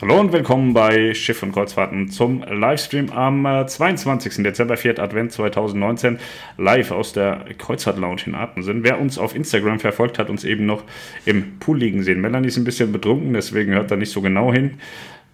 [0.00, 4.42] Hallo und willkommen bei Schiff und Kreuzfahrten zum Livestream am äh, 22.
[4.42, 4.98] Dezember, 4.
[4.98, 6.18] Advent 2019,
[6.58, 8.82] live aus der Kreuzfahrt Lounge in Atmensen.
[8.82, 10.82] Wer uns auf Instagram verfolgt, hat uns eben noch
[11.24, 12.20] im Pool liegen sehen.
[12.20, 14.78] Melanie ist ein bisschen betrunken, deswegen hört da nicht so genau hin.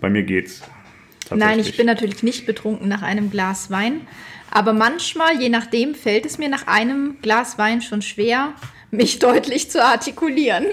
[0.00, 0.62] Bei mir geht's.
[1.30, 4.02] Nein, ich bin natürlich nicht betrunken nach einem Glas Wein.
[4.50, 8.52] Aber manchmal, je nachdem, fällt es mir nach einem Glas Wein schon schwer,
[8.90, 10.66] mich deutlich zu artikulieren.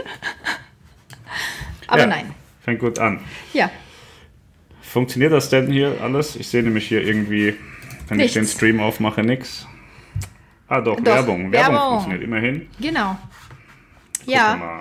[1.88, 2.36] Aber Ja, nein.
[2.66, 3.20] Fängt gut an.
[3.54, 3.70] Ja,
[4.82, 6.36] Funktioniert das denn hier alles?
[6.36, 7.56] Ich sehe nämlich hier irgendwie,
[8.08, 8.56] wenn ich den Nichts.
[8.58, 9.68] Stream aufmache, nix.
[10.68, 11.52] Ah doch, Doch, Werbung.
[11.52, 11.74] Werbung.
[11.76, 11.90] Werbung.
[11.90, 12.68] funktioniert immerhin.
[12.80, 13.18] genau.
[14.26, 14.80] Wir Ja, mal.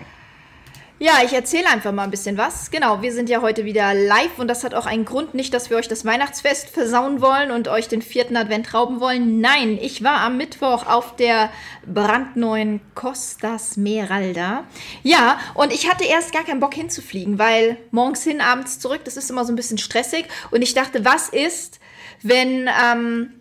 [1.01, 2.71] Ja, ich erzähle einfach mal ein bisschen was.
[2.71, 5.69] Genau, wir sind ja heute wieder live und das hat auch einen Grund, nicht, dass
[5.69, 9.41] wir euch das Weihnachtsfest versauen wollen und euch den vierten Advent rauben wollen.
[9.41, 11.51] Nein, ich war am Mittwoch auf der
[11.85, 14.65] brandneuen Costa Smeralda.
[15.03, 19.17] Ja, und ich hatte erst gar keinen Bock hinzufliegen, weil morgens hin, abends zurück, das
[19.17, 20.27] ist immer so ein bisschen stressig.
[20.53, 21.81] Und ich dachte, was ist,
[22.23, 23.33] wenn ähm,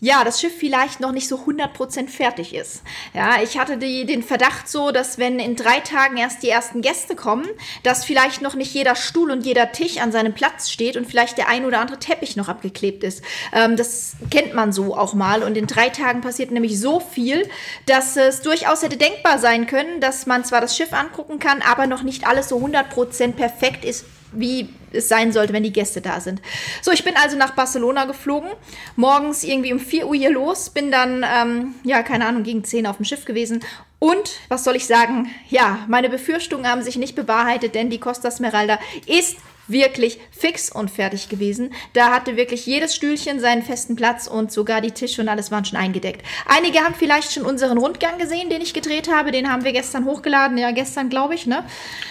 [0.00, 2.82] ja, das Schiff vielleicht noch nicht so 100% fertig ist.
[3.12, 6.80] Ja, ich hatte die, den Verdacht so, dass wenn in drei Tagen erst die ersten
[6.80, 7.46] Gäste kommen,
[7.82, 11.36] dass vielleicht noch nicht jeder Stuhl und jeder Tisch an seinem Platz steht und vielleicht
[11.36, 13.22] der ein oder andere Teppich noch abgeklebt ist.
[13.52, 17.46] Ähm, das kennt man so auch mal und in drei Tagen passiert nämlich so viel,
[17.84, 21.86] dass es durchaus hätte denkbar sein können, dass man zwar das Schiff angucken kann, aber
[21.86, 26.20] noch nicht alles so 100% perfekt ist, wie es sein sollte, wenn die Gäste da
[26.20, 26.40] sind.
[26.82, 28.50] So, ich bin also nach Barcelona geflogen,
[28.96, 32.86] morgens irgendwie um 4 Uhr hier los, bin dann, ähm, ja, keine Ahnung, gegen 10
[32.86, 33.60] auf dem Schiff gewesen.
[33.98, 38.30] Und, was soll ich sagen, ja, meine Befürchtungen haben sich nicht bewahrheitet, denn die Costa
[38.30, 39.36] Smeralda ist
[39.70, 41.72] wirklich fix und fertig gewesen.
[41.92, 45.64] Da hatte wirklich jedes Stühlchen seinen festen Platz und sogar die Tische und alles waren
[45.64, 46.24] schon eingedeckt.
[46.46, 49.32] Einige haben vielleicht schon unseren Rundgang gesehen, den ich gedreht habe.
[49.32, 50.58] Den haben wir gestern hochgeladen.
[50.58, 51.64] Ja, gestern, glaube ich, ne?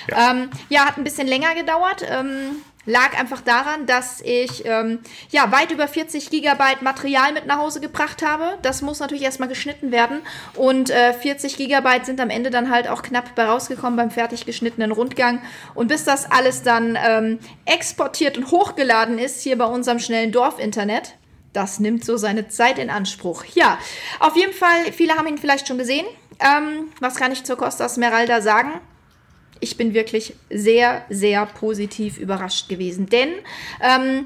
[0.09, 0.31] Ja.
[0.31, 2.03] Ähm, ja, hat ein bisschen länger gedauert.
[2.09, 4.99] Ähm, lag einfach daran, dass ich ähm,
[5.29, 8.57] ja weit über 40 Gigabyte Material mit nach Hause gebracht habe.
[8.61, 10.21] Das muss natürlich erstmal geschnitten werden
[10.55, 14.45] und äh, 40 Gigabyte sind am Ende dann halt auch knapp bei rausgekommen beim fertig
[14.45, 15.41] geschnittenen Rundgang.
[15.75, 21.15] Und bis das alles dann ähm, exportiert und hochgeladen ist hier bei unserem schnellen Dorfinternet,
[21.53, 23.43] das nimmt so seine Zeit in Anspruch.
[23.53, 23.79] Ja,
[24.19, 26.05] auf jeden Fall, viele haben ihn vielleicht schon gesehen.
[26.39, 28.79] Ähm, was kann ich zur Costa Smeralda sagen?
[29.59, 33.07] Ich bin wirklich sehr, sehr positiv überrascht gewesen.
[33.07, 33.29] Denn
[33.81, 34.25] ähm,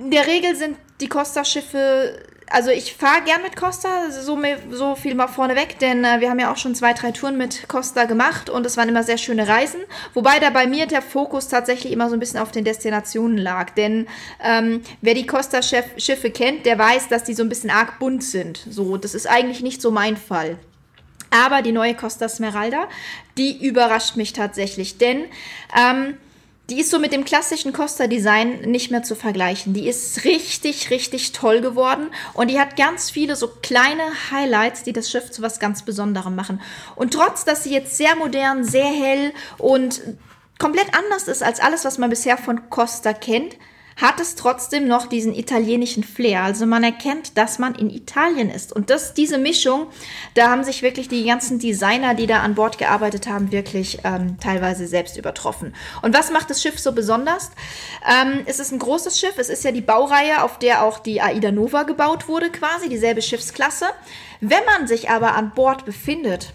[0.00, 2.18] in der Regel sind die Costa-Schiffe,
[2.50, 4.38] also ich fahre gern mit Costa, so,
[4.70, 7.68] so viel mal vorneweg, denn äh, wir haben ja auch schon zwei, drei Touren mit
[7.68, 9.80] Costa gemacht und es waren immer sehr schöne Reisen.
[10.12, 13.70] Wobei da bei mir der Fokus tatsächlich immer so ein bisschen auf den Destinationen lag.
[13.70, 14.06] Denn
[14.42, 18.64] ähm, wer die Costa-Schiffe kennt, der weiß, dass die so ein bisschen arg bunt sind.
[18.68, 20.58] So, das ist eigentlich nicht so mein Fall.
[21.34, 22.88] Aber die neue Costa Smeralda,
[23.36, 25.24] die überrascht mich tatsächlich, denn
[25.76, 26.16] ähm,
[26.70, 29.74] die ist so mit dem klassischen Costa-Design nicht mehr zu vergleichen.
[29.74, 34.92] Die ist richtig, richtig toll geworden und die hat ganz viele so kleine Highlights, die
[34.92, 36.60] das Schiff zu was ganz Besonderem machen.
[36.94, 40.02] Und trotz, dass sie jetzt sehr modern, sehr hell und
[40.60, 43.56] komplett anders ist als alles, was man bisher von Costa kennt,
[43.96, 46.42] hat es trotzdem noch diesen italienischen Flair.
[46.42, 48.72] Also man erkennt, dass man in Italien ist.
[48.72, 49.86] Und das, diese Mischung,
[50.34, 54.36] da haben sich wirklich die ganzen Designer, die da an Bord gearbeitet haben, wirklich ähm,
[54.40, 55.74] teilweise selbst übertroffen.
[56.02, 57.50] Und was macht das Schiff so besonders?
[58.08, 59.38] Ähm, es ist ein großes Schiff.
[59.38, 63.22] Es ist ja die Baureihe, auf der auch die Aida Nova gebaut wurde, quasi dieselbe
[63.22, 63.86] Schiffsklasse.
[64.40, 66.52] Wenn man sich aber an Bord befindet,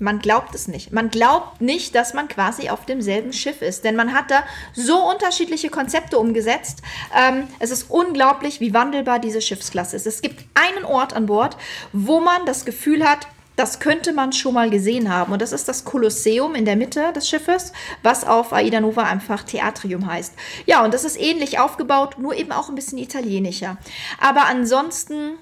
[0.00, 0.92] man glaubt es nicht.
[0.92, 3.84] Man glaubt nicht, dass man quasi auf demselben Schiff ist.
[3.84, 4.42] Denn man hat da
[4.74, 6.82] so unterschiedliche Konzepte umgesetzt.
[7.16, 10.06] Ähm, es ist unglaublich, wie wandelbar diese Schiffsklasse ist.
[10.06, 11.56] Es gibt einen Ort an Bord,
[11.92, 15.34] wo man das Gefühl hat, das könnte man schon mal gesehen haben.
[15.34, 17.72] Und das ist das Kolosseum in der Mitte des Schiffes,
[18.02, 20.32] was auf Aida Nova einfach Theatrium heißt.
[20.64, 23.76] Ja, und das ist ähnlich aufgebaut, nur eben auch ein bisschen italienischer.
[24.18, 25.32] Aber ansonsten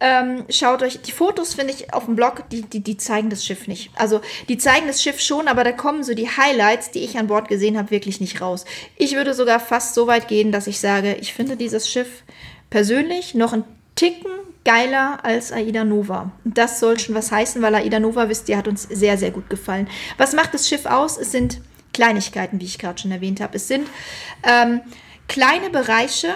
[0.00, 3.44] ähm, schaut euch, die Fotos finde ich auf dem Blog, die, die, die zeigen das
[3.44, 3.90] Schiff nicht.
[3.96, 7.26] Also die zeigen das Schiff schon, aber da kommen so die Highlights, die ich an
[7.26, 8.64] Bord gesehen habe, wirklich nicht raus.
[8.96, 12.22] Ich würde sogar fast so weit gehen, dass ich sage, ich finde dieses Schiff
[12.70, 13.64] persönlich noch ein
[13.96, 14.30] Ticken
[14.64, 16.30] geiler als Aida Nova.
[16.44, 19.50] Das soll schon was heißen, weil Aida Nova, wisst ihr, hat uns sehr, sehr gut
[19.50, 19.88] gefallen.
[20.16, 21.16] Was macht das Schiff aus?
[21.16, 21.60] Es sind
[21.92, 23.56] Kleinigkeiten, wie ich gerade schon erwähnt habe.
[23.56, 23.88] Es sind
[24.44, 24.82] ähm,
[25.26, 26.28] kleine Bereiche,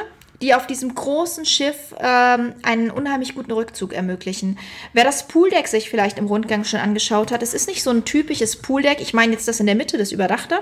[0.43, 4.59] die auf diesem großen Schiff ähm, einen unheimlich guten Rückzug ermöglichen.
[4.93, 8.05] Wer das Pooldeck sich vielleicht im Rundgang schon angeschaut hat, es ist nicht so ein
[8.05, 9.01] typisches Pooldeck.
[9.01, 10.59] Ich meine jetzt das in der Mitte, das Überdachte.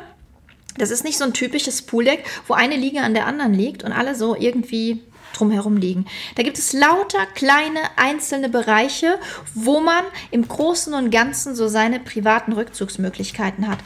[0.76, 3.92] Das ist nicht so ein typisches Pooldeck, wo eine Liege an der anderen liegt und
[3.92, 6.06] alle so irgendwie drumherum liegen.
[6.34, 9.18] Da gibt es lauter kleine einzelne Bereiche,
[9.54, 13.78] wo man im Großen und Ganzen so seine privaten Rückzugsmöglichkeiten hat.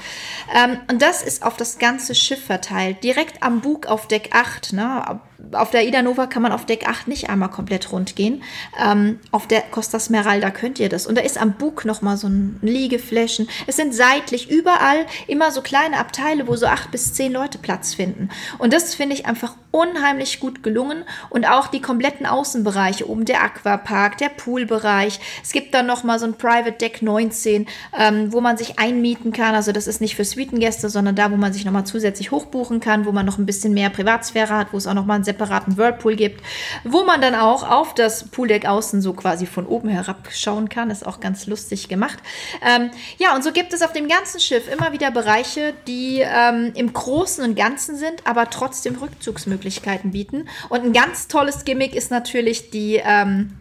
[0.54, 3.04] Ähm, und das ist auf das ganze Schiff verteilt.
[3.04, 4.72] Direkt am Bug auf Deck 8.
[4.72, 5.20] Ne?
[5.52, 8.42] Auf der Ida Nova kann man auf Deck 8 nicht einmal komplett rund gehen.
[8.82, 11.06] Ähm, auf der Costa Smeralda könnt ihr das.
[11.06, 13.48] Und da ist am Bug nochmal so ein Liegeflächen.
[13.66, 17.94] Es sind seitlich überall immer so kleine Abteile, wo so acht bis zehn Leute Platz
[17.94, 18.28] finden.
[18.58, 21.04] Und das finde ich einfach unheimlich gut gelungen.
[21.30, 25.20] Und auch die kompletten Außenbereiche, oben der Aquapark, der Poolbereich.
[25.42, 27.66] Es gibt dann nochmal so ein Private Deck 19,
[27.98, 29.54] ähm, wo man sich einmieten kann.
[29.54, 33.04] Also das ist nicht für Suitengäste, sondern da, wo man sich nochmal zusätzlich hochbuchen kann,
[33.04, 36.16] wo man noch ein bisschen mehr Privatsphäre hat, wo es auch nochmal ein separaten Whirlpool
[36.16, 36.42] gibt,
[36.84, 40.90] wo man dann auch auf das Pooldeck außen so quasi von oben herab schauen kann.
[40.90, 42.18] Ist auch ganz lustig gemacht.
[42.64, 46.72] Ähm, ja, und so gibt es auf dem ganzen Schiff immer wieder Bereiche, die ähm,
[46.74, 50.48] im Großen und Ganzen sind, aber trotzdem Rückzugsmöglichkeiten bieten.
[50.68, 53.54] Und ein ganz tolles Gimmick ist natürlich die, ähm,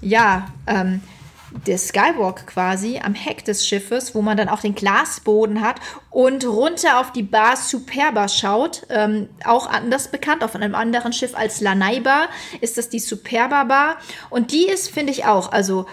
[0.00, 1.02] ja, ähm,
[1.66, 5.76] der Skywalk quasi am Heck des Schiffes, wo man dann auch den Glasboden hat
[6.10, 8.86] und runter auf die Bar Superba schaut.
[8.88, 12.28] Ähm, auch anders bekannt, auf einem anderen Schiff als Lanai Bar
[12.60, 13.96] ist das die Superba Bar.
[14.30, 15.86] Und die ist, finde ich auch, also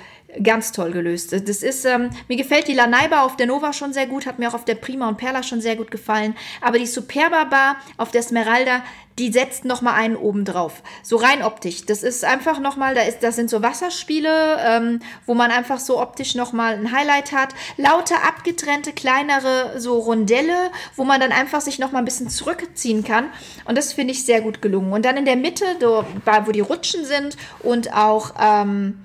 [0.44, 1.34] ganz toll gelöst.
[1.34, 4.50] Das ist, ähm, mir gefällt die Lanaiba auf der Nova schon sehr gut, hat mir
[4.50, 6.36] auch auf der Prima und Perla schon sehr gut gefallen.
[6.62, 8.84] Aber die Superba Bar auf der Smeralda,
[9.20, 10.82] die setzt noch mal einen oben drauf.
[11.04, 11.86] So rein optisch.
[11.86, 15.80] Das ist einfach noch mal, da ist, das sind so Wasserspiele, ähm, wo man einfach
[15.80, 17.50] so optisch noch mal ein Highlight hat.
[17.78, 23.04] Lauter abgetrennte kleinere so Rondelle, wo man dann einfach sich noch mal ein bisschen zurückziehen
[23.04, 23.30] kann.
[23.66, 24.94] Und das finde ich sehr gut gelungen.
[24.94, 26.06] Und dann in der Mitte, do,
[26.46, 29.00] wo die Rutschen sind und auch ähm,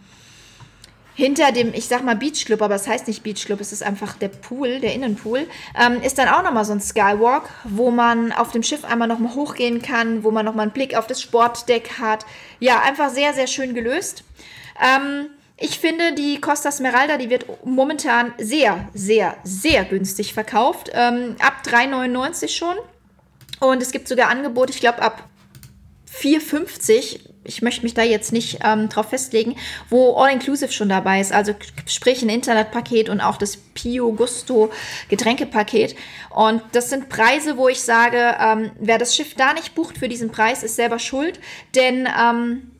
[1.15, 4.29] hinter dem, ich sag mal Beachclub, aber es heißt nicht Beachclub, es ist einfach der
[4.29, 5.47] Pool, der Innenpool,
[5.79, 9.35] ähm, ist dann auch nochmal so ein Skywalk, wo man auf dem Schiff einmal nochmal
[9.35, 12.27] hochgehen kann, wo man nochmal einen Blick auf das Sportdeck hat.
[12.59, 14.25] Ja, einfach sehr, sehr schön gelöst.
[14.83, 20.91] Ähm, ich finde, die Costa Smeralda, die wird momentan sehr, sehr, sehr günstig verkauft.
[20.93, 22.77] Ähm, ab 3,99 schon.
[23.61, 25.29] Und es gibt sogar Angebote, ich glaube ab
[26.13, 29.57] 4,50 ich möchte mich da jetzt nicht ähm, drauf festlegen,
[29.91, 31.55] wo All-Inclusive schon dabei ist, also
[31.87, 34.71] sprich ein Internetpaket und auch das Pio Gusto
[35.09, 35.95] Getränkepaket.
[36.31, 40.09] Und das sind Preise, wo ich sage, ähm, wer das Schiff da nicht bucht für
[40.09, 41.39] diesen Preis, ist selber schuld,
[41.75, 42.71] denn ähm,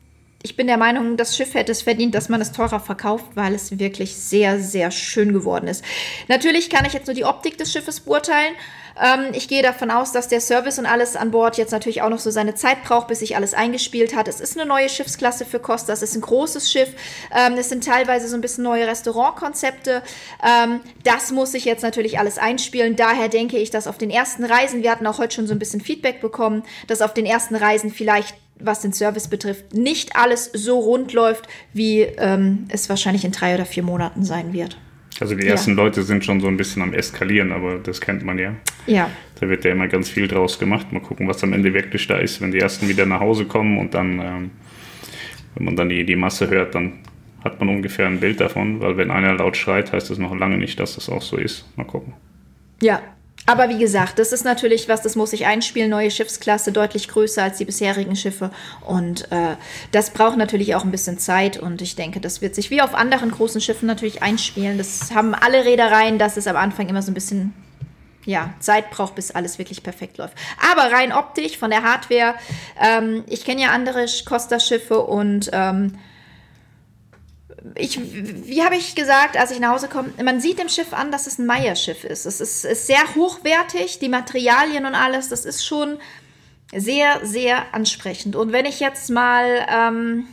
[0.45, 3.55] ich bin der Meinung, das Schiff hätte es verdient, dass man es teurer verkauft, weil
[3.55, 5.83] es wirklich sehr, sehr schön geworden ist.
[6.27, 8.53] Natürlich kann ich jetzt nur die Optik des Schiffes beurteilen.
[9.01, 12.09] Ähm, ich gehe davon aus, dass der Service und alles an Bord jetzt natürlich auch
[12.09, 14.27] noch so seine Zeit braucht, bis sich alles eingespielt hat.
[14.27, 15.93] Es ist eine neue Schiffsklasse für Costa.
[15.93, 16.89] Es ist ein großes Schiff.
[17.35, 20.01] Ähm, es sind teilweise so ein bisschen neue Restaurantkonzepte.
[20.43, 22.95] Ähm, das muss sich jetzt natürlich alles einspielen.
[22.95, 25.59] Daher denke ich, dass auf den ersten Reisen, wir hatten auch heute schon so ein
[25.59, 30.49] bisschen Feedback bekommen, dass auf den ersten Reisen vielleicht was den Service betrifft, nicht alles
[30.53, 34.77] so rund läuft, wie ähm, es wahrscheinlich in drei oder vier Monaten sein wird.
[35.19, 35.77] Also die ersten ja.
[35.77, 38.53] Leute sind schon so ein bisschen am Eskalieren, aber das kennt man ja.
[38.85, 39.09] Ja.
[39.39, 40.91] Da wird ja immer ganz viel draus gemacht.
[40.91, 43.77] Mal gucken, was am Ende wirklich da ist, wenn die ersten wieder nach Hause kommen
[43.77, 44.51] und dann, ähm,
[45.55, 46.99] wenn man dann die, die Masse hört, dann
[47.43, 50.57] hat man ungefähr ein Bild davon, weil wenn einer laut schreit, heißt das noch lange
[50.57, 51.65] nicht, dass das auch so ist.
[51.77, 52.13] Mal gucken.
[52.81, 53.01] Ja,
[53.45, 55.89] aber wie gesagt, das ist natürlich was, das muss sich einspielen.
[55.89, 58.49] Neue Schiffsklasse, deutlich größer als die bisherigen Schiffe.
[58.81, 59.55] Und äh,
[59.91, 61.57] das braucht natürlich auch ein bisschen Zeit.
[61.57, 64.77] Und ich denke, das wird sich wie auf anderen großen Schiffen natürlich einspielen.
[64.77, 67.53] Das haben alle Reedereien, dass es am Anfang immer so ein bisschen
[68.25, 70.33] ja, Zeit braucht, bis alles wirklich perfekt läuft.
[70.71, 72.33] Aber rein optisch, von der Hardware,
[72.81, 75.99] ähm, ich kenne ja andere Costa-Schiffe und ähm,
[77.73, 81.11] ich, wie habe ich gesagt, als ich nach Hause komme, man sieht dem Schiff an,
[81.11, 82.25] dass es ein Meierschiff ist.
[82.25, 85.97] Es ist, ist sehr hochwertig, die Materialien und alles, das ist schon
[86.73, 88.35] sehr, sehr ansprechend.
[88.35, 90.27] Und wenn ich jetzt mal ähm,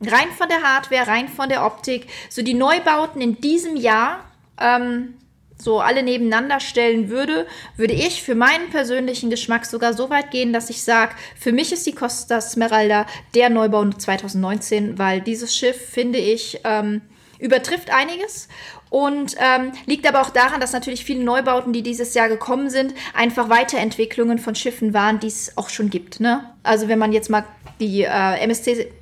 [0.00, 4.24] rein von der Hardware, rein von der Optik, so die Neubauten in diesem Jahr
[4.60, 5.14] ähm,
[5.62, 10.52] so alle nebeneinander stellen würde, würde ich für meinen persönlichen Geschmack sogar so weit gehen,
[10.52, 15.76] dass ich sage, für mich ist die Costa Smeralda der Neubau 2019, weil dieses Schiff,
[15.76, 17.02] finde ich, ähm,
[17.38, 18.48] übertrifft einiges
[18.88, 22.94] und ähm, liegt aber auch daran, dass natürlich viele Neubauten, die dieses Jahr gekommen sind,
[23.14, 26.20] einfach Weiterentwicklungen von Schiffen waren, die es auch schon gibt.
[26.20, 26.44] Ne?
[26.62, 27.44] Also wenn man jetzt mal
[27.80, 28.92] die äh, MSC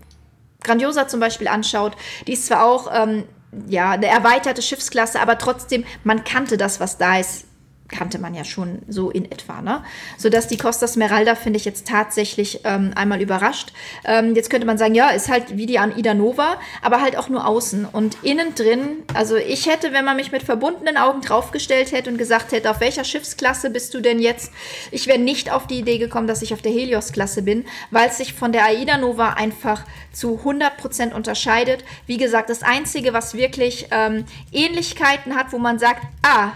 [0.63, 3.25] Grandiosa zum Beispiel anschaut, die ist zwar auch ähm,
[3.69, 7.47] ja, eine erweiterte Schiffsklasse, aber trotzdem, man kannte das, was da ist,
[7.91, 9.83] kannte man ja schon so in etwa, ne?
[10.17, 13.73] Sodass die Costa Smeralda, finde ich, jetzt tatsächlich ähm, einmal überrascht.
[14.05, 17.17] Ähm, jetzt könnte man sagen, ja, ist halt wie die an Ida Nova, aber halt
[17.17, 17.85] auch nur außen.
[17.85, 22.19] Und innen drin, also ich hätte, wenn man mich mit verbundenen Augen draufgestellt hätte und
[22.19, 24.53] gesagt hätte, auf welcher Schiffsklasse bist du denn jetzt?
[24.91, 28.19] Ich wäre nicht auf die Idee gekommen, dass ich auf der Helios-Klasse bin, weil es
[28.19, 31.85] sich von der Aida Nova einfach zu 100% unterscheidet.
[32.07, 36.53] Wie gesagt, das Einzige, was wirklich ähm, Ähnlichkeiten hat, wo man sagt, ah,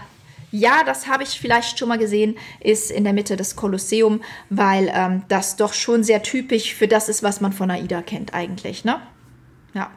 [0.59, 4.91] ja, das habe ich vielleicht schon mal gesehen, ist in der Mitte des Kolosseum, weil
[4.93, 8.85] ähm, das doch schon sehr typisch für das ist, was man von AIDA kennt eigentlich,
[8.85, 9.01] ne?
[9.73, 9.91] Ja.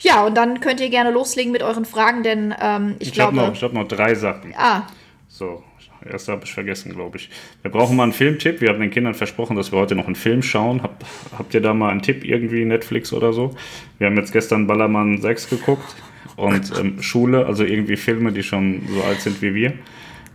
[0.00, 3.40] Ja, und dann könnt ihr gerne loslegen mit euren Fragen, denn ähm, ich, ich glaube...
[3.40, 4.52] Hab noch, ich habe noch drei Sachen.
[4.56, 4.86] Ah.
[5.28, 5.62] So,
[6.04, 7.30] erst habe ich vergessen, glaube ich.
[7.62, 8.60] Wir brauchen mal einen Filmtipp.
[8.60, 10.82] Wir haben den Kindern versprochen, dass wir heute noch einen Film schauen.
[10.82, 11.04] Hab,
[11.38, 13.54] habt ihr da mal einen Tipp irgendwie, Netflix oder so?
[13.98, 15.94] Wir haben jetzt gestern Ballermann 6 geguckt
[16.36, 19.72] und ähm, Schule, also irgendwie Filme, die schon so alt sind wie wir,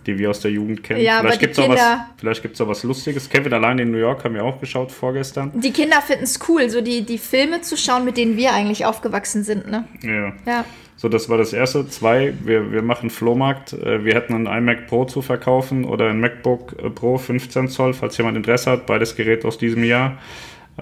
[0.06, 1.01] die wir aus der Jugend kennen.
[1.01, 1.82] Ja, vielleicht gibt es auch, was,
[2.18, 3.29] vielleicht gibt's auch was Lustiges.
[3.29, 5.51] Kevin allein in New York haben wir auch geschaut vorgestern.
[5.56, 8.86] Die Kinder finden es cool, so die, die Filme zu schauen, mit denen wir eigentlich
[8.86, 9.70] aufgewachsen sind.
[9.70, 9.86] Ne?
[10.01, 10.34] Ja.
[10.46, 10.65] ja.
[10.96, 11.88] So, das war das erste.
[11.88, 13.72] Zwei, wir, wir machen Flohmarkt.
[13.72, 17.94] Äh, wir hätten einen iMac Pro zu verkaufen oder ein MacBook äh, Pro 15 Zoll,
[17.94, 18.86] falls jemand Interesse hat.
[18.86, 20.18] Beides Gerät aus diesem Jahr.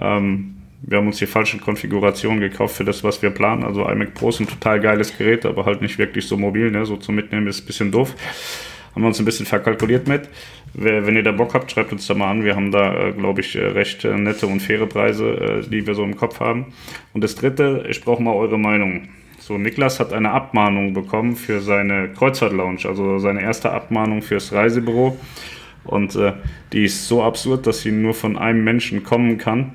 [0.00, 3.64] Ähm, wir haben uns die falschen Konfigurationen gekauft für das, was wir planen.
[3.64, 6.70] Also iMac Pro ist ein total geiles Gerät, aber halt nicht wirklich so mobil.
[6.70, 6.86] Ne?
[6.86, 8.14] So zum Mitnehmen ist ein bisschen doof.
[8.94, 10.28] Haben wir uns ein bisschen verkalkuliert mit.
[10.74, 12.44] Wenn ihr da Bock habt, schreibt uns da mal an.
[12.44, 15.94] Wir haben da, äh, glaube ich, äh, recht äh, nette und faire Preise, die wir
[15.94, 16.66] so im Kopf haben.
[17.12, 19.08] Und das Dritte, ich brauche mal eure Meinung.
[19.38, 25.16] So, Niklas hat eine Abmahnung bekommen für seine Kreuzfahrt-Lounge, also seine erste Abmahnung fürs Reisebüro.
[25.84, 26.34] Und äh,
[26.72, 29.72] die ist so absurd, dass sie nur von einem Menschen kommen kann.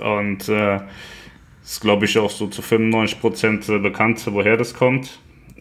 [0.00, 0.80] Und äh,
[1.62, 5.18] ist, glaube ich, auch so zu 95% äh, bekannt, woher das kommt.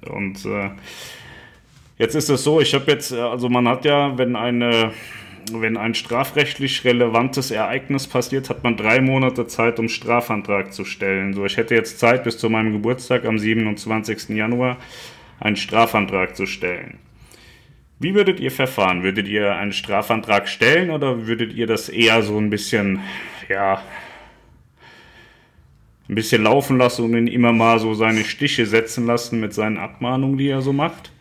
[0.10, 0.70] Und äh,
[1.98, 4.92] jetzt ist es so, ich habe jetzt, äh, also man hat ja, wenn eine
[5.52, 11.34] wenn ein strafrechtlich relevantes Ereignis passiert, hat man drei Monate Zeit, um Strafantrag zu stellen.
[11.34, 14.30] So, ich hätte jetzt Zeit bis zu meinem Geburtstag am 27.
[14.30, 14.78] Januar
[15.40, 16.98] einen Strafantrag zu stellen.
[18.00, 19.04] Wie würdet ihr verfahren?
[19.04, 23.02] Würdet ihr einen Strafantrag stellen oder würdet ihr das eher so ein bisschen,
[23.48, 23.82] ja,
[26.08, 29.78] ein bisschen laufen lassen und ihn immer mal so seine Stiche setzen lassen mit seinen
[29.78, 31.12] Abmahnungen, die er so macht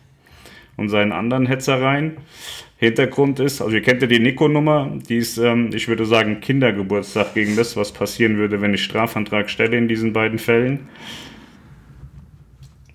[0.77, 2.17] und seinen anderen Hetzereien.
[2.77, 7.33] Hintergrund ist, also ihr kennt ja die Nico-Nummer, die ist, ähm, ich würde sagen, Kindergeburtstag
[7.33, 10.89] gegen das, was passieren würde, wenn ich Strafantrag stelle in diesen beiden Fällen.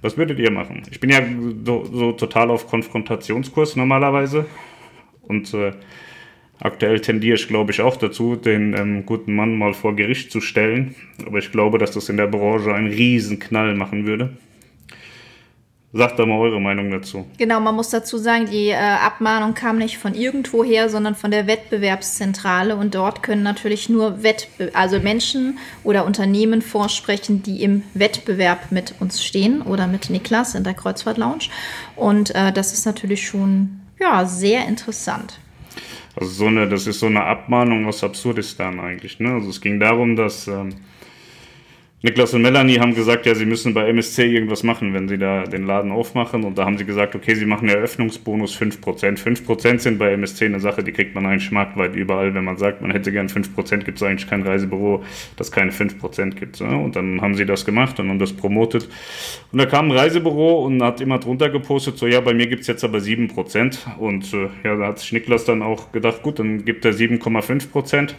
[0.03, 0.83] Was würdet ihr machen?
[0.91, 1.21] Ich bin ja
[1.65, 4.47] so, so total auf Konfrontationskurs normalerweise
[5.23, 5.73] und äh,
[6.61, 10.43] Aktuell tendiere ich, glaube ich, auch dazu, den ähm, guten Mann mal vor Gericht zu
[10.43, 10.95] stellen.
[11.27, 14.37] Aber ich glaube, dass das in der Branche einen riesen Knall machen würde.
[15.93, 17.27] Sagt da mal eure Meinung dazu.
[17.39, 21.49] Genau, man muss dazu sagen, die äh, Abmahnung kam nicht von irgendwoher, sondern von der
[21.49, 22.77] Wettbewerbszentrale.
[22.77, 28.95] Und dort können natürlich nur Wettbe also Menschen oder Unternehmen vorsprechen, die im Wettbewerb mit
[29.01, 31.49] uns stehen oder mit Niklas in der Kreuzfahrt Lounge.
[31.97, 35.41] Und äh, das ist natürlich schon ja, sehr interessant.
[36.17, 39.21] Also so eine, das ist so eine Abmahnung aus Absurdistan eigentlich.
[39.21, 39.33] Ne?
[39.33, 40.71] Also es ging darum, dass ähm,
[42.03, 45.45] Niklas und Melanie haben gesagt, ja, sie müssen bei MSC irgendwas machen, wenn sie da
[45.45, 46.45] den Laden aufmachen.
[46.45, 49.19] Und da haben sie gesagt, okay, sie machen Eröffnungsbonus 5%.
[49.19, 52.33] 5% sind bei MSC eine Sache, die kriegt man eigentlich marktweit überall.
[52.33, 55.05] Wenn man sagt, man hätte gern 5%, gibt es eigentlich kein Reisebüro,
[55.37, 56.63] das keine 5% gibt.
[56.63, 56.75] Ne?
[56.75, 58.89] Und dann haben sie das gemacht und haben das promotet.
[59.53, 62.63] Und da kam ein Reisebüro und hat immer drunter gepostet, so, ja, bei mir gibt
[62.63, 63.99] es jetzt aber 7%.
[63.99, 68.15] Und äh, ja, da hat sich Niklas dann auch gedacht, gut, dann gibt er 7,5%.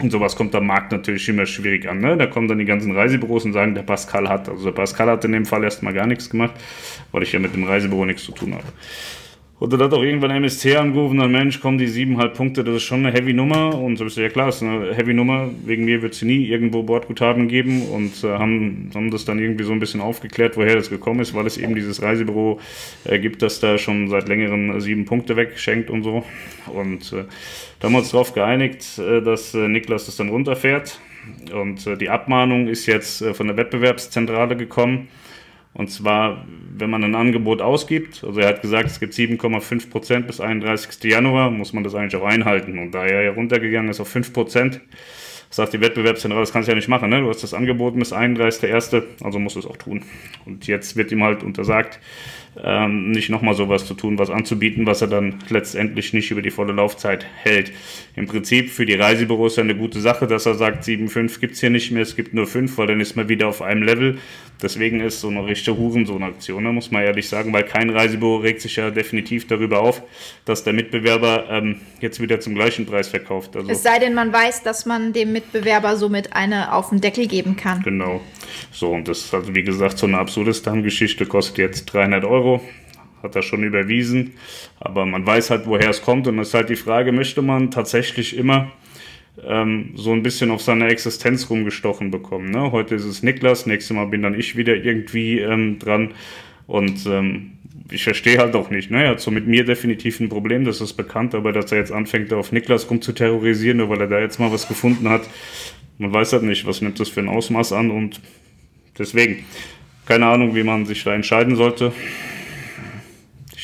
[0.00, 2.00] Und sowas kommt am Markt natürlich immer schwierig an.
[2.00, 2.16] Ne?
[2.16, 4.48] Da kommen dann die ganzen Reisebüros und sagen, der Pascal hat.
[4.48, 6.54] Also der Pascal hat in dem Fall erstmal gar nichts gemacht,
[7.12, 8.64] weil ich ja mit dem Reisebüro nichts zu tun habe.
[9.64, 12.82] Und dann hat auch irgendwann MSC angerufen, dann Mensch, kommen die siebeneinhalb Punkte, das ist
[12.82, 13.74] schon eine Heavy Nummer.
[13.78, 15.48] Und so ist ja klar, das ist eine Heavy Nummer.
[15.64, 19.64] Wegen mir wird es nie irgendwo Bordguthaben geben und äh, haben, haben das dann irgendwie
[19.64, 22.60] so ein bisschen aufgeklärt, woher das gekommen ist, weil es eben dieses Reisebüro
[23.06, 26.26] äh, gibt, das da schon seit längerem sieben Punkte wegschenkt und so.
[26.66, 27.24] Und äh,
[27.80, 31.00] da haben wir uns darauf geeinigt, äh, dass äh, Niklas das dann runterfährt.
[31.54, 35.08] Und äh, die Abmahnung ist jetzt von der Wettbewerbszentrale gekommen.
[35.74, 40.26] Und zwar, wenn man ein Angebot ausgibt, also er hat gesagt, es gibt 7,5 Prozent
[40.28, 41.02] bis 31.
[41.10, 42.78] Januar, muss man das eigentlich auch einhalten.
[42.78, 44.80] Und da er ja runtergegangen ist auf 5 Prozent,
[45.50, 47.20] sagt die Wettbewerbszentrale, das kannst du ja nicht machen, ne?
[47.20, 50.02] Du hast das angeboten bis 31.01., also musst du es auch tun.
[50.46, 51.98] Und jetzt wird ihm halt untersagt,
[52.62, 56.50] ähm, nicht nochmal sowas zu tun, was anzubieten, was er dann letztendlich nicht über die
[56.50, 57.72] volle Laufzeit hält.
[58.16, 61.70] Im Prinzip für die Reisebüros eine gute Sache, dass er sagt, 7,5 gibt es hier
[61.70, 64.18] nicht mehr, es gibt nur 5, weil dann ist man wieder auf einem Level.
[64.62, 68.60] Deswegen ist so eine richtige Hurensohn-Aktion, da muss man ehrlich sagen, weil kein Reisebüro regt
[68.60, 70.02] sich ja definitiv darüber auf,
[70.44, 73.56] dass der Mitbewerber ähm, jetzt wieder zum gleichen Preis verkauft.
[73.56, 77.26] Also, es sei denn, man weiß, dass man dem Mitbewerber somit eine auf den Deckel
[77.26, 77.82] geben kann.
[77.82, 78.20] Genau.
[78.70, 82.43] So, und das ist also wie gesagt so eine Absurdistan-Geschichte, kostet jetzt 300 Euro
[83.22, 84.34] hat er schon überwiesen.
[84.80, 86.26] Aber man weiß halt, woher es kommt.
[86.26, 88.70] Und es ist halt die Frage, möchte man tatsächlich immer
[89.42, 92.50] ähm, so ein bisschen auf seine Existenz rumgestochen bekommen.
[92.50, 92.70] Ne?
[92.70, 96.12] Heute ist es Niklas, nächstes Mal bin dann ich wieder irgendwie ähm, dran.
[96.66, 97.52] Und ähm,
[97.90, 98.90] ich verstehe halt auch nicht.
[98.90, 99.04] Ne?
[99.04, 101.92] Er hat so mit mir definitiv ein Problem, das ist bekannt, aber dass er jetzt
[101.92, 105.28] anfängt, auf Niklas rum zu terrorisieren, nur weil er da jetzt mal was gefunden hat,
[105.98, 108.20] man weiß halt nicht, was nimmt das für ein Ausmaß an und
[108.98, 109.44] deswegen,
[110.06, 111.92] keine Ahnung, wie man sich da entscheiden sollte.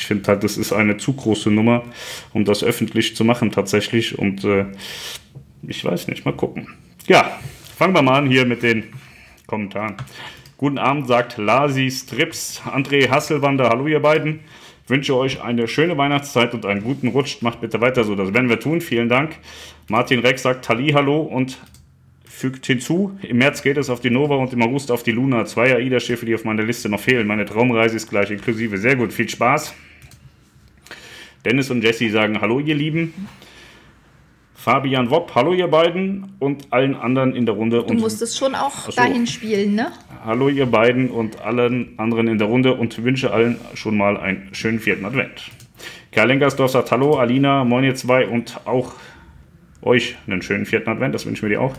[0.00, 1.84] Ich finde halt, das ist eine zu große Nummer,
[2.32, 4.64] um das öffentlich zu machen tatsächlich und äh,
[5.68, 6.68] ich weiß nicht, mal gucken.
[7.06, 7.38] Ja,
[7.76, 8.84] fangen wir mal an hier mit den
[9.46, 9.96] Kommentaren.
[10.56, 13.68] Guten Abend, sagt Lasi Strips, André Hasselwander.
[13.68, 14.40] Hallo, ihr beiden.
[14.86, 17.42] Wünsche euch eine schöne Weihnachtszeit und einen guten Rutsch.
[17.42, 18.14] Macht bitte weiter so.
[18.14, 18.80] Das werden wir tun.
[18.80, 19.36] Vielen Dank.
[19.88, 21.58] Martin Rex sagt Tali Hallo und
[22.24, 25.44] fügt hinzu, im März geht es auf die Nova und im August auf die Luna.
[25.44, 27.26] Zwei AIDA-Schiffe, die auf meiner Liste noch fehlen.
[27.26, 28.78] Meine Traumreise ist gleich inklusive.
[28.78, 29.74] Sehr gut, viel Spaß.
[31.44, 33.14] Dennis und Jesse sagen Hallo, ihr Lieben.
[34.54, 37.82] Fabian Wopp, hallo ihr beiden und allen anderen in der Runde.
[37.82, 38.92] Du musstest schon auch Achso.
[38.92, 39.90] dahin spielen, ne?
[40.22, 44.54] Hallo ihr beiden und allen anderen in der Runde und wünsche allen schon mal einen
[44.54, 45.50] schönen vierten Advent.
[46.12, 48.92] Karl Lenkersdorf sagt Hallo, Alina, moin ihr zwei und auch
[49.80, 51.72] euch einen schönen vierten Advent, das wünschen wir dir auch.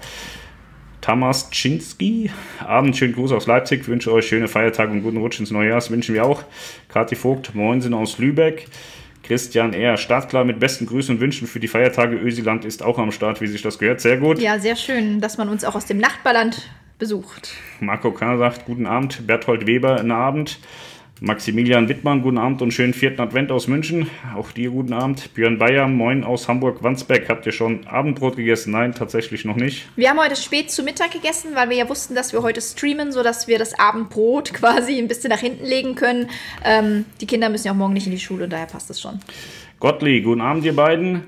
[1.01, 2.32] Tamas Czynski,
[2.65, 5.77] Abend, schönen Gruß aus Leipzig, wünsche euch schöne Feiertage und guten Rutsch ins neue Jahr,
[5.77, 6.41] das wünschen wir auch.
[6.89, 8.68] Kathi Vogt, Moinsen aus Lübeck.
[9.24, 9.98] Christian R.
[9.98, 12.16] Startklar mit besten Grüßen und Wünschen für die Feiertage.
[12.16, 14.01] Ösiland ist auch am Start, wie sich das gehört.
[14.01, 14.40] Sehr gut.
[14.40, 17.56] Ja, sehr schön, dass man uns auch aus dem Nachbarland besucht.
[17.80, 18.38] Marco K.
[18.38, 19.25] sagt Guten Abend.
[19.25, 20.60] Berthold Weber, einen Abend.
[21.24, 24.10] Maximilian Wittmann, guten Abend und schönen vierten Advent aus München.
[24.36, 25.36] Auch dir guten Abend.
[25.36, 27.30] Björn Bayer, moin aus Hamburg-Wandsbeck.
[27.30, 28.72] Habt ihr schon Abendbrot gegessen?
[28.72, 29.88] Nein, tatsächlich noch nicht.
[29.96, 33.12] Wir haben heute spät zu Mittag gegessen, weil wir ja wussten, dass wir heute streamen,
[33.12, 36.28] sodass wir das Abendbrot quasi ein bisschen nach hinten legen können.
[36.66, 39.20] Ähm, die Kinder müssen ja auch morgen nicht in die Schule, daher passt es schon.
[39.80, 41.25] Gottli, guten Abend, ihr beiden.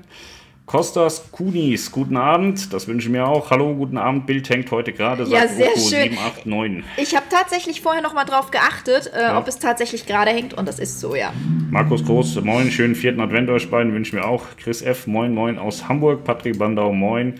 [0.66, 2.72] Kostas Kunis, guten Abend.
[2.72, 3.50] Das wünsche ich mir auch.
[3.50, 4.26] Hallo, guten Abend.
[4.26, 5.24] Bild hängt heute gerade.
[5.24, 6.12] Ja, sehr Oko schön.
[6.12, 6.84] 789.
[6.96, 9.38] Ich habe tatsächlich vorher noch mal drauf geachtet, äh, ja.
[9.38, 10.54] ob es tatsächlich gerade hängt.
[10.54, 11.34] Und das ist so, ja.
[11.70, 12.70] Markus Groß, moin.
[12.70, 13.92] Schönen vierten Advent euch beiden.
[13.92, 14.42] Wünsche ich mir auch.
[14.56, 16.24] Chris F., moin, moin aus Hamburg.
[16.24, 17.34] Patrick Bandau, moin.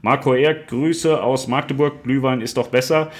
[0.00, 2.02] Marco Erk, Grüße aus Magdeburg.
[2.02, 3.10] Glühwein ist doch besser.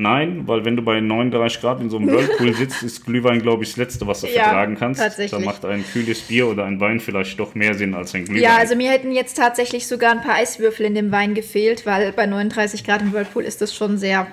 [0.00, 3.64] Nein, weil wenn du bei 39 Grad in so einem Whirlpool sitzt, ist Glühwein, glaube
[3.64, 5.00] ich, das Letzte, was du ja, vertragen kannst.
[5.00, 5.38] Tatsächlich.
[5.38, 8.42] Da macht ein kühles Bier oder ein Wein vielleicht doch mehr Sinn als ein Glühwein.
[8.42, 12.12] Ja, also mir hätten jetzt tatsächlich sogar ein paar Eiswürfel in dem Wein gefehlt, weil
[12.12, 14.28] bei 39 Grad im Whirlpool ist das schon sehr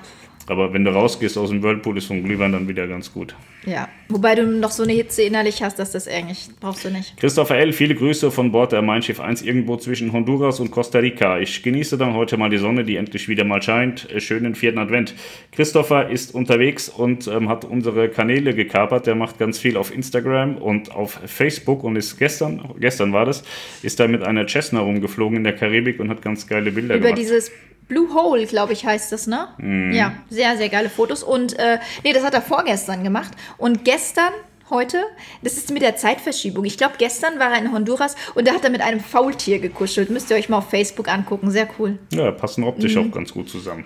[0.47, 3.35] aber wenn du rausgehst aus dem Whirlpool, ist so ein Glühwein dann wieder ganz gut.
[3.65, 7.17] Ja, wobei du noch so eine Hitze innerlich hast, dass das eigentlich brauchst du nicht.
[7.17, 10.99] Christopher L., viele Grüße von Bord der Mein Schiff 1 irgendwo zwischen Honduras und Costa
[10.99, 11.39] Rica.
[11.39, 14.09] Ich genieße dann heute mal die Sonne, die endlich wieder mal scheint.
[14.11, 15.15] Äh, schönen vierten Advent.
[15.51, 19.07] Christopher ist unterwegs und ähm, hat unsere Kanäle gekapert.
[19.07, 23.43] Der macht ganz viel auf Instagram und auf Facebook und ist gestern, gestern war das,
[23.81, 27.07] ist da mit einer Cessna rumgeflogen in der Karibik und hat ganz geile Bilder Über
[27.07, 27.19] gemacht.
[27.19, 27.51] Über dieses
[27.87, 29.49] Blue Hole, glaube ich, heißt das, ne?
[29.57, 29.91] Mm.
[29.91, 31.23] Ja, sehr, sehr geile Fotos.
[31.23, 33.31] Und äh, nee, das hat er vorgestern gemacht.
[33.57, 34.33] Und gestern,
[34.69, 35.03] heute,
[35.43, 36.65] das ist mit der Zeitverschiebung.
[36.65, 40.09] Ich glaube, gestern war er in Honduras und da hat er mit einem Faultier gekuschelt.
[40.09, 41.51] Müsst ihr euch mal auf Facebook angucken.
[41.51, 41.99] Sehr cool.
[42.11, 42.99] Ja, passen optisch mm.
[42.99, 43.85] auch ganz gut zusammen.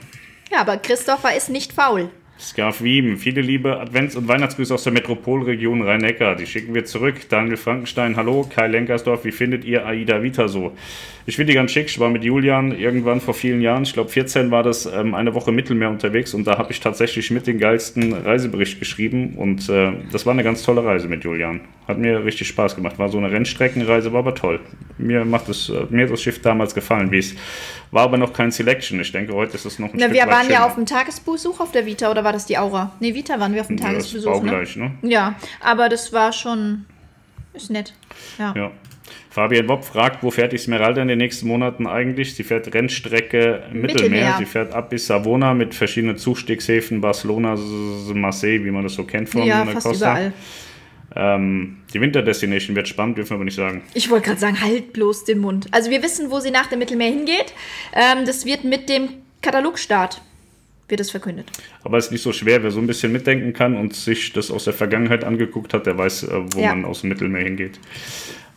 [0.51, 2.09] Ja, aber Christopher ist nicht faul.
[2.39, 6.37] Scarf Wieben, viele liebe Advents- und Weihnachtsgrüße aus der Metropolregion Rhein-Neckar.
[6.37, 7.15] Die schicken wir zurück.
[7.27, 8.49] Daniel Frankenstein, hallo.
[8.49, 10.71] Kai Lenkersdorf, wie findet ihr Aida Vita so?
[11.25, 11.87] Ich finde die ganz schick.
[11.87, 15.35] Ich war mit Julian irgendwann vor vielen Jahren, ich glaube 14 war das, ähm, eine
[15.35, 19.91] Woche Mittelmeer unterwegs und da habe ich tatsächlich mit den geilsten Reisebericht geschrieben und äh,
[20.11, 21.59] das war eine ganz tolle Reise mit Julian.
[21.87, 22.97] Hat mir richtig Spaß gemacht.
[22.99, 24.59] War so eine Rennstreckenreise, war aber toll.
[24.97, 27.35] Mir macht es, äh, mir hat das Schiff damals gefallen, wie es
[27.91, 28.99] war aber noch kein Selection.
[28.99, 30.53] Ich denke, heute ist es noch ein Na, Stück Wir waren schöner.
[30.53, 32.91] ja auf dem Tagesbesuch auf der Vita oder war das die Aura?
[32.99, 34.31] Ne, Vita waren wir auf dem ja, Tagesbesuch.
[34.31, 34.49] Das ne?
[34.49, 34.91] Gleich, ne?
[35.01, 36.85] Ja, aber das war schon
[37.53, 37.93] ist nett.
[38.37, 38.53] Ja.
[38.55, 38.71] ja.
[39.29, 42.35] Fabian Bob fragt, wo fährt Esmeralda in den nächsten Monaten eigentlich?
[42.35, 43.81] Sie fährt Rennstrecke Mittelmeer.
[43.81, 44.35] Mittelmeer.
[44.37, 47.55] Sie fährt ab bis Savona mit verschiedenen Zustiegshäfen, Barcelona,
[48.13, 50.11] Marseille, wie man das so kennt von ja, fast Costa.
[50.11, 50.33] Überall.
[51.15, 53.81] Ähm, die Winterdestination wird spannend, dürfen wir aber nicht sagen.
[53.93, 55.67] Ich wollte gerade sagen, halt bloß den Mund.
[55.71, 57.53] Also wir wissen, wo sie nach dem Mittelmeer hingeht.
[57.93, 59.09] Ähm, das wird mit dem
[59.41, 60.21] Katalogstart
[60.87, 61.51] wird es verkündet.
[61.83, 64.49] Aber es ist nicht so schwer, wer so ein bisschen mitdenken kann und sich das
[64.49, 66.69] aus der Vergangenheit angeguckt hat, der weiß, äh, wo Ja.
[66.75, 67.79] man aus dem Mittelmeer hingeht.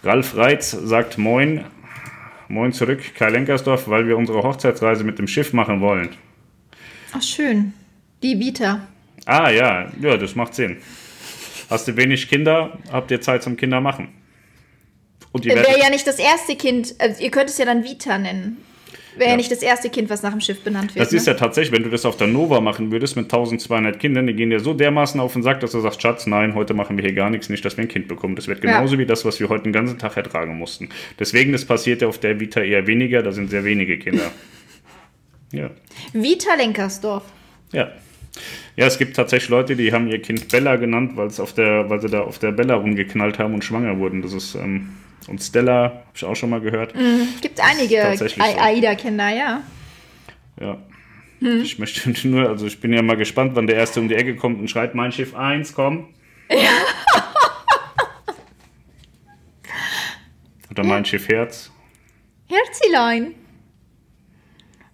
[0.02, 1.64] Ralf Reitz sagt Moin.
[2.48, 6.10] Moin zurück, Kai Lenkersdorf, weil wir unsere Hochzeitsreise mit dem Schiff machen wollen.
[7.12, 7.72] Ach, schön.
[8.22, 8.86] Die Vita.
[9.26, 10.78] Ah ja, ja, das macht Sinn.
[11.72, 14.08] Hast du wenig Kinder, habt ihr Zeit zum Kinder machen.
[15.32, 17.84] Und die Wäre werden, ja nicht das erste Kind, also ihr könnt es ja dann
[17.84, 18.58] Vita nennen.
[19.16, 19.30] Wäre ja.
[19.32, 19.36] Ja.
[19.36, 21.04] nicht das erste Kind, was nach dem Schiff benannt wird.
[21.04, 21.32] das ist ne?
[21.32, 24.50] ja tatsächlich, wenn du das auf der Nova machen würdest mit 1200 Kindern, die gehen
[24.50, 27.14] dir so dermaßen auf den Sack, dass du sagst, Schatz, nein, heute machen wir hier
[27.14, 28.36] gar nichts, nicht, dass wir ein Kind bekommen.
[28.36, 28.72] Das wird Ja.
[28.72, 30.88] genauso wie das, was wir heute den ganzen Tag ertragen mussten.
[31.18, 34.30] Deswegen, das passiert ja auf der Vita eher weniger, da sind sehr wenige Kinder.
[35.54, 35.68] Ja.
[36.14, 37.24] Vita Lenkersdorf.
[37.72, 37.92] Ja.
[38.76, 41.90] Ja, es gibt tatsächlich Leute, die haben ihr Kind Bella genannt, weil, es auf der,
[41.90, 44.22] weil sie da auf der Bella rumgeknallt haben und schwanger wurden.
[44.22, 44.96] Das ist, ähm,
[45.28, 46.94] und Stella, habe ich auch schon mal gehört.
[47.40, 48.24] Gibt einige so.
[48.40, 49.62] AIDA-Kinder, ja.
[50.60, 50.78] Ja.
[51.40, 51.60] Hm.
[51.62, 54.36] Ich möchte nur, also ich bin ja mal gespannt, wann der Erste um die Ecke
[54.36, 56.08] kommt und schreit, mein Schiff 1, komm.
[60.70, 61.70] Oder mein Schiff Herz.
[62.46, 63.34] Herzilein.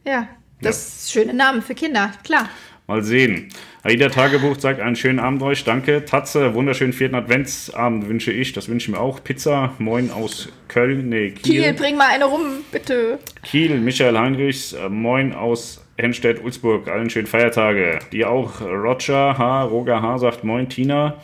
[0.04, 0.28] Ja,
[0.60, 2.48] das ist schöne Namen für Kinder, klar.
[2.88, 3.50] Mal sehen.
[3.82, 5.62] Aida Tagebuch sagt einen schönen Abend euch.
[5.62, 6.06] Danke.
[6.06, 8.54] Tatze, wunderschönen vierten Adventsabend wünsche ich.
[8.54, 9.22] Das wünsche ich mir auch.
[9.22, 11.10] Pizza, moin aus Köln.
[11.10, 11.64] Nee, Kiel.
[11.64, 13.18] Kiel, bring mal eine rum, bitte.
[13.42, 17.98] Kiel, Michael Heinrichs, äh, moin aus Hennstedt-Ulzburg, allen schönen Feiertage.
[18.10, 20.18] Dir auch, Roger H., Roger H.
[20.18, 21.20] sagt moin, Tina.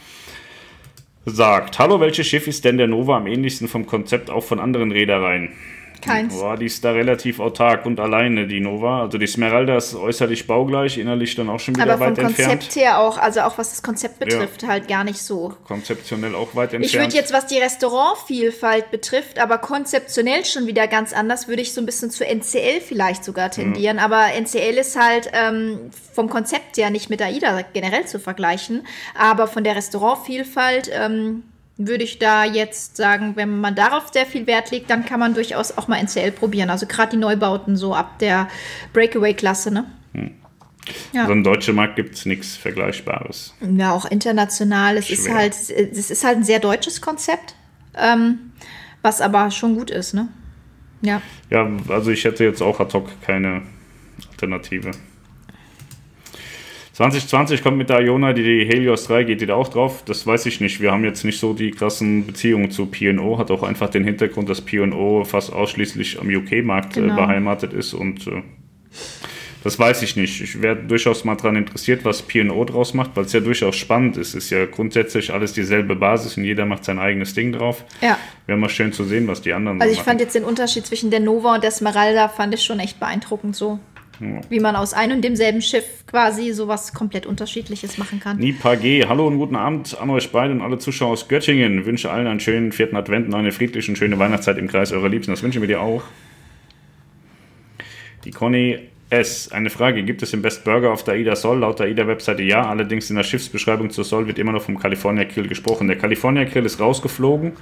[1.25, 4.93] Sagt, hallo, welches Schiff ist denn der Nova am ähnlichsten vom Konzept auch von anderen
[4.93, 5.55] Reedereien?
[6.05, 6.35] Keins.
[6.35, 9.03] Boah, die ist da relativ autark und alleine, die Nova.
[9.03, 12.51] Also die Smeralda ist äußerlich baugleich, innerlich dann auch schon wieder Aber vom weit entfernt.
[12.51, 15.55] Konzept her auch, also auch was das Konzept betrifft, halt gar nicht so.
[15.67, 16.85] Konzeptionell auch weit entfernt.
[16.85, 21.73] Ich würde jetzt, was die Restaurantvielfalt betrifft, aber konzeptionell schon wieder ganz anders, würde ich
[21.73, 23.99] so ein bisschen zu NCL vielleicht sogar tendieren.
[23.99, 28.87] Aber NCL ist halt ähm, vom Konzept her nicht mit AIDA generell zu vergleichen.
[29.19, 31.45] Aber von der Restaurantvielfalt ähm,
[31.77, 35.35] würde ich da jetzt sagen, wenn man darauf sehr viel Wert legt, dann kann man
[35.35, 36.71] durchaus auch mal NCL probieren.
[36.71, 38.49] Also gerade die Neubauten so ab der
[38.93, 39.87] Breakaway-Klasse, ne?
[41.13, 41.23] Ja.
[41.23, 43.55] Also im deutschen Markt gibt es nichts Vergleichbares.
[43.61, 44.97] Ja, auch international.
[44.97, 47.55] Es ist halt, es ist halt ein sehr deutsches Konzept,
[47.97, 48.53] ähm,
[49.03, 50.29] was aber schon gut ist, ne?
[51.01, 51.23] Ja.
[51.51, 53.63] Ja, also ich hätte jetzt auch ad hoc keine
[54.31, 54.91] Alternative.
[56.95, 60.05] 2020 kommt mit der Iona die Helios 3, geht die da auch drauf?
[60.07, 60.81] Das weiß ich nicht.
[60.81, 63.37] Wir haben jetzt nicht so die krassen Beziehungen zu P&O.
[63.37, 67.13] Hat auch einfach den Hintergrund, dass P&O fast ausschließlich am UK-Markt Genau.
[67.15, 68.43] äh, beheimatet ist und äh,
[69.65, 70.41] das weiß ich nicht.
[70.41, 74.17] Ich wäre durchaus mal daran interessiert, was P&O draus macht, weil es ja durchaus spannend
[74.17, 74.29] ist.
[74.35, 77.85] Es ist ja grundsätzlich alles dieselbe Basis und jeder macht sein eigenes Ding drauf.
[78.03, 78.19] Ja.
[78.47, 80.11] Wäre mal schön zu sehen, was die anderen Also so ich machen.
[80.11, 83.57] fand jetzt den Unterschied zwischen der Nova und der Smeralda fand ich schon echt beeindruckend
[83.57, 83.81] so.
[84.49, 88.39] Wie man aus einem und demselben Schiff quasi sowas komplett unterschiedliches machen kann.
[88.39, 89.05] Nipa G.
[89.07, 91.85] Hallo und guten Abend an euch beide und alle Zuschauer aus Göttingen.
[91.87, 95.09] Wünsche allen einen schönen vierten Advent und eine friedliche und schöne Weihnachtszeit im Kreis eurer
[95.09, 95.33] Liebsten.
[95.33, 96.03] Das wünschen wir dir auch.
[98.25, 98.79] Die Conny
[99.11, 99.53] S.
[99.53, 100.03] Eine Frage.
[100.03, 101.59] Gibt es den Best Burger auf der AIDA Sol?
[101.59, 102.69] Laut der AIDA-Webseite ja.
[102.69, 105.87] Allerdings in der Schiffsbeschreibung zur Sol wird immer noch vom California Grill gesprochen.
[105.89, 107.53] Der California Grill ist rausgeflogen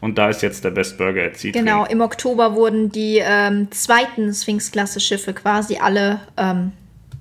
[0.00, 1.54] und da ist jetzt der Best Burger erzielt.
[1.54, 6.72] Genau, im Oktober wurden die ähm, zweiten Sphinx-Klasse-Schiffe quasi alle ähm,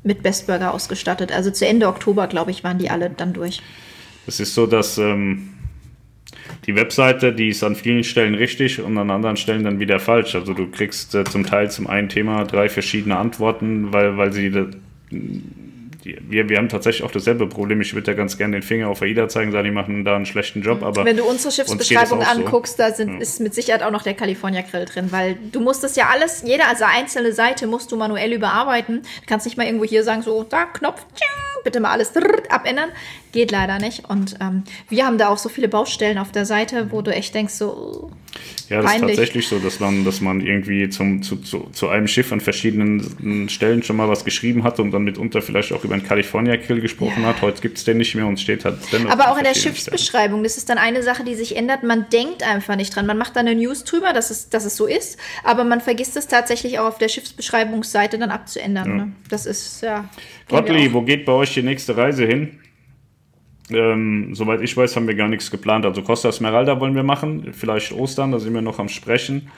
[0.03, 1.31] mit Best Burger ausgestattet.
[1.31, 3.61] Also zu Ende Oktober, glaube ich, waren die alle dann durch.
[4.27, 5.49] Es ist so, dass ähm,
[6.65, 10.35] die Webseite, die ist an vielen Stellen richtig und an anderen Stellen dann wieder falsch.
[10.35, 14.51] Also du kriegst äh, zum Teil zum einen Thema drei verschiedene Antworten, weil, weil sie
[14.51, 14.69] die,
[16.21, 17.81] wir, wir haben tatsächlich auch dasselbe Problem.
[17.81, 20.25] Ich würde ja ganz gerne den Finger auf AIDA zeigen, sagen, die machen da einen
[20.25, 22.39] schlechten Job, aber Wenn du unsere Schiffsbeschreibung auch so.
[22.39, 25.83] anguckst, da sind, ist mit Sicherheit auch noch der California Grill drin, weil du musst
[25.83, 29.01] das ja alles, jede also einzelne Seite musst du manuell überarbeiten.
[29.01, 32.13] Du kannst nicht mal irgendwo hier sagen, so, da, Knopf, tsching, bitte mal alles
[32.49, 32.89] abändern.
[33.31, 34.09] Geht leider nicht.
[34.09, 37.35] Und ähm, wir haben da auch so viele Baustellen auf der Seite, wo du echt
[37.35, 38.11] denkst, so,
[38.69, 39.15] Ja, das ist Peinlich.
[39.17, 43.49] tatsächlich so, dass man, dass man irgendwie zum, zu, zu, zu einem Schiff an verschiedenen
[43.49, 46.79] Stellen schon mal was geschrieben hat und dann mitunter vielleicht auch über den California Grill
[46.79, 47.29] gesprochen Ja.
[47.29, 47.41] hat.
[47.41, 49.55] Heute gibt es den nicht mehr und steht halt dennoch Aber auch in der.
[49.55, 51.83] Schiffsbeschreibung, das ist dann eine Sache, die sich ändert.
[51.83, 53.05] Man denkt einfach nicht dran.
[53.07, 56.15] Man macht dann eine News drüber, dass es, dass es so ist, aber man vergisst
[56.15, 58.95] es tatsächlich auch auf der Schiffsbeschreibungsseite dann abzuändern.
[58.97, 59.11] Ne?
[59.29, 59.95] Das ist, ja.
[59.97, 60.09] kennen
[60.49, 60.93] wir Gottli, auch.
[60.93, 62.59] wo geht bei euch die nächste Reise hin?
[63.71, 65.85] Ähm, soweit ich weiß, haben wir gar nichts geplant.
[65.85, 69.49] Also Costa Smeralda wollen wir machen, vielleicht Ostern, da sind wir noch am Sprechen.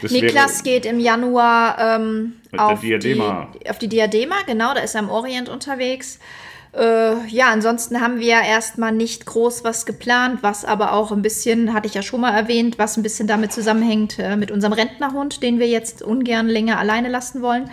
[0.00, 3.48] Das Niklas geht im Januar ähm, auf, Diadema.
[3.54, 6.20] Die, auf die Diadema, genau, da ist er im Orient unterwegs.
[6.72, 11.72] Äh, ja, ansonsten haben wir erstmal nicht groß was geplant, was aber auch ein bisschen,
[11.72, 15.42] hatte ich ja schon mal erwähnt, was ein bisschen damit zusammenhängt äh, mit unserem Rentnerhund,
[15.42, 17.70] den wir jetzt ungern länger alleine lassen wollen.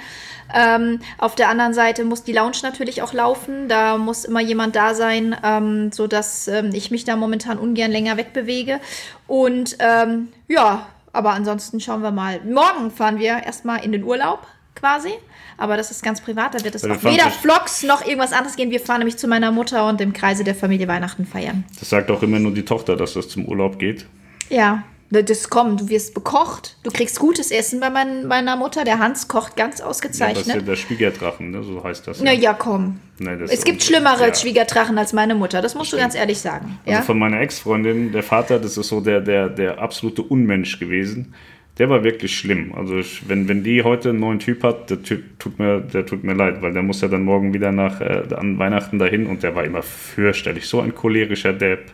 [0.54, 3.68] Ähm, auf der anderen Seite muss die Lounge natürlich auch laufen.
[3.68, 8.18] Da muss immer jemand da sein, ähm, sodass ähm, ich mich da momentan ungern länger
[8.18, 8.80] wegbewege.
[9.28, 12.42] Und ähm, ja, aber ansonsten schauen wir mal.
[12.42, 15.14] Morgen fahren wir erstmal in den Urlaub quasi.
[15.58, 18.72] Aber das ist ganz privat, da wird es auch weder Vlogs noch irgendwas anderes gehen.
[18.72, 21.64] Wir fahren nämlich zu meiner Mutter und im Kreise der Familie Weihnachten feiern.
[21.80, 24.06] Das sagt auch immer nur die Tochter, dass das zum Urlaub geht.
[24.50, 28.84] Ja, das kommt, du wirst bekocht, du kriegst gutes Essen bei mein, meiner Mutter.
[28.84, 30.48] Der Hans kocht ganz ausgezeichnet.
[30.48, 31.64] Ja, das ist ja der Schwiegerdrachen, ne?
[31.64, 32.20] so heißt das.
[32.20, 32.26] Ja.
[32.26, 33.00] Na ja, komm.
[33.20, 34.34] Nee, es gibt schlimmere ja.
[34.34, 36.80] Schwiegerdrachen als meine Mutter, das musst das du ganz ehrlich sagen.
[36.86, 41.34] Also von meiner Ex-Freundin, der Vater, das ist so der, der, der absolute Unmensch gewesen
[41.78, 42.74] der war wirklich schlimm.
[42.74, 46.06] Also ich, wenn, wenn die heute einen neuen Typ hat, der Typ tut mir, der
[46.06, 49.28] tut mir leid, weil der muss ja dann morgen wieder nach äh, an Weihnachten dahin
[49.28, 50.68] und der war immer fürchterlich.
[50.68, 51.92] So ein cholerischer Depp.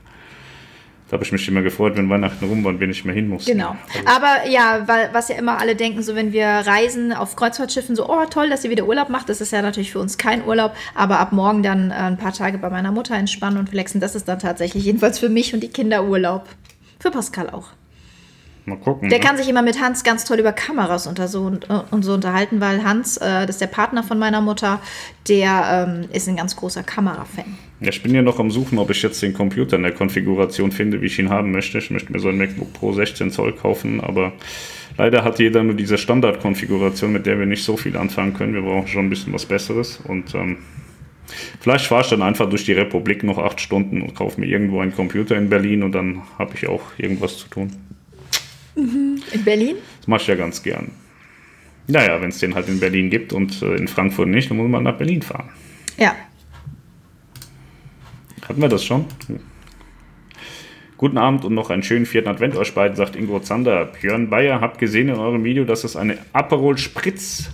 [1.11, 3.27] Da habe ich mich immer gefreut, wenn Weihnachten rum war und wir nicht mehr hin
[3.27, 3.51] mussten.
[3.51, 3.75] Genau.
[3.93, 7.97] Also Aber ja, weil, was ja immer alle denken, so wenn wir reisen auf Kreuzfahrtschiffen,
[7.97, 9.27] so, oh toll, dass ihr wieder Urlaub macht.
[9.27, 10.73] Das ist ja natürlich für uns kein Urlaub.
[10.95, 14.15] Aber ab morgen dann äh, ein paar Tage bei meiner Mutter entspannen und flexen, das
[14.15, 16.47] ist dann tatsächlich jedenfalls für mich und die Kinder Urlaub.
[17.01, 17.73] Für Pascal auch.
[18.65, 19.09] Mal gucken.
[19.09, 19.25] Der ne?
[19.25, 22.13] kann sich immer mit Hans ganz toll über Kameras und so, und, äh, und so
[22.13, 24.79] unterhalten, weil Hans, äh, das ist der Partner von meiner Mutter,
[25.27, 27.57] der ähm, ist ein ganz großer Kamerafan.
[27.79, 30.71] Ja, ich bin ja noch am Suchen, ob ich jetzt den Computer in der Konfiguration
[30.71, 31.79] finde, wie ich ihn haben möchte.
[31.79, 34.33] Ich möchte mir so ein MacBook Pro 16 Zoll kaufen, aber
[34.97, 38.53] leider hat jeder nur diese Standardkonfiguration, mit der wir nicht so viel anfangen können.
[38.53, 40.57] Wir brauchen schon ein bisschen was Besseres und ähm,
[41.61, 44.81] Vielleicht fahre ich dann einfach durch die Republik noch acht Stunden und kaufe mir irgendwo
[44.81, 47.71] einen Computer in Berlin und dann habe ich auch irgendwas zu tun.
[48.75, 49.21] Mhm.
[49.31, 49.75] In Berlin?
[49.99, 50.91] Das mache ich ja ganz gern.
[51.87, 54.69] Naja, wenn es den halt in Berlin gibt und äh, in Frankfurt nicht, dann muss
[54.69, 55.49] man nach Berlin fahren.
[55.97, 56.15] Ja.
[58.47, 59.05] Hatten wir das schon?
[60.97, 63.85] Guten Abend und noch einen schönen vierten Advent euch beiden, sagt Ingo Zander.
[63.85, 67.49] Björn Bayer, habt gesehen in eurem Video, dass es eine Aperol Spritz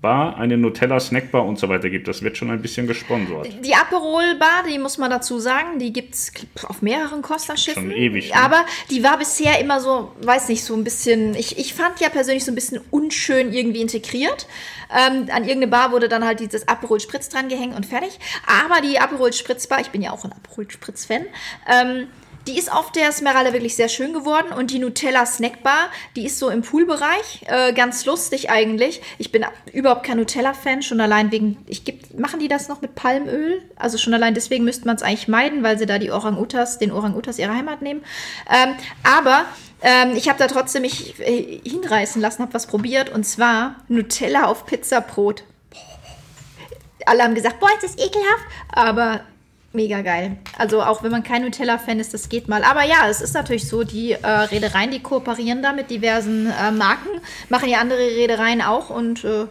[0.00, 2.06] Bar, eine Nutella Snackbar und so weiter gibt.
[2.06, 3.48] Das wird schon ein bisschen gesponsert.
[3.64, 6.32] Die Aperol Bar, die muss man dazu sagen, die gibt es
[6.68, 7.90] auf mehreren Costa-Schiffen.
[7.90, 8.28] Schon ewig.
[8.28, 8.36] Ne?
[8.36, 12.10] Aber die war bisher immer so, weiß nicht, so ein bisschen, ich, ich fand ja
[12.10, 14.46] persönlich so ein bisschen unschön irgendwie integriert.
[14.90, 18.20] Ähm, an irgendeine Bar wurde dann halt dieses Aperol Spritz dran gehängt und fertig.
[18.46, 21.26] Aber die Aperol Spritz Bar, ich bin ja auch ein Aperol Spritz Fan,
[21.68, 22.06] ähm,
[22.46, 26.38] die ist auf der Smeralda wirklich sehr schön geworden und die Nutella Snackbar, die ist
[26.38, 29.02] so im Poolbereich, äh, ganz lustig eigentlich.
[29.18, 32.94] Ich bin überhaupt kein Nutella-Fan, schon allein wegen, ich geb, machen die das noch mit
[32.94, 33.62] Palmöl?
[33.76, 36.92] Also schon allein deswegen müsste man es eigentlich meiden, weil sie da die Orang-Utas, den
[36.92, 38.02] Orang-Utas ihre Heimat nehmen.
[38.50, 39.44] Ähm, aber
[39.82, 44.44] ähm, ich habe da trotzdem mich äh, hinreißen lassen, habe was probiert und zwar Nutella
[44.46, 45.44] auf Pizzabrot.
[47.06, 49.20] Alle haben gesagt, boah, ist das ekelhaft, aber
[49.72, 50.36] mega geil.
[50.56, 52.64] Also auch wenn man kein Nutella-Fan ist, das geht mal.
[52.64, 56.70] Aber ja, es ist natürlich so, die äh, Reedereien, die kooperieren da mit diversen äh,
[56.70, 59.46] Marken, machen ja andere Reedereien auch und äh,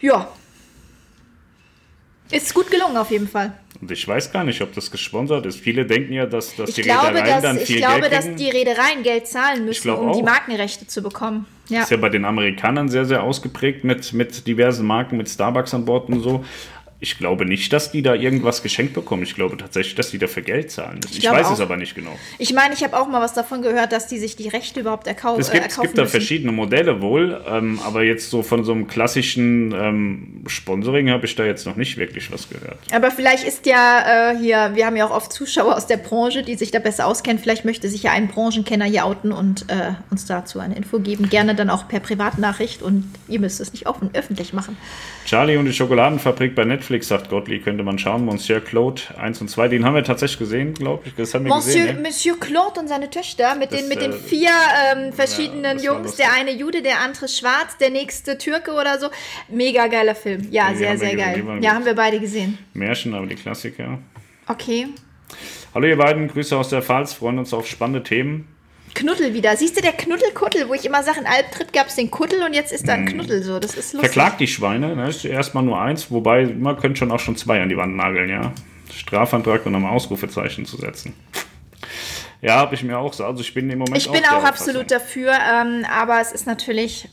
[0.00, 0.28] ja,
[2.30, 3.52] ist gut gelungen auf jeden Fall.
[3.80, 5.58] Und ich weiß gar nicht, ob das gesponsert ist.
[5.58, 8.12] Viele denken ja, dass, dass ich die glaube, Reedereien dass, dann viel Ich glaube, Geld
[8.12, 10.16] dass die Reedereien Geld zahlen müssen, um auch.
[10.16, 11.46] die Markenrechte zu bekommen.
[11.68, 11.82] Ja.
[11.82, 15.84] Ist ja bei den Amerikanern sehr, sehr ausgeprägt mit, mit diversen Marken, mit Starbucks an
[15.84, 16.44] Bord und so
[17.02, 19.24] ich glaube nicht, dass die da irgendwas geschenkt bekommen.
[19.24, 21.00] Ich glaube tatsächlich, dass die dafür Geld zahlen.
[21.10, 21.54] Ich, ich weiß auch.
[21.54, 22.16] es aber nicht genau.
[22.38, 25.08] Ich meine, ich habe auch mal was davon gehört, dass die sich die Rechte überhaupt
[25.08, 25.80] erkau es gibt, äh, erkaufen.
[25.80, 26.12] Es gibt da müssen.
[26.12, 31.34] verschiedene Modelle wohl, ähm, aber jetzt so von so einem klassischen ähm, Sponsoring habe ich
[31.34, 32.78] da jetzt noch nicht wirklich was gehört.
[32.92, 36.44] Aber vielleicht ist ja äh, hier, wir haben ja auch oft Zuschauer aus der Branche,
[36.44, 37.42] die sich da besser auskennen.
[37.42, 41.28] Vielleicht möchte sich ja ein Branchenkenner hier outen und äh, uns dazu eine Info geben.
[41.28, 44.76] Gerne dann auch per Privatnachricht und ihr müsst es nicht offen, öffentlich machen.
[45.26, 48.24] Charlie und die Schokoladenfabrik bei Netflix, sagt Gottlieb, könnte man schauen.
[48.24, 51.14] Monsieur Claude 1 und 2, den haben wir tatsächlich gesehen, glaube ich.
[51.14, 52.08] Das haben wir Monsieur, gesehen, ne?
[52.08, 54.50] Monsieur Claude und seine Töchter mit, das, den, mit den äh, vier
[54.92, 56.16] ähm, verschiedenen ja, Jungs.
[56.16, 59.08] Der eine Jude, der andere schwarz, der nächste Türke oder so.
[59.48, 60.48] Mega geiler Film.
[60.50, 61.44] Ja, ja sehr, sehr geil.
[61.60, 62.58] Ja, haben wir beide gesehen.
[62.74, 63.98] Märchen, aber die Klassiker.
[64.48, 64.88] Okay.
[65.74, 68.48] Hallo ihr beiden, Grüße aus der Pfalz, freuen uns auf spannende Themen.
[68.94, 69.56] Knuddel wieder.
[69.56, 72.52] Siehst du, der Knuddelkuttel, wo ich immer sage, in Albtritt gab es den Kuttel und
[72.52, 73.14] jetzt ist da ein hm.
[73.14, 73.58] Knuddel so.
[73.58, 74.12] Das ist lustig.
[74.12, 75.08] Verklagt die Schweine, ne?
[75.08, 78.28] ist erstmal nur eins, wobei man könnte schon auch schon zwei an die Wand nageln,
[78.28, 78.52] ja.
[78.94, 81.14] Strafantrag und ein Ausrufezeichen zu setzen.
[82.42, 83.24] Ja, habe ich mir auch so.
[83.24, 86.46] Also ich bin im Moment Ich bin auch, auch absolut dafür, ähm, aber es ist
[86.46, 87.08] natürlich,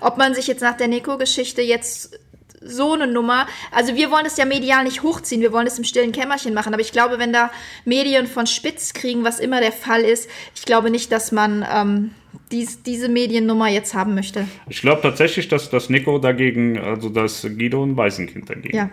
[0.00, 2.18] ob man sich jetzt nach der Neko-Geschichte jetzt
[2.66, 3.46] so eine Nummer.
[3.70, 6.72] Also wir wollen es ja medial nicht hochziehen, wir wollen es im stillen Kämmerchen machen.
[6.72, 7.50] Aber ich glaube, wenn da
[7.84, 12.10] Medien von Spitz kriegen, was immer der Fall ist, ich glaube nicht, dass man ähm,
[12.52, 14.46] dies, diese Mediennummer jetzt haben möchte.
[14.68, 18.76] Ich glaube tatsächlich, dass das Nico dagegen, also dass Guido ein Waisenkind dagegen.
[18.76, 18.90] Ja.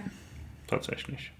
[0.67, 1.31] Tatsächlich.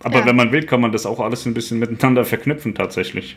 [0.00, 0.26] Aber Ja.
[0.26, 3.36] wenn man will, kann man das auch alles ein bisschen miteinander verknüpfen tatsächlich.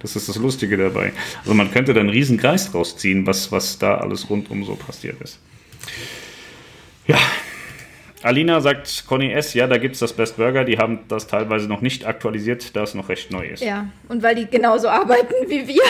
[0.00, 1.12] Das ist das Lustige dabei.
[1.40, 4.74] Also man könnte da einen riesen Kreis draus ziehen, was, was da alles rundum so
[4.76, 5.38] passiert ist.
[7.06, 7.18] Ja.
[8.22, 11.68] Alina sagt Conny S., ja, da gibt es das Best Burger, die haben das teilweise
[11.68, 13.62] noch nicht aktualisiert, da es noch recht neu ist.
[13.62, 15.82] Ja, und weil die genauso arbeiten wie wir.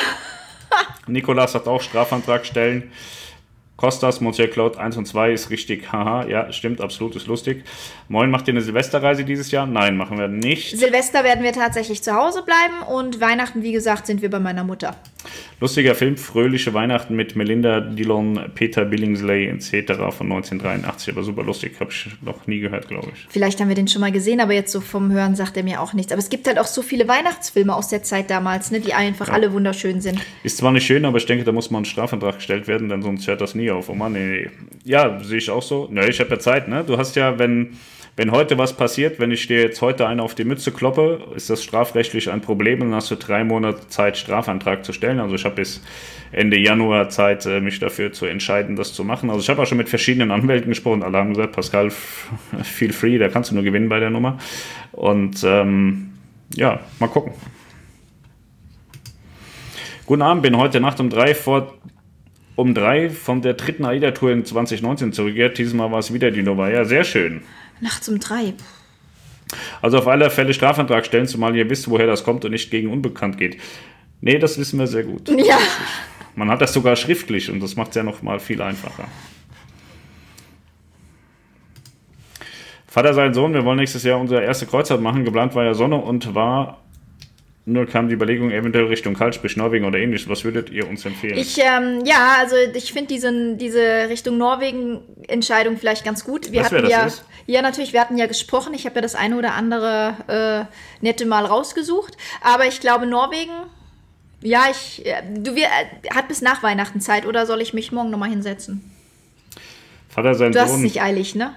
[1.06, 2.92] Nikolas sagt auch Strafantrag stellen.
[3.78, 7.62] Kostas, Monsieur Claude 1 und 2 ist richtig, haha, ja, stimmt, absolut, ist lustig.
[8.08, 9.66] Moin, macht ihr eine Silvesterreise dieses Jahr?
[9.66, 10.76] Nein, machen wir nicht.
[10.76, 14.64] Silvester werden wir tatsächlich zu Hause bleiben und Weihnachten, wie gesagt, sind wir bei meiner
[14.64, 14.96] Mutter.
[15.60, 19.94] Lustiger Film, Fröhliche Weihnachten mit Melinda Dillon, Peter Billingsley etc.
[20.16, 23.26] von 1983, aber super lustig, habe ich noch nie gehört, glaube ich.
[23.28, 25.80] Vielleicht haben wir den schon mal gesehen, aber jetzt so vom Hören sagt er mir
[25.80, 26.12] auch nichts.
[26.12, 29.28] Aber es gibt halt auch so viele Weihnachtsfilme aus der Zeit damals, ne, die einfach
[29.28, 30.20] alle wunderschön sind.
[30.44, 33.02] Ist zwar nicht schön, aber ich denke, da muss mal ein Strafantrag gestellt werden, denn
[33.02, 33.88] sonst hört das nie auf.
[33.88, 34.50] Oh Mann, nee, nee.
[34.84, 35.88] Ja, sehe ich auch so.
[35.90, 36.84] Ne, ich habe ja Zeit, ne?
[36.84, 37.76] Du hast ja, wenn,
[38.18, 41.50] wenn heute was passiert, wenn ich dir jetzt heute eine auf die Mütze kloppe, ist
[41.50, 45.20] das strafrechtlich ein Problem und hast du drei Monate Zeit, Strafantrag zu stellen.
[45.20, 45.80] Also ich habe bis
[46.32, 49.30] Ende Januar Zeit, äh, mich dafür zu entscheiden, das zu machen.
[49.30, 51.04] Also ich habe auch schon mit verschiedenen Anwälten gesprochen.
[51.04, 51.90] Alle haben gesagt, Pascal,
[52.64, 54.38] feel free, da kannst du nur gewinnen bei der Nummer.
[54.90, 56.14] Und ähm,
[56.56, 57.34] ja, mal gucken.
[60.06, 61.72] Guten Abend, bin heute Nacht um drei vor
[62.56, 65.56] um drei von der dritten AIDA-Tour in 2019 zurückgekehrt.
[65.58, 66.84] Dieses Mal war es wieder die Novaya.
[66.84, 67.42] Sehr schön.
[67.80, 68.54] Nachts um drei.
[69.80, 72.90] Also auf alle Fälle Strafantrag stellen, zumal ihr wisst, woher das kommt und nicht gegen
[72.90, 73.58] Unbekannt geht.
[74.20, 75.28] Nee, das wissen wir sehr gut.
[75.28, 75.58] Ja.
[76.34, 79.08] Man hat das sogar schriftlich und das macht es ja noch mal viel einfacher.
[82.86, 85.24] Vater, sein Sohn, wir wollen nächstes Jahr unsere erste Kreuzfahrt machen.
[85.24, 86.82] Geplant war ja Sonne und war,
[87.68, 90.28] nur kam die Überlegung eventuell Richtung Kaltspiel, Norwegen oder ähnliches.
[90.28, 91.36] Was würdet ihr uns empfehlen?
[91.36, 93.08] Ich, ähm, ja, also ich finde
[93.58, 96.50] diese, Richtung Norwegen-Entscheidung vielleicht ganz gut.
[96.50, 97.24] Wir wär hatten das ja, ist?
[97.46, 98.72] ja, natürlich, wir hatten ja gesprochen.
[98.72, 102.16] Ich habe ja das eine oder andere äh, nette Mal rausgesucht.
[102.40, 103.52] Aber ich glaube, Norwegen,
[104.40, 107.92] ja, ich, äh, du, wir, äh, hat bis nach Weihnachten Zeit oder soll ich mich
[107.92, 108.90] morgen nochmal hinsetzen?
[110.08, 110.82] Vater, sein Du hast es Sohn.
[110.82, 111.52] nicht eilig, ne?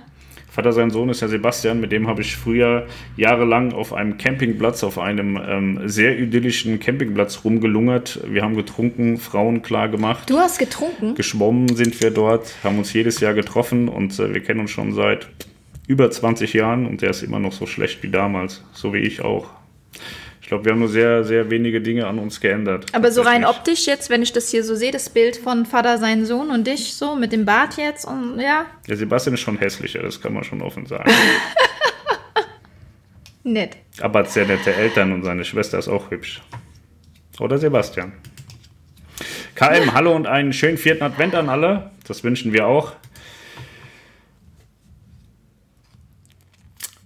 [0.52, 2.86] Vater, sein Sohn ist ja Sebastian, mit dem habe ich früher
[3.16, 8.20] jahrelang auf einem Campingplatz, auf einem ähm, sehr idyllischen Campingplatz rumgelungert.
[8.28, 10.30] Wir haben getrunken, Frauen klar gemacht.
[10.30, 11.16] Du hast getrunken?
[11.16, 14.92] Geschwommen sind wir dort, haben uns jedes Jahr getroffen und äh, wir kennen uns schon
[14.94, 15.30] seit
[15.88, 19.22] über 20 Jahren und der ist immer noch so schlecht wie damals, so wie ich
[19.22, 19.52] auch.
[20.52, 22.88] Ich glaube, wir haben nur sehr, sehr wenige Dinge an uns geändert.
[22.92, 25.98] Aber so rein optisch jetzt, wenn ich das hier so sehe, das Bild von Vater,
[25.98, 29.58] seinen Sohn und dich so mit dem Bart jetzt und ja, Der Sebastian ist schon
[29.58, 31.10] hässlicher, das kann man schon offen sagen.
[33.46, 33.78] nett.
[34.02, 36.42] Aber hat sehr nette Eltern und seine Schwester ist auch hübsch.
[37.40, 38.12] Oder Sebastian.
[39.56, 41.92] KM, hallo und einen schönen vierten Advent an alle.
[42.06, 42.92] Das wünschen wir auch.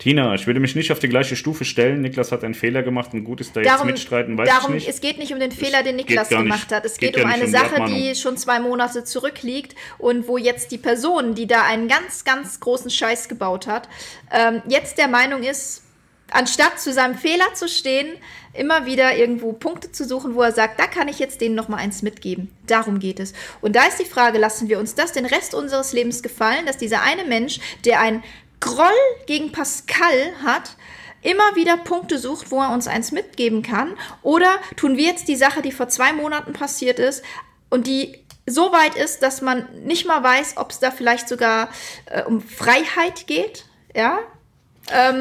[0.06, 2.02] Tina, ich würde mich nicht auf die gleiche Stufe stellen.
[2.02, 4.86] Niklas hat einen Fehler gemacht und gut ist da jetzt Darum, mitstreiten, weiß darum ich
[4.86, 4.88] nicht.
[4.94, 6.86] es geht nicht um den Fehler, den Niklas nicht- gemacht hat.
[6.86, 7.96] Es geht geht, um eine um die Sache, Abmahnung.
[7.96, 12.60] die schon zwei Monate zurückliegt und wo jetzt die Person, die da einen ganz, ganz
[12.60, 13.90] großen Scheiß gebaut hat,
[14.32, 15.82] ähm, jetzt der Meinung ist,
[16.30, 18.08] anstatt zu seinem Fehler zu stehen,
[18.54, 21.68] immer wieder irgendwo Punkte zu suchen, wo er sagt, da kann ich jetzt denen noch
[21.68, 22.52] mal eins mitgeben.
[22.68, 23.34] Darum geht es.
[23.60, 26.78] Und da ist die Frage, lassen wir uns das den Rest unseres Lebens gefallen, dass
[26.78, 28.24] dieser eine Mensch, der ein
[28.66, 28.88] Groll
[29.28, 30.76] gegen Pascal hat,
[31.22, 33.94] immer wieder Punkte sucht, wo er uns eins mitgeben kann?
[34.24, 37.24] Oder tun wir jetzt die Sache, die vor zwei Monaten passiert ist
[37.70, 41.70] und die so weit ist, dass man nicht mal weiß, ob es da vielleicht sogar
[42.08, 43.66] äh, um Freiheit geht?
[43.96, 44.20] Ja,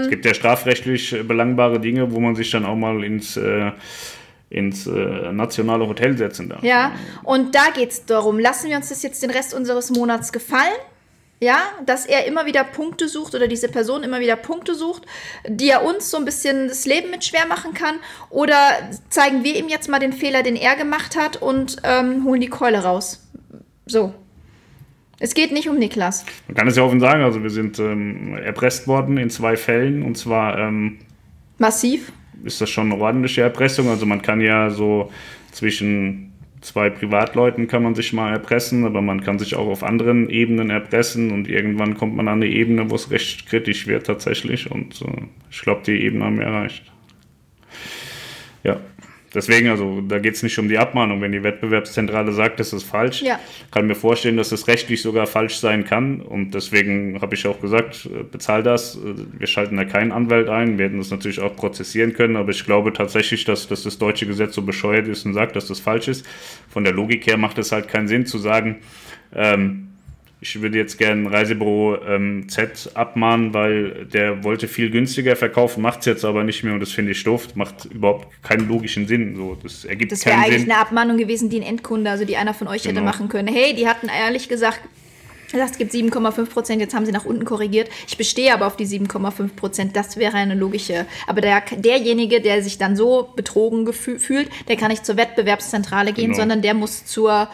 [0.04, 3.72] Es gibt ja strafrechtlich belangbare Dinge, wo man sich dann auch mal ins, äh,
[4.50, 6.62] ins äh, nationale Hotel setzen darf.
[6.62, 10.32] Ja, und da geht es darum, lassen wir uns das jetzt den Rest unseres Monats
[10.32, 10.74] gefallen?
[11.44, 15.02] Ja, dass er immer wieder Punkte sucht oder diese Person immer wieder Punkte sucht,
[15.46, 17.96] die er uns so ein bisschen das Leben mit schwer machen kann?
[18.30, 18.56] Oder
[19.10, 22.48] zeigen wir ihm jetzt mal den Fehler, den er gemacht hat und ähm, holen die
[22.48, 23.28] Keule raus?
[23.84, 24.14] So.
[25.18, 26.24] Es geht nicht um Niklas.
[26.48, 30.02] Man kann es ja offen sagen, also wir sind ähm, erpresst worden in zwei Fällen
[30.02, 31.00] und zwar ähm,
[31.58, 32.10] Massiv.
[32.42, 33.90] ist das schon eine ordentliche Erpressung.
[33.90, 35.12] Also man kann ja so
[35.52, 36.32] zwischen
[36.64, 40.70] zwei Privatleuten kann man sich mal erpressen, aber man kann sich auch auf anderen Ebenen
[40.70, 45.02] erpressen und irgendwann kommt man an eine Ebene, wo es recht kritisch wird tatsächlich und
[45.02, 46.90] äh, ich glaube, die Ebene haben wir erreicht.
[48.62, 48.80] Ja.
[49.34, 51.20] Deswegen, also da geht es nicht um die Abmahnung.
[51.20, 53.38] Wenn die Wettbewerbszentrale sagt, das ist falsch, Ja.
[53.70, 56.20] kann mir vorstellen, dass es rechtlich sogar falsch sein kann.
[56.20, 58.96] Und deswegen habe ich auch gesagt, äh, bezahl das.
[58.96, 60.78] Äh, Wir schalten da keinen Anwalt ein.
[60.78, 62.36] Wir hätten das natürlich auch prozessieren können.
[62.36, 65.66] Aber ich glaube tatsächlich, dass, dass das deutsche Gesetz so bescheuert ist und sagt, dass
[65.66, 66.24] das falsch ist.
[66.68, 68.76] Von der Logik her macht es halt keinen Sinn zu sagen,
[69.34, 69.88] ähm,
[70.44, 76.00] ich würde jetzt gerne Reisebüro ähm, Z abmahnen, weil der wollte viel günstiger verkaufen, macht
[76.00, 79.36] es jetzt aber nicht mehr und das finde ich doof, macht überhaupt keinen logischen Sinn.
[79.36, 80.70] So, das ergibt Das wäre eigentlich Sinn.
[80.70, 83.06] eine Abmahnung gewesen, die ein Endkunde, also die einer von euch hätte Genau.
[83.06, 83.48] machen können.
[83.48, 84.80] Hey, die hatten ehrlich gesagt
[85.50, 87.88] gesagt, es gibt 7,5 Prozent, jetzt haben sie nach unten korrigiert.
[88.08, 89.94] Ich bestehe aber auf die 7,5 Prozent.
[89.96, 91.06] Das wäre eine logische.
[91.28, 96.26] Aber der, derjenige, der sich dann so betrogen fühlt, der kann nicht zur Wettbewerbszentrale gehen,
[96.32, 96.38] Genau.
[96.38, 97.48] sondern der muss zur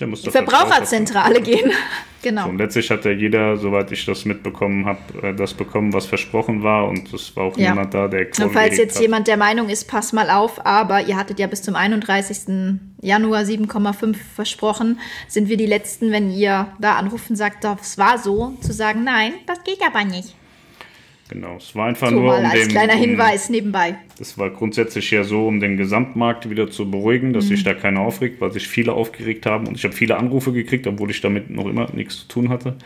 [0.00, 1.72] Der muss Verbraucherzentrale gehen.
[2.20, 2.48] So, genau.
[2.48, 6.64] und letztlich hat ja jeder, soweit ich das mitbekommen habe, äh, das bekommen, was versprochen
[6.64, 6.88] war.
[6.88, 7.70] Und es war auch Ja.
[7.70, 9.02] niemand da, der Und Kurve falls jetzt hat.
[9.02, 12.80] jemand der Meinung ist, pass mal auf, aber ihr hattet ja bis zum 31.
[13.00, 18.18] Januar 7,5 versprochen, sind wir die Letzten, wenn ihr da anruft und sagt, das war
[18.18, 20.34] so, zu sagen, nein, das geht aber nicht.
[21.28, 23.96] Genau, es war einfach So nur mal um als den, kleiner um, Hinweis nebenbei.
[24.18, 27.48] Das war grundsätzlich ja so, um den Gesamtmarkt wieder zu beruhigen, dass Mhm.
[27.48, 29.66] sich da keiner aufregt, weil sich viele aufgeregt haben.
[29.66, 32.76] Und ich habe viele Anrufe gekriegt, obwohl ich damit noch immer nichts zu tun hatte.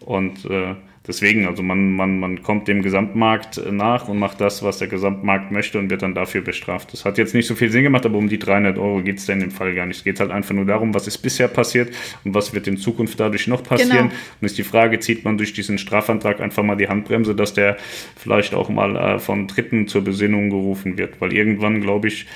[0.00, 0.74] Und äh,
[1.10, 4.88] deswegen, also man, man, man kommt dem Gesamtmarkt äh, nach und macht das, was der
[4.88, 6.92] Gesamtmarkt möchte und wird dann dafür bestraft.
[6.92, 9.26] Das hat jetzt nicht so viel Sinn gemacht, aber um die 300 Euro geht es
[9.26, 9.98] denn im Fall gar nicht.
[9.98, 11.94] Es geht halt einfach nur darum, was ist bisher passiert
[12.24, 14.08] und was wird in Zukunft dadurch noch passieren.
[14.08, 14.20] Genau.
[14.40, 17.76] Und ist die Frage, zieht man durch diesen Strafantrag einfach mal die Handbremse, dass der
[18.16, 21.20] vielleicht auch mal äh, von Dritten zur Besinnung gerufen wird.
[21.20, 22.26] Weil irgendwann, glaube ich,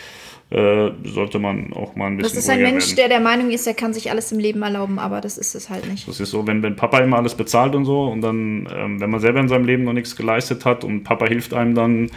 [0.51, 2.97] äh, sollte man auch mal ein bisschen Das ist ein Mensch, werden.
[2.97, 5.71] der der Meinung ist, er kann sich alles im Leben erlauben, aber das ist es
[5.71, 6.07] halt nicht.
[6.07, 9.11] Das ist so, wenn, wenn Papa immer alles bezahlt und so und dann, ähm, wenn
[9.11, 12.11] man selber in seinem Leben noch nichts geleistet hat und Papa hilft einem dann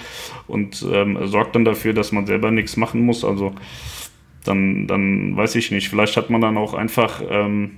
[0.48, 3.54] und ähm, sorgt dann dafür, dass man selber nichts machen muss, also
[4.44, 7.78] dann, dann weiß ich nicht, vielleicht hat man dann auch einfach ähm,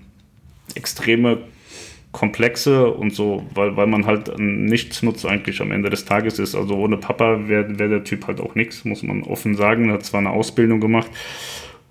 [0.76, 1.40] extreme
[2.12, 6.56] Komplexe und so, weil, weil man halt ein Nichtsnutz eigentlich am Ende des Tages ist.
[6.56, 9.90] Also ohne Papa wäre wär der Typ halt auch nichts, muss man offen sagen.
[9.90, 11.12] Er hat zwar eine Ausbildung gemacht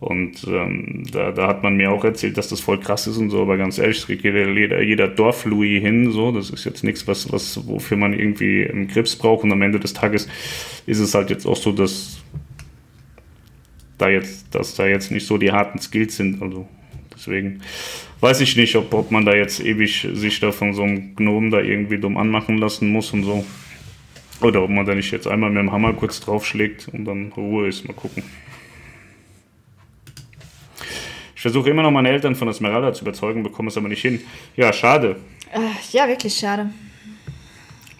[0.01, 3.31] und ähm, da, da hat man mir auch erzählt, dass das voll krass ist und
[3.31, 7.33] so, aber ganz ehrlich, kriegt jeder, jeder, Dorf-Louis hin, so, das ist jetzt nichts, was,
[7.33, 10.29] was, wofür man irgendwie einen Grips braucht und am Ende des Tages
[10.87, 12.21] ist es halt jetzt auch so, dass
[13.99, 16.69] da jetzt, dass da jetzt nicht so die harten Skills sind, also
[17.13, 17.61] deswegen
[18.21, 21.51] weiß ich nicht, ob, ob man da jetzt ewig sich da von so einem Gnom
[21.51, 23.45] da irgendwie dumm anmachen lassen muss und so.
[24.41, 27.69] Oder ob man da nicht jetzt einmal mit dem Hammer kurz draufschlägt und dann Ruhe
[27.69, 27.87] ist.
[27.87, 28.23] Mal gucken.
[31.35, 34.21] Ich versuche immer noch meine Eltern von Esmeralda zu überzeugen, bekomme es aber nicht hin.
[34.57, 35.17] Ja, schade.
[35.53, 36.71] Äh, ja, wirklich schade.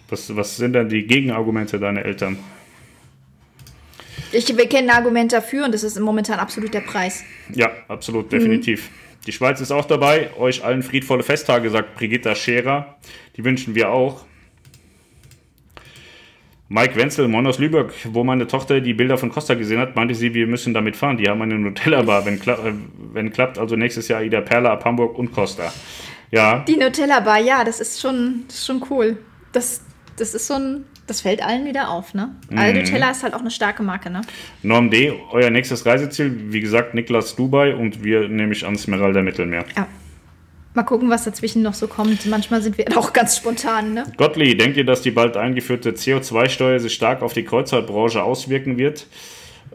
[0.09, 2.37] Was, was sind denn die Gegenargumente deiner Eltern?
[4.31, 7.23] Ich wir kennen ein Argument dafür und das ist momentan absolut der Preis.
[7.53, 8.89] Ja, absolut, definitiv.
[9.25, 10.31] Die Schweiz ist auch dabei.
[10.37, 12.97] Euch allen friedvolle Festtage, sagt Brigitta Scherer.
[13.37, 14.25] Die wünschen wir auch.
[16.71, 20.13] Mike Wenzel, Moin aus Lübeck, wo meine Tochter die Bilder von Costa gesehen hat, meinte
[20.13, 21.17] sie, wir müssen damit fahren.
[21.17, 22.73] Die haben eine Nutella-Bar, wenn, kla äh,
[23.11, 25.73] wenn klappt, also nächstes Jahr Ida Perla ab Hamburg und Costa.
[26.29, 29.17] Ja, Die Nutella Bar, ja, das ist schon, das ist schon cool.
[29.51, 29.81] Das,
[30.15, 32.35] das ist so ein, das fällt allen wieder auf, ne?
[32.49, 34.21] Weil Nutella ist halt auch eine starke Marke, ne?
[34.63, 39.65] Norm D, euer nächstes Reiseziel, wie gesagt, Niklas Dubai und wir nämlich an Smeralda Mittelmeer.
[39.75, 39.87] Ja.
[40.75, 42.25] Mal gucken, was dazwischen noch so kommt.
[42.27, 44.03] Manchmal sind wir auch ganz spontan, ne?
[44.17, 49.07] Gottlieb, denkt ihr, dass die bald eingeführte CO2-Steuer sich stark auf die Kreuzfahrtbranche auswirken wird?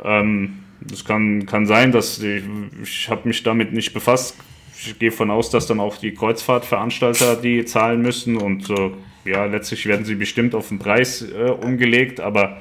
[0.03, 2.43] Ähm, das kann, kann sein, dass ich,
[2.82, 4.37] ich habe mich damit nicht befasst.
[4.76, 8.91] Ich gehe von aus, dass dann auch die Kreuzfahrtveranstalter die zahlen müssen und äh,
[9.25, 12.61] ja, letztlich werden sie bestimmt auf den Preis äh, umgelegt, aber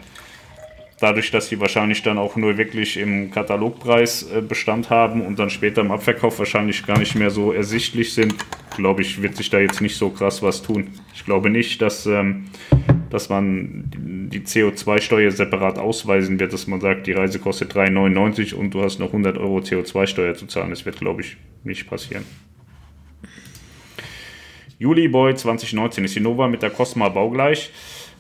[1.04, 5.50] dadurch, dass sie wahrscheinlich dann auch nur wirklich im Katalogpreis äh, Bestand haben und dann
[5.50, 8.34] später im Abverkauf wahrscheinlich gar nicht mehr so ersichtlich sind,
[8.78, 10.88] glaube ich, wird sich da jetzt nicht so krass was tun.
[11.14, 12.46] Ich glaube nicht, dass, ähm,
[13.10, 13.92] dass man
[14.32, 19.00] die CO2-Steuer separat ausweisen wird, dass man sagt, die Reise kostet 3,99 und du hast
[19.00, 20.70] noch 100 Euro CO2-Steuer zu zahlen.
[20.70, 22.24] Das wird, glaube ich, nicht passieren.
[24.84, 27.72] Juli Boy 2019 ist die Nova mit der Cosma baugleich.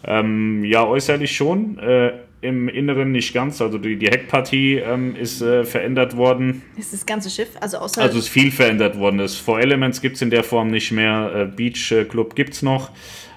[0.05, 1.77] Ähm, ja, äußerlich schon.
[1.77, 3.61] Äh, Im Inneren nicht ganz.
[3.61, 6.61] Also die, die Heckpartie ähm, ist äh, verändert worden.
[6.77, 9.17] Ist das ganze Schiff, also außer Also ist viel verändert worden.
[9.17, 11.31] Das Four Elements gibt es in der Form nicht mehr.
[11.35, 12.91] Äh, Beach äh, Club gibt es noch.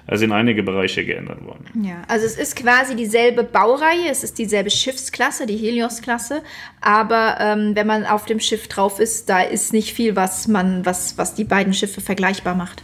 [0.09, 1.65] Also sind einige Bereiche geändert worden.
[1.83, 6.43] Ja, also es ist quasi dieselbe Baureihe, es ist dieselbe Schiffsklasse, die Helios-Klasse,
[6.79, 10.85] aber ähm, wenn man auf dem Schiff drauf ist, da ist nicht viel, was man,
[10.85, 12.83] was, was die beiden Schiffe vergleichbar macht.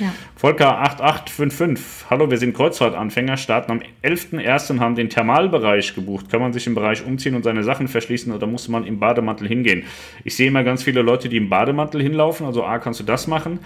[0.00, 0.14] Ja.
[0.36, 2.10] Volker 8855.
[2.10, 4.78] Hallo, wir sind Kreuzfahrtanfänger, starten am 11.01.
[4.78, 6.30] haben den Thermalbereich gebucht.
[6.30, 9.48] Kann man sich im Bereich umziehen und seine Sachen verschließen oder muss man im Bademantel
[9.48, 9.84] hingehen?
[10.24, 12.46] Ich sehe immer ganz viele Leute, die im Bademantel hinlaufen.
[12.46, 13.58] Also A, kannst du das machen.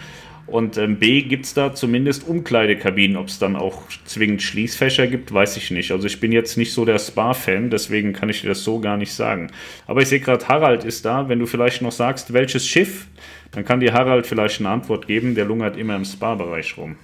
[0.46, 3.16] Und ähm, B, gibt es da zumindest Umkleidekabinen.
[3.16, 5.92] Ob es dann auch zwingend Schließfächer gibt, weiß ich nicht.
[5.92, 8.96] Also ich bin jetzt nicht so der Spa-Fan, deswegen kann ich dir das so gar
[8.96, 9.50] nicht sagen.
[9.86, 11.28] Aber ich sehe gerade, Harald ist da.
[11.28, 13.06] Wenn du vielleicht noch sagst, welches Schiff,
[13.52, 15.34] dann kann dir Harald vielleicht eine Antwort geben.
[15.34, 16.96] Der lungert immer im Spa-Bereich rum.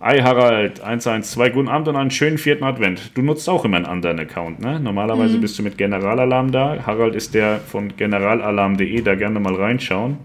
[0.00, 3.16] Ei Harald, 112, guten Abend und einen schönen vierten Advent.
[3.16, 4.78] Du nutzt auch immer einen anderen Account, ne?
[4.78, 5.40] Normalerweise mhm.
[5.40, 6.86] bist du mit Generalalarm da.
[6.86, 10.18] Harald ist der von generalalarm.de, da gerne mal reinschauen.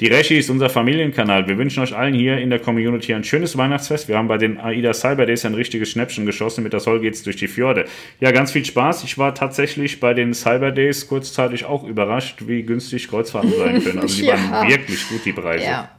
[0.00, 1.48] Die Rechi ist unser Familienkanal.
[1.48, 4.08] Wir wünschen euch allen hier in der Community ein schönes Weihnachtsfest.
[4.08, 6.62] Wir haben bei den AIDA Cyber Days ein richtiges Schnäppchen geschossen.
[6.62, 7.86] Mit der Soll geht's durch die Fjorde.
[8.20, 9.04] Ja, ganz viel Spaß.
[9.04, 14.00] Ich war tatsächlich bei den Cyber Days kurzzeitig auch überrascht, wie günstig Kreuzfahrten sein können.
[14.00, 14.34] Also die ja.
[14.34, 15.64] waren wirklich gut, die Preise.
[15.64, 15.90] Ja,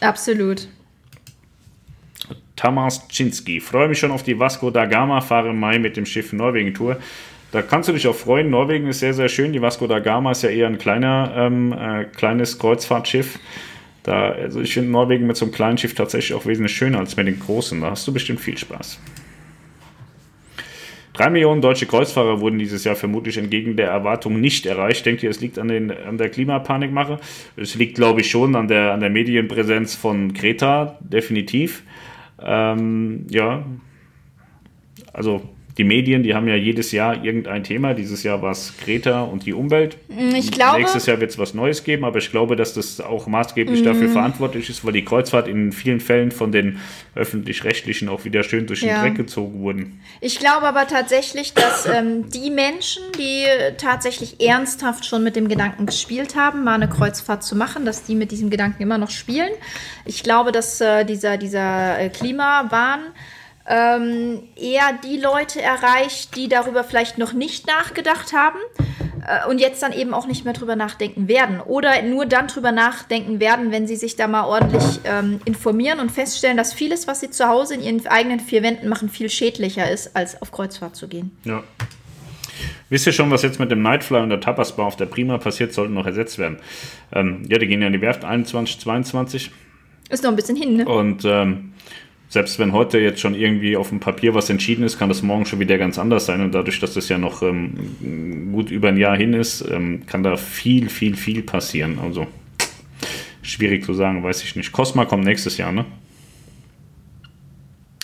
[0.00, 0.66] absolut.
[2.56, 3.60] Tamas Czynski.
[3.60, 6.74] Freue mich schon auf die Vasco da Gama, fahre im Mai mit dem Schiff Norwegen
[6.74, 6.98] Tour.
[7.52, 8.50] Da kannst du dich auch freuen.
[8.50, 9.52] Norwegen ist sehr, sehr schön.
[9.52, 13.38] Die Vasco da Gama ist ja eher ein kleiner, ähm, äh, kleines Kreuzfahrtschiff.
[14.04, 17.16] Da, also ich finde Norwegen mit so einem kleinen Schiff tatsächlich auch wesentlich schöner als
[17.16, 17.80] mit den großen.
[17.80, 19.00] Da hast du bestimmt viel Spaß.
[21.12, 25.04] Drei Millionen deutsche Kreuzfahrer wurden dieses Jahr vermutlich entgegen der Erwartung nicht erreicht.
[25.04, 27.18] Denkt ihr, es liegt an, den, an der Klimapanikmache?
[27.56, 31.82] Es liegt, glaube ich, schon an der, an der Medienpräsenz von Kreta, definitiv.
[32.40, 33.66] Ähm, ja,
[35.12, 35.42] also
[35.80, 37.94] die Medien, die haben ja jedes Jahr irgendein Thema.
[37.94, 39.96] Dieses Jahr war es Greta und die Umwelt.
[40.08, 43.00] Mm, ich glaube, Nächstes Jahr wird es was Neues geben, aber ich glaube, dass das
[43.00, 43.84] auch maßgeblich mm.
[43.84, 46.80] dafür verantwortlich ist, weil die Kreuzfahrt in vielen Fällen von den
[47.14, 49.00] öffentlich-rechtlichen auch wieder schön durch den ja.
[49.00, 50.02] Dreck gezogen wurden.
[50.20, 53.46] Ich glaube aber tatsächlich, dass ähm, die Menschen, die
[53.78, 58.16] tatsächlich ernsthaft schon mit dem Gedanken gespielt haben, mal eine Kreuzfahrt zu machen, dass die
[58.16, 59.52] mit diesem Gedanken immer noch spielen.
[60.04, 63.00] Ich glaube, dass äh, dieser, dieser äh, Klimawahn
[63.70, 68.58] ähm, eher die Leute erreicht, die darüber vielleicht noch nicht nachgedacht haben
[69.26, 71.60] äh, und jetzt dann eben auch nicht mehr drüber nachdenken werden.
[71.60, 76.10] Oder nur dann drüber nachdenken werden, wenn sie sich da mal ordentlich ähm, informieren und
[76.10, 79.88] feststellen, dass vieles, was sie zu Hause in ihren eigenen vier Wänden machen, viel schädlicher
[79.88, 81.30] ist, als auf Kreuzfahrt zu gehen.
[81.44, 81.62] Ja.
[82.88, 85.38] Wisst ihr schon, was jetzt mit dem Nightfly und der Tapas Bar auf der Prima
[85.38, 86.58] passiert, sollten noch ersetzt werden.
[87.12, 89.52] Ähm, ja, die gehen ja in die Werft 21, 22.
[90.08, 90.88] Ist noch ein bisschen hin, ne?
[90.88, 91.72] Und ähm,
[92.30, 95.46] selbst wenn heute jetzt schon irgendwie auf dem Papier was entschieden ist, kann das morgen
[95.46, 96.40] schon wieder ganz anders sein.
[96.40, 100.22] Und dadurch, dass das ja noch ähm, gut über ein Jahr hin ist, ähm, kann
[100.22, 101.98] da viel, viel, viel passieren.
[101.98, 102.28] Also
[103.42, 104.70] schwierig zu sagen, weiß ich nicht.
[104.70, 105.84] Cosma kommt nächstes Jahr, ne?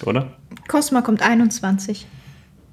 [0.04, 0.32] Oder?
[0.66, 2.04] Cosma kommt 21.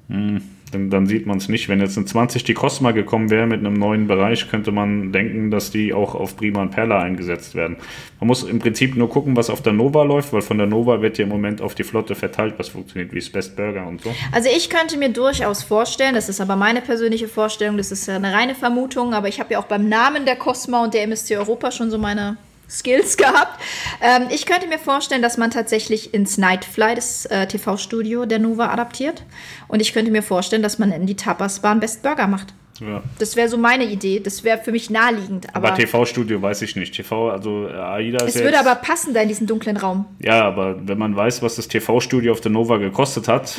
[0.09, 0.41] Hm.
[0.73, 1.69] Denn dann sieht man es nicht.
[1.69, 5.51] Wenn jetzt in 20 die Cosma gekommen wäre mit einem neuen Bereich, könnte man denken,
[5.51, 7.77] dass die auch auf Prima und Perla eingesetzt werden.
[8.19, 11.01] Man muss im Prinzip nur gucken, was auf der Nova läuft, weil von der Nova
[11.01, 14.01] wird ja im Moment auf die Flotte verteilt, was funktioniert, wie das Best Burger und
[14.01, 14.13] so.
[14.31, 18.33] Also ich könnte mir durchaus vorstellen, das ist aber meine persönliche Vorstellung, das ist eine
[18.33, 21.71] reine Vermutung, aber ich habe ja auch beim Namen der Cosma und der MSC Europa
[21.71, 22.37] schon so meine
[22.73, 23.61] Skills gehabt.
[24.01, 28.69] Ähm, ich könnte mir vorstellen, dass man tatsächlich ins Nightfly, das äh, TV-Studio der Nova,
[28.69, 29.23] adaptiert.
[29.67, 32.53] Und ich könnte mir vorstellen, dass man in die Tapas-Bahn Best Burger macht.
[32.79, 33.03] Ja.
[33.19, 34.19] Das wäre so meine Idee.
[34.19, 35.47] Das wäre für mich naheliegend.
[35.55, 36.95] Aber, aber TV-Studio weiß ich nicht.
[36.95, 38.35] TV, also äh, AIDA ist.
[38.35, 40.05] Es würde aber passen da in diesen dunklen Raum.
[40.19, 43.55] Ja, aber wenn man weiß, was das TV-Studio auf der Nova gekostet hat,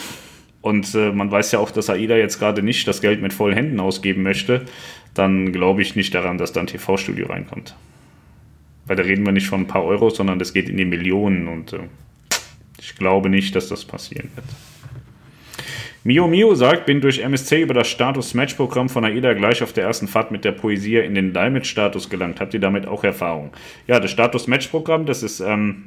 [0.61, 3.55] und äh, man weiß ja auch, dass AIDA jetzt gerade nicht das Geld mit vollen
[3.55, 4.63] Händen ausgeben möchte,
[5.13, 7.77] dann glaube ich nicht daran, dass da ein TV-Studio reinkommt.
[8.87, 11.49] Weil da reden wir nicht von ein paar Euro, sondern das geht in die Millionen
[11.49, 11.81] und äh,
[12.79, 14.47] ich glaube nicht, dass das passieren wird.
[16.07, 20.07] Mio Mio sagt, bin durch MSC über das Status-Match-Programm von AIDA gleich auf der ersten
[20.07, 22.41] Fahrt mit der Poesie in den Diamond-Status gelangt.
[22.41, 23.53] Habt ihr damit auch Erfahrung?
[23.87, 25.85] Ja, das Status-Match-Programm, das ist ähm,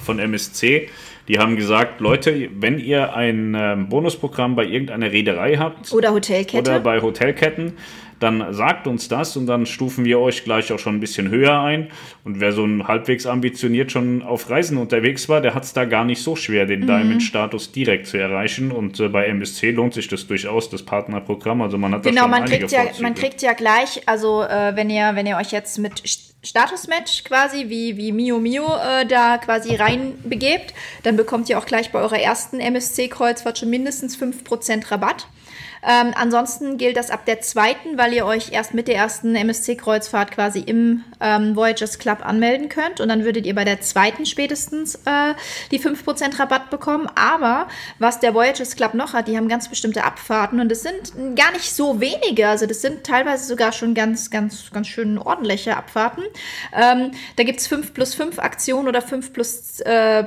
[0.00, 0.88] von MSC.
[1.28, 6.58] Die haben gesagt, Leute, wenn ihr ein ähm, Bonusprogramm bei irgendeiner Reederei habt oder Hotelkette
[6.58, 7.74] oder bei Hotelketten,
[8.20, 11.58] dann sagt uns das und dann stufen wir euch gleich auch schon ein bisschen höher
[11.60, 11.88] ein.
[12.22, 15.86] Und wer so ein halbwegs ambitioniert schon auf Reisen unterwegs war, der hat es da
[15.86, 16.86] gar nicht so schwer, den mhm.
[16.86, 18.72] Diamond-Status direkt zu erreichen.
[18.72, 21.62] Und äh, bei MSC lohnt sich das durchaus, das Partnerprogramm.
[21.62, 24.76] Also man hat genau, da schon man kriegt ja, man kriegt ja gleich, also äh,
[24.76, 26.02] wenn ihr, wenn ihr euch jetzt mit
[26.42, 31.90] Status-Match quasi, wie, wie Mio Mio äh, da quasi reinbegebt, dann bekommt ihr auch gleich
[31.90, 35.26] bei eurer ersten MSC-Kreuzfahrt schon mindestens 5% Rabatt.
[35.82, 40.30] Ähm, ansonsten gilt das ab der zweiten, weil ihr euch erst mit der ersten MSC-Kreuzfahrt
[40.30, 43.00] quasi im ähm, Voyagers Club anmelden könnt.
[43.00, 45.34] Und dann würdet ihr bei der zweiten spätestens äh,
[45.70, 47.08] die 5% Rabatt bekommen.
[47.14, 47.68] Aber
[47.98, 51.52] was der Voyagers Club noch hat, die haben ganz bestimmte Abfahrten und es sind gar
[51.52, 52.48] nicht so wenige.
[52.48, 56.24] Also das sind teilweise sogar schon ganz, ganz, ganz schön ordentliche Abfahrten.
[56.74, 60.24] Ähm, da gibt es 5 plus 5 Aktionen oder 5 plus äh,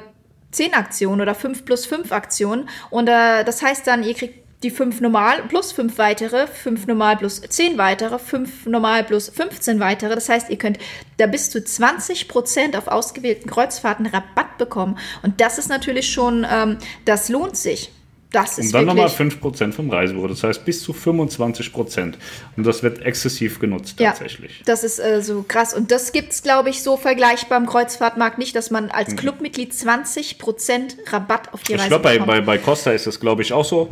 [0.52, 2.70] 10 Aktionen oder 5 plus 5 Aktionen.
[2.90, 7.18] Und äh, das heißt dann, ihr kriegt die 5 normal plus 5 weitere, 5 normal
[7.18, 10.16] plus 10 weitere, 5 normal plus 15 weitere.
[10.16, 10.80] Das heißt, ihr könnt
[11.18, 14.98] da bis zu 20% auf ausgewählten Kreuzfahrten Rabatt bekommen.
[15.22, 17.92] Und das ist natürlich schon, ähm, das lohnt sich.
[18.34, 22.16] Das ist Und dann nochmal 5% vom Reisebüro, das heißt bis zu 25%.
[22.58, 24.58] Und das wird exzessiv genutzt tatsächlich.
[24.58, 25.76] Ja, das ist äh, so krass.
[25.76, 29.18] Und das gibt es, glaube ich, so vergleichbar im Kreuzfahrtmarkt nicht, dass man als mhm.
[29.18, 32.22] Clubmitglied 20% Rabatt auf die ich Reise glaub, bekommt.
[32.22, 33.90] Ich glaube, bei, bei, bei Costa ist das, glaube ich, auch so.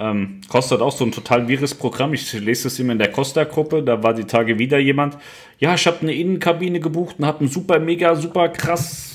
[0.00, 2.14] Ähm, Costa hat auch so ein total wirres Programm.
[2.14, 3.82] Ich lese das immer in der Costa-Gruppe.
[3.82, 5.18] Da war die Tage wieder jemand.
[5.58, 9.10] Ja, ich habe eine Innenkabine gebucht und habe ein super, mega, super krass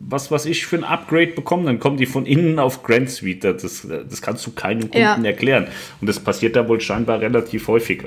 [0.00, 3.44] was, was ich für ein Upgrade bekomme, dann kommen die von innen auf Grand Suite.
[3.44, 5.22] Das, das kannst du keinem Kunden ja.
[5.22, 5.68] erklären.
[6.00, 8.04] Und das passiert da wohl scheinbar relativ häufig.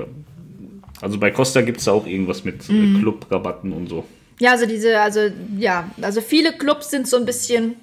[1.01, 2.99] Also bei Costa gibt es auch irgendwas mit äh, mhm.
[3.01, 4.05] Clubrabatten und so.
[4.39, 5.19] Ja, also diese, also
[5.57, 7.75] ja, also viele Clubs sind so ein bisschen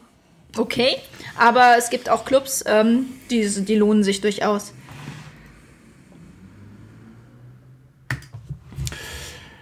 [0.57, 0.97] okay,
[1.39, 4.73] aber es gibt auch Clubs, ähm, die, die lohnen sich durchaus.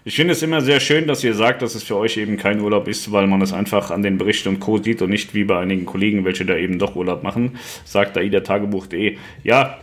[0.08, 2.60] Ich finde es immer sehr schön, dass ihr sagt, dass es für euch eben kein
[2.60, 4.78] Urlaub ist, weil man es einfach an den Berichten und Co.
[4.78, 9.16] sieht und nicht wie bei einigen Kollegen, welche da eben doch Urlaub machen, sagt AIDA-Tagebuch.de.
[9.42, 9.80] Ja,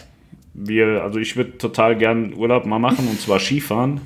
[0.54, 4.00] wir, also ich würde total gern Urlaub mal machen und zwar Skifahren,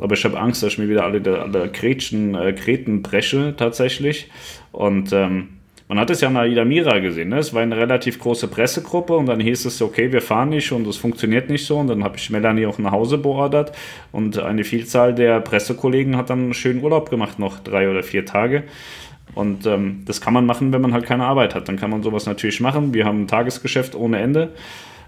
[0.00, 4.30] aber ich habe Angst, dass ich mir wieder alle, alle Gretchen, äh, Kreten presche tatsächlich
[4.70, 5.48] und ähm,
[5.88, 7.38] man hat es ja mal Ida Mira gesehen, ne?
[7.38, 10.86] es war eine relativ große Pressegruppe und dann hieß es, okay, wir fahren nicht und
[10.86, 13.72] es funktioniert nicht so und dann habe ich Melanie auch nach Hause beordert
[14.10, 18.24] und eine Vielzahl der Pressekollegen hat dann einen schönen Urlaub gemacht, noch drei oder vier
[18.24, 18.64] Tage.
[19.34, 21.68] Und ähm, das kann man machen, wenn man halt keine Arbeit hat.
[21.68, 22.94] Dann kann man sowas natürlich machen.
[22.94, 24.50] Wir haben ein Tagesgeschäft ohne Ende.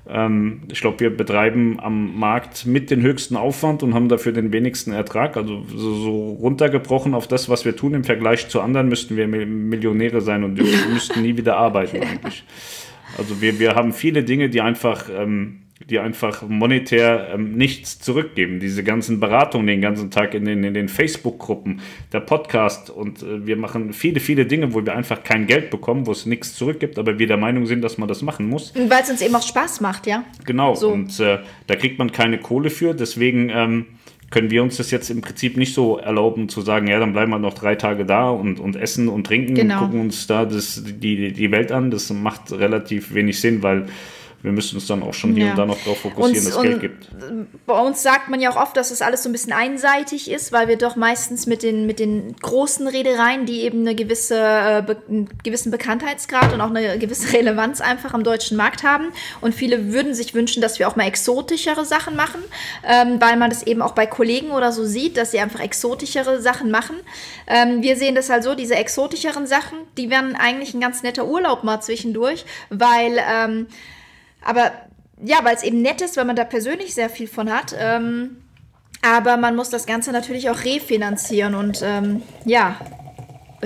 [0.09, 4.53] Ähm, ich glaube, wir betreiben am Markt mit den höchsten Aufwand und haben dafür den
[4.53, 5.37] wenigsten Ertrag.
[5.37, 9.27] Also so, so runtergebrochen auf das, was wir tun im Vergleich zu anderen, müssten wir
[9.27, 10.55] Millionäre sein und
[10.93, 12.45] müssten nie wieder arbeiten eigentlich.
[13.19, 18.61] Also wir, wir haben viele Dinge, die einfach ähm, die einfach monetär ähm, nichts zurückgeben.
[18.61, 21.81] Diese ganzen Beratungen den ganzen Tag in den, in den Facebook-Gruppen,
[22.13, 26.07] der Podcast und äh, wir machen viele, viele Dinge, wo wir einfach kein Geld bekommen,
[26.07, 28.73] wo es nichts zurückgibt, aber wir der Meinung sind, dass man das machen muss.
[28.75, 30.25] Weil es uns eben auch Spaß macht, ja.
[30.45, 30.91] Genau, so.
[30.91, 33.87] und äh, da kriegt man keine Kohle für, deswegen ähm,
[34.31, 37.31] können wir uns das jetzt im Prinzip nicht so erlauben zu sagen, ja, dann bleiben
[37.31, 39.75] wir noch drei Tage da und, und essen und trinken genau.
[39.75, 41.91] und gucken uns da das, die, die Welt an.
[41.91, 43.87] Das macht relativ wenig Sinn, weil
[44.47, 45.51] wir müssen uns dann auch schon hier ja.
[45.51, 47.09] und da noch darauf fokussieren, dass es Geld gibt.
[47.67, 50.31] Bei uns sagt man ja auch oft, dass es das alles so ein bisschen einseitig
[50.31, 54.37] ist, weil wir doch meistens mit den, mit den großen Reedereien, die eben eine gewisse,
[54.37, 59.09] äh, einen gewissen Bekanntheitsgrad und auch eine gewisse Relevanz einfach am deutschen Markt haben.
[59.41, 62.41] Und viele würden sich wünschen, dass wir auch mal exotischere Sachen machen,
[62.89, 66.41] ähm, weil man das eben auch bei Kollegen oder so sieht, dass sie einfach exotischere
[66.41, 66.95] Sachen machen.
[67.49, 71.27] Ähm, wir sehen das halt so, diese exotischeren Sachen, die wären eigentlich ein ganz netter
[71.27, 73.67] Urlaub mal zwischendurch, weil ähm,
[74.43, 74.73] aber
[75.23, 77.75] ja, weil es eben nett ist, weil man da persönlich sehr viel von hat.
[77.79, 78.43] Ähm,
[79.03, 82.77] aber man muss das Ganze natürlich auch refinanzieren und ähm, ja,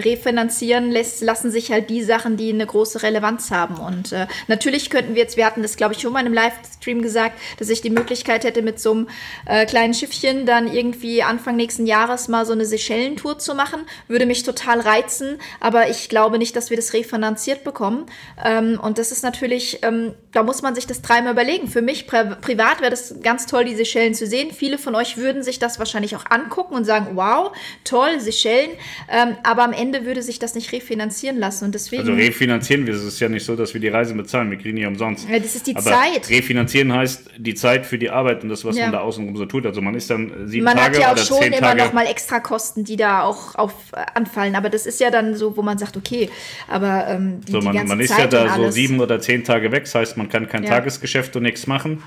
[0.01, 3.77] refinanzieren lässt, lassen sich halt die Sachen, die eine große Relevanz haben.
[3.77, 7.03] Und äh, natürlich könnten wir jetzt, wir hatten das, glaube ich, schon mal einem Livestream
[7.03, 9.09] gesagt, dass ich die Möglichkeit hätte, mit so einem
[9.47, 13.81] äh, kleinen Schiffchen dann irgendwie Anfang nächsten Jahres mal so eine Seychellen-Tour zu machen.
[14.09, 18.07] Würde mich total reizen, aber ich glaube nicht, dass wir das refinanziert bekommen.
[18.45, 21.69] Ähm, und das ist natürlich, ähm, da muss man sich das dreimal überlegen.
[21.69, 24.51] Für mich pri privat wäre das ganz toll, die Seychellen zu sehen.
[24.53, 27.53] Viele von euch würden sich das wahrscheinlich auch angucken und sagen, wow,
[27.85, 28.71] toll, Seychellen.
[29.11, 31.67] Ähm, aber am Ende würde sich das nicht refinanzieren lassen.
[31.67, 32.95] Und deswegen, also refinanzieren wir.
[32.95, 34.51] Es ist ja nicht so, dass wir die Reise bezahlen.
[34.51, 35.29] Wir kriegen die umsonst.
[35.29, 36.29] Ja, das ist die Aber Zeit.
[36.31, 38.85] Refinanzieren heißt die Zeit für die Arbeit und das, was ja.
[38.85, 39.67] man da außenrum so tut.
[39.67, 41.21] Also man ist dann sieben man Tage oder zehn Tage.
[41.21, 44.05] Man hat ja auch schon immer noch mal extra Kosten, die da auch auf, äh,
[44.15, 44.55] anfallen.
[44.55, 46.31] Aber das ist ja dann so, wo man sagt, okay,
[46.69, 49.45] aber ähm, die, so, man, die man ist Zeit ja da so sieben oder zehn
[49.45, 49.85] Tage weg.
[49.85, 50.71] Das heißt, man kann kein ja.
[50.71, 52.03] Tagesgeschäft und nichts machen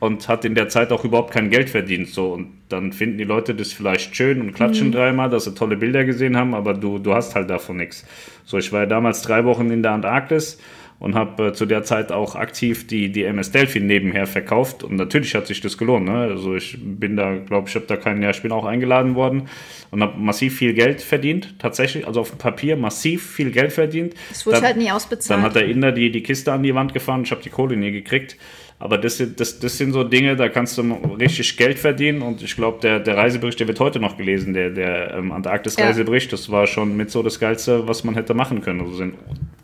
[0.00, 2.08] und hat in der Zeit auch überhaupt kein Geld verdient.
[2.08, 2.32] So.
[2.32, 4.92] Und dann finden die Leute das vielleicht schön und klatschen mhm.
[4.92, 8.04] dreimal, dass sie tolle Bilder gesehen haben, aber du, du hast halt davon nichts.
[8.44, 10.58] So, ich war ja damals drei Wochen in der Antarktis
[10.98, 14.96] und habe äh, zu der Zeit auch aktiv die, die MS Delphin nebenher verkauft und
[14.96, 16.06] natürlich hat sich das gelohnt.
[16.06, 16.14] Ne?
[16.14, 19.48] Also ich bin da, glaube ich, habe da kein, ja, ich bin auch eingeladen worden
[19.90, 24.14] und habe massiv viel Geld verdient, tatsächlich, also auf dem Papier massiv viel Geld verdient.
[24.30, 25.38] Das wurde dann, halt nie ausbezahlt.
[25.38, 27.76] Dann hat der Inder die, die Kiste an die Wand gefahren, ich habe die Kohle
[27.76, 28.36] nie gekriegt.
[28.78, 30.82] Aber das, das, das sind so Dinge, da kannst du
[31.18, 32.22] richtig Geld verdienen.
[32.22, 36.26] Und ich glaube, der, der Reisebericht, der wird heute noch gelesen, der, der ähm, Antarktis-Reisebericht,
[36.26, 36.36] ja.
[36.36, 38.80] das war schon mit so das Geilste, was man hätte machen können.
[38.80, 39.14] Also sind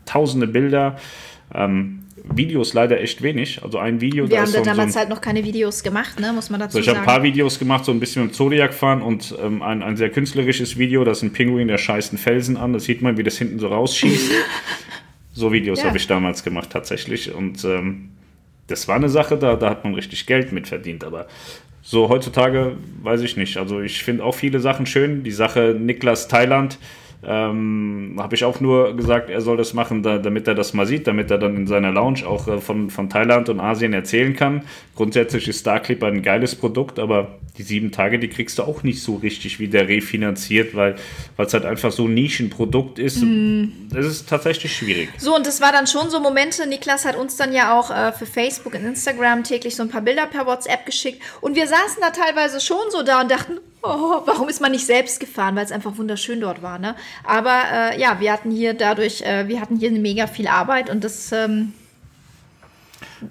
[0.05, 0.97] tausende Bilder.
[1.53, 3.63] Ähm, Videos leider echt wenig.
[3.63, 4.29] Also ein Video.
[4.29, 6.31] Wir da haben da damals so ein, halt noch keine Videos gemacht, ne?
[6.33, 6.97] muss man dazu so, ich sagen.
[6.97, 9.81] Ich habe ein paar Videos gemacht, so ein bisschen mit Zodiac fahren und ähm, ein,
[9.81, 12.73] ein sehr künstlerisches Video, das ist ein Pinguin, der scheißt einen Felsen an.
[12.73, 14.31] Das sieht man, wie das hinten so rausschießt.
[15.33, 15.87] so Videos ja.
[15.87, 17.33] habe ich damals gemacht tatsächlich.
[17.33, 18.09] Und ähm,
[18.71, 21.03] das war eine Sache, da, da hat man richtig Geld mit verdient.
[21.03, 21.27] Aber
[21.81, 23.57] so heutzutage weiß ich nicht.
[23.57, 25.23] Also ich finde auch viele Sachen schön.
[25.23, 26.77] Die Sache Niklas Thailand
[27.23, 30.87] ähm, habe ich auch nur gesagt, er soll das machen, da, damit er das mal
[30.87, 34.35] sieht, damit er dann in seiner Lounge auch äh, von, von Thailand und Asien erzählen
[34.35, 34.63] kann.
[34.95, 38.81] Grundsätzlich ist Star Clipper ein geiles Produkt, aber die sieben Tage, die kriegst du auch
[38.83, 40.95] nicht so richtig wieder refinanziert, weil
[41.37, 43.21] es halt einfach so ein Nischenprodukt ist.
[43.21, 43.89] Mm.
[43.91, 45.09] Das ist tatsächlich schwierig.
[45.17, 46.67] So, und das war dann schon so Momente.
[46.67, 50.01] Niklas hat uns dann ja auch äh, für Facebook und Instagram täglich so ein paar
[50.01, 51.21] Bilder per WhatsApp geschickt.
[51.39, 54.85] Und wir saßen da teilweise schon so da und dachten, oh, warum ist man nicht
[54.85, 56.79] selbst gefahren, weil es einfach wunderschön dort war.
[56.79, 56.95] Ne?
[57.23, 61.03] Aber äh, ja, wir hatten hier dadurch, äh, wir hatten hier mega viel Arbeit und
[61.03, 61.73] das ähm,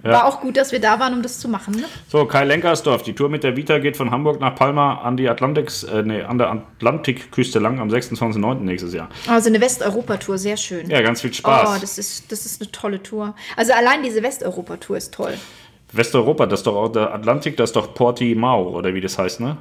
[0.05, 0.11] ja.
[0.11, 1.75] war auch gut, dass wir da waren, um das zu machen.
[1.75, 1.85] Ne?
[2.09, 5.29] So, Kai Lenkersdorf, die Tour mit der Vita geht von Hamburg nach Palma an die
[5.29, 8.61] Atlantiks, äh, nee, an der Atlantikküste lang am 26.09.
[8.61, 9.09] nächstes Jahr.
[9.29, 10.89] Also eine Westeuropa-Tour, sehr schön.
[10.91, 11.77] Ja, ganz viel Spaß.
[11.77, 13.35] Oh, das ist, das ist eine tolle Tour.
[13.57, 15.35] Also allein diese Westeuropa-Tour ist toll.
[15.93, 19.41] Westeuropa, das ist doch auch der Atlantik, das ist doch Portimao, oder wie das heißt,
[19.41, 19.57] ne?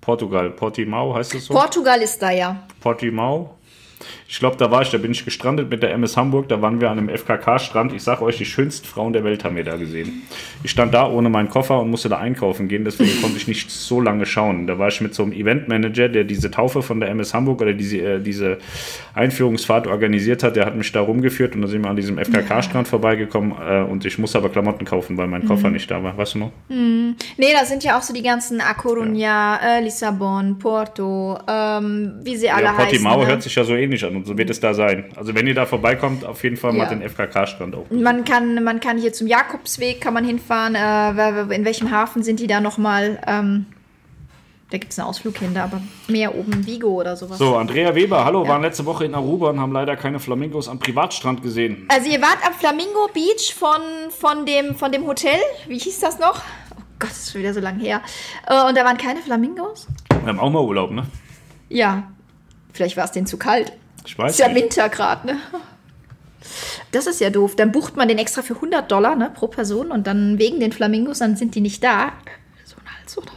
[0.00, 0.50] Portugal.
[0.50, 1.54] Portimao heißt es so?
[1.54, 2.64] Portugal ist da ja.
[2.80, 3.56] Portimao.
[4.28, 6.80] Ich glaube, da war ich, da bin ich gestrandet mit der MS Hamburg, da waren
[6.80, 7.92] wir an einem FKK-Strand.
[7.92, 10.22] Ich sage euch, die schönsten Frauen der Welt haben wir da gesehen.
[10.62, 13.70] Ich stand da ohne meinen Koffer und musste da einkaufen gehen, deswegen konnte ich nicht
[13.70, 14.66] so lange schauen.
[14.66, 17.72] Da war ich mit so einem Eventmanager, der diese Taufe von der MS Hamburg oder
[17.72, 18.58] diese, äh, diese
[19.14, 22.88] Einführungsfahrt organisiert hat, der hat mich da rumgeführt und da sind wir an diesem FKK-Strand
[22.88, 25.74] vorbeigekommen äh, und ich musste aber Klamotten kaufen, weil mein Koffer mhm.
[25.74, 26.16] nicht da war.
[26.16, 26.52] Weißt du noch?
[26.68, 27.16] Mhm.
[27.36, 29.60] Nee, da sind ja auch so die ganzen A Coruña, ja.
[29.78, 32.84] äh, Lissabon, Porto, ähm, wie sie alle ja, heißen.
[32.84, 33.26] Portimao ne?
[33.26, 35.04] hört sich ja so ähnlich an und so wird es da sein.
[35.16, 36.84] Also wenn ihr da vorbeikommt, auf jeden Fall ja.
[36.84, 37.86] mal den FKK-Strand auch.
[37.90, 40.74] Man kann, man kann hier zum Jakobsweg kann man hinfahren.
[40.74, 43.20] Äh, in welchem Hafen sind die da nochmal?
[43.26, 43.66] Ähm,
[44.72, 47.36] da gibt es einen Ausflug hin, da aber mehr oben Vigo oder sowas.
[47.36, 48.48] So, Andrea Weber, hallo, ja.
[48.48, 51.84] waren letzte Woche in Aruba und haben leider keine Flamingos am Privatstrand gesehen.
[51.88, 55.38] Also ihr wart am Flamingo Beach von, von, dem, von dem Hotel,
[55.68, 56.40] wie hieß das noch?
[56.70, 58.00] Oh Gott, das ist schon wieder so lange her.
[58.46, 59.86] Äh, und da waren keine Flamingos?
[60.08, 61.04] Wir haben auch mal Urlaub, ne?
[61.68, 62.04] Ja,
[62.72, 63.74] vielleicht war es denen zu kalt.
[64.04, 65.36] Ich weiß Ist ja Winter gerade, ne?
[66.90, 67.56] Das ist ja doof.
[67.56, 70.72] Dann bucht man den extra für 100 Dollar ne, pro Person und dann wegen den
[70.72, 72.12] Flamingos, dann sind die nicht da.
[72.64, 73.32] So ein Hals, oder?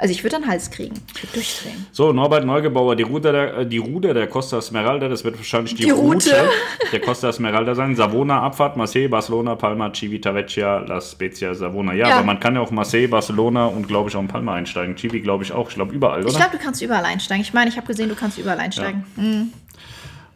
[0.00, 0.94] Also ich würde einen Hals kriegen.
[1.14, 1.86] Ich würde durchdrehen.
[1.92, 5.74] So, Norbert Neugebauer, die Ruder der, äh, die Ruder der Costa Esmeralda, das wird wahrscheinlich
[5.74, 6.30] die, die Route.
[6.30, 6.50] Route
[6.90, 7.94] der Costa Esmeralda sein.
[7.94, 11.92] Savona, Abfahrt, Marseille, Barcelona, Palma, Civitavecchia, La Spezia, Savona.
[11.92, 14.54] Ja, ja, aber man kann ja auch Marseille, Barcelona und glaube ich auch in Palma
[14.54, 14.96] einsteigen.
[14.96, 15.68] Chivi glaube ich auch.
[15.68, 16.30] Ich glaube überall, oder?
[16.30, 17.42] Ich glaube, du kannst überall einsteigen.
[17.42, 19.04] Ich meine, ich habe gesehen, du kannst überall einsteigen.
[19.16, 19.22] Ja.
[19.22, 19.52] Mhm.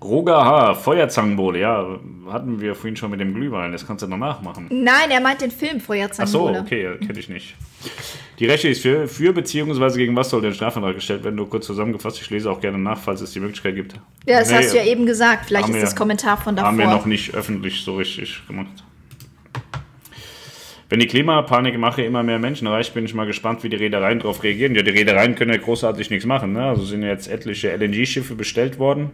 [0.05, 1.99] Roger H., Feuerzangenbowle, ja,
[2.31, 4.67] hatten wir vorhin schon mit dem Glühwein, das kannst du noch nachmachen.
[4.71, 6.59] Nein, er meint den Film Feuerzangenbowle.
[6.59, 7.57] Ach so, okay, kenne ich nicht.
[8.39, 9.97] Die Rechte ist für, für bzw.
[9.97, 11.37] gegen was soll der Strafantrag gestellt werden?
[11.37, 13.95] Nur kurz zusammengefasst, ich lese auch gerne nach, falls es die Möglichkeit gibt.
[14.27, 16.69] Ja, das nee, hast du ja eben gesagt, vielleicht ist wir, das Kommentar von davor.
[16.69, 18.85] Haben wir noch nicht öffentlich so richtig gemacht.
[20.91, 24.19] Wenn die Klimapanik mache immer mehr Menschen erreicht, bin ich mal gespannt, wie die Reedereien
[24.19, 24.75] darauf reagieren.
[24.75, 26.53] Ja, die Reedereien können ja großartig nichts machen.
[26.53, 26.63] Ne?
[26.63, 29.11] Also sind jetzt etliche LNG-Schiffe bestellt worden.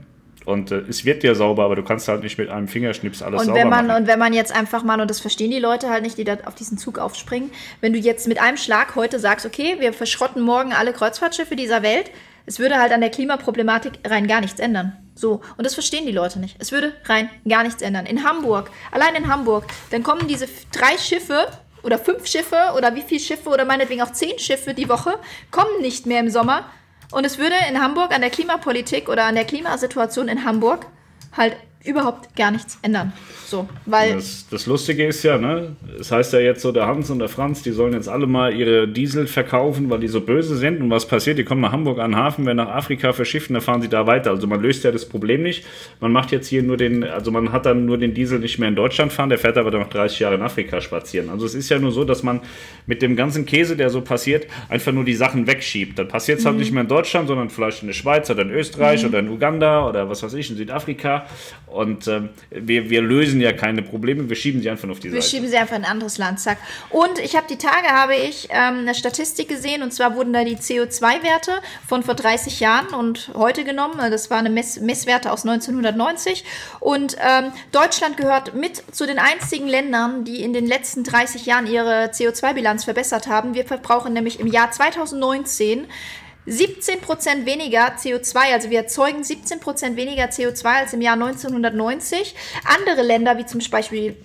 [0.51, 3.41] Und äh, es wird ja sauber, aber du kannst halt nicht mit einem Fingerschnips alles
[3.41, 4.03] und sauber wenn man, machen.
[4.03, 6.37] Und wenn man jetzt einfach mal, und das verstehen die Leute halt nicht, die da
[6.45, 10.43] auf diesen Zug aufspringen, wenn du jetzt mit einem Schlag heute sagst, okay, wir verschrotten
[10.43, 12.11] morgen alle Kreuzfahrtschiffe dieser Welt,
[12.47, 14.97] es würde halt an der Klimaproblematik rein gar nichts ändern.
[15.15, 16.57] So, und das verstehen die Leute nicht.
[16.59, 18.07] Es würde rein gar nichts ändern.
[18.07, 21.49] In Hamburg, allein in Hamburg, dann kommen diese drei Schiffe
[21.83, 25.19] oder fünf Schiffe oder wie viele Schiffe oder meinetwegen auch zehn Schiffe die Woche,
[25.51, 26.65] kommen nicht mehr im Sommer
[27.11, 30.87] und es würde in Hamburg an der Klimapolitik oder an der Klimasituation in Hamburg
[31.37, 33.13] halt überhaupt gar nichts ändern.
[33.47, 37.11] So, weil das, das, Lustige ist ja, ne, es heißt ja jetzt so, der Hans
[37.11, 40.57] und der Franz, die sollen jetzt alle mal ihre Diesel verkaufen, weil die so böse
[40.57, 40.83] sind.
[40.83, 41.39] Und was passiert?
[41.39, 44.07] Die kommen nach Hamburg an den Hafen, werden nach Afrika verschiffen, dann fahren sie da
[44.07, 44.31] weiter.
[44.31, 45.65] Also man löst ja das Problem nicht.
[46.01, 48.69] Man macht jetzt hier nur den, also man hat dann nur den Diesel nicht mehr
[48.69, 51.31] in Deutschland fahren, der fährt aber dann noch 30 Jahre in Afrika spazieren.
[51.31, 52.41] Also es ist ja nur so, dass man
[52.87, 55.99] mit dem ganzen Käse, der so passiert, einfach nur die Sachen wegschiebt.
[55.99, 56.59] Dann passiert es halt mhm.
[56.59, 59.09] halt nicht mehr in Deutschland, sondern vielleicht in der Schweiz oder in Österreich mhm.
[59.09, 61.27] oder in Uganda oder was weiß ich, in Südafrika.
[61.71, 65.21] Und ähm, wir, wir lösen ja keine Probleme, wir schieben sie einfach auf die wir
[65.21, 65.25] Seite.
[65.25, 66.59] Wir schieben sie einfach in ein anderes Land, zack.
[66.91, 70.45] Und ich habe die Tage, habe ich ähm, eine Statistik gesehen und zwar wurden da
[70.45, 71.53] die CO2-Werte
[71.87, 73.99] von vor 30 Jahren und heute genommen.
[74.11, 76.45] Das war eine Mess Messwerte aus 1990
[76.81, 81.67] und ähm, Deutschland gehört mit zu den einzigen Ländern, die in den letzten 30 Jahren
[81.67, 83.55] ihre CO2-Bilanz verbessert haben.
[83.55, 85.87] Wir verbrauchen nämlich im Jahr 2019
[86.47, 92.35] 17% weniger CO2, also wir erzeugen 17% weniger CO2 als im Jahr 1990.
[92.65, 94.17] Andere Länder, wie zum Beispiel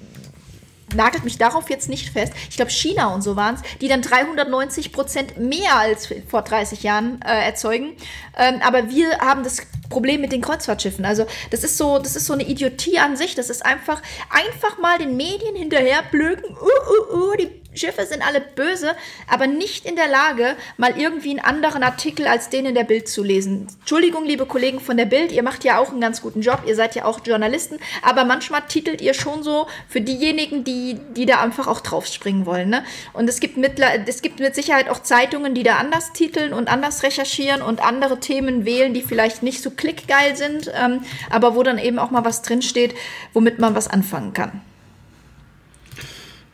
[0.96, 2.34] nagelt mich darauf jetzt nicht fest.
[2.50, 6.84] Ich glaube, China und so waren es, die dann 390 Prozent mehr als vor 30
[6.84, 7.96] Jahren äh, erzeugen.
[8.38, 11.06] Ähm, aber wir haben das Problem mit den Kreuzfahrtschiffen.
[11.06, 13.36] Also das ist so, das ist so eine Idiotie an sich.
[13.36, 16.56] Das ist einfach, einfach mal den Medien hinterher blöken.
[16.56, 18.96] Uh, uh, uh, die Schiffe sind alle böse,
[19.30, 23.08] aber nicht in der Lage, mal irgendwie einen anderen Artikel als den in der Bild
[23.08, 23.68] zu lesen.
[23.80, 26.76] Entschuldigung, liebe Kollegen von der Bild, ihr macht ja auch einen ganz guten Job, ihr
[26.76, 31.42] seid ja auch Journalisten, aber manchmal titelt ihr schon so für diejenigen, die, die da
[31.42, 32.70] einfach auch draufspringen wollen.
[32.70, 32.84] Ne?
[33.14, 36.70] Und es gibt, mit, es gibt mit Sicherheit auch Zeitungen, die da anders titeln und
[36.70, 41.64] anders recherchieren und andere Themen wählen, die vielleicht nicht so klickgeil sind, ähm, aber wo
[41.64, 42.96] dann eben auch mal was drinsteht,
[43.34, 44.62] womit man was anfangen kann.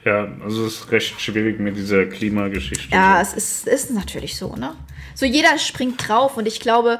[0.03, 2.93] Ja, also es ist recht schwierig mit dieser Klimageschichte.
[2.93, 4.75] Ja, es ist, ist natürlich so, ne?
[5.13, 6.99] So jeder springt drauf und ich glaube,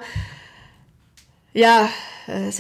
[1.54, 1.90] ja,
[2.28, 2.52] äh,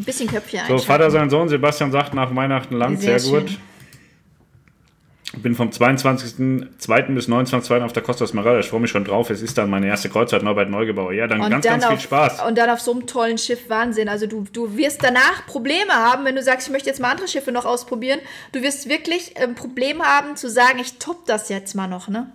[0.00, 3.58] ein bisschen Köpfchen So, Vater, sein Sohn, Sebastian sagt nach Weihnachten Land, sehr, sehr gut.
[5.32, 7.14] Ich bin vom 22.02.
[7.14, 7.84] bis 29.02.
[7.84, 8.58] auf der Costa Smeralda.
[8.58, 9.30] Ich freue mich schon drauf.
[9.30, 11.12] Es ist dann meine erste Kreuzfahrt Norbert Neugebauer.
[11.12, 12.42] Ja, dann und ganz, dann ganz viel Spaß.
[12.42, 14.08] Und dann auf so einem tollen Schiff Wahnsinn.
[14.08, 17.28] Also du, du wirst danach Probleme haben, wenn du sagst, ich möchte jetzt mal andere
[17.28, 18.18] Schiffe noch ausprobieren.
[18.50, 22.08] Du wirst wirklich ein ähm, Problem haben zu sagen, ich top das jetzt mal noch,
[22.08, 22.32] ne?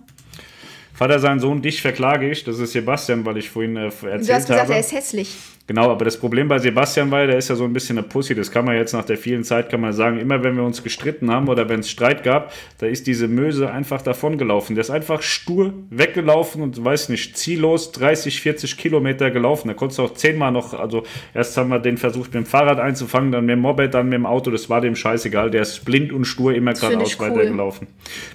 [0.94, 2.44] Vater, sein Sohn, dich verklage ich.
[2.44, 4.24] Das ist Sebastian, weil ich vorhin äh, erzählt habe.
[4.24, 4.72] Du hast gesagt, habe.
[4.72, 5.36] er ist hässlich.
[5.68, 8.36] Genau, aber das Problem bei Sebastian war, der ist ja so ein bisschen eine Pussy.
[8.36, 10.20] Das kann man jetzt nach der vielen Zeit kann man sagen.
[10.20, 13.68] Immer wenn wir uns gestritten haben oder wenn es Streit gab, da ist diese Möse
[13.68, 14.76] einfach davongelaufen.
[14.76, 19.66] Der ist einfach stur weggelaufen und weiß nicht, ziellos 30, 40 Kilometer gelaufen.
[19.66, 21.02] Da konntest du auch zehnmal noch, also
[21.34, 24.14] erst haben wir den versucht mit dem Fahrrad einzufangen, dann mit dem Moped, dann mit
[24.14, 24.52] dem Auto.
[24.52, 25.50] Das war dem scheißegal.
[25.50, 27.30] Der ist blind und stur immer geradeaus cool.
[27.30, 27.88] weitergelaufen.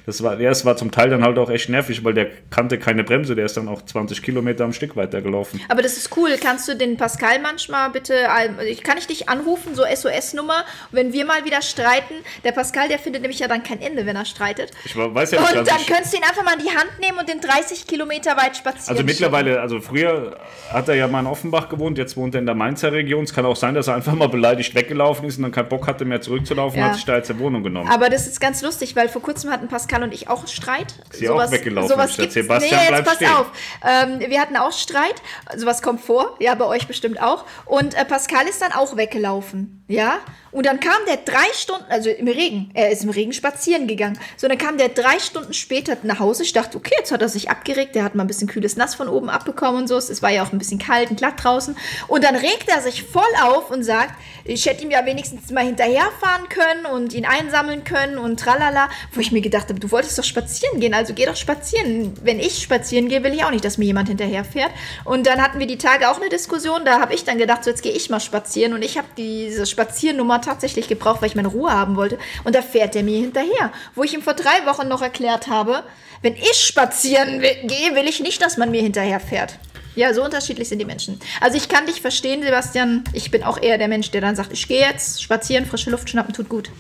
[0.06, 2.78] Das war, ja, das war zum Teil dann halt auch echt nervig, weil der kannte
[2.78, 3.36] keine Bremse.
[3.36, 5.62] Der ist dann auch 20 Kilometer am Stück weitergelaufen.
[5.70, 6.32] Aber das ist cool.
[6.42, 10.66] Kannst du den Pascal Pascal manchmal bitte, äh, ich kann ich dich anrufen, so SOS-Nummer,
[10.92, 12.16] wenn wir mal wieder streiten.
[12.44, 14.72] Der Pascal, der findet nämlich ja dann kein Ende, wenn er streitet.
[14.86, 17.20] Ich weiß ja nicht, Und dann könntest du ihn einfach mal in die Hand nehmen
[17.20, 18.90] und den 30 Kilometer weit spazieren.
[18.90, 20.38] Also mittlerweile, also früher
[20.72, 23.24] hat er ja mal in Offenbach gewohnt, jetzt wohnt er in der Mainzer Region.
[23.24, 25.88] Es kann auch sein, dass er einfach mal beleidigt weggelaufen ist und dann keinen Bock
[25.88, 26.86] hatte mehr zurückzulaufen ja.
[26.86, 27.90] und hat sich da jetzt eine Wohnung genommen.
[27.90, 30.96] Aber das ist ganz lustig, weil vor kurzem hatten Pascal und ich auch Streit.
[31.12, 31.90] Sie sowas, auch weggelaufen.
[31.90, 33.30] Sowas gibt's, Sebastian nee, jetzt pass stehen.
[33.30, 33.52] auf.
[33.86, 35.22] Ähm, wir hatten auch Streit.
[35.56, 36.36] Sowas kommt vor.
[36.40, 37.46] Ja, bei euch bestimmt auch.
[37.66, 39.84] Und äh, Pascal ist dann auch weggelaufen.
[39.88, 40.20] Ja?
[40.52, 44.20] Und dann kam der drei Stunden, also im Regen, er ist im Regen spazieren gegangen.
[44.36, 46.44] So, dann kam der drei Stunden später nach Hause.
[46.44, 47.96] Ich dachte, okay, jetzt hat er sich abgeregt.
[47.96, 49.98] Der hat mal ein bisschen kühles Nass von oben abbekommen und so.
[49.98, 51.78] Es war ja auch ein bisschen kalt und glatt draußen.
[52.08, 55.64] Und dann regt er sich voll auf und sagt, ich hätte ihm ja wenigstens mal
[55.64, 58.90] hinterherfahren können und ihn einsammeln können und tralala.
[59.14, 62.14] Wo ich mir gedacht habe, du wolltest doch spazieren gehen, also geh doch spazieren.
[62.24, 64.72] Wenn ich spazieren gehe, will ich auch nicht, dass mir jemand hinterherfährt.
[65.06, 66.84] Und dann hatten wir die Tage auch eine Diskussion.
[66.84, 68.74] Da habe ich dann gedacht, so jetzt gehe ich mal spazieren.
[68.74, 72.18] Und ich habe diese Spaziernummer tatsächlich gebraucht, weil ich meine Ruhe haben wollte.
[72.44, 73.72] Und da fährt er mir hinterher.
[73.96, 75.84] Wo ich ihm vor drei Wochen noch erklärt habe,
[76.22, 79.58] wenn ich spazieren gehe, will ich nicht, dass man mir hinterher fährt.
[79.96, 81.20] Ja, so unterschiedlich sind die Menschen.
[81.42, 83.04] Also ich kann dich verstehen, Sebastian.
[83.14, 86.10] Ich bin auch eher der Mensch, der dann sagt, ich gehe jetzt spazieren, frische Luft
[86.10, 86.72] schnappen, tut gut.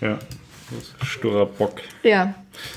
[0.00, 0.18] Ja,
[1.02, 1.80] sturer Bock.
[2.02, 2.34] Ja.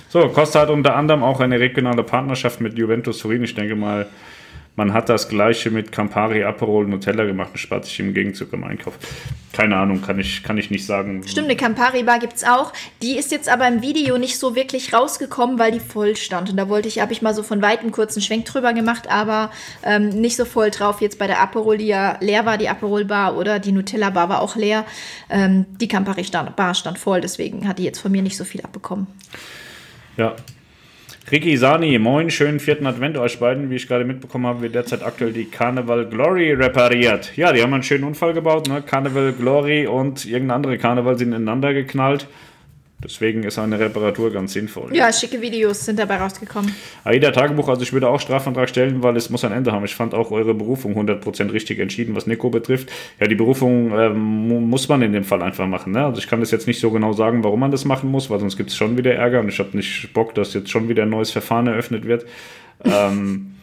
[0.09, 3.43] So, Costa hat unter anderem auch eine regionale Partnerschaft mit Juventus Turin.
[3.43, 4.07] Ich denke mal,
[4.75, 8.63] man hat das gleiche mit Campari, Aperol, Nutella gemacht und spart sich im Gegenzug im
[8.65, 8.97] Einkauf.
[9.53, 11.23] Keine Ahnung, kann ich, kann ich nicht sagen.
[11.25, 12.73] Stimmt, eine Campari-Bar gibt es auch.
[13.01, 16.49] Die ist jetzt aber im Video nicht so wirklich rausgekommen, weil die voll stand.
[16.49, 19.49] Und da wollte ich, habe ich mal so von weitem kurzen Schwenk drüber gemacht, aber
[19.83, 20.99] ähm, nicht so voll drauf.
[20.99, 24.57] Jetzt bei der Aperol, die ja leer war, die Aperol-Bar oder die Nutella-Bar war auch
[24.57, 24.85] leer.
[25.29, 29.07] Ähm, die Campari-Bar stand voll, deswegen hat die jetzt von mir nicht so viel abbekommen.
[30.17, 30.35] Ja,
[31.31, 33.71] Ricky Sani, moin, schönen vierten Advent euch beiden.
[33.71, 37.35] Wie ich gerade mitbekommen habe, wird derzeit aktuell die Carnival Glory repariert.
[37.35, 38.83] Ja, die haben einen schönen Unfall gebaut, ne?
[38.83, 42.27] Carnival Glory und irgendeine andere Carnival sind ineinander geknallt.
[43.03, 44.95] Deswegen ist eine Reparatur ganz sinnvoll.
[44.95, 46.73] Ja, schicke Videos sind dabei rausgekommen.
[47.03, 49.83] AIDA Tagebuch, also ich würde auch Strafantrag stellen, weil es muss ein Ende haben.
[49.83, 52.89] Ich fand auch eure Berufung 100% richtig entschieden, was Nico betrifft.
[53.19, 55.91] Ja, die Berufung ähm, muss man in dem Fall einfach machen.
[55.91, 56.05] Ne?
[56.05, 58.39] Also ich kann das jetzt nicht so genau sagen, warum man das machen muss, weil
[58.39, 61.03] sonst gibt es schon wieder Ärger und ich habe nicht Bock, dass jetzt schon wieder
[61.03, 62.25] ein neues Verfahren eröffnet wird.
[62.85, 63.54] ähm,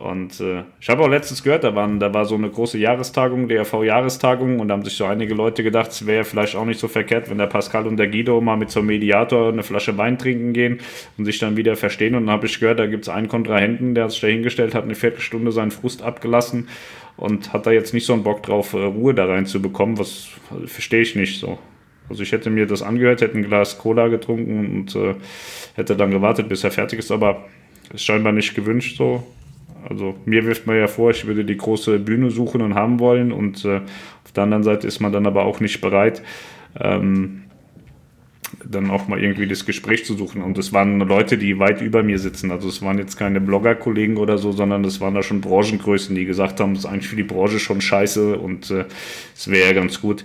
[0.00, 3.48] und äh, ich habe auch letztens gehört, da, waren, da war so eine große Jahrestagung,
[3.48, 6.88] DRV-Jahrestagung, und da haben sich so einige Leute gedacht, es wäre vielleicht auch nicht so
[6.88, 10.54] verkehrt, wenn der Pascal und der Guido mal mit einem Mediator eine Flasche Wein trinken
[10.54, 10.78] gehen
[11.18, 12.14] und sich dann wieder verstehen.
[12.14, 14.84] Und dann habe ich gehört, da gibt es einen Kontrahenten, der sich da hingestellt hat,
[14.84, 16.68] eine Viertelstunde seinen Frust abgelassen
[17.18, 19.98] und hat da jetzt nicht so einen Bock drauf, äh, Ruhe da reinzubekommen.
[19.98, 21.58] Was also, verstehe ich nicht so.
[22.08, 25.14] Also ich hätte mir das angehört, hätte ein Glas Cola getrunken und äh,
[25.74, 27.44] hätte dann gewartet, bis er fertig ist, aber
[27.92, 29.22] ist scheinbar nicht gewünscht so.
[29.88, 33.32] Also mir wirft man ja vor, ich würde die große Bühne suchen und haben wollen
[33.32, 33.80] und äh,
[34.24, 36.22] auf der anderen Seite ist man dann aber auch nicht bereit.
[36.78, 37.42] Ähm,
[38.64, 40.42] dann auch mal irgendwie das Gespräch zu suchen.
[40.42, 42.50] Und es waren Leute, die weit über mir sitzen.
[42.50, 46.24] Also es waren jetzt keine Blogger-Kollegen oder so, sondern es waren da schon Branchengrößen, die
[46.24, 48.84] gesagt haben, es ist eigentlich für die Branche schon scheiße und äh,
[49.34, 50.24] es wäre ja ganz gut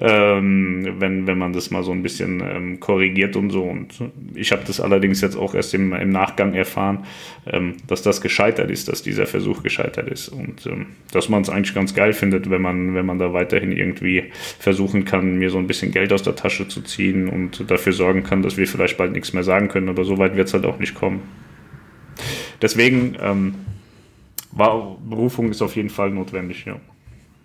[0.00, 3.64] ähm, wenn, wenn man das mal so ein bisschen ähm, korrigiert und so.
[3.64, 3.88] Und
[4.34, 7.04] ich habe das allerdings jetzt auch erst im, im Nachgang erfahren,
[7.46, 10.28] ähm, dass das gescheitert ist, dass dieser Versuch gescheitert ist.
[10.28, 13.72] Und ähm, dass man es eigentlich ganz geil findet, wenn man, wenn man da weiterhin
[13.72, 14.24] irgendwie
[14.58, 18.22] versuchen kann, mir so ein bisschen Geld aus der Tasche zu ziehen und dafür sorgen
[18.22, 19.88] kann, dass wir vielleicht bald nichts mehr sagen können.
[19.88, 21.22] Aber so weit wird es halt auch nicht kommen.
[22.62, 23.54] Deswegen ähm,
[24.52, 26.76] war Berufung ist auf jeden Fall notwendig, ja.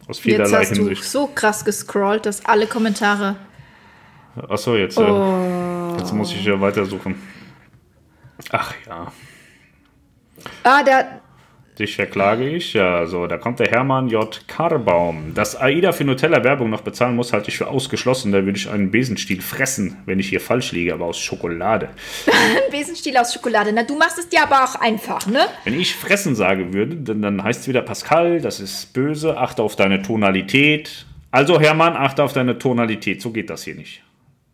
[0.07, 1.01] Aus vielerlei jetzt hast Hinsicht.
[1.03, 3.35] Du so krass gescrollt, dass alle Kommentare.
[4.49, 5.95] Achso, jetzt, äh, oh.
[5.97, 7.15] jetzt muss ich ja weitersuchen.
[8.51, 9.11] Ach ja.
[10.63, 11.21] Ah, der,
[11.79, 12.73] Dich verklage ich.
[12.73, 14.39] Ja, so, da kommt der Hermann J.
[14.47, 15.33] Karbaum.
[15.33, 18.31] Dass AIDA für Nutella Werbung noch bezahlen muss, halte ich für ausgeschlossen.
[18.31, 21.89] Da würde ich einen Besenstiel fressen, wenn ich hier falsch liege, aber aus Schokolade.
[22.27, 23.71] Ein Besenstiel aus Schokolade.
[23.73, 25.47] Na, du machst es dir aber auch einfach, ne?
[25.63, 29.63] Wenn ich fressen sage würde, dann, dann heißt es wieder Pascal, das ist böse, achte
[29.63, 31.07] auf deine Tonalität.
[31.31, 33.19] Also Hermann, achte auf deine Tonalität.
[33.19, 34.03] So geht das hier nicht.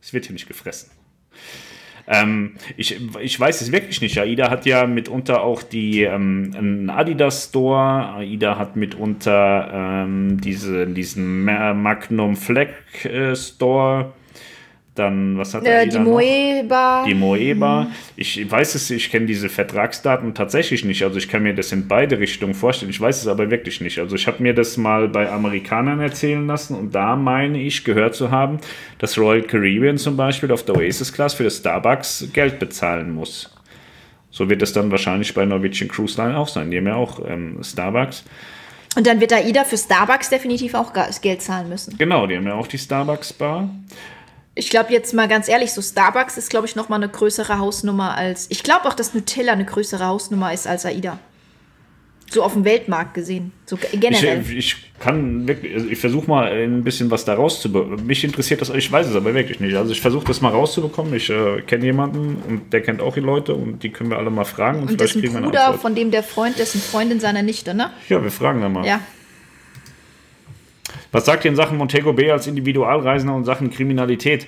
[0.02, 0.90] Es wird hier nicht gefressen.
[2.12, 4.18] Ähm, ich, ich weiß es wirklich nicht.
[4.18, 8.16] AIDA hat ja mitunter auch die ähm, einen Adidas Store.
[8.16, 12.74] AIDA hat mitunter ähm, diese, diesen Magnum Fleck
[13.06, 14.14] äh, Store.
[15.00, 17.06] Dann, was hat äh, Die Moeba.
[17.08, 17.84] Die Moeba.
[17.84, 17.92] Mhm.
[18.18, 21.04] Ich weiß es, ich kenne diese Vertragsdaten tatsächlich nicht.
[21.04, 22.90] Also ich kann mir das in beide Richtungen vorstellen.
[22.90, 23.98] Ich weiß es aber wirklich nicht.
[24.00, 28.14] Also ich habe mir das mal bei Amerikanern erzählen lassen und da meine ich gehört
[28.14, 28.60] zu haben,
[28.98, 33.56] dass Royal Caribbean zum Beispiel auf der Oasis Class für das Starbucks Geld bezahlen muss.
[34.32, 36.72] So wird es dann wahrscheinlich bei Norwegian Cruise Line auch sein.
[36.72, 38.26] Die haben ja auch ähm, Starbucks.
[38.98, 40.92] Und dann wird AIDA für Starbucks definitiv auch
[41.22, 41.98] Geld zahlen müssen.
[41.98, 43.70] Genau, die haben ja auch die Starbucks Bar.
[44.60, 47.60] Ich glaube jetzt mal ganz ehrlich, so Starbucks ist, glaube ich, noch mal eine größere
[47.60, 48.48] Hausnummer als.
[48.50, 51.18] Ich glaube auch, dass Nutella eine größere Hausnummer ist als AIDA.
[52.30, 53.54] So auf dem Weltmarkt gesehen.
[53.66, 54.42] So generell.
[54.42, 58.06] Ich, ich kann wirklich, also ich versuche mal ein bisschen was da rauszubekommen.
[58.06, 59.76] Mich interessiert das, ich weiß es aber wirklich nicht.
[59.76, 61.14] Also ich versuche das mal rauszubekommen.
[61.14, 64.30] Ich äh, kenne jemanden und der kennt auch die Leute und die können wir alle
[64.30, 64.82] mal fragen.
[64.82, 67.74] Und, und vielleicht kriegen wir Bruder, eine von dem der Freund, dessen Freundin seiner Nichte,
[67.74, 67.92] ne?
[68.10, 68.86] Ja, wir fragen dann mal.
[68.86, 69.00] Ja.
[71.12, 74.46] Was sagt ihr in Sachen Montego Bay als Individualreisender und Sachen Kriminalität?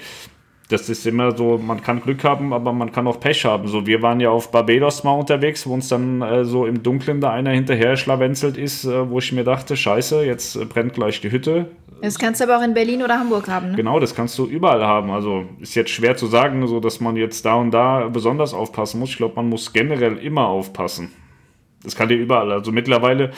[0.69, 3.67] Das ist immer so, man kann Glück haben, aber man kann auch Pech haben.
[3.67, 7.19] So, wir waren ja auf Barbados mal unterwegs, wo uns dann äh, so im Dunkeln
[7.19, 11.19] da einer hinterher schlawenzelt ist, äh, wo ich mir dachte, scheiße, jetzt äh, brennt gleich
[11.19, 11.67] die Hütte.
[12.01, 13.71] Das kannst du aber auch in Berlin oder Hamburg haben.
[13.71, 13.75] Ne?
[13.75, 15.11] Genau, das kannst du überall haben.
[15.11, 18.99] Also ist jetzt schwer zu sagen, so dass man jetzt da und da besonders aufpassen
[18.99, 19.09] muss.
[19.09, 21.11] Ich glaube, man muss generell immer aufpassen.
[21.83, 22.51] Das kann dir überall.
[22.51, 23.31] Also mittlerweile,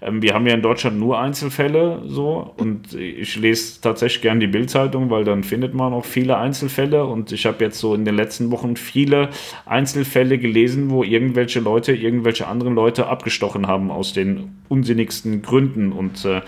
[0.00, 4.46] ähm, wir haben ja in Deutschland nur Einzelfälle so und ich lese tatsächlich gern die
[4.46, 8.16] Bildzeitung, weil dann findet man auch viele Einzelfälle und ich habe jetzt so in den
[8.16, 9.28] letzten Wochen viele
[9.66, 16.24] Einzelfälle gelesen, wo irgendwelche Leute irgendwelche anderen Leute abgestochen haben aus den unsinnigsten Gründen und
[16.24, 16.40] äh,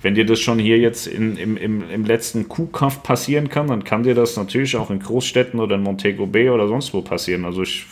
[0.00, 3.84] wenn dir das schon hier jetzt in, im, im, im letzten Kuhkampf passieren kann, dann
[3.84, 7.44] kann dir das natürlich auch in Großstädten oder in Montego Bay oder sonst wo passieren.
[7.44, 7.86] Also ich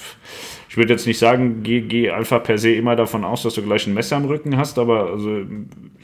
[0.73, 3.63] ich würde jetzt nicht sagen, geh, geh einfach per se immer davon aus, dass du
[3.63, 5.43] gleich ein Messer am Rücken hast, aber also.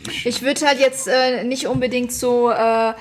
[0.07, 2.51] Ich, ich würde halt jetzt äh, nicht unbedingt so.
[2.51, 2.93] Äh,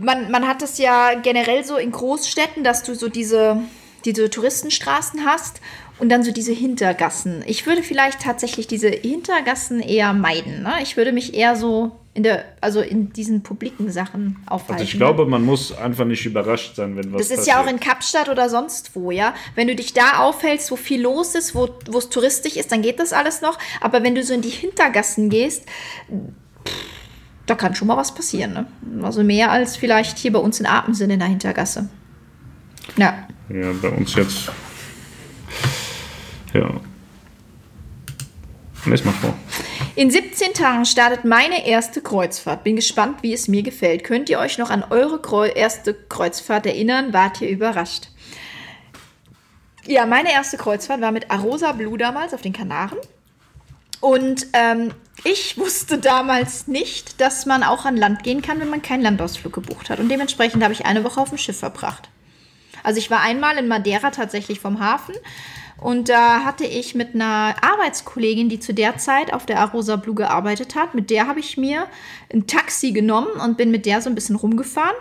[0.00, 3.60] man, man hat das ja generell so in Großstädten, dass du so diese,
[4.04, 5.60] diese Touristenstraßen hast
[5.98, 7.42] und dann so diese Hintergassen.
[7.46, 10.62] Ich würde vielleicht tatsächlich diese Hintergassen eher meiden.
[10.62, 10.74] Ne?
[10.84, 14.74] Ich würde mich eher so in der, also in diesen publiken Sachen aufhalten.
[14.74, 17.56] Also ich glaube, man muss einfach nicht überrascht sein, wenn was Das ist passiert.
[17.56, 19.34] ja auch in Kapstadt oder sonst wo, ja.
[19.54, 22.98] Wenn du dich da aufhältst, wo viel los ist, wo es touristisch ist, dann geht
[22.98, 23.58] das alles noch.
[23.80, 25.66] Aber wenn du so in die Hintergassen gehst,
[27.46, 28.52] da kann schon mal was passieren.
[28.52, 28.66] Ne?
[29.04, 31.88] Also mehr als vielleicht hier bei uns in Apensin in der Hintergasse.
[32.96, 33.28] Ja.
[33.48, 34.50] Ja, bei uns jetzt
[36.54, 36.80] ja.
[38.86, 39.34] Lies mal vor.
[39.96, 42.64] In 17 Tagen startet meine erste Kreuzfahrt.
[42.64, 44.04] Bin gespannt, wie es mir gefällt.
[44.04, 47.12] Könnt ihr euch noch an eure Kreu erste Kreuzfahrt erinnern?
[47.12, 48.08] Wart ihr überrascht?
[49.86, 52.98] Ja, meine erste Kreuzfahrt war mit Arosa Blue damals auf den Kanaren.
[54.00, 54.92] Und ähm,
[55.24, 59.52] ich wusste damals nicht, dass man auch an Land gehen kann, wenn man keinen Landausflug
[59.52, 59.98] gebucht hat.
[59.98, 62.08] Und dementsprechend habe ich eine Woche auf dem Schiff verbracht.
[62.82, 65.14] Also ich war einmal in Madeira tatsächlich vom Hafen
[65.80, 70.14] und da hatte ich mit einer Arbeitskollegin, die zu der Zeit auf der Arosa Blue
[70.14, 71.86] gearbeitet hat, mit der habe ich mir
[72.32, 74.96] ein Taxi genommen und bin mit der so ein bisschen rumgefahren.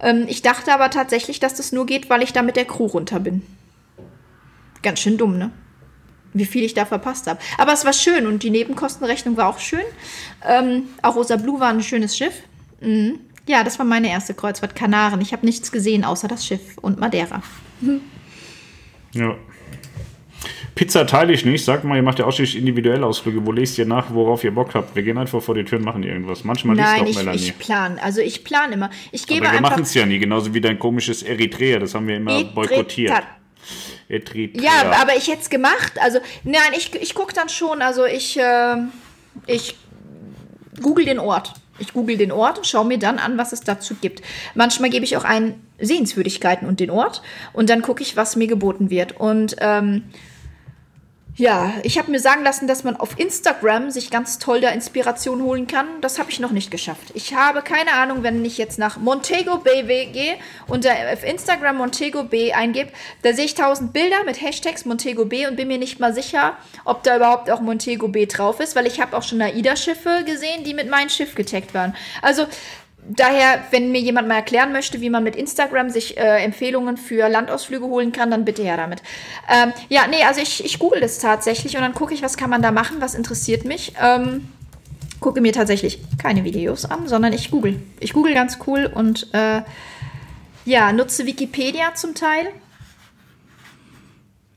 [0.00, 2.86] Ähm, ich dachte aber tatsächlich, dass das nur geht, weil ich da mit der Crew
[2.86, 3.42] runter bin.
[4.82, 5.50] Ganz schön dumm, ne?
[6.34, 7.40] Wie viel ich da verpasst habe.
[7.56, 9.80] Aber es war schön und die Nebenkostenrechnung war auch schön.
[10.46, 12.42] Ähm, Arosa Blue war ein schönes Schiff.
[12.80, 13.20] Mhm.
[13.46, 15.22] Ja, das war meine erste Kreuzfahrt, Kanaren.
[15.22, 17.42] Ich habe nichts gesehen außer das Schiff und Madeira.
[19.14, 19.36] Ja.
[20.78, 21.64] Pizza teile ich nicht.
[21.64, 23.44] Sag mal, ihr macht ja ausschließlich individuelle Ausflüge.
[23.44, 24.94] Wo lest ihr nach, worauf ihr Bock habt?
[24.94, 26.44] Wir gehen einfach vor die Tür und machen irgendwas.
[26.44, 27.42] Manchmal Nein, liest ich, auch Melanie.
[27.42, 27.98] ich plan.
[27.98, 28.88] Also ich plan immer.
[29.10, 31.80] Ich gebe Aber wir machen es ja nie, genauso wie dein komisches Eritrea.
[31.80, 33.10] Das haben wir immer boykottiert.
[34.08, 34.54] Eritrea.
[34.54, 34.62] Eritrea.
[34.62, 35.94] Ja, aber ich hätte es gemacht.
[36.00, 37.82] Also, nein, ich, ich gucke dann schon.
[37.82, 38.76] Also, ich, äh,
[39.48, 39.74] ich
[40.80, 41.54] google den Ort.
[41.80, 44.22] Ich google den Ort und schaue mir dann an, was es dazu gibt.
[44.54, 47.20] Manchmal gebe ich auch ein Sehenswürdigkeiten und den Ort
[47.52, 49.18] und dann gucke ich, was mir geboten wird.
[49.18, 50.04] Und ähm,
[51.38, 55.40] ja, ich habe mir sagen lassen, dass man auf Instagram sich ganz toll da Inspiration
[55.42, 55.86] holen kann.
[56.00, 57.12] Das habe ich noch nicht geschafft.
[57.14, 60.34] Ich habe keine Ahnung, wenn ich jetzt nach Montego Bay gehe
[60.66, 62.90] und auf Instagram Montego Bay eingebe,
[63.22, 66.56] da sehe ich tausend Bilder mit Hashtags Montego Bay und bin mir nicht mal sicher,
[66.84, 70.64] ob da überhaupt auch Montego Bay drauf ist, weil ich habe auch schon AIDA-Schiffe gesehen,
[70.64, 71.94] die mit meinem Schiff getaggt waren.
[72.20, 72.46] Also
[73.10, 77.28] Daher, wenn mir jemand mal erklären möchte, wie man mit Instagram sich äh, Empfehlungen für
[77.28, 79.02] Landausflüge holen kann, dann bitte her damit.
[79.48, 82.50] Ähm, ja, nee, also ich, ich google das tatsächlich und dann gucke ich, was kann
[82.50, 83.94] man da machen, was interessiert mich.
[84.02, 84.48] Ähm,
[85.20, 87.80] gucke mir tatsächlich keine Videos an, sondern ich google.
[87.98, 89.62] Ich google ganz cool und äh,
[90.64, 92.48] ja, nutze Wikipedia zum Teil.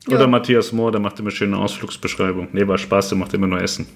[0.07, 0.27] Oder Ja.
[0.27, 2.49] Matthias Mohr, der macht immer schöne Ausflugsbeschreibung.
[2.51, 3.87] Nee, war Spaß, der macht immer nur Essen.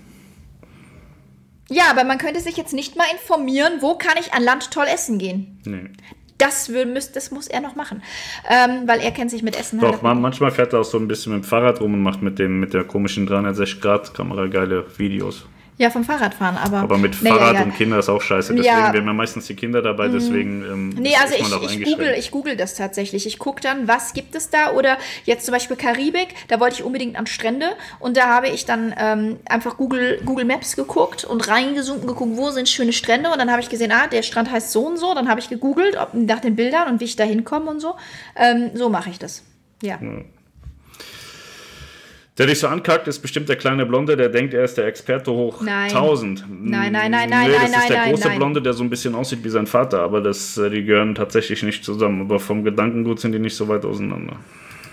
[1.69, 4.85] Ja, aber man könnte sich jetzt nicht mal informieren, wo kann ich an Land toll
[4.87, 5.59] essen gehen.
[5.65, 5.89] Nee.
[6.37, 8.03] Das, will, müß, das muss er noch machen,
[8.49, 10.97] ähm, weil er kennt sich mit Essen Doch, halt man, manchmal fährt er auch so
[10.97, 14.85] ein bisschen mit dem Fahrrad rum und macht mit, dem, mit der komischen 360-Grad-Kamera geile
[14.97, 15.45] Videos.
[15.77, 16.77] Ja, vom Fahrradfahren, aber.
[16.77, 17.63] Aber mit Fahrrad ja.
[17.63, 18.53] und Kinder ist auch scheiße.
[18.55, 18.87] Deswegen, Ja.
[18.89, 18.93] Mhm.
[18.93, 22.31] wir ja meistens die Kinder dabei, deswegen ähm, Nee, ist- also ich, ich, google, ich
[22.31, 23.27] google das tatsächlich.
[23.27, 24.71] Ich gucke dann, was gibt es da?
[24.71, 27.67] Oder jetzt zum Beispiel Karibik, da wollte ich unbedingt an Strände
[27.99, 32.37] und da habe ich dann ähm, einfach Google, Google Maps geguckt und reingezoomt und geguckt,
[32.37, 34.95] wo sind schöne Strände und dann habe ich gesehen, ah, der Strand heißt so und
[34.97, 35.13] so.
[35.13, 37.95] Dann habe ich gegoogelt ob, nach den Bildern und wie ich da hinkomme und so.
[38.37, 39.43] Ähm, so mache ich das.
[39.81, 39.99] Ja.
[42.37, 45.31] Der dich so ankackt, ist bestimmt der kleine Blonde, der denkt, er ist der Experte
[45.31, 45.89] hoch Nein.
[45.89, 46.45] 1000.
[46.49, 48.37] Nein, nein, nein, nein, nee, das nein, ist der nein, große nein.
[48.37, 51.63] Blonde, der so ein bisschen aussieht wie sein Vater, aber das, äh, die gehören tatsächlich
[51.63, 52.21] nicht zusammen.
[52.21, 54.35] Aber vom Gedankengut sind die nicht so weit auseinander.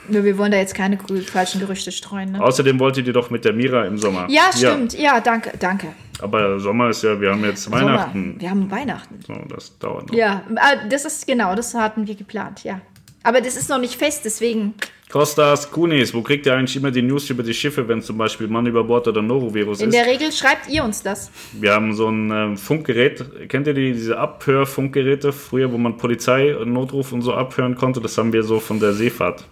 [0.08, 2.32] Nur wir wollen da jetzt keine falschen Gerüchte streuen.
[2.32, 2.40] Ne?
[2.40, 4.26] Außerdem wolltet ihr doch mit der Mira im Sommer.
[4.28, 4.96] Ja, stimmt.
[4.96, 5.88] Ja, danke, danke.
[6.20, 8.22] aber Sommer ist ja, wir haben jetzt Weihnachten.
[8.22, 8.40] Sommer.
[8.40, 9.18] Wir haben Weihnachten.
[9.26, 10.14] So, das dauert noch.
[10.14, 12.80] Ja, äh, das ist genau, das hatten wir geplant, ja.
[13.24, 14.74] Aber das ist noch nicht fest, deswegen.
[15.12, 18.48] Kostas Kunis, wo kriegt ihr eigentlich immer die News über die Schiffe, wenn zum Beispiel
[18.48, 19.94] Mann über Bord oder Norovirus In ist?
[19.94, 21.30] der Regel schreibt ihr uns das.
[21.52, 23.22] Wir haben so ein ähm, Funkgerät.
[23.50, 28.00] Kennt ihr die, diese Abhörfunkgeräte früher, wo man Polizei, Notruf und so abhören konnte?
[28.00, 29.44] Das haben wir so von der Seefahrt.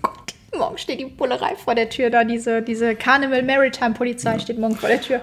[0.00, 2.24] Gott, morgen steht die Bullerei vor der Tür da.
[2.24, 5.20] Diese, diese Carnival Maritime Polizei steht morgen vor der Tür.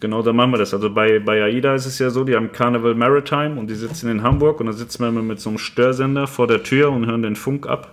[0.00, 0.72] Genau, da machen wir das.
[0.72, 4.10] Also bei, bei AIDA ist es ja so, die haben Carnival Maritime und die sitzen
[4.10, 7.04] in Hamburg und da sitzen wir immer mit so einem Störsender vor der Tür und
[7.04, 7.92] hören den Funk ab.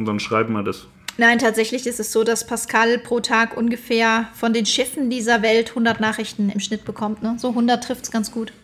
[0.00, 0.86] Und dann schreiben wir das.
[1.18, 5.68] Nein, tatsächlich ist es so, dass Pascal pro Tag ungefähr von den Schiffen dieser Welt
[5.68, 7.22] 100 Nachrichten im Schnitt bekommt.
[7.22, 7.36] Ne?
[7.38, 8.54] So 100 trifft es ganz gut.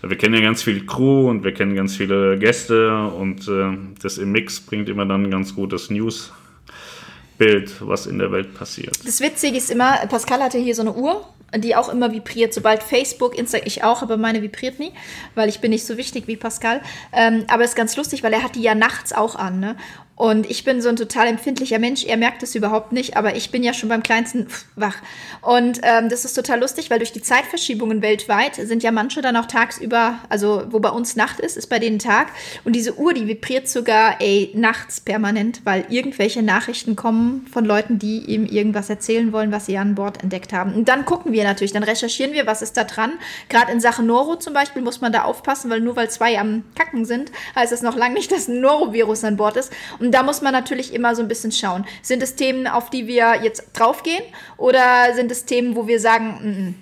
[0.00, 4.16] Wir kennen ja ganz viel Crew und wir kennen ganz viele Gäste und äh, das
[4.16, 8.96] im Mix bringt immer dann ein ganz gutes News-Bild, was in der Welt passiert.
[9.04, 12.52] Das Witzige ist immer, Pascal hatte hier so eine Uhr, die auch immer vibriert.
[12.52, 14.92] Sobald Facebook, Instagram, ich auch, aber meine vibriert nie,
[15.34, 16.80] weil ich bin nicht so wichtig wie Pascal.
[17.12, 19.60] Ähm, aber es ist ganz lustig, weil er hat die ja nachts auch an.
[19.60, 19.76] Ne?
[20.16, 22.04] Und ich bin so ein total empfindlicher Mensch.
[22.04, 24.96] Er merkt es überhaupt nicht, aber ich bin ja schon beim kleinsten wach.
[25.42, 29.36] Und ähm, das ist total lustig, weil durch die Zeitverschiebungen weltweit sind ja manche dann
[29.36, 32.28] auch tagsüber, also wo bei uns Nacht ist, ist bei denen Tag.
[32.64, 37.98] Und diese Uhr, die vibriert sogar, ey, nachts permanent, weil irgendwelche Nachrichten kommen von Leuten,
[37.98, 40.72] die ihm irgendwas erzählen wollen, was sie an Bord entdeckt haben.
[40.74, 43.12] Und dann gucken wir natürlich, dann recherchieren wir, was ist da dran.
[43.50, 46.64] Gerade in Sachen Noro zum Beispiel muss man da aufpassen, weil nur weil zwei am
[46.74, 49.70] Kacken sind, heißt das noch lange nicht, dass ein Norovirus an Bord ist.
[49.98, 51.84] Und da muss man natürlich immer so ein bisschen schauen.
[52.02, 54.22] Sind es Themen, auf die wir jetzt draufgehen?
[54.56, 56.74] Oder sind es Themen, wo wir sagen,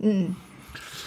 [0.00, 0.36] mm, mm, mm.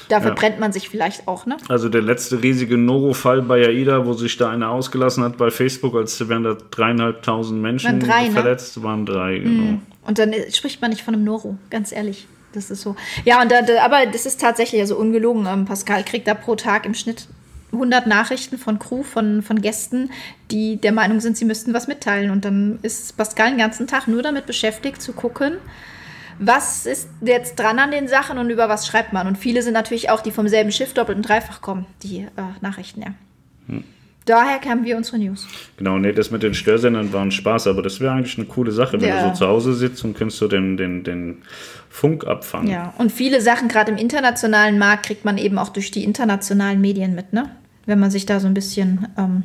[0.09, 1.57] da verbrennt man sich vielleicht auch, ne?
[1.67, 5.95] Also der letzte riesige Noro-Fall bei AIDA, wo sich da einer ausgelassen hat bei Facebook,
[5.95, 8.31] als wären da dreieinhalbtausend Menschen Waren drei, ne?
[8.31, 9.79] verletzt, waren drei, genau.
[10.05, 12.27] Und dann spricht man nicht von einem Noro, ganz ehrlich.
[12.53, 12.95] Das ist so.
[13.23, 15.45] Ja, und da, da, aber das ist tatsächlich also ungelogen.
[15.45, 17.27] Ähm, Pascal kriegt da pro Tag im Schnitt
[17.71, 20.09] 100 Nachrichten von Crew, von, von Gästen,
[20.51, 22.31] die der Meinung sind, sie müssten was mitteilen.
[22.31, 25.53] Und dann ist Pascal den ganzen Tag nur damit beschäftigt, zu gucken,
[26.39, 29.27] was ist jetzt dran an den Sachen und über was schreibt man.
[29.27, 32.27] Und viele sind natürlich auch, die vom selben Schiff doppelt und dreifach kommen, die äh,
[32.61, 33.13] Nachrichten, ja.
[34.25, 35.47] Daher kamen wir unsere News.
[35.77, 38.71] Genau, nee, das mit den Störsendern war ein Spaß, aber das wäre eigentlich eine coole
[38.71, 39.15] Sache, wenn Ja.
[39.23, 41.41] du so zu Hause sitzt und kannst du den, den, den
[41.89, 42.69] Funk abfangen.
[42.69, 46.79] Ja, und viele Sachen, gerade im internationalen Markt, kriegt man eben auch durch die internationalen
[46.81, 47.49] Medien mit, ne?
[47.85, 49.43] Wenn man sich da so ein bisschen ähm,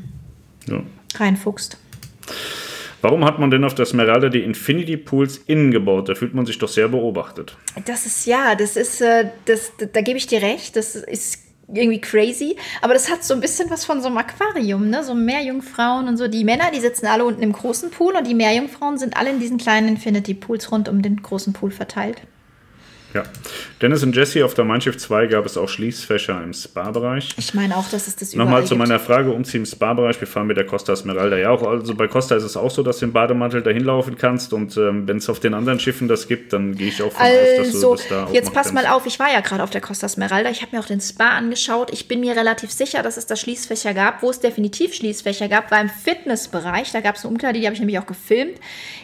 [0.68, 0.82] Ja.
[1.18, 1.78] reinfuchst.
[3.03, 6.09] Warum hat man denn auf der Smeralda die Infinity Pools innen gebaut?
[6.09, 7.56] Da fühlt man sich doch sehr beobachtet.
[7.85, 11.43] Das ist ja, das ist, äh, das, da, da gebe ich dir recht, das ist
[11.73, 15.02] irgendwie crazy, aber das hat so ein bisschen was von so einem Aquarium, ne?
[15.02, 16.28] So Meerjungfrauen und so.
[16.28, 19.40] Die Männer, die sitzen alle unten im großen Pool und die Meerjungfrauen sind alle in
[19.40, 22.23] diesen kleinen Infinity Pools rund um den großen Pool verteilt.
[23.15, 23.23] Ja.
[23.81, 27.35] Dennis und Jesse auf der Mein Schiff 2 gab es auch Schließfächer im Spa-Bereich.
[27.37, 30.20] Ich meine auch, dass es das überall Nochmal zu meiner Frage, Umziehen im Spa-Bereich.
[30.20, 31.62] Wir fahren mit der Costa Smeralda ja auch.
[31.62, 34.53] Also bei Costa ist es auch so, dass du im Bademantel dahin laufen kannst.
[34.53, 37.23] Und ähm, wenn es auf den anderen Schiffen das gibt, dann gehe ich auch von
[37.23, 39.62] aus, dass du Also, das da auch jetzt pass mal auf, ich war ja gerade
[39.62, 40.51] auf der Costa Smeralda.
[40.51, 41.93] Ich habe mir auch den Spa angeschaut.
[41.93, 44.23] Ich bin mir relativ sicher, dass es da Schließfächer gab.
[44.23, 46.93] Wo es definitiv Schließfächer gab, war im Fitnessbereich.
[46.93, 48.59] Da gab es eine Umkleide, die habe ich nämlich auch gefilmt.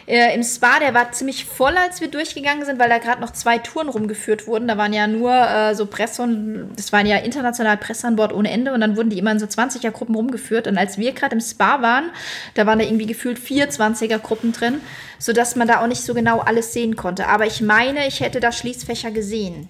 [0.07, 3.31] Äh, Im Spa, der war ziemlich voll, als wir durchgegangen sind, weil da gerade noch
[3.31, 4.67] zwei Touren rumgeführt wurden.
[4.67, 8.33] Da waren ja nur äh, so Presse und das waren ja international Presse an Bord
[8.33, 8.73] ohne Ende.
[8.73, 10.67] Und dann wurden die immer in so 20er-Gruppen rumgeführt.
[10.67, 12.11] Und als wir gerade im Spa waren,
[12.55, 14.81] da waren da irgendwie gefühlt vier 20er-Gruppen drin,
[15.19, 17.27] sodass man da auch nicht so genau alles sehen konnte.
[17.27, 19.69] Aber ich meine, ich hätte da Schließfächer gesehen.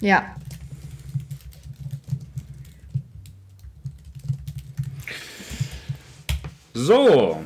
[0.00, 0.24] Ja.
[6.74, 7.44] So.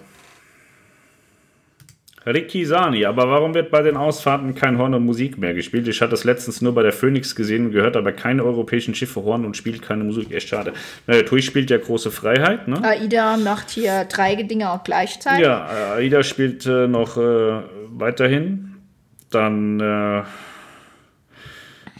[2.27, 5.89] Ricky Sani, aber warum wird bei den Ausfahrten kein Horn und Musik mehr gespielt?
[5.89, 9.23] Ich hatte das letztens nur bei der Phoenix gesehen und gehört, aber keine europäischen Schiffe
[9.23, 10.31] Horn und spielt keine Musik.
[10.31, 10.75] Echt schade.
[11.07, 12.83] Na, der TUI spielt ja große Freiheit, ne?
[12.85, 15.47] AIDA macht hier drei Dinge auch gleichzeitig.
[15.47, 18.77] Ja, AIDA spielt äh, noch äh, weiterhin.
[19.31, 20.23] Dann äh,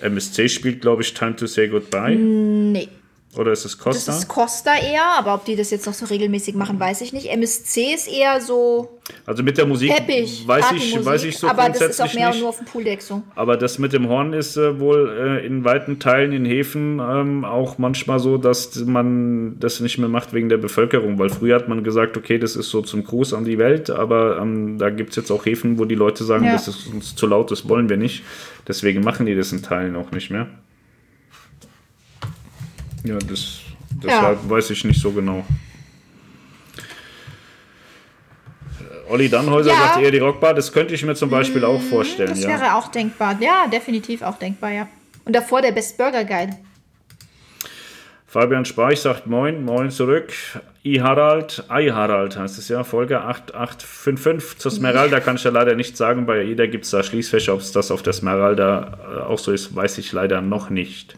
[0.05, 2.15] MSC spielt, glaube ich, Time to Say Goodbye.
[2.15, 2.89] Nee.
[3.37, 4.13] Oder ist es Das Costa?
[4.13, 7.27] ist Costa eher, aber ob die das jetzt noch so regelmäßig machen, weiß ich nicht.
[7.31, 10.47] MSC ist eher so also mit der Musik peppig.
[10.49, 12.41] weiß, ich, weiß ich so aber das grundsätzlich ist auch mehr nicht.
[12.41, 13.23] nur auf dem Pooldeck so.
[13.37, 15.09] Aber das mit dem Horn ist äh, wohl
[15.41, 20.09] äh, in weiten Teilen in Häfen ähm, auch manchmal so, dass man das nicht mehr
[20.09, 21.19] macht wegen der Bevölkerung.
[21.21, 24.39] Weil früher hat man gesagt, okay, das ist so zum Gruß an die Welt, aber
[24.43, 26.53] ähm, da gibt es jetzt auch Häfen, wo die Leute sagen, Ja.
[26.55, 28.25] das ist uns zu laut, das wollen wir nicht.
[28.67, 30.49] Deswegen machen die das in Teilen auch nicht mehr.
[33.05, 33.61] Ja, das,
[34.03, 35.45] deshalb weiß ich nicht so genau.
[38.79, 39.79] Äh, Olli Dannhäuser Ja.
[39.79, 42.31] sagt eher die Rockbar, das könnte ich mir zum Beispiel auch vorstellen.
[42.31, 42.49] Das ja.
[42.51, 43.37] wäre auch denkbar.
[43.41, 44.89] Ja, definitiv auch denkbar, ja.
[45.25, 46.57] Und davor der Best Burger Guide.
[48.27, 50.33] Fabian Speich sagt Moin, Moin zurück.
[50.85, 55.75] I Harald, I Harald heißt es ja, Folge 8855 zur Smeralda kann ich ja leider
[55.75, 56.27] nicht sagen.
[56.27, 57.53] Bei jeder gibt es da Schließfächer.
[57.53, 61.17] Ob es das auf der Smeralda äh, auch so ist, weiß ich leider noch nicht.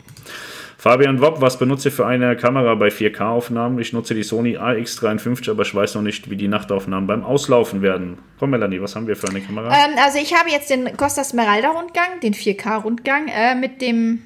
[0.82, 3.78] Fabian Wopp, was benutze ich für eine Kamera bei 4K-Aufnahmen?
[3.78, 7.82] Ich nutze die Sony AX53, aber ich weiß noch nicht, wie die Nachtaufnahmen beim Auslaufen
[7.82, 8.18] werden.
[8.40, 9.68] Komm, Melanie, was haben wir für eine Kamera?
[9.68, 14.22] Ähm, also ich habe jetzt den Costa Smeralda Rundgang, den 4K-Rundgang, äh, mit dem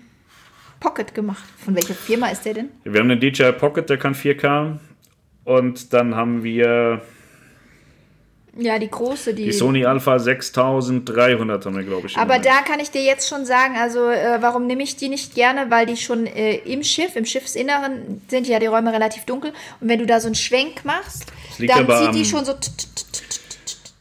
[0.81, 1.45] Pocket gemacht.
[1.63, 2.71] Von welcher Firma ist der denn?
[2.85, 4.79] Wir haben den DJI Pocket, der kann 4K.
[5.45, 7.03] Und dann haben wir
[8.59, 9.45] Ja, die große, die.
[9.45, 12.17] Die Sony Alpha 6300 haben wir, glaube ich.
[12.17, 15.35] Aber da kann ich dir jetzt schon sagen, also äh, warum nehme ich die nicht
[15.35, 15.71] gerne?
[15.71, 19.53] Weil die schon äh, im Schiff, im Schiffsinneren sind ja die Räume relativ dunkel.
[19.81, 21.27] Und wenn du da so einen Schwenk machst,
[21.69, 22.53] dann sieht die schon so.
[22.55, 23.23] t- t- t-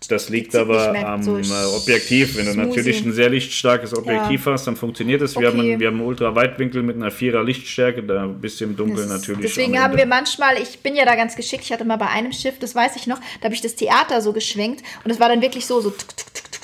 [0.08, 2.38] das liegt aber am so äh, Objektiv.
[2.38, 4.52] Wenn du natürlich ein sehr lichtstarkes Objektiv ja.
[4.52, 5.38] hast, dann funktioniert es.
[5.38, 5.58] Wir, okay.
[5.58, 9.42] haben, wir haben einen Ultraweitwinkel mit einer Vierer Lichtstärke, da ein bisschen dunkel das natürlich.
[9.42, 12.32] Deswegen haben wir manchmal, ich bin ja da ganz geschickt, ich hatte mal bei einem
[12.32, 15.30] Schiff, das weiß ich noch, da habe ich das Theater so geschwenkt und es war
[15.30, 16.55] dann wirklich so, so tuk, tuk, tuk,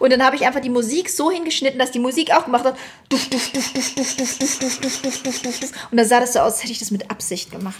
[0.00, 2.76] und dann habe ich einfach die Musik so hingeschnitten, dass die Musik auch gemacht hat.
[5.90, 7.78] Und dann sah das so aus, als hätte ich das mit Absicht gemacht.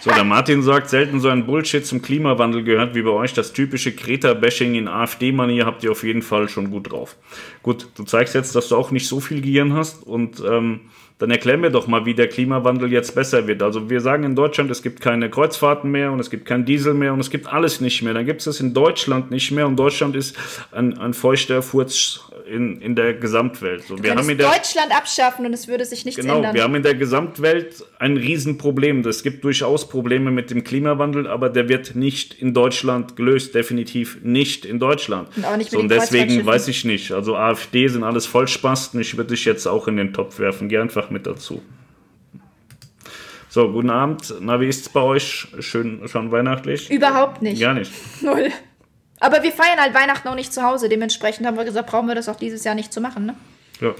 [0.00, 3.34] So, der Martin sagt, selten so ein Bullshit zum Klimawandel gehört wie bei euch.
[3.34, 7.16] Das typische Kreta-Bashing in AfD-Manier habt ihr auf jeden Fall schon gut drauf.
[7.62, 10.82] Gut, du zeigst jetzt, dass du auch nicht so viel Gehirn hast und ähm,
[11.18, 13.62] dann erklär mir doch mal, wie der Klimawandel jetzt besser wird.
[13.62, 16.92] Also wir sagen in Deutschland, es gibt keine Kreuzfahrten mehr und es gibt kein Diesel
[16.92, 18.12] mehr und es gibt alles nicht mehr.
[18.12, 20.36] Dann gibt es das in Deutschland nicht mehr und Deutschland ist
[20.72, 23.82] ein, ein feuchter Furz in, in der Gesamtwelt.
[23.84, 26.54] So, wir haben in der Deutschland abschaffen und es würde sich nichts Genau, ändern.
[26.54, 29.00] wir haben in der Gesamtwelt ein Riesenproblem.
[29.00, 34.18] Es gibt durchaus Probleme mit dem Klimawandel, aber der wird nicht in Deutschland gelöst, definitiv
[34.22, 35.28] nicht in Deutschland.
[35.36, 37.12] Und auch nicht mit so, und deswegen weiß ich nicht.
[37.12, 39.00] Also AfD sind alles Vollspasten.
[39.00, 40.68] Ich würde dich jetzt auch in den Topf werfen.
[40.68, 41.62] Geh einfach mit dazu.
[43.48, 44.34] So, guten Abend.
[44.40, 45.48] Na, wie ist's bei euch?
[45.60, 46.90] Schön, schon weihnachtlich?
[46.90, 47.60] Überhaupt nicht.
[47.60, 47.90] Gar nicht.
[48.22, 48.50] Null.
[49.20, 50.88] Aber wir feiern halt Weihnachten auch nicht zu Hause.
[50.88, 53.26] Dementsprechend haben wir gesagt, brauchen wir das auch dieses Jahr nicht zu machen.
[53.26, 53.34] Ne?
[53.80, 53.94] Ja.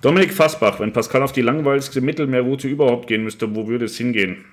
[0.00, 4.44] Dominik Fassbach, wenn Pascal auf die langweiligste Mittelmeerroute überhaupt gehen müsste, wo würde es hingehen?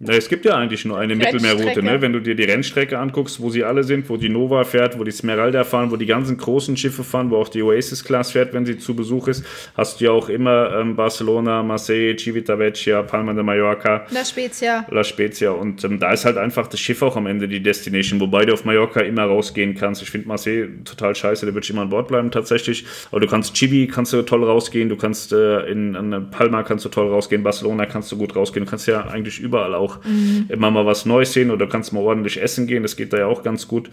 [0.00, 2.00] Na, es gibt ja eigentlich nur eine Mittelmeerroute, ne?
[2.00, 5.02] wenn du dir die Rennstrecke anguckst, wo sie alle sind, wo die Nova fährt, wo
[5.02, 8.64] die Smeralda fahren, wo die ganzen großen Schiffe fahren, wo auch die Oasis-Class fährt, wenn
[8.64, 9.44] sie zu Besuch ist,
[9.76, 14.06] hast du ja auch immer ähm, Barcelona, Marseille, Civitavecchia, Palma de Mallorca.
[14.10, 14.86] La Spezia.
[14.88, 18.20] La Spezia und ähm, da ist halt einfach das Schiff auch am Ende die Destination,
[18.20, 20.02] wobei du auf Mallorca immer rausgehen kannst.
[20.02, 23.26] Ich finde Marseille total scheiße, da würde ich immer an Bord bleiben tatsächlich, aber du
[23.26, 27.08] kannst Chibi, kannst du toll rausgehen, du kannst äh, in, in Palma kannst du toll
[27.08, 30.46] rausgehen, Barcelona kannst du gut rausgehen, du kannst ja eigentlich überall auch auch mhm.
[30.48, 32.82] immer mal was Neues sehen oder kannst mal ordentlich essen gehen.
[32.82, 33.90] Das geht da ja auch ganz gut.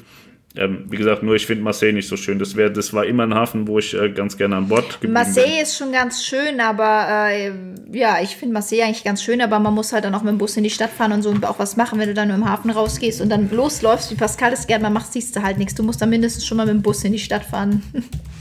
[0.57, 2.39] Ähm, wie gesagt, nur ich finde Marseille nicht so schön.
[2.39, 5.13] Das, wär, das war immer ein Hafen, wo ich äh, ganz gerne an Bord geblieben
[5.13, 5.61] Marseille bin.
[5.61, 7.51] ist schon ganz schön, aber äh,
[7.91, 10.37] ja, ich finde Marseille eigentlich ganz schön, aber man muss halt dann auch mit dem
[10.37, 12.37] Bus in die Stadt fahren und so und auch was machen, wenn du dann nur
[12.37, 15.57] im Hafen rausgehst und dann losläufst, wie Pascal es gerne mal macht, siehst du halt
[15.57, 15.75] nichts.
[15.75, 17.83] Du musst dann mindestens schon mal mit dem Bus in die Stadt fahren.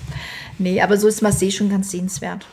[0.58, 2.46] nee, aber so ist Marseille schon ganz sehenswert.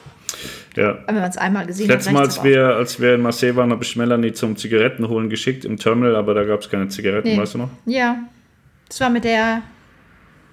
[0.75, 0.99] Ja.
[1.05, 2.23] Wenn man es einmal gesehen Letztes hat.
[2.23, 5.29] Letztes Mal, als wir, als wir in Marseille waren, habe ich Melanie zum Zigaretten holen
[5.29, 7.37] geschickt im Terminal, aber da gab es keine Zigaretten, nee.
[7.37, 7.69] weißt du noch?
[7.85, 8.19] Ja.
[8.87, 9.61] Das war mit der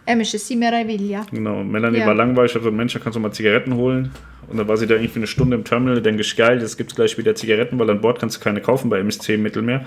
[0.06, 1.26] MSC Meraviglia.
[1.30, 2.06] Genau, Melanie ja.
[2.06, 4.10] war langweilig, also Mensch, da kannst du mal Zigaretten holen.
[4.48, 6.90] Und dann war sie da irgendwie eine Stunde im Terminal, denke ich, geil, jetzt gibt
[6.90, 9.84] es gleich wieder Zigaretten, weil an Bord kannst du keine kaufen bei MSC im Mittelmeer.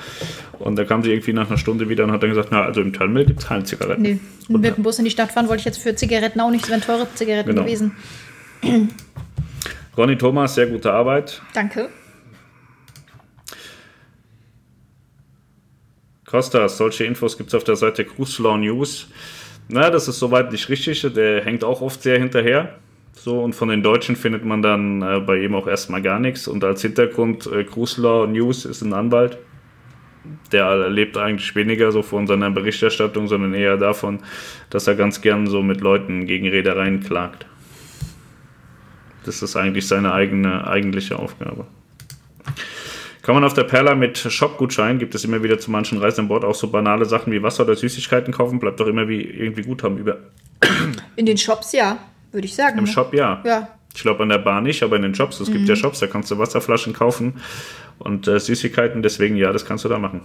[0.59, 2.81] Und da kam sie irgendwie nach einer Stunde wieder und hat dann gesagt, na, also
[2.81, 4.03] im Terminal gibt es keine Zigaretten.
[4.03, 6.51] Nee, und mit dem Bus in die Stadt fahren wollte ich jetzt für Zigaretten auch
[6.51, 7.63] nicht, es wären teure Zigaretten genau.
[7.63, 7.93] gewesen.
[9.97, 11.41] Ronny Thomas, sehr gute Arbeit.
[11.53, 11.89] Danke.
[16.25, 19.09] Kostas, solche Infos gibt es auf der Seite Cruiselaw News.
[19.67, 21.01] Na, das ist soweit nicht richtig.
[21.13, 22.79] Der hängt auch oft sehr hinterher.
[23.13, 26.47] So, und von den Deutschen findet man dann äh, bei ihm auch erstmal gar nichts.
[26.47, 29.37] Und als Hintergrund, äh, Cruiselaw News ist ein Anwalt.
[30.53, 34.19] Der lebt eigentlich weniger so von seiner Berichterstattung, sondern eher davon,
[34.69, 37.45] dass er ganz gern so mit Leuten gegen Reedereien klagt.
[39.25, 41.65] Das ist eigentlich seine eigene eigentliche Aufgabe.
[43.21, 46.27] Kann man auf der Perla mit Shop-Gutschein, gibt es immer wieder zu manchen Reisen an
[46.27, 49.61] Bord auch so banale Sachen wie Wasser oder Süßigkeiten kaufen, bleibt doch immer wie irgendwie
[49.61, 50.17] Guthaben über.
[51.15, 51.99] In den Shops ja,
[52.31, 52.79] würde ich sagen.
[52.79, 52.89] Im ne?
[52.89, 53.41] Shop ja.
[53.45, 53.67] Ja.
[53.93, 55.41] Ich glaube an der Bar nicht, aber in den Shops.
[55.41, 55.53] Es mhm.
[55.53, 57.41] gibt ja Shops, da kannst du Wasserflaschen kaufen
[57.99, 60.21] und äh, Süßigkeiten, deswegen ja, das kannst du da machen.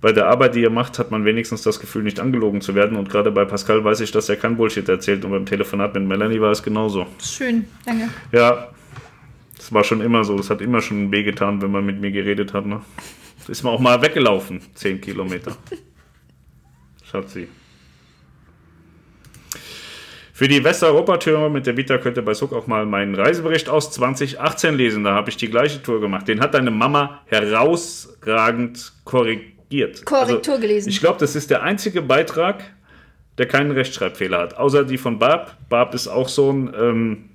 [0.00, 2.96] Bei der Arbeit, die er macht, hat man wenigstens das Gefühl, nicht angelogen zu werden.
[2.96, 5.24] Und gerade bei Pascal weiß ich, dass er kein Bullshit erzählt.
[5.24, 7.06] Und beim Telefonat mit Melanie war es genauso.
[7.22, 8.08] Schön, danke.
[8.32, 8.68] Ja,
[9.56, 10.36] das war schon immer so.
[10.36, 12.64] Das hat immer schon wehgetan, wenn man mit mir geredet hat.
[12.64, 12.80] Ne?
[13.46, 15.54] Ist man auch mal weggelaufen, 10 Kilometer.
[17.04, 17.48] Schatzi.
[20.32, 23.90] Für die Westeuropa-Tour mit der Vita könnt ihr bei Suck auch mal meinen Reisebericht aus
[23.90, 25.04] 2018 lesen.
[25.04, 26.26] Da habe ich die gleiche Tour gemacht.
[26.28, 30.04] Den hat deine Mama herausragend korrigiert korrigiert.
[30.04, 30.88] Korrektur also, gelesen.
[30.88, 32.62] Ich glaube, das ist der einzige Beitrag,
[33.38, 34.56] der keinen Rechtschreibfehler hat.
[34.56, 35.56] Außer die von Barb.
[35.68, 37.30] Barb ist auch so ein, ähm,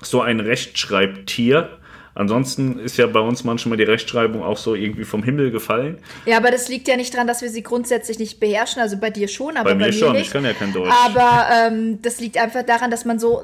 [0.00, 1.78] so ein Rechtschreibtier.
[2.14, 5.96] Ansonsten ist ja bei uns manchmal die Rechtschreibung auch so irgendwie vom Himmel gefallen.
[6.26, 8.82] Ja, aber das liegt ja nicht daran, dass wir sie grundsätzlich nicht beherrschen.
[8.82, 10.12] Also bei dir schon, aber bei, bei mir, schon.
[10.12, 10.26] Nicht.
[10.26, 10.92] Ich kann ja kein Deutsch.
[11.06, 13.40] Aber ähm, das liegt einfach daran, dass man so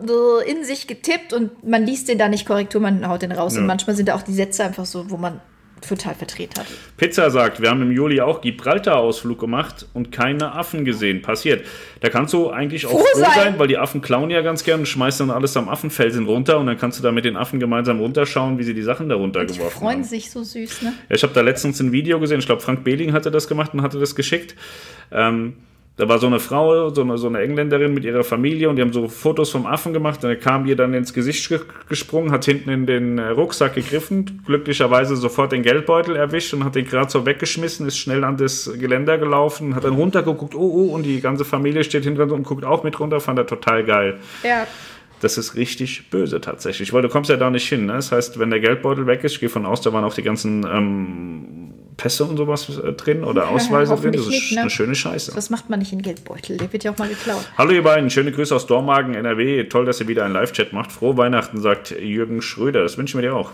[0.47, 3.55] in sich getippt und man liest den da nicht Korrektur, man haut den raus.
[3.55, 3.63] Ja.
[3.63, 5.41] Und manchmal sind da auch die Sätze einfach so, wo man
[5.81, 6.67] total verdreht hat.
[6.97, 11.23] Pizza sagt, wir haben im Juli auch Gibraltar-Ausflug gemacht und keine Affen gesehen.
[11.23, 11.65] Passiert.
[12.01, 13.31] Da kannst du eigentlich auch froh, froh sein.
[13.35, 13.59] sein.
[13.59, 16.67] weil die Affen klauen ja ganz gern und schmeißen dann alles am Affenfelsen runter und
[16.67, 19.65] dann kannst du da mit den Affen gemeinsam runterschauen, wie sie die Sachen da runtergeworfen
[19.65, 19.73] haben.
[19.73, 20.93] Die freuen sich so süß, ne?
[21.09, 23.75] Ja, ich habe da letztens ein Video gesehen, ich glaube Frank Behling hatte das gemacht
[23.75, 24.55] und hatte das geschickt.
[25.11, 25.55] Ähm,
[25.99, 28.83] da war so eine Frau, so eine, so eine Engländerin mit ihrer Familie und die
[28.83, 30.23] haben so Fotos vom Affen gemacht.
[30.23, 31.53] Er kam ihr dann ins Gesicht
[31.89, 36.77] gesprungen, hat hinten in den äh, Rucksack gegriffen, glücklicherweise sofort den Geldbeutel erwischt und hat
[36.77, 40.95] den gerade so weggeschmissen, ist schnell an das Geländer gelaufen, hat dann runtergeguckt, oh, oh,
[40.95, 44.19] und die ganze Familie steht hinter und guckt auch mit runter, fand er total geil.
[44.45, 44.69] Ja.
[45.21, 47.87] Das ist richtig böse tatsächlich, weil du kommst ja da nicht hin.
[47.87, 47.95] Ne?
[47.95, 50.23] Das heißt, wenn der Geldbeutel weg ist, ich gehe von aus, da waren auch die
[50.23, 54.13] ganzen ähm, Pässe und sowas äh, drin oder Ausweise drin.
[54.13, 54.61] Das ist nicht, ne?
[54.63, 55.33] eine schöne Scheiße.
[55.35, 56.57] Das macht man nicht in Geldbeutel.
[56.57, 57.51] Der wird ja auch mal geklaut.
[57.59, 59.65] Hallo ihr beiden, schöne Grüße aus Dormagen, NRW.
[59.65, 60.93] Toll, dass ihr wieder einen Live-Chat macht.
[60.93, 62.83] Frohe Weihnachten, sagt Jürgen Schröder.
[62.83, 63.51] Das wünschen wir dir auch.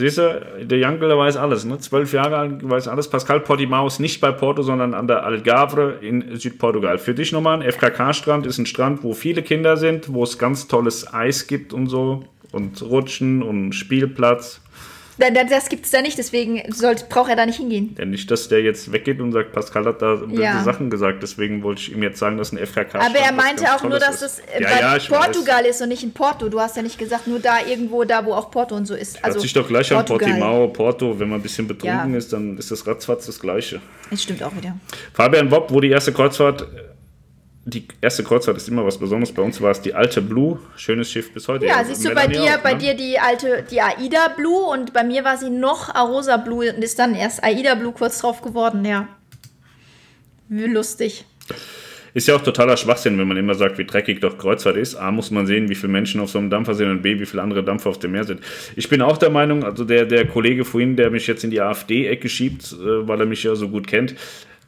[0.00, 1.78] Siehst du, der Jankel, weiß alles, ne?
[1.78, 3.08] Zwölf Jahre alt, weiß alles.
[3.08, 6.96] Pascal Portimao ist nicht bei Porto, sondern an der Algarve in Südportugal.
[6.96, 10.68] Für dich nochmal, ein FKK-Strand ist ein Strand, wo viele Kinder sind, wo es ganz
[10.68, 14.62] tolles Eis gibt und so und Rutschen und Spielplatz.
[15.20, 16.62] Das gibt es da nicht, deswegen
[17.08, 17.94] braucht er da nicht hingehen.
[17.98, 20.62] Ja, nicht, dass der jetzt weggeht und sagt, Pascal hat da böse ja.
[20.64, 23.82] Sachen gesagt, deswegen wollte ich ihm jetzt sagen, dass ein FKK Aber er meinte auch
[23.82, 25.76] nur, dass es ja, bei ja, Portugal weiß.
[25.76, 26.48] ist und nicht in Porto.
[26.48, 29.22] Du hast ja nicht gesagt, nur da irgendwo, da wo auch Porto und so ist.
[29.22, 30.32] Also Hört sich doch gleich Portugal.
[30.32, 31.18] an Portimao, Porto.
[31.18, 33.80] Wenn man ein bisschen betrunken ist, dann ist das ratzfatz das Gleiche.
[34.10, 34.76] Das stimmt auch wieder.
[35.12, 36.66] Fabian Wopp, wo die erste Kreuzfahrt
[37.64, 39.34] die erste Kreuzfahrt ist immer was Besonderes.
[39.34, 41.66] Bei uns war es die alte Blue, schönes Schiff bis heute.
[41.66, 42.78] Ja, siehst du bei dir, auch, bei ne?
[42.78, 46.82] dir die alte, die Aida Blue und bei mir war sie noch Arosa Blue und
[46.82, 49.08] ist dann erst Aida Blue kurz drauf geworden, ja.
[50.48, 51.24] Wie lustig.
[52.12, 54.96] Ist ja auch totaler Schwachsinn, wenn man immer sagt, wie dreckig doch Kreuzfahrt ist.
[54.96, 57.26] A, muss man sehen, wie viele Menschen auf so einem Dampfer sind und B, wie
[57.26, 58.40] viele andere Dampfer auf dem Meer sind.
[58.74, 61.60] Ich bin auch der Meinung, also der, der Kollege vorhin, der mich jetzt in die
[61.60, 64.16] AfD-Ecke schiebt, äh, weil er mich ja so gut kennt,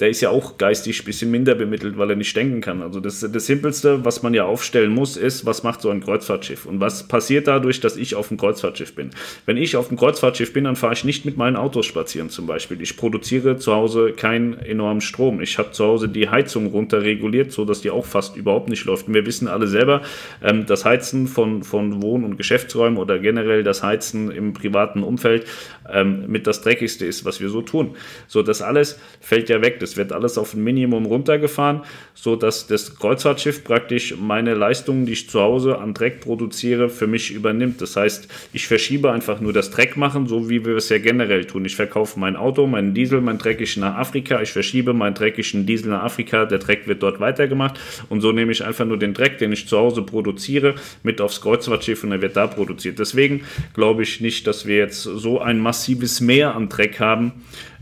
[0.03, 2.83] der ist ja auch geistig ein bisschen minder bemittelt, weil er nicht denken kann.
[2.83, 6.67] Also das, das Simpelste, was man ja aufstellen muss, ist, was macht so ein Kreuzfahrtschiff?
[6.67, 9.11] Und was passiert dadurch, dass ich auf dem Kreuzfahrtschiff bin?
[9.47, 12.49] Wenn ich auf dem Kreuzfahrtschiff bin, dann fahre ich nicht mit meinen Autos spazieren zum
[12.49, 12.83] Beispiel.
[12.83, 15.41] Ich produziere zu Hause keinen enormen Strom.
[15.41, 19.07] Ich habe zu Hause die Heizung runter reguliert, sodass die auch fast überhaupt nicht läuft.
[19.07, 20.03] Und wir wissen alle selber,
[20.43, 25.47] ähm, das Heizen von, von Wohn- und Geschäftsräumen oder generell das Heizen im privaten Umfeld
[25.89, 27.95] ähm, mit das Dreckigste ist, was wir so tun.
[28.27, 29.79] So, das alles fällt ja weg.
[29.79, 31.83] Das es wird alles auf ein Minimum runtergefahren,
[32.15, 37.31] sodass das Kreuzfahrtschiff praktisch meine Leistungen, die ich zu Hause an Dreck produziere, für mich
[37.31, 37.81] übernimmt.
[37.83, 41.45] Das heißt, ich verschiebe einfach nur das Dreck machen, so wie wir es ja generell
[41.45, 41.65] tun.
[41.67, 44.41] Ich verkaufe mein Auto, meinen Diesel, mein dreckigen nach Afrika.
[44.41, 46.47] Ich verschiebe meinen dreckigen Diesel nach Afrika.
[46.47, 47.79] Der Dreck wird dort weitergemacht.
[48.09, 51.43] Und so nehme ich einfach nur den Dreck, den ich zu Hause produziere, mit aufs
[51.43, 52.99] Kreuzfahrtschiff und er wird da produziert.
[52.99, 53.43] Deswegen
[53.75, 57.33] glaube ich nicht, dass wir jetzt so ein massives Mehr an Dreck haben,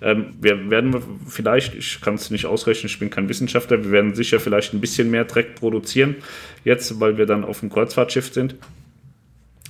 [0.02, 0.96] ähm, wir werden
[1.26, 4.80] vielleicht, ich kann es nicht ausrechnen, ich bin kein Wissenschaftler, wir werden sicher vielleicht ein
[4.80, 6.16] bisschen mehr Dreck produzieren,
[6.64, 8.56] jetzt, weil wir dann auf dem Kreuzfahrtschiff sind.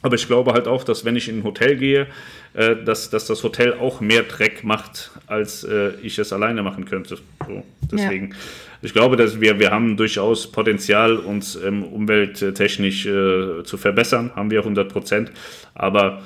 [0.02, 2.07] Aber ich glaube halt auch, dass wenn ich in ein Hotel gehe,
[2.55, 6.86] äh, dass, dass das Hotel auch mehr Dreck macht, als äh, ich es alleine machen
[6.86, 7.19] könnte.
[7.47, 8.36] So, deswegen, ja.
[8.82, 14.51] ich glaube, dass wir, wir haben durchaus Potenzial, uns ähm, umwelttechnisch äh, zu verbessern, haben
[14.51, 15.32] wir 100 Prozent.
[15.74, 16.23] Aber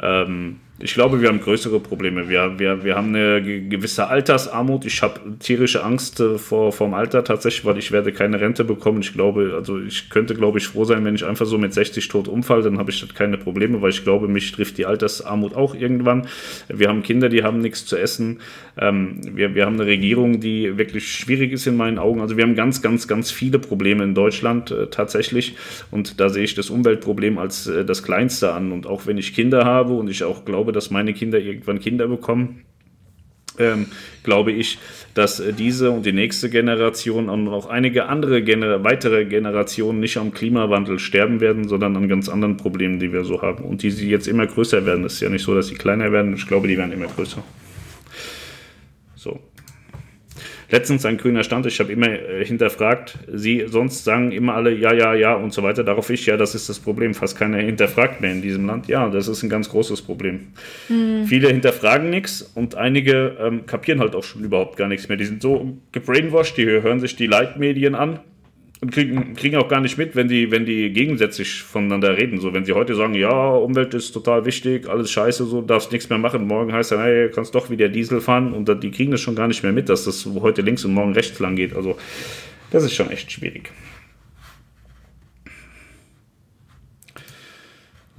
[0.00, 2.28] ähm, ich glaube, wir haben größere Probleme.
[2.28, 4.84] Wir, wir, wir haben eine gewisse Altersarmut.
[4.84, 9.00] Ich habe tierische Angst äh, vor dem Alter tatsächlich, weil ich werde keine Rente bekommen.
[9.00, 12.06] Ich glaube, also ich könnte, glaube ich, froh sein, wenn ich einfach so mit 60
[12.06, 15.56] tot umfalle, dann habe ich halt keine Probleme, weil ich glaube, mich trifft die Altersarmut
[15.56, 16.28] auch irgendwann.
[16.68, 18.38] Wir haben Kinder, die haben nichts zu essen.
[18.80, 22.20] Ähm, wir, wir haben eine Regierung, die wirklich schwierig ist in meinen Augen.
[22.20, 25.56] Also wir haben ganz, ganz, ganz viele Probleme in Deutschland äh, tatsächlich.
[25.90, 28.70] Und da sehe ich das Umweltproblem als äh, das kleinste an.
[28.70, 32.08] Und auch wenn ich Kinder habe und ich auch glaube, dass meine Kinder irgendwann Kinder
[32.08, 32.64] bekommen,
[33.58, 33.86] ähm,
[34.22, 34.78] glaube ich,
[35.14, 40.16] dass äh, diese und die nächste Generation und auch einige andere Gener weitere Generationen nicht
[40.16, 43.64] am Klimawandel sterben werden, sondern an ganz anderen Problemen, die wir so haben.
[43.64, 45.04] Und die sie jetzt immer größer werden.
[45.04, 46.34] Es ist ja nicht so, dass sie kleiner werden.
[46.34, 47.42] Ich glaube, die werden immer größer.
[49.16, 49.40] So.
[50.70, 54.92] Letztens ein grüner Stand, ich habe immer äh, hinterfragt, sie sonst sagen immer alle ja,
[54.92, 55.82] ja, ja und so weiter.
[55.82, 57.14] Darauf ich, ja, das ist das Problem.
[57.14, 58.86] Fast keiner hinterfragt mehr in diesem Land.
[58.86, 60.48] Ja, das ist ein ganz großes Problem.
[60.88, 61.24] Mhm.
[61.24, 65.16] Viele hinterfragen nichts und einige ähm, kapieren halt auch schon überhaupt gar nichts mehr.
[65.16, 68.20] Die sind so gebrainwashed, die hören sich die Leitmedien an
[68.80, 72.40] und kriegen, kriegen auch gar nicht mit, wenn die, wenn die gegensätzlich voneinander reden.
[72.40, 76.08] So, wenn sie heute sagen, ja, Umwelt ist total wichtig, alles scheiße, so, darfst nichts
[76.08, 76.46] mehr machen.
[76.46, 79.48] Morgen heißt dann, hey, kannst doch wieder Diesel fahren und die kriegen das schon gar
[79.48, 81.74] nicht mehr mit, dass das heute links und morgen rechts lang geht.
[81.74, 81.98] Also,
[82.70, 83.70] das ist schon echt schwierig.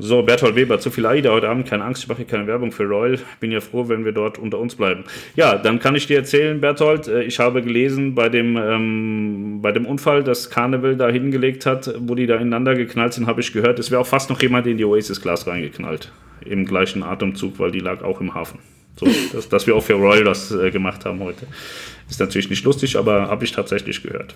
[0.01, 2.85] So, Berthold Weber, zu viel AIDA heute Abend, keine Angst, ich mache keine Werbung für
[2.85, 3.19] Royal.
[3.41, 5.03] Bin ja froh, wenn wir dort unter uns bleiben.
[5.35, 9.73] Ja, dann kann ich dir erzählen, Berthold, äh, ich habe gelesen bei dem, ähm, bei
[9.73, 13.51] dem Unfall, das Carnival da hingelegt hat, wo die da ineinander geknallt sind, habe ich
[13.51, 16.13] gehört, es wäre auch fast noch jemand in die Oasis-Glas reingeknallt.
[16.45, 18.59] Im gleichen Atemzug, weil die lag auch im Hafen.
[18.95, 21.45] So, dass, dass wir auch für Royal das äh, gemacht haben heute.
[22.09, 24.33] Ist natürlich nicht lustig, aber habe ich tatsächlich gehört.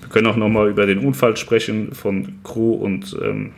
[0.00, 3.52] Wir können auch nochmal über den Unfall sprechen von Crew und ähm,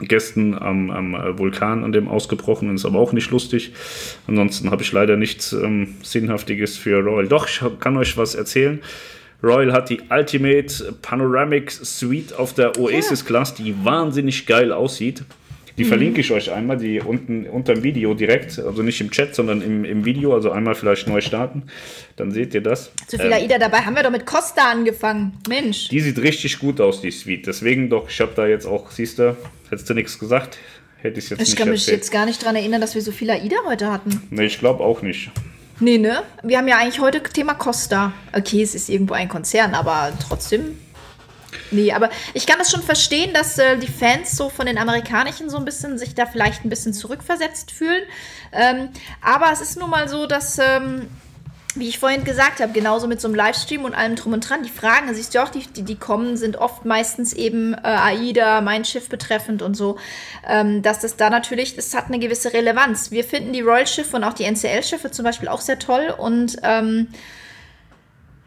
[0.00, 3.72] Gästen am, am, Vulkan, an dem ausgebrochen ist, aber auch nicht lustig.
[4.26, 7.28] Ansonsten habe ich leider nichts ähm, Sinnhaftiges für Royal.
[7.28, 8.80] Doch, ich kann euch was erzählen.
[9.42, 15.22] Royal hat die Ultimate Panoramic Suite auf der Oasis Class, die wahnsinnig geil aussieht.
[15.78, 15.88] Die mhm.
[15.88, 19.62] verlinke ich euch einmal, die unten unter dem Video direkt, also nicht im Chat, sondern
[19.62, 21.62] im, im Video, also einmal vielleicht neu starten.
[22.16, 22.90] Dann seht ihr das.
[23.06, 25.38] Zu viel ähm, AIDA dabei haben wir doch mit Costa angefangen.
[25.48, 25.88] Mensch.
[25.88, 27.46] Die sieht richtig gut aus, die Suite.
[27.46, 29.36] Deswegen doch, ich habe da jetzt auch, siehst du,
[29.70, 30.58] hättest du nichts gesagt,
[30.96, 32.96] hätte ich es jetzt ich nicht Ich kann mich jetzt gar nicht daran erinnern, dass
[32.96, 34.20] wir so viel AIDA heute hatten.
[34.30, 35.30] Nee, ich glaube auch nicht.
[35.78, 36.24] Nee, ne?
[36.42, 38.12] Wir haben ja eigentlich heute Thema Costa.
[38.32, 40.76] Okay, es ist irgendwo ein Konzern, aber trotzdem
[41.70, 45.50] Nee, aber ich kann es schon verstehen, dass äh, die Fans so von den amerikanischen
[45.50, 48.02] so ein bisschen sich da vielleicht ein bisschen zurückversetzt fühlen.
[48.52, 51.08] Ähm, aber es ist nun mal so, dass, ähm,
[51.74, 54.62] wie ich vorhin gesagt habe, genauso mit so einem Livestream und allem drum und dran,
[54.62, 58.60] die Fragen, siehst du auch, die, die, die kommen, sind oft meistens eben äh, AIDA,
[58.60, 59.98] mein Schiff betreffend und so,
[60.46, 63.10] ähm, dass das da natürlich, das hat eine gewisse Relevanz.
[63.10, 67.08] Wir finden die Royal-Schiffe und auch die NCL-Schiffe zum Beispiel auch sehr toll und ähm,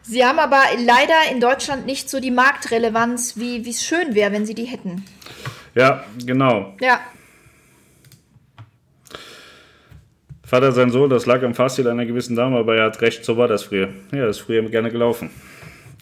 [0.04, 4.46] Sie haben aber leider in Deutschland nicht so die Marktrelevanz, wie es schön wäre, wenn
[4.46, 5.06] sie die hätten.
[5.76, 6.76] Ja, genau.
[6.82, 7.00] Ja.
[10.44, 13.38] Vater sein Sohn, das lag am Fastil einer gewissen Dame, aber er hat recht, so
[13.38, 13.90] war das früher.
[14.12, 15.30] Ja, das ist früher gerne gelaufen.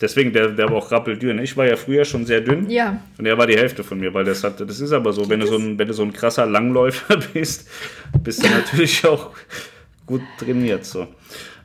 [0.01, 1.39] Deswegen, der, der war auch rappeldünn.
[1.39, 2.69] Ich war ja früher schon sehr dünn.
[2.69, 3.01] Ja.
[3.17, 5.41] Und er war die Hälfte von mir, weil das hatte, das ist aber so, wenn
[5.41, 7.69] du so ein, wenn du so ein krasser Langläufer bist,
[8.23, 9.31] bist du natürlich auch
[10.05, 10.85] gut trainiert.
[10.85, 11.07] So.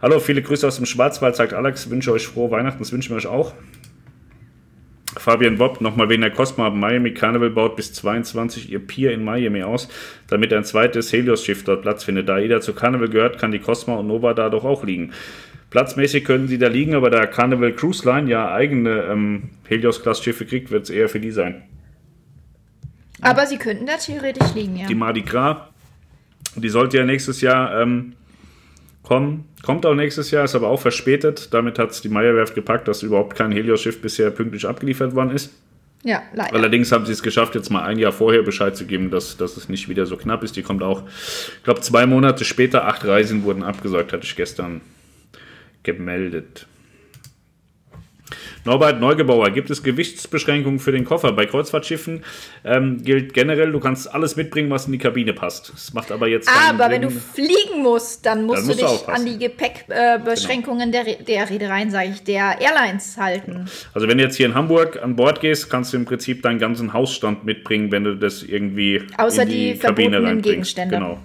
[0.04, 1.88] Hallo, viele Grüße aus dem Schwarzwald, sagt Alex.
[1.88, 3.54] Wünsche euch frohe Weihnachten, das wünschen wir euch auch.
[5.16, 9.62] Fabian Wobb, nochmal wegen der Cosmo Miami Carnival baut bis 22 ihr Pier in Miami
[9.62, 9.88] aus,
[10.28, 12.28] damit ein zweites Helios-Schiff dort Platz findet.
[12.28, 15.14] Da jeder zu Carnival gehört, kann die Cosmo und Nova da doch auch liegen.
[15.70, 20.70] Platzmäßig können sie da liegen, aber da Carnival Cruise Line ja eigene ähm, Helios-Class-Schiffe kriegt,
[20.70, 21.62] wird es eher für die sein.
[23.22, 24.86] Aber sie könnten da theoretisch liegen, ja.
[24.86, 25.68] Die Mardi Gras,
[26.56, 28.12] die sollte ja nächstes Jahr ähm,
[29.04, 29.44] kommen.
[29.62, 31.54] Kommt auch nächstes Jahr, ist aber auch verspätet.
[31.54, 35.52] Damit hat es die Meierwerft gepackt, dass überhaupt kein Helios-Schiff bisher pünktlich abgeliefert worden ist.
[36.02, 36.54] Ja, leider.
[36.54, 39.56] Allerdings haben sie es geschafft, jetzt mal ein Jahr vorher Bescheid zu geben, dass, dass
[39.56, 40.54] es nicht wieder so knapp ist.
[40.56, 44.82] Die kommt auch, ich glaube, zwei Monate später, acht Reisen wurden abgesagt, hatte ich gestern
[45.82, 46.66] gemeldet.
[48.64, 51.32] Norbert Neugebauer, gibt es Gewichtsbeschränkungen für den Koffer?
[51.32, 52.22] Bei Kreuzfahrtschiffen
[52.64, 55.72] ähm, gilt generell, du kannst alles mitbringen, was in die Kabine passt.
[55.74, 58.92] Das macht aber jetzt Aber wenn du fliegen musst, dann musst, Dann musst du dich
[58.92, 59.26] aufpassen.
[59.26, 63.66] an die Gepäckbeschränkungen der, Re- der Reedereien, sage ich, der Airlines halten.
[63.92, 66.58] Also wenn du jetzt hier in Hamburg an Bord gehst, kannst du im Prinzip deinen
[66.58, 70.42] ganzen Hausstand mitbringen, wenn du das irgendwie Außer in die, die verbotenen.
[70.42, 70.94] Gegenstände.
[70.96, 71.18] Genau.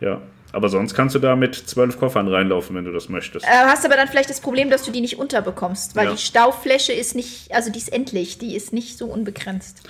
[0.00, 0.20] Ja.
[0.52, 3.44] Aber sonst kannst du da mit zwölf Koffern reinlaufen, wenn du das möchtest.
[3.46, 6.12] Äh, hast aber dann vielleicht das Problem, dass du die nicht unterbekommst, weil Ja.
[6.12, 9.82] die Staufläche ist nicht, also die ist endlich, die ist nicht so unbegrenzt.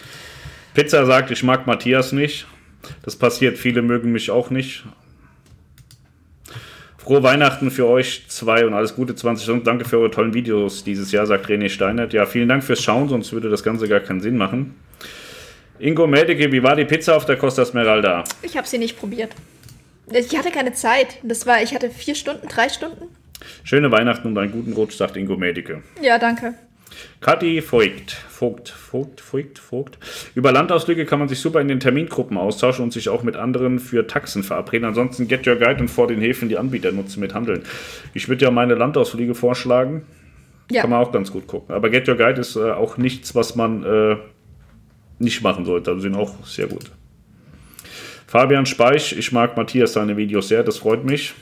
[0.74, 2.46] Pizza sagt, ich mag Matthias nicht.
[3.02, 4.84] Das passiert, viele mögen mich auch nicht.
[6.98, 10.84] Frohe Weihnachten für euch zwei und alles Gute 20 und danke für eure tollen Videos
[10.84, 12.12] dieses Jahr, sagt René Steinert.
[12.12, 14.74] Ja, vielen Dank fürs Schauen, sonst würde das Ganze gar keinen Sinn machen.
[15.78, 18.24] Ingo Mädeke, wie war die Pizza auf der Costa Smeralda?
[18.42, 19.32] Ich habe sie nicht probiert.
[20.12, 21.18] Ich hatte keine Zeit.
[21.22, 23.04] Das war, ich hatte vier Stunden, drei Stunden.
[23.64, 25.82] Schöne Weihnachten und einen guten Rutsch, sagt Ingo Mädeke.
[26.02, 26.54] Ja, danke.
[27.20, 29.98] Kathi Voigt, Vogt, Vogt, Voigt, Vogt.
[30.34, 33.78] Über Landausflüge kann man sich super in den Termingruppen austauschen und sich auch mit anderen
[33.78, 34.86] für Taxen verabreden.
[34.86, 37.62] Ansonsten Get Your Guide und vor den Häfen die Anbieter nutzen mit Handeln.
[38.14, 40.02] Ich würde ja meine Landausflüge vorschlagen.
[40.70, 40.82] Ja.
[40.82, 41.74] Kann man auch ganz gut gucken.
[41.74, 44.16] Aber Get Your Guide ist äh, auch nichts, was man äh,
[45.18, 45.90] nicht machen sollte.
[45.90, 46.90] Also sind auch sehr gut.
[48.30, 51.34] Fabian Speich, ich mag Matthias seine Videos sehr, das freut mich.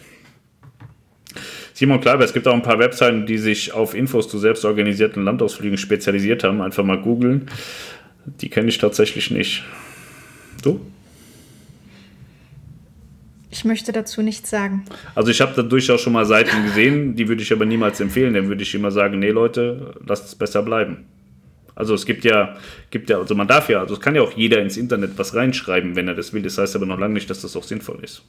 [1.74, 5.22] Simon Kleiber, es gibt auch ein paar Webseiten, die sich auf Infos zu selbst organisierten
[5.22, 6.62] Landausflügen spezialisiert haben.
[6.62, 7.50] Einfach mal googeln.
[8.24, 9.64] Die kenne ich tatsächlich nicht.
[10.62, 10.80] Du?
[13.50, 14.86] Ich möchte dazu nichts sagen.
[15.14, 18.32] Also ich habe da durchaus schon mal Seiten gesehen, die würde ich aber niemals empfehlen.
[18.32, 21.04] Dann würde ich immer sagen, nee Leute, lasst es besser bleiben.
[21.78, 22.56] Also es gibt ja,
[22.90, 25.36] gibt ja, also man darf ja, also es kann ja auch jeder ins Internet was
[25.36, 26.42] reinschreiben, wenn er das will.
[26.42, 28.22] Das heißt aber noch lange nicht, dass das auch sinnvoll ist.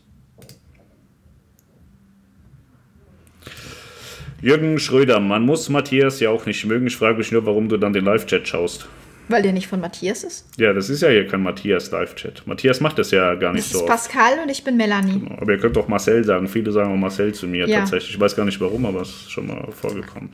[4.39, 6.85] Jürgen Schröder, man muss Matthias ja auch nicht mögen.
[6.85, 8.87] Ich frage mich nur, warum du dann den Live-Chat schaust.
[9.29, 10.47] Weil der nicht von Matthias ist.
[10.57, 12.43] Ja, das ist ja hier kein Matthias Live-Chat.
[12.45, 13.77] Matthias macht das ja gar nicht Das so.
[13.79, 13.91] ist oft.
[13.91, 15.23] Pascal und ich bin Melanie.
[15.37, 16.47] Aber ihr könnt auch Marcel sagen.
[16.47, 17.79] Viele sagen auch Marcel zu mir Ja.
[17.79, 18.11] tatsächlich.
[18.13, 20.29] Ich weiß gar nicht warum, aber es ist schon mal vorgekommen.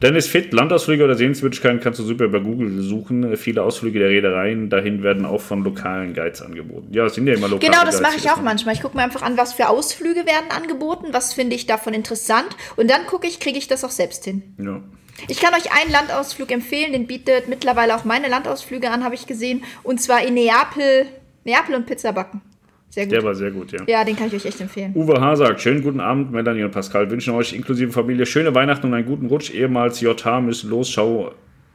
[0.00, 3.36] Dennis Fit, Landausflüge oder Sehenswürdigkeiten kannst du super über Google suchen.
[3.36, 6.92] Viele Ausflüge der Reedereien dahin werden auch von lokalen Guides angeboten.
[6.92, 8.44] Ja, es sind ja immer lokale Genau, das Guides, mache ich auch machen.
[8.44, 8.74] manchmal.
[8.76, 12.48] Ich gucke mir einfach an, was für Ausflüge werden angeboten, was finde ich davon interessant
[12.76, 14.42] und dann gucke ich, kriege ich das auch selbst hin.
[14.58, 14.80] Ja.
[15.26, 19.26] Ich kann euch einen Landausflug empfehlen, den bietet mittlerweile auch meine Landausflüge an, habe ich
[19.26, 21.06] gesehen, und zwar in Neapel,
[21.42, 22.40] Neapel und Pizza backen.
[22.90, 23.12] Sehr gut.
[23.12, 23.80] Der war sehr gut, ja.
[23.86, 24.92] ja, den kann ich euch echt empfehlen.
[24.94, 25.36] Uwe H.
[25.36, 27.10] sagt, schönen guten Abend, Melanie und Pascal.
[27.10, 29.52] Wünschen euch inklusive Familie schöne Weihnachten und einen guten Rutsch.
[29.52, 30.88] Ehemals JH müssen los.
[30.90, 31.32] Schau,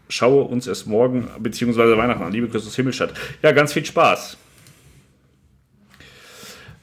[0.09, 1.97] schaue uns es morgen bzw.
[1.97, 2.31] Weihnachten an.
[2.31, 3.13] Liebe aus Himmelstadt.
[3.43, 4.37] Ja, ganz viel Spaß.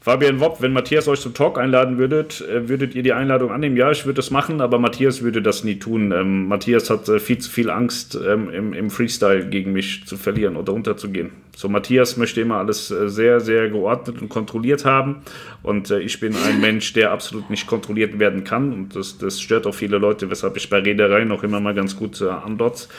[0.03, 3.77] Fabian Wopp, wenn Matthias euch zum Talk einladen würdet, äh, würdet ihr die Einladung annehmen?
[3.77, 6.11] Ja, ich würde das machen, aber Matthias würde das nie tun.
[6.11, 10.17] Ähm, Matthias hat äh, viel zu viel Angst, ähm, im, im Freestyle gegen mich zu
[10.17, 11.29] verlieren oder unterzugehen.
[11.55, 15.17] So, Matthias möchte immer alles äh, sehr, sehr geordnet und kontrolliert haben.
[15.61, 18.73] Und äh, ich bin ein Mensch, der absolut nicht kontrolliert werden kann.
[18.73, 21.95] Und das, das stört auch viele Leute, weshalb ich bei Reedereien auch immer mal ganz
[21.95, 22.89] gut äh, andotz.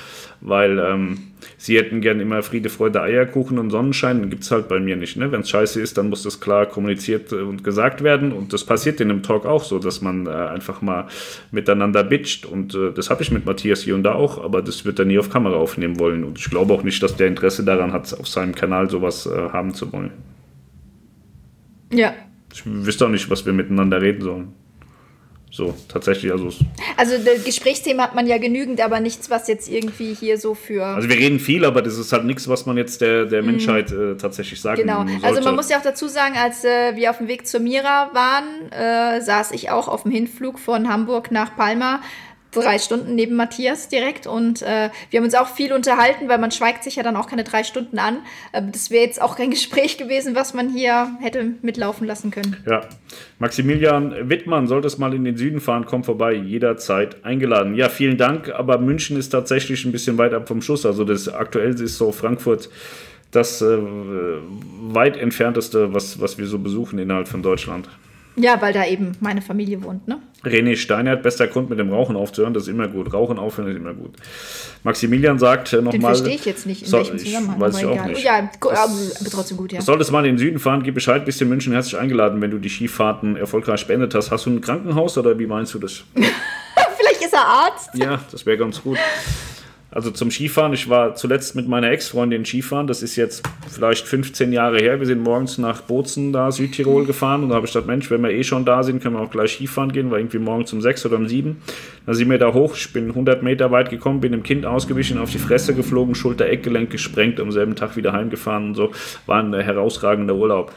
[0.44, 1.18] Weil ähm,
[1.56, 4.28] sie hätten gern immer Friede, Freude, Eierkuchen und Sonnenschein.
[4.28, 5.16] Gibt es halt bei mir nicht.
[5.16, 5.30] Ne?
[5.30, 8.32] Wenn es scheiße ist, dann muss das klar kommuniziert äh, und gesagt werden.
[8.32, 11.06] Und das passiert in einem Talk auch so, dass man äh, einfach mal
[11.52, 12.44] miteinander bitcht.
[12.44, 15.04] Und äh, das habe ich mit Matthias hier und da auch, aber das wird er
[15.04, 16.24] nie auf Kamera aufnehmen wollen.
[16.24, 19.50] Und ich glaube auch nicht, dass der Interesse daran hat, auf seinem Kanal sowas äh,
[19.50, 20.10] haben zu wollen.
[21.92, 22.14] Ja.
[22.52, 24.61] Ich wüsste auch nicht, was wir miteinander reden sollen.
[25.54, 26.48] So, tatsächlich, also.
[26.96, 27.14] Also
[27.44, 30.82] Gesprächsthema hat man ja genügend, aber nichts, was jetzt irgendwie hier so für.
[30.82, 33.92] Also wir reden viel, aber das ist halt nichts, was man jetzt der, der Menschheit
[33.92, 35.06] äh, tatsächlich sagen Genau.
[35.06, 35.26] sollte.
[35.26, 38.10] Also man muss ja auch dazu sagen, als äh, wir auf dem Weg zur Mira
[38.14, 42.00] waren, äh, saß ich auch auf dem Hinflug von Hamburg nach Palma
[42.52, 46.50] drei Stunden neben Matthias direkt und äh, wir haben uns auch viel unterhalten, weil man
[46.50, 48.18] schweigt sich ja dann auch keine drei Stunden an.
[48.52, 52.56] Äh, das wäre jetzt auch kein Gespräch gewesen, was man hier hätte mitlaufen lassen können.
[52.68, 52.82] Ja.
[53.38, 57.74] Maximilian Wittmann, solltest mal in den Süden fahren, komm vorbei, jederzeit eingeladen.
[57.74, 60.86] Ja, vielen Dank, aber München ist tatsächlich ein bisschen weit ab vom Schuss.
[60.86, 62.68] Also das aktuell ist so Frankfurt
[63.30, 63.78] das äh,
[64.92, 67.88] weit entfernteste, was, was wir so besuchen innerhalb von Deutschland.
[68.36, 70.18] Ja, weil da eben meine Familie wohnt, ne?
[70.42, 73.12] René Steinert, bester Grund mit dem Rauchen aufzuhören, das ist immer gut.
[73.12, 74.14] Rauchen aufhören ist immer gut.
[74.84, 76.14] Maximilian sagt Den nochmal.
[76.14, 77.60] verstehe ich jetzt nicht, in So, welchem Zusammenhang.
[77.60, 78.08] weiß ich auch egal.
[78.08, 78.24] nicht.
[78.24, 79.80] Ja, aber trotzdem gut, ja.
[79.82, 82.58] Solltest mal in den Süden fahren, gib Bescheid, bist in München herzlich eingeladen, wenn du
[82.58, 84.30] die Skifahrten erfolgreich beendet hast.
[84.30, 86.02] Hast du ein Krankenhaus oder wie meinst du das?
[86.14, 87.90] Vielleicht ist er Arzt.
[87.94, 88.96] Ja, das wäre ganz gut.
[89.94, 94.50] Also zum Skifahren, ich war zuletzt mit meiner Ex-Freundin Skifahren, das ist jetzt vielleicht 15
[94.50, 94.98] Jahre her.
[94.98, 98.22] Wir sind morgens nach Bozen, da Südtirol gefahren und da habe ich gedacht, Mensch, wenn
[98.22, 100.80] wir eh schon da sind, können wir auch gleich Skifahren gehen, war irgendwie morgens um
[100.80, 101.58] 6 oder um 7.
[102.06, 105.18] Da sind wir da hoch, ich bin 100 Meter weit gekommen, bin dem Kind ausgewichen,
[105.18, 108.92] auf die Fresse geflogen, Schulter-Eckgelenk gesprengt, am selben Tag wieder heimgefahren und so.
[109.26, 110.72] War ein herausragender Urlaub.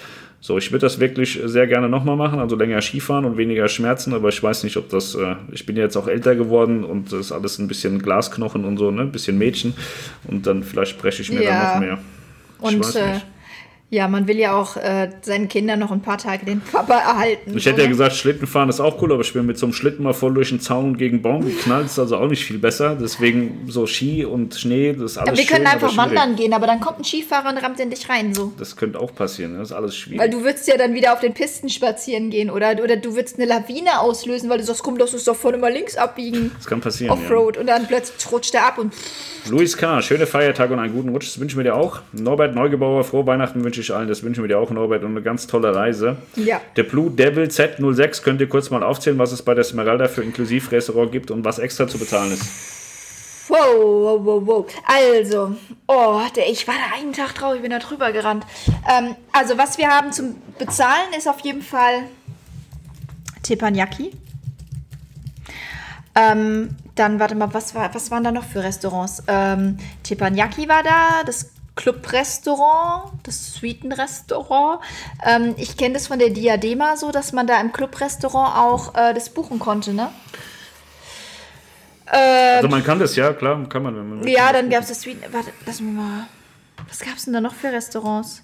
[0.45, 4.13] So, ich würde das wirklich sehr gerne nochmal machen, also länger Skifahren und weniger Schmerzen,
[4.13, 7.11] aber ich weiß nicht, ob das, äh, ich bin ja jetzt auch älter geworden und
[7.11, 9.73] das ist alles ein bisschen Glasknochen und so, ne, ein bisschen Mädchen
[10.27, 11.49] und dann vielleicht breche ich mir Ja.
[11.49, 11.97] dann noch mehr.
[12.59, 13.25] Ich Und weiß äh, nicht.
[13.91, 17.55] Ja, man will ja auch äh, seinen Kindern noch ein paar Tage den Papa erhalten.
[17.55, 17.89] Ich hätte ja oder?
[17.89, 20.49] gesagt, Schlittenfahren ist auch cool, aber ich bin mit so einem Schlitten mal voll durch
[20.49, 22.97] den Zaun und gegen Baum geknallt, ist also auch nicht viel besser.
[22.99, 26.19] Deswegen so Ski und Schnee, das ist alles Aber wir können schön, einfach aber schwierig.
[26.19, 28.53] wandern gehen, aber dann kommt ein Skifahrer und rammt in dich rein, so.
[28.57, 29.59] Das könnte auch passieren, ne?
[29.59, 30.19] das ist alles schwierig.
[30.19, 33.37] Weil du würdest ja dann wieder auf den Pisten spazieren gehen oder, oder du würdest
[33.37, 36.51] eine Lawine auslösen, weil du sagst, komm, lass uns doch vorne mal links abbiegen.
[36.57, 37.15] das kann passieren.
[37.15, 37.21] Ja.
[37.21, 38.93] Offroad und dann plötzlich rutscht er ab und
[39.47, 41.99] Luis K., schöne Feiertage und einen guten Rutsch, das wünschen wir dir auch.
[42.13, 45.21] Norbert Neugebauer, frohe Weihnachten wünsche ich allen, das wünschen wir dir auch, Norbert, und eine
[45.21, 46.17] ganz tolle Reise.
[46.35, 46.61] Ja.
[46.75, 50.23] Der Blue Devil Z06, könnt ihr kurz mal aufzählen, was es bei der Smeralda für
[50.23, 52.45] Inklusivrestaurant gibt und was extra zu bezahlen ist.
[53.47, 54.65] Wow, wow, wow, wow.
[54.85, 55.55] Also,
[55.87, 58.45] oh, der, ich war da einen Tag drauf, ich bin da drüber gerannt.
[58.89, 62.03] Ähm, also, was wir haben zum Bezahlen ist auf jeden Fall
[63.43, 64.11] Teppanyaki.
[66.15, 69.21] Ähm, dann, warte mal, was, war, was waren da noch für Restaurants?
[69.27, 74.79] Ähm, Teppanyaki war da, das Club-Restaurant, das Suitenrestaurant.
[75.25, 79.13] Ähm, ich kenne das von der Diadema so, dass man da im Club-Restaurant auch äh,
[79.13, 80.09] das buchen konnte, ne?
[82.07, 83.95] Also man kann das, ja, klar, kann man.
[83.95, 85.33] Wenn man Ja, dann gab es das Sweet.
[85.33, 86.27] Warte, lass mich mal.
[86.87, 88.43] Was gab es denn da noch für Restaurants?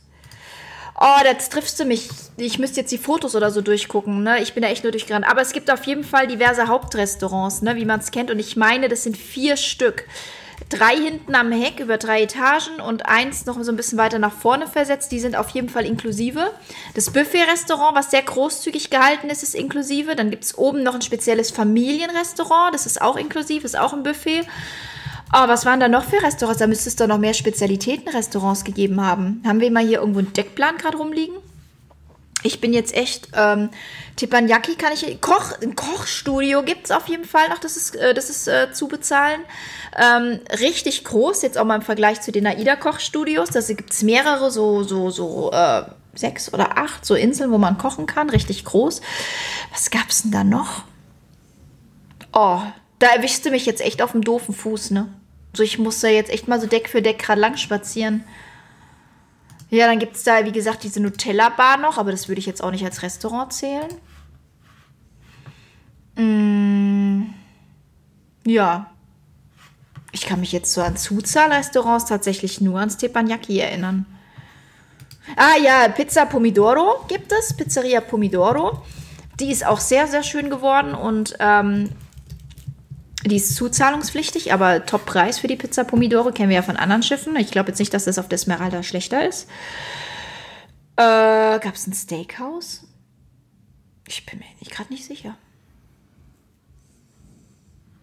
[1.00, 2.10] Oh, das triffst du mich.
[2.38, 4.24] Ich müsste jetzt die Fotos oder so durchgucken.
[4.24, 4.42] Ne?
[4.42, 5.28] Ich bin da echt nur durchgerannt.
[5.28, 7.76] Aber es gibt auf jeden Fall diverse Hauptrestaurants, ne?
[7.76, 8.30] wie man es kennt.
[8.30, 10.06] Und ich meine, das sind vier Stück.
[10.70, 14.32] Drei hinten am Heck über drei Etagen und eins noch so ein bisschen weiter nach
[14.32, 15.12] vorne versetzt.
[15.12, 16.52] Die sind auf jeden Fall inklusive.
[16.94, 20.16] Das Buffet-Restaurant, was sehr großzügig gehalten ist, ist inklusive.
[20.16, 22.74] Dann gibt es oben noch ein spezielles Familienrestaurant.
[22.74, 24.42] Das ist auch inklusiv, ist auch ein Buffet.
[25.34, 26.60] Oh, was waren da noch für Restaurants?
[26.60, 29.42] Da müsste es doch noch mehr Spezialitäten-Restaurants gegeben haben.
[29.46, 31.36] Haben wir mal hier irgendwo einen Deckplan gerade rumliegen?
[32.44, 33.70] Ich bin jetzt echt, ähm,
[34.16, 38.14] Teppanyaki kann ich, Koch, ein Kochstudio gibt es auf jeden Fall noch, das ist, äh,
[38.14, 39.42] das ist äh, zu bezahlen.
[39.96, 43.50] Ähm, richtig groß, jetzt auch mal im Vergleich zu den AIDA-Kochstudios.
[43.50, 45.84] Da gibt es mehrere, so, so, so, äh,
[46.16, 49.02] sechs oder acht, so Inseln, wo man kochen kann, richtig groß.
[49.72, 50.84] Was gab's denn da noch?
[52.34, 52.62] Oh,
[53.00, 55.08] da erwischst du mich jetzt echt auf dem doofen Fuß, ne?
[55.54, 58.24] So, ich muss da jetzt echt mal so Deck für Deck gerade lang spazieren.
[59.72, 62.62] Ja, dann gibt es da, wie gesagt, diese Nutella-Bar noch, aber das würde ich jetzt
[62.62, 63.90] auch nicht als Restaurant zählen.
[66.18, 67.34] Mm,
[68.46, 68.92] ja.
[70.12, 74.06] Ich kann mich jetzt so an Zuzahlrestaurants tatsächlich nur ans Teppanyaki erinnern.
[75.38, 78.84] Ah ja, Pizza Pomidoro gibt es, Pizzeria Pomidoro.
[79.40, 81.92] Die ist auch sehr, sehr schön geworden und ähm,
[83.26, 87.36] die ist zuzahlungspflichtig, aber Top-Preis für die Pizza Pomidoro kennen wir ja von anderen Schiffen.
[87.36, 89.48] Ich glaube jetzt nicht, dass das auf der Esmeralda schlechter ist.
[90.96, 92.88] Äh, Gab es ein Steakhouse?
[94.08, 95.38] Ich bin mir gerade nicht sicher.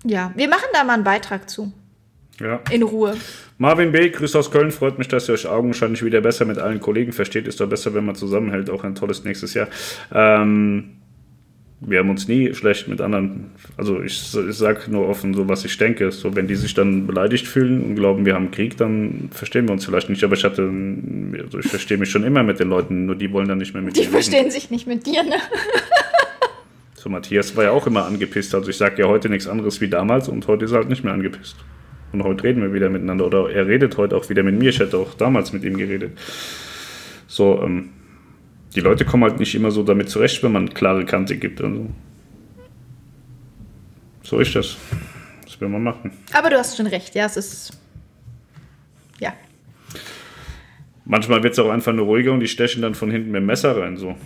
[0.05, 1.73] Ja, wir machen da mal einen Beitrag zu.
[2.40, 2.61] Ja.
[2.70, 3.16] In Ruhe.
[3.59, 6.81] Marvin B., Grüß aus Köln, freut mich, dass ihr euch augenscheinlich wieder besser mit allen
[6.81, 7.49] Kollegen versteht.
[7.49, 8.70] Ist doch besser, wenn man zusammenhält.
[8.70, 9.66] Auch ein tolles nächstes Jahr.
[10.12, 10.99] Ähm,
[11.80, 15.64] wir haben uns nie schlecht mit anderen, also ich, ich sage nur offen so, was
[15.64, 16.10] ich denke.
[16.10, 19.72] So, wenn die sich dann beleidigt fühlen und glauben, wir haben Krieg, dann verstehen wir
[19.72, 20.24] uns vielleicht nicht.
[20.24, 20.62] Aber ich hatte,
[21.44, 23.82] also ich verstehe mich schon immer mit den Leuten, nur die wollen dann nicht mehr
[23.82, 24.12] mit Die mir reden.
[24.12, 25.36] verstehen sich nicht mit dir, ne?
[26.94, 28.55] So So, Matthias war ja auch immer angepisst.
[28.56, 31.05] Also ich sage ja heute nichts anderes wie damals und heute ist er halt nicht
[31.05, 31.55] mehr angepisst.
[32.10, 33.24] Und heute reden wir wieder miteinander.
[33.26, 34.70] Oder er redet heute auch wieder mit mir.
[34.70, 36.18] Ich hätte auch damals mit ihm geredet.
[37.28, 37.90] So, ähm,
[38.74, 41.61] die Leute kommen halt nicht immer so damit zurecht, wenn man klare Kante gibt.
[41.61, 41.86] Also.
[44.23, 44.77] So ist das.
[45.45, 46.12] Das will man machen.
[46.32, 47.73] Aber du hast schon recht, ja, es ist.
[49.20, 49.32] Ja.
[51.05, 53.47] Manchmal wird es auch einfach nur ruhiger und die stechen dann von hinten mit dem
[53.47, 53.97] Messer rein.
[53.97, 54.16] So.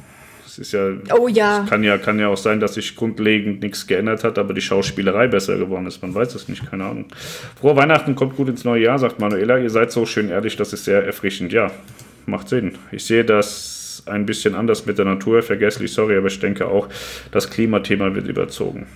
[0.42, 0.90] Das ist ja.
[1.16, 1.64] Oh ja.
[1.68, 5.28] Kann ja, kann ja auch sein, dass sich grundlegend nichts geändert hat, aber die Schauspielerei
[5.28, 6.02] besser geworden ist.
[6.02, 7.06] Man weiß es nicht, keine Ahnung.
[7.58, 9.56] Frohe Weihnachten, kommt gut ins neue Jahr, sagt Manuela.
[9.58, 11.52] Ihr seid so schön ehrlich, das ist sehr erfrischend.
[11.52, 11.70] Ja,
[12.26, 12.76] macht Sinn.
[12.90, 13.24] Ich sehe
[14.06, 16.88] ein bisschen anders mit der Natur, vergesslich, sorry, aber ich denke auch,
[17.30, 18.86] das Klimathema wird überzogen.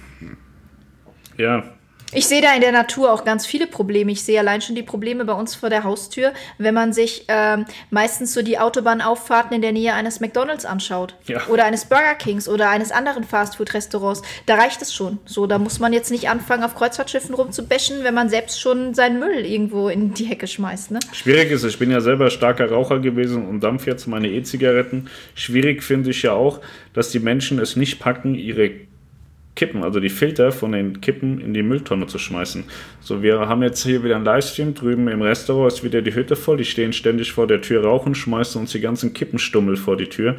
[1.36, 1.64] Ja,
[2.12, 4.12] ich sehe da in der Natur auch ganz viele Probleme.
[4.12, 7.64] Ich sehe allein schon die Probleme bei uns vor der Haustür, wenn man sich ähm,
[7.90, 11.16] meistens so die Autobahnauffahrten in der Nähe eines McDonalds anschaut.
[11.26, 11.46] Ja.
[11.48, 14.22] Oder eines Burger Kings oder eines anderen Fastfood-Restaurants.
[14.46, 15.18] Da reicht es schon.
[15.24, 19.18] So, da muss man jetzt nicht anfangen, auf Kreuzfahrtschiffen rumzubäschen, wenn man selbst schon seinen
[19.18, 20.92] Müll irgendwo in die Hecke schmeißt.
[20.92, 21.00] Ne?
[21.12, 25.10] Schwierig ist, ich bin ja selber starker Raucher gewesen und dampf jetzt meine E-Zigaretten.
[25.34, 26.60] Schwierig finde ich ja auch,
[26.92, 28.70] dass die Menschen es nicht packen, ihre
[29.56, 32.64] Kippen, also die Filter von den Kippen in die Mülltonne zu schmeißen.
[33.00, 36.36] So, wir haben jetzt hier wieder einen Livestream, drüben im Restaurant ist wieder die Hütte
[36.36, 40.06] voll, die stehen ständig vor der Tür, rauchen, schmeißen uns die ganzen Kippenstummel vor die
[40.08, 40.36] Tür.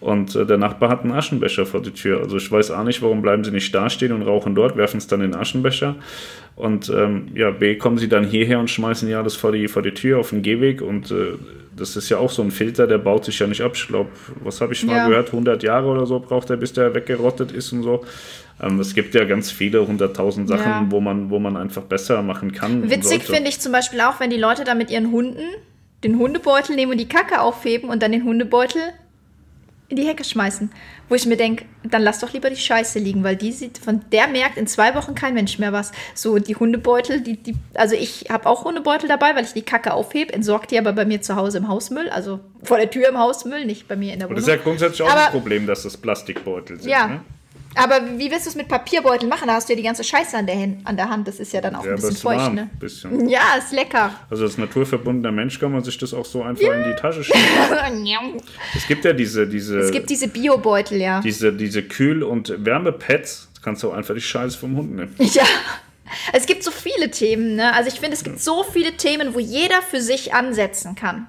[0.00, 2.20] Und äh, der Nachbar hat einen Aschenbecher vor die Tür.
[2.22, 4.96] Also ich weiß auch nicht, warum bleiben sie nicht da stehen und rauchen dort, werfen
[4.98, 5.94] es dann in den Aschenbecher.
[6.56, 9.82] Und ähm, ja, B, kommen sie dann hierher und schmeißen ja alles vor die, vor
[9.82, 10.82] die Tür auf den Gehweg.
[10.82, 11.34] Und äh,
[11.76, 13.72] das ist ja auch so ein Filter, der baut sich ja nicht ab.
[13.74, 14.10] Ich glaube,
[14.42, 15.08] was habe ich mal Ja.
[15.08, 15.28] gehört?
[15.28, 18.04] 100 Jahre oder so braucht er, bis der weggerottet ist und so.
[18.62, 20.86] Ähm, es gibt ja ganz viele, hunderttausend Sachen, Ja.
[20.88, 22.82] wo, man, wo man einfach besser machen kann.
[22.82, 25.42] und Witzig finde ich zum Beispiel auch, wenn die Leute da mit ihren Hunden
[26.04, 28.80] den Hundebeutel nehmen und die Kacke aufheben und dann den Hundebeutel
[29.88, 30.70] in die Hecke schmeißen.
[31.10, 34.00] Wo ich mir denke, dann lass doch lieber die Scheiße liegen, weil die sieht, von
[34.10, 35.92] der merkt in zwei Wochen kein Mensch mehr was.
[36.14, 39.92] So die Hundebeutel, die, die also ich habe auch Hundebeutel dabei, weil ich die Kacke
[39.92, 43.18] aufhebe, entsorgt die aber bei mir zu Hause im Hausmüll, also vor der Tür im
[43.18, 44.46] Hausmüll, nicht bei mir in der Und Wohnung.
[44.46, 46.90] das ist ja grundsätzlich auch Aber- das Problem, dass das Plastikbeutel sind.
[46.90, 47.08] Ja.
[47.08, 47.20] Ne?
[47.74, 49.48] Aber wie willst du es mit Papierbeuteln machen?
[49.48, 51.26] Da hast du ja die ganze Scheiße an der, Hand, an der Hand.
[51.26, 52.70] Das ist ja dann auch Ja, ein bisschen ist warm, feucht, ne?
[52.78, 53.28] bisschen.
[53.28, 54.10] Ja, ist lecker.
[54.30, 57.40] Also als naturverbundener Mensch kann man sich das auch so einfach in die Tasche schieben.
[58.76, 61.20] Es gibt ja diese, diese, Es gibt diese Biobeutel, ja.
[61.20, 63.48] diese, diese Kühl- und Wärmepads.
[63.54, 65.14] Da kannst du auch einfach die Scheiße vom Hund nehmen.
[65.18, 65.44] Ja.
[66.34, 67.72] Es gibt so viele Themen, ne?
[67.74, 71.26] Also ich finde, es gibt so viele Themen, wo jeder für sich ansetzen kann.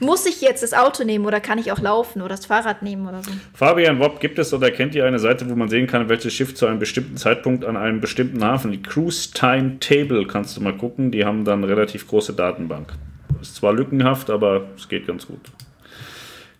[0.00, 3.06] Muss ich jetzt das Auto nehmen oder kann ich auch laufen oder das Fahrrad nehmen
[3.06, 3.30] oder so?
[3.54, 6.54] Fabian Wobb, gibt es oder kennt ihr eine Seite, wo man sehen kann, welches Schiff
[6.54, 10.76] zu einem bestimmten Zeitpunkt an einem bestimmten Hafen, die Cruise Time Table, kannst du mal
[10.76, 12.92] gucken, die haben dann eine relativ große Datenbank.
[13.40, 15.40] Ist zwar lückenhaft, aber es geht ganz gut.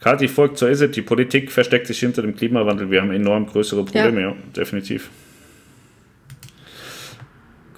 [0.00, 0.96] Kathi folgt zur Is it.
[0.96, 2.90] Die Politik versteckt sich hinter dem Klimawandel.
[2.90, 5.10] Wir haben enorm größere Probleme, ja, definitiv.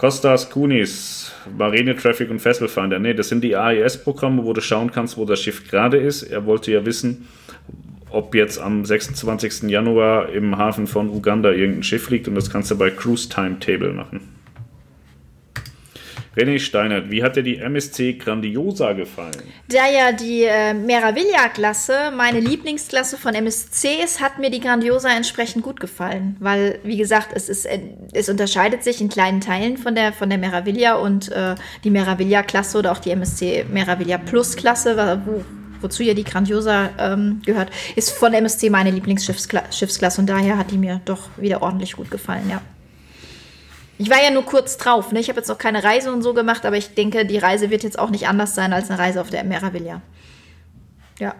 [0.04, 2.98] Kostas Kunis, Marine Traffic und Fesselfinder.
[2.98, 6.24] Nee, das sind die AIS-Programme, wo du schauen kannst, wo das Schiff gerade ist.
[6.24, 7.26] Er wollte ja wissen,
[8.10, 9.62] ob jetzt am 26.
[9.70, 13.94] Januar im Hafen von Uganda irgendein Schiff liegt und das kannst du bei Cruise Timetable
[13.94, 14.33] machen.
[16.36, 19.42] René Steinert, wie hat dir die MSC Grandiosa gefallen?
[19.68, 25.62] Da ja die äh, Meraviglia-Klasse meine Lieblingsklasse von MSC ist, hat mir die Grandiosa entsprechend
[25.62, 26.36] gut gefallen.
[26.40, 27.78] Weil, wie gesagt, es, ist, äh,
[28.12, 31.54] es unterscheidet sich in kleinen Teilen von der, von der Meraviglia und äh,
[31.84, 35.44] die Meraviglia-Klasse oder auch die MSC Meraviglia Plus-Klasse, wo,
[35.80, 40.72] wozu ja die Grandiosa ähm, gehört, ist von MSC meine Lieblingsschiffsklasse Schiffsklasse und daher hat
[40.72, 42.60] die mir doch wieder ordentlich gut gefallen, ja.
[43.98, 45.12] Ich war ja nur kurz drauf.
[45.12, 45.20] Ne?
[45.20, 47.84] Ich habe jetzt noch keine Reise und so gemacht, aber ich denke, die Reise wird
[47.84, 50.02] jetzt auch nicht anders sein als eine Reise auf der Meraviglia.
[51.20, 51.34] Ja.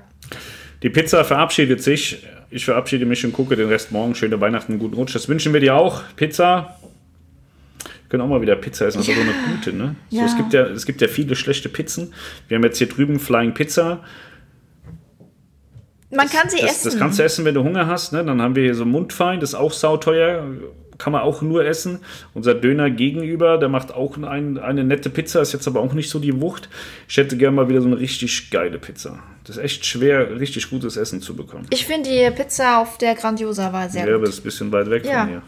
[0.83, 2.25] Die Pizza verabschiedet sich.
[2.51, 4.15] Ich verabschiede mich und gucke den Rest morgen.
[4.15, 5.15] Schöne Weihnachten, guten Rutsch.
[5.15, 6.03] Das wünschen wir dir auch.
[6.15, 6.79] Pizza.
[7.83, 9.97] Wir können auch mal wieder Pizza essen, aber so eine gute, ne?
[10.11, 10.25] So, Ja.
[10.27, 12.15] es, gibt ja, es gibt ja viele schlechte Pizzen.
[12.47, 14.05] Wir haben jetzt hier drüben Flying Pizza.
[16.11, 16.91] Man kann sie Das, essen.
[16.91, 18.13] das kannst du essen, wenn du Hunger hast.
[18.13, 18.25] Ne?
[18.25, 20.47] Dann haben wir hier so Mundfein, das ist auch sauteuer.
[20.99, 22.01] Kann man auch nur essen.
[22.35, 26.09] Unser Döner gegenüber, der macht auch ein, eine nette Pizza, ist jetzt aber auch nicht
[26.11, 26.69] so die Wucht.
[27.09, 29.19] Ich hätte gerne mal wieder so eine richtig geile Pizza.
[29.45, 31.67] Das ist echt schwer, richtig gutes Essen zu bekommen.
[31.71, 34.29] ich finde die Pizza auf der Grandiosa war sehr Ja, aber gut.
[34.29, 35.21] das ist ein bisschen weit weg Ja.
[35.21, 35.43] von hier.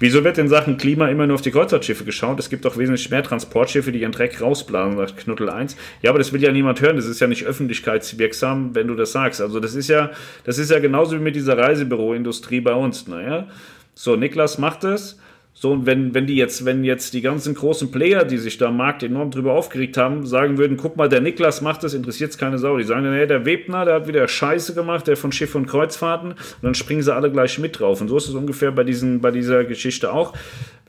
[0.00, 2.38] Wieso wird in Sachen Klima immer nur auf die Kreuzfahrtschiffe geschaut?
[2.40, 5.76] Es gibt auch wesentlich mehr Transportschiffe, die ihren Dreck rausblasen, sagt Knuddel 1.
[6.02, 6.96] Ja, aber das will ja niemand hören.
[6.96, 9.40] Das ist ja nicht öffentlichkeitswirksam, wenn du das sagst.
[9.40, 10.10] Also das ist ja,
[10.44, 13.06] das ist ja genauso wie mit dieser Reisebüroindustrie bei uns.
[13.06, 13.46] Naja,
[13.94, 15.18] so, Niklas macht es.
[15.56, 18.66] So, und wenn, wenn die jetzt, wenn jetzt die ganzen großen Player, die sich da
[18.66, 22.32] am Markt enorm drüber aufgeregt haben, sagen würden, guck mal, der Niklas macht das, interessiert
[22.32, 22.76] es keine Sau.
[22.76, 25.66] Die sagen dann, hey, der Webner, der hat wieder Scheiße gemacht, der von Schiff und
[25.66, 28.00] Kreuzfahrten, und dann springen sie alle gleich mit drauf.
[28.00, 30.32] Und so ist es ungefähr bei, diesen, bei dieser Geschichte auch.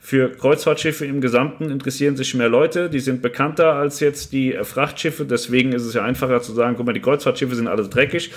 [0.06, 5.24] Für Kreuzfahrtschiffe im Gesamten interessieren sich mehr Leute, die sind bekannter als jetzt die Frachtschiffe,
[5.24, 8.30] deswegen ist es ja einfacher zu sagen, guck mal, die Kreuzfahrtschiffe sind alle dreckig.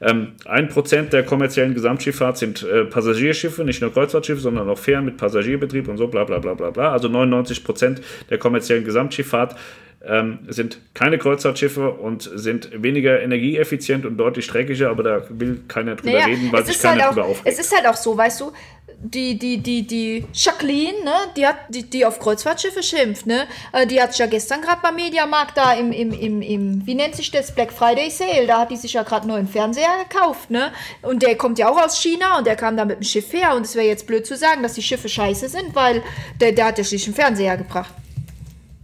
[0.00, 5.04] Ähm, ein Prozent der kommerziellen Gesamtschifffahrt sind äh, Passagierschiffe, nicht nur Kreuzfahrtschiffe, sondern auch Fähren
[5.04, 6.92] mit Passagierbetrieb und so, bla bla bla bla bla.
[6.92, 9.56] Also 99 Prozent der kommerziellen Gesamtschifffahrt
[10.04, 15.96] ähm, sind keine Kreuzfahrtschiffe und sind weniger energieeffizient und deutlich dreckiger, aber da will keiner
[15.96, 17.48] drüber naja, reden, weil sich keiner halt auch, drüber aufregt.
[17.48, 18.52] Es ist halt auch so, weißt du,
[18.98, 23.86] die, die, die, die Jacqueline, ne, die hat, die, die auf Kreuzfahrtschiffe schimpft, ne, äh,
[23.86, 27.30] die hat ja gestern gerade beim Mediamarkt da im, im, im, im, wie nennt sich
[27.30, 31.22] das, Black Friday Sale, da hat die sich ja gerade neuen Fernseher gekauft, ne, und
[31.22, 33.66] der kommt ja auch aus China und der kam da mit dem Schiff her und
[33.66, 36.02] es wäre jetzt blöd zu sagen, dass die Schiffe scheiße sind, weil
[36.40, 37.92] der, der hat ja schließlich einen Fernseher gebracht.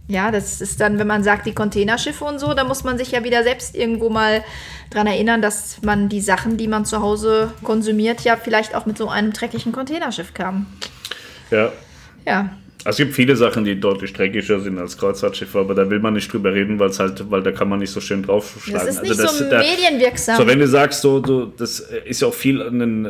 [0.07, 3.11] Ja, das ist dann, wenn man sagt, die Containerschiffe und so, da muss man sich
[3.11, 4.43] ja wieder selbst irgendwo mal
[4.89, 8.97] dran erinnern, dass man die Sachen, die man zu Hause konsumiert, ja vielleicht auch mit
[8.97, 10.65] so einem dreckigen Containerschiff kam.
[11.51, 11.71] Ja.
[12.25, 12.49] Ja.
[12.85, 16.31] Es gibt viele Sachen, die deutlich dreckiger sind als Kreuzfahrtschiffe, aber da will man nicht
[16.33, 18.85] drüber reden, weil halt, weil da kann man nicht so schön draufschlagen.
[18.85, 20.35] Das ist nicht also das, so da, medienwirksam.
[20.35, 22.59] So, wenn du sagst, so, so, das ist ja auch viel,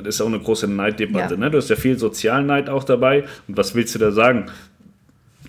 [0.03, 1.39] das ist auch eine große Neiddebatte, ja.
[1.39, 1.49] ne?
[1.49, 3.23] Du hast ja viel Sozialneid auch dabei.
[3.47, 4.45] Und was willst du da sagen?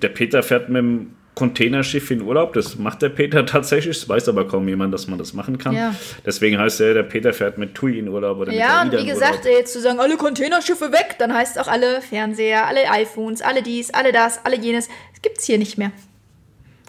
[0.00, 2.52] Der Peter fährt mit dem Containerschiff in Urlaub.
[2.52, 3.96] Das macht der Peter tatsächlich.
[3.96, 5.74] Es weiß aber kaum jemand, dass man das machen kann.
[5.74, 5.94] Ja.
[6.24, 8.38] Deswegen heißt er, der Peter fährt mit TUI in Urlaub.
[8.38, 12.00] Oder ja, und wie gesagt, jetzt zu sagen, alle Containerschiffe weg, dann heißt auch alle
[12.00, 14.88] Fernseher, alle iPhones, alle dies, alle das, alle jenes.
[15.12, 15.92] Das gibt es hier nicht mehr.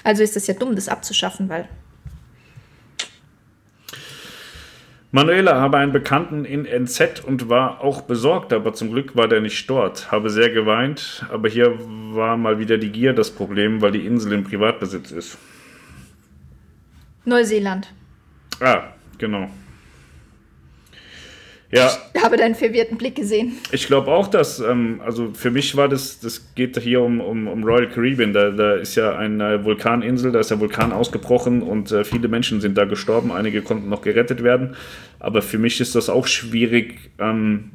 [0.04, 1.68] Also ist das ja dumm, das abzuschaffen, weil
[5.16, 9.40] Manuela habe einen Bekannten in NZ und war auch besorgt, aber zum Glück war der
[9.40, 10.12] nicht dort.
[10.12, 11.74] Habe sehr geweint, aber hier
[12.12, 15.38] war mal wieder die Gier das Problem, weil die Insel im Privatbesitz ist.
[17.24, 17.94] Neuseeland.
[18.60, 19.50] Ah, genau.
[21.72, 21.92] Ja.
[22.14, 23.54] Ich habe deinen verwirrten Blick gesehen.
[23.72, 27.48] Ich glaube auch, dass, ähm, also für mich war das, das geht hier um, um,
[27.48, 28.34] um Royal Caribbean.
[28.34, 32.62] Da, da ist ja eine Vulkaninsel, da ist der Vulkan ausgebrochen und äh, viele Menschen
[32.62, 33.32] sind da gestorben.
[33.32, 34.76] Einige konnten noch gerettet werden.
[35.20, 37.72] Aber für mich ist das auch schwierig, ähm,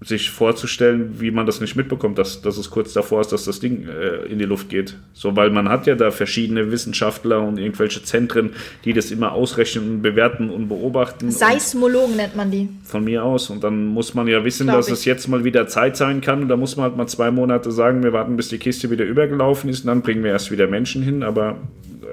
[0.00, 3.58] sich vorzustellen, wie man das nicht mitbekommt, dass, dass es kurz davor ist, dass das
[3.58, 4.96] Ding äh, in die Luft geht.
[5.12, 8.50] So, weil man hat ja da verschiedene Wissenschaftler und irgendwelche Zentren,
[8.84, 11.32] die das immer ausrechnen und bewerten und beobachten.
[11.32, 12.68] Seismologen nennt man die.
[12.84, 13.50] Von mir aus.
[13.50, 14.94] Und dann muss man ja wissen, Glaub dass ich.
[14.94, 16.42] es jetzt mal wieder Zeit sein kann.
[16.42, 19.04] Und da muss man halt mal zwei Monate sagen, wir warten, bis die Kiste wieder
[19.04, 21.24] übergelaufen ist und dann bringen wir erst wieder Menschen hin.
[21.24, 21.56] Aber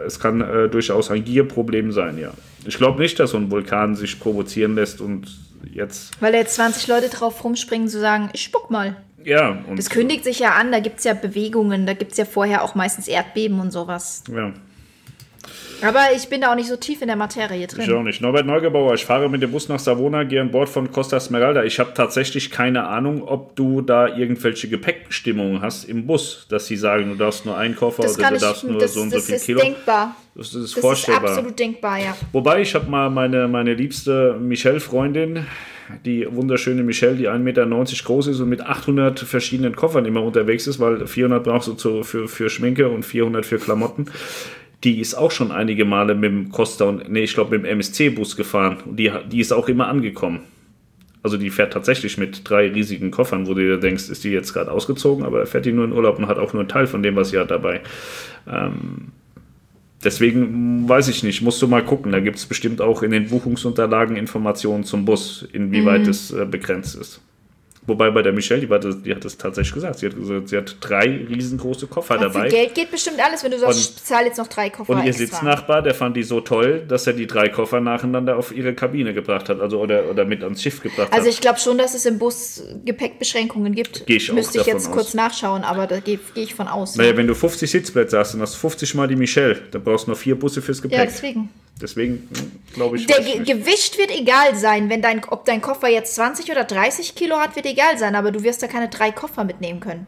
[0.06, 2.32] es kann äh, durchaus ein Gierproblem sein, ja.
[2.66, 5.28] Ich glaube nicht, dass so ein Vulkan sich provozieren lässt und
[5.72, 6.12] jetzt.
[6.20, 8.98] Weil jetzt 20 Leute drauf rumspringen, zu sagen, ich spuck mal.
[9.24, 9.58] Ja.
[9.68, 12.26] Und das kündigt sich ja an, da gibt es ja Bewegungen, da gibt es ja
[12.26, 14.24] vorher auch meistens Erdbeben und sowas.
[14.32, 14.54] Ja.
[15.82, 17.82] Aber ich bin da auch nicht so tief in der Materie drin.
[17.82, 18.22] Ich auch nicht.
[18.22, 21.64] Norbert Neugebauer, ich fahre mit dem Bus nach Savona, gehe an Bord von Costa Smeralda.
[21.64, 26.78] Ich habe tatsächlich keine Ahnung, ob du da irgendwelche Gepäckbestimmungen hast im Bus, dass sie
[26.78, 29.12] sagen, du darfst nur einen Koffer das oder du ich, darfst nur das, so und
[29.12, 29.60] so viel Kilo.
[29.60, 30.16] Das ist denkbar.
[30.36, 31.22] Das ist das vorstellbar.
[31.22, 32.18] Das ist absolut denkbar, ja.
[32.32, 35.46] Wobei, ich habe mal meine, meine liebste Michelle-Freundin,
[36.04, 37.66] die wunderschöne Michelle, die 1,90 Meter
[38.04, 42.04] groß ist und mit 800 verschiedenen Koffern immer unterwegs ist, weil 400 brauchst du zu,
[42.04, 44.06] für, für Schminke und 400 für Klamotten.
[44.84, 47.72] Die ist auch schon einige Male mit dem Costa und, nee, ich glaube, mit dem
[47.72, 48.78] MSC-Bus gefahren.
[48.86, 50.42] Und die, die ist auch immer angekommen.
[51.24, 54.54] Also die fährt tatsächlich mit drei riesigen Koffern, wo du dir denkst, ist die jetzt
[54.54, 57.02] gerade ausgezogen, aber fährt die nur in Urlaub und hat auch nur einen Teil von
[57.02, 57.82] dem, was sie hat dabei.
[58.48, 59.12] Ähm,
[60.06, 62.12] Deswegen weiß ich nicht, musst du mal gucken.
[62.12, 66.10] Da gibt es bestimmt auch in den Buchungsunterlagen Informationen zum Bus, inwieweit mhm.
[66.10, 67.22] es äh, begrenzt ist.
[67.88, 70.00] Wobei bei der Michelle, die, war das, die hat das tatsächlich gesagt.
[70.00, 72.50] Sie hat gesagt, sie hat drei riesengroße Koffer Ach, dabei.
[72.50, 74.94] Für Geld geht bestimmt alles, wenn du sagst, ich zahle jetzt noch drei Koffer.
[74.94, 75.26] Und ihr extra.
[75.26, 79.14] Sitznachbar, der fand die so toll, dass er die drei Koffer nacheinander auf ihre Kabine
[79.14, 81.20] gebracht hat, also oder, oder mit ans Schiff gebracht also hat.
[81.20, 84.08] Also ich glaube schon, dass es im Bus Gepäckbeschränkungen gibt.
[84.08, 84.94] Gehe ich Müsste ich jetzt aus.
[84.94, 86.96] kurz nachschauen, aber da gehe geh ich von aus.
[86.96, 87.18] Naja, ja.
[87.18, 89.62] wenn du 50 Sitzplätze hast, dann hast du 50 mal die Michelle.
[89.72, 90.98] Dann brauchst du noch vier Busse fürs Gepäck.
[90.98, 91.50] Ja, deswegen.
[91.82, 92.30] Deswegen
[92.74, 93.06] glaube ich.
[93.08, 94.90] Der Ge Gewicht wird egal sein.
[94.90, 98.16] Wenn dein, ob dein Koffer jetzt 20 oder 30 Kilo hat, wird egal sein.
[98.16, 100.08] Aber du wirst da keine drei Koffer mitnehmen können.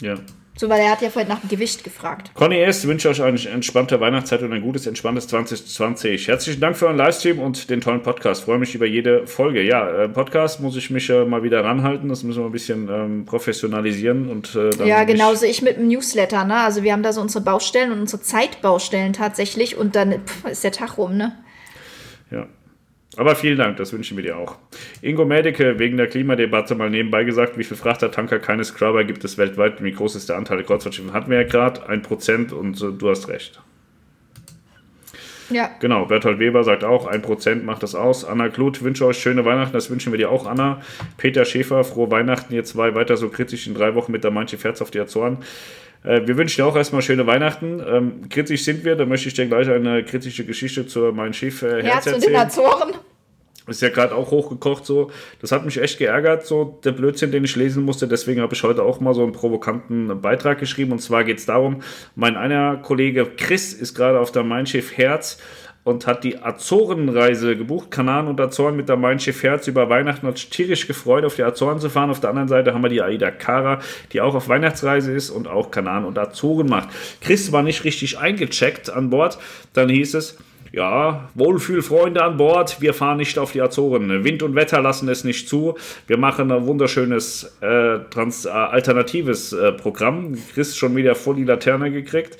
[0.00, 0.16] Ja.
[0.58, 2.30] So, weil er hat ja vorhin nach dem Gewicht gefragt.
[2.32, 2.86] Conny S.
[2.86, 6.28] wünsche euch eine entspannte Weihnachtszeit und ein gutes, entspanntes 2020.
[6.28, 8.44] Herzlichen Dank für euren Livestream und den tollen Podcast.
[8.44, 9.60] Freue mich über jede Folge.
[9.60, 12.08] Ja, äh, Podcast muss ich mich äh, mal wieder ranhalten.
[12.08, 14.30] Das müssen wir ein bisschen ähm, professionalisieren.
[14.30, 16.44] Und, äh, ja, genauso ich mit dem Newsletter.
[16.44, 16.56] Ne?
[16.56, 19.76] Also wir haben da so unsere Baustellen und unsere Zeitbaustellen tatsächlich.
[19.76, 21.32] Und dann pff, ist der Tag rum, ne?
[23.16, 24.56] Aber vielen Dank, das wünschen wir dir auch.
[25.00, 29.38] Ingo Medeke, wegen der Klimadebatte mal nebenbei gesagt, wie viele Frachtertanker, keine Scrubber gibt es
[29.38, 31.12] weltweit, wie groß ist der Anteil der Kreuzfahrtschiffe?
[31.12, 33.60] Hatten wir ja gerade, ein Prozent und äh, du hast recht.
[35.48, 35.70] Ja.
[35.80, 38.24] Genau, Bertolt Weber sagt auch, ein Prozent macht das aus.
[38.24, 40.82] Anna Kluth, wünsche euch schöne Weihnachten, das wünschen wir dir auch, Anna.
[41.16, 44.58] Peter Schäfer, frohe Weihnachten, ihr zwei weiter so kritisch in drei Wochen mit der Manche
[44.58, 45.38] Ferz auf die Azoren.
[46.06, 47.82] Äh, wir wünschen dir auch erstmal schöne Weihnachten.
[47.86, 51.62] Ähm, kritisch sind wir, da möchte ich dir gleich eine kritische Geschichte zu meinem Schiff
[51.62, 52.94] äh, Herz, Herz und den Azoren.
[53.66, 55.10] Ist ja gerade auch hochgekocht so.
[55.40, 58.06] Das hat mich echt geärgert, so der Blödsinn, den ich lesen musste.
[58.06, 60.92] Deswegen habe ich heute auch mal so einen provokanten Beitrag geschrieben.
[60.92, 61.82] Und zwar geht es darum,
[62.14, 65.38] mein einer Kollege Chris ist gerade auf der Mein Schiff Herz
[65.86, 70.26] und hat die Azorenreise gebucht, Kanaren und Azoren mit der Mein Schiff Herz über Weihnachten,
[70.26, 72.10] hat tierisch gefreut, auf die Azoren zu fahren.
[72.10, 73.78] Auf der anderen Seite haben wir die Aida Cara,
[74.12, 76.88] die auch auf Weihnachtsreise ist und auch Kanaren und Azoren macht.
[77.20, 79.38] Chris war nicht richtig eingecheckt an Bord.
[79.74, 80.36] Dann hieß es,
[80.72, 84.24] ja, Wohlfühlfreunde an Bord, wir fahren nicht auf die Azoren.
[84.24, 85.76] Wind und Wetter lassen es nicht zu.
[86.08, 90.36] Wir machen ein wunderschönes äh, trans äh, alternatives äh, Programm.
[90.52, 92.38] Chris schon wieder voll die Laterne gekriegt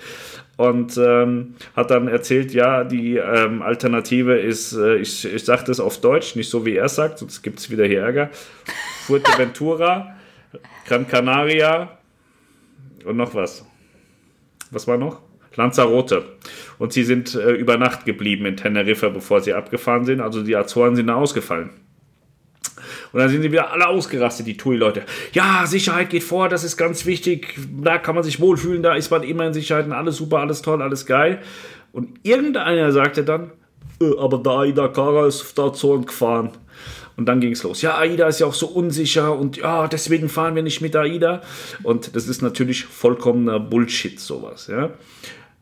[0.57, 5.81] und ähm, hat dann erzählt, ja, die ähm, Alternative ist, äh, ich, ich sage das
[5.81, 8.31] auf Deutsch, nicht so wie er sagt, sonst gibt es wieder hier Ärger.
[9.07, 10.17] Fuerteventura,
[10.87, 11.99] Gran Canaria
[13.05, 13.65] und noch was.
[14.71, 15.21] Was war noch?
[15.55, 16.25] Lanzarote.
[16.79, 20.21] Und sie sind äh, über Nacht geblieben in Teneriffa, bevor sie abgefahren sind.
[20.21, 21.71] Also die Azoren sind ausgefallen.
[23.13, 25.03] Und dann sind sie wieder alle ausgerastet, die TUI-Leute.
[25.33, 27.59] Ja, Sicherheit geht vor, das ist ganz wichtig.
[27.83, 30.63] Da kann man sich wohlfühlen, da ist man immer in Sicherheit und alles super, alles
[30.63, 31.41] toll, alles geil.
[31.93, 33.53] Und irgendeiner sagte dann,
[34.01, 36.51] äh, aber der Aida Kara ist auf der Azoren gefahren.
[37.17, 37.81] Und dann ging es los.
[37.81, 41.41] Ja, AIDA ist ja auch so unsicher und ja, deswegen fahren wir nicht mit AIDA.
[41.83, 44.67] Und das ist natürlich vollkommener Bullshit, sowas.
[44.67, 44.91] Ja.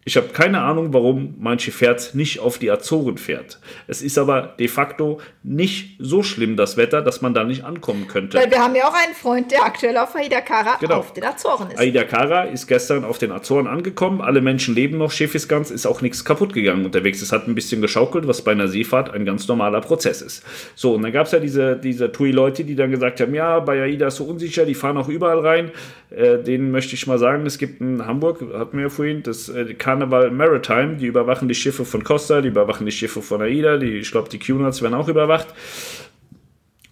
[0.06, 3.59] Ich habe keine Ahnung, warum manche Pferd nicht auf die Azoren fährt.
[3.86, 8.06] Es ist aber de facto nicht so schlimm, das Wetter, dass man da nicht ankommen
[8.06, 8.36] könnte.
[8.36, 10.97] Weil wir haben ja auch einen Freund, der aktuell auf Aida Cara genau.
[10.97, 11.78] auf den Azoren ist.
[11.78, 14.20] Aida Cara ist gestern auf den Azoren angekommen.
[14.20, 15.10] Alle Menschen leben noch.
[15.10, 17.22] Schiff ist ganz, ist auch nichts kaputt gegangen unterwegs.
[17.22, 20.44] Es hat ein bisschen geschaukelt, was bei einer Seefahrt ein ganz normaler Prozess ist.
[20.74, 23.82] So, und dann gab es ja diese, diese TUI-Leute, die dann gesagt haben, ja, bei
[23.82, 25.70] Aida ist so unsicher, die fahren auch überall rein.
[26.10, 29.48] Äh, denen möchte ich mal sagen, es gibt in Hamburg, hatten wir ja vorhin, das
[29.48, 33.77] äh, Karneval Maritime, die überwachen die Schiffe von Costa, die überwachen die Schiffe von AIDA,
[33.77, 35.49] die, ich glaube, die Cunards werden auch überwacht.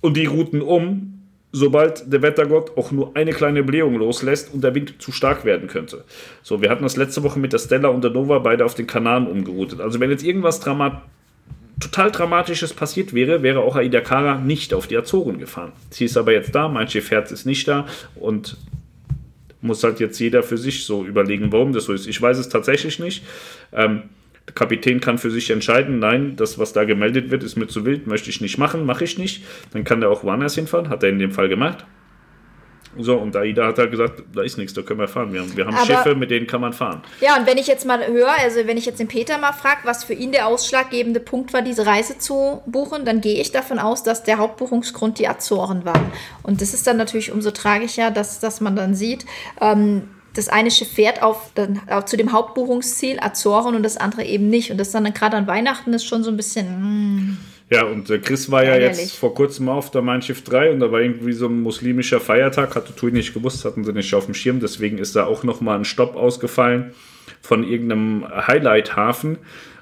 [0.01, 1.21] Und die routen um,
[1.51, 5.69] sobald der Wettergott auch nur eine kleine Blähung loslässt und der Wind zu stark werden
[5.69, 6.05] könnte.
[6.43, 8.87] So, wir hatten das letzte Woche mit der Stella und der Nova beide auf den
[8.87, 9.81] Kanaren umgeroutet.
[9.81, 11.03] Also wenn jetzt irgendwas Dramat
[11.81, 15.73] total Dramatisches passiert wäre, wäre auch Aida Kara nicht auf die Azoren gefahren.
[15.91, 18.57] Sie ist aber jetzt da, mein Schiff Herz ist nicht da und
[19.63, 22.07] muss halt jetzt jeder für sich so überlegen, warum das so ist.
[22.07, 23.25] Ich weiß es tatsächlich nicht.
[23.73, 24.03] Ähm,
[24.47, 27.85] der Kapitän kann für sich entscheiden, nein, das, was da gemeldet wird, ist mir zu
[27.85, 29.45] wild, möchte ich nicht machen, mache ich nicht.
[29.73, 31.87] Dann kann der auch woanders hinfahren, hat er in dem Fall gemacht.
[32.99, 35.33] So, und AIDA hat halt gesagt, da ist nichts, da können wir fahren.
[35.33, 37.03] Wir haben, wir haben Schiffe, mit denen kann man fahren.
[37.21, 39.81] Ja, und wenn ich jetzt mal höre, also wenn ich jetzt den Peter mal frage,
[39.85, 43.79] was für ihn der ausschlaggebende Punkt war, diese Reise zu buchen, dann gehe ich davon
[43.79, 46.13] aus, dass der Hauptbuchungsgrund die Azoren waren.
[46.43, 49.25] Und das ist dann natürlich umso tragischer, dass, dass man dann sieht,
[49.61, 54.25] ähm, das eine Schiff fährt auf, dann, auf, zu dem Hauptbuchungsziel Azoren und das andere
[54.25, 54.71] eben nicht.
[54.71, 57.31] Und das dann, dann gerade an Weihnachten ist schon so ein bisschen.
[57.31, 57.39] Mm.
[57.73, 58.99] Ja, und äh, Chris war ja Ärgerlich.
[58.99, 62.21] jetzt vor kurzem auf der Mein Schiff 3 und da war irgendwie so ein muslimischer
[62.21, 65.43] Feiertag, hatte Tui nicht gewusst, hatten sie nicht auf dem Schirm, deswegen ist da auch
[65.43, 66.93] nochmal ein Stopp ausgefallen
[67.41, 69.39] von irgendeinem Highlight-Hafen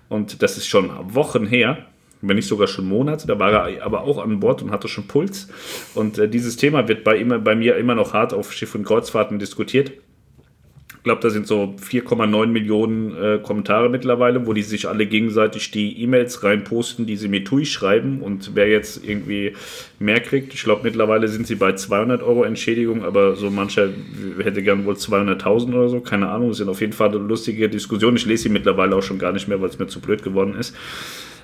[0.09, 1.87] und das ist schon Wochen her
[2.23, 3.27] wenn nicht sogar schon Monate.
[3.27, 5.49] Da war er aber auch an Bord und hatte schon Puls.
[5.95, 8.85] Und äh, dieses Thema wird bei, immer, bei mir immer noch hart auf Schiff- und
[8.85, 9.93] Kreuzfahrten diskutiert.
[11.01, 15.71] Ich glaube, da sind so 4,9 Millionen äh, Kommentare mittlerweile, wo die sich alle gegenseitig
[15.71, 18.21] die E-Mails reinposten, die sie mir TUI schreiben.
[18.21, 19.55] Und wer jetzt irgendwie
[19.99, 23.89] mehr kriegt, ich glaube, mittlerweile sind sie bei 200 Euro Entschädigung, aber so mancher
[24.43, 26.01] hätte gern wohl 200.000 oder so.
[26.01, 28.17] Keine Ahnung, das sind auf jeden Fall lustige Diskussion.
[28.17, 30.55] Ich lese sie mittlerweile auch schon gar nicht mehr, weil es mir zu blöd geworden
[30.55, 30.77] ist.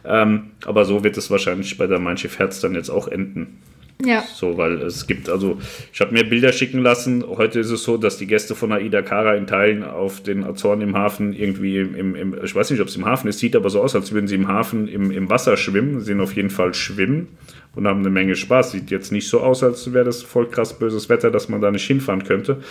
[0.05, 3.59] Ähm, aber so wird es wahrscheinlich bei der Mein Schiff Herz dann jetzt auch enden.
[4.05, 4.25] Ja.
[4.35, 5.59] So, weil es gibt, also
[5.93, 7.25] ich habe mir Bilder schicken lassen.
[7.27, 10.83] Heute ist es so, dass die Gäste von Aida Kara in Teilen auf den Azoren
[10.83, 13.71] im Hafen irgendwie im, im, ich weiß nicht, ob es im Hafen ist, sieht aber
[13.71, 16.75] so aus, als würden sie im Hafen im, im Wasser schwimmen, sehen auf jeden Fall
[16.75, 17.29] schwimmen
[17.75, 18.73] und haben eine Menge Spaß.
[18.73, 21.71] Sieht jetzt nicht so aus, als wäre das voll krass böses Wetter, dass man da
[21.71, 22.63] nicht hinfahren könnte.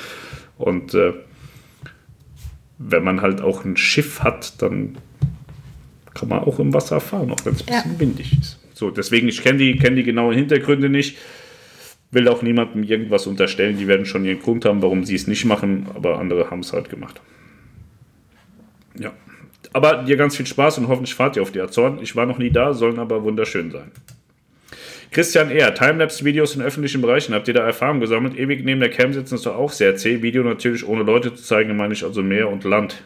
[0.57, 1.13] Und äh,
[2.77, 4.97] wenn man halt auch ein Schiff hat, dann
[6.13, 7.99] kann man auch im Wasser fahren, auch wenn es ein bisschen ja.
[7.99, 8.59] windig ist.
[8.75, 11.17] So, deswegen, ich kenne die, kenn die genauen Hintergründe nicht.
[12.11, 13.77] Will auch niemandem irgendwas unterstellen.
[13.77, 16.73] Die werden schon ihren Grund haben, warum sie es nicht machen, aber andere haben es
[16.73, 17.21] halt gemacht.
[18.99, 19.13] Ja.
[19.71, 21.99] Aber dir ganz viel Spaß und hoffentlich fahrt ihr auf die Azoren.
[22.01, 23.91] Ich war noch nie da, sollen aber wunderschön sein.
[25.11, 27.33] Christian Ehr, Timelapse-Videos in öffentlichen Bereichen.
[27.33, 28.37] Habt ihr da Erfahrung gesammelt?
[28.37, 30.21] Ewig neben der Cam sitzen ist doch auch sehr zäh.
[30.21, 33.01] Video natürlich ohne Leute zu zeigen, meine ich also Meer und Land.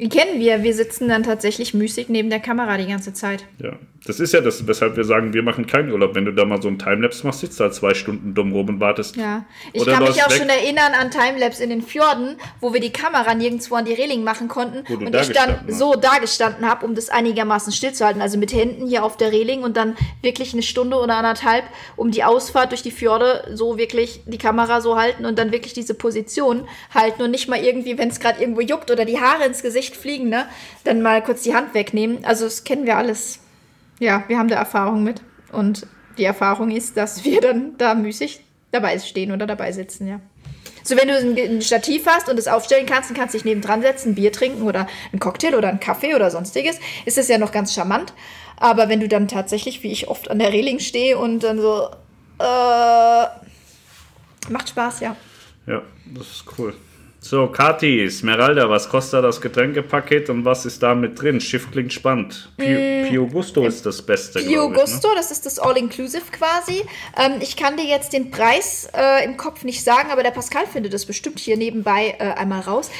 [0.00, 0.64] Die kennen wir.
[0.64, 3.44] Wir sitzen dann tatsächlich müßig neben der Kamera die ganze Zeit.
[3.62, 6.16] Ja, das ist ja das, weshalb wir sagen, wir machen keinen Urlaub.
[6.16, 8.80] Wenn du da mal so einen Timelapse machst, sitzt da zwei Stunden dumm rum und
[8.80, 9.14] wartest.
[9.14, 10.38] Ja, ich Oder kann mich auch weg.
[10.38, 14.24] schon erinnern an Timelapse in den Fjorden, wo wir die Kamera nirgendwo an die Reling
[14.24, 15.78] machen konnten und ich dann hast.
[15.78, 18.20] so da gestanden habe, um das einigermaßen stillzuhalten.
[18.20, 21.64] Also mit Händen hier auf der Reling und dann wirklich eine Stunde oder anderthalb
[21.94, 25.72] um die Ausfahrt durch die Fjorde so wirklich die Kamera so halten und dann wirklich
[25.72, 29.44] diese Position halten und nicht mal irgendwie, wenn es gerade irgendwo juckt oder die Haare
[29.44, 30.46] ins Gesicht fliegen, ne,
[30.84, 32.24] dann mal kurz die Hand wegnehmen.
[32.24, 33.40] Also das kennen wir alles.
[34.00, 35.20] Ja, wir haben da Erfahrung mit.
[35.52, 35.86] Und
[36.18, 38.40] die Erfahrung ist, dass wir dann da müßig
[38.72, 40.20] dabei stehen oder dabei sitzen, ja.
[40.86, 43.80] So, wenn du ein, Stativ hast und es aufstellen kannst, dann kannst du dich nebendran
[43.80, 47.38] setzen, ein Bier trinken oder einen Cocktail oder einen Kaffee oder sonstiges, ist das ja
[47.38, 48.12] noch ganz charmant.
[48.58, 51.88] Aber wenn du dann tatsächlich, wie ich oft an der Reling stehe und dann so,
[52.38, 53.24] äh,
[54.50, 55.16] macht Spaß, ja.
[55.66, 55.82] Ja,
[56.14, 56.74] das ist cool.
[57.26, 61.40] So, Kati, Smeralda, was kostet das Getränkepaket und was ist da mit drin?
[61.40, 62.50] Schiff klingt spannend.
[62.58, 64.40] Pio, Pio Gusto ist das Beste.
[64.40, 64.76] Pio ich, ne?
[64.78, 66.84] Gusto, das ist das All-Inclusive quasi.
[67.16, 70.66] Ähm, ich kann dir jetzt den Preis äh, im Kopf nicht sagen, aber der Pascal
[70.66, 72.90] findet das bestimmt hier nebenbei äh, einmal raus.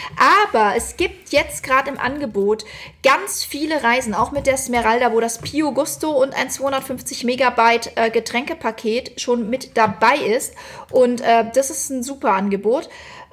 [0.49, 2.65] Aber es gibt jetzt gerade im Angebot
[3.03, 7.93] ganz viele Reisen, auch mit der Smeralda, wo das Pio Gusto und ein 250 Megabyte
[7.97, 10.55] äh, Getränkepaket schon mit dabei ist.
[10.91, 12.89] Und äh, das ist ein super Angebot.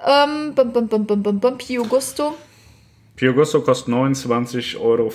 [0.05, 2.35] Ähm, bum, bum, bum, bum, bum, bum, Pio Gusto.
[3.15, 5.11] Pio Gusto kostet 29,50 Euro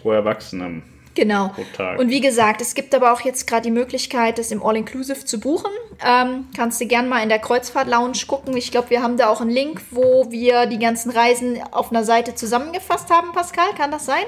[0.00, 0.82] pro Erwachsenen.
[1.16, 1.50] Genau.
[1.96, 5.40] Und wie gesagt, es gibt aber auch jetzt gerade die Möglichkeit, das im All-Inclusive zu
[5.40, 5.70] buchen.
[6.06, 8.54] Ähm, kannst du gern mal in der Kreuzfahrt-Lounge gucken.
[8.54, 12.04] Ich glaube, wir haben da auch einen Link, wo wir die ganzen Reisen auf einer
[12.04, 13.72] Seite zusammengefasst haben, Pascal.
[13.78, 14.24] Kann das sein?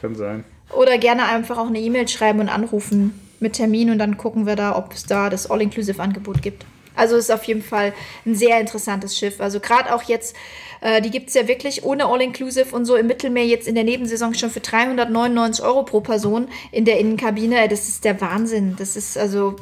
[0.00, 0.44] Kann sein.
[0.76, 4.56] Oder gerne einfach auch eine E-Mail schreiben und anrufen mit Termin und dann gucken wir
[4.56, 6.66] da, ob es da das All-Inclusive-Angebot gibt.
[6.96, 7.92] Also ist auf jeden Fall
[8.24, 9.40] ein sehr interessantes Schiff.
[9.40, 10.34] Also gerade auch jetzt,
[10.80, 13.84] äh, die gibt es ja wirklich ohne All-Inclusive und so im Mittelmeer jetzt in der
[13.84, 17.68] Nebensaison schon für 399 Euro pro Person in der Innenkabine.
[17.68, 18.74] Das ist der Wahnsinn.
[18.78, 19.56] Das ist also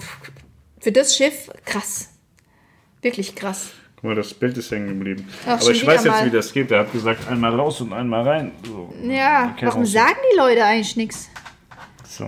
[0.80, 2.08] für das Schiff krass.
[3.02, 3.72] Wirklich krass.
[3.96, 5.28] Guck mal, das Bild ist hängen geblieben.
[5.46, 6.26] Ach, Aber ich weiß jetzt, mal.
[6.26, 6.70] wie das geht.
[6.70, 8.52] Er hat gesagt, einmal raus und einmal rein.
[8.66, 8.92] So.
[9.02, 9.92] Ja, warum raus.
[9.92, 11.28] sagen die Leute eigentlich nichts?
[12.06, 12.24] So.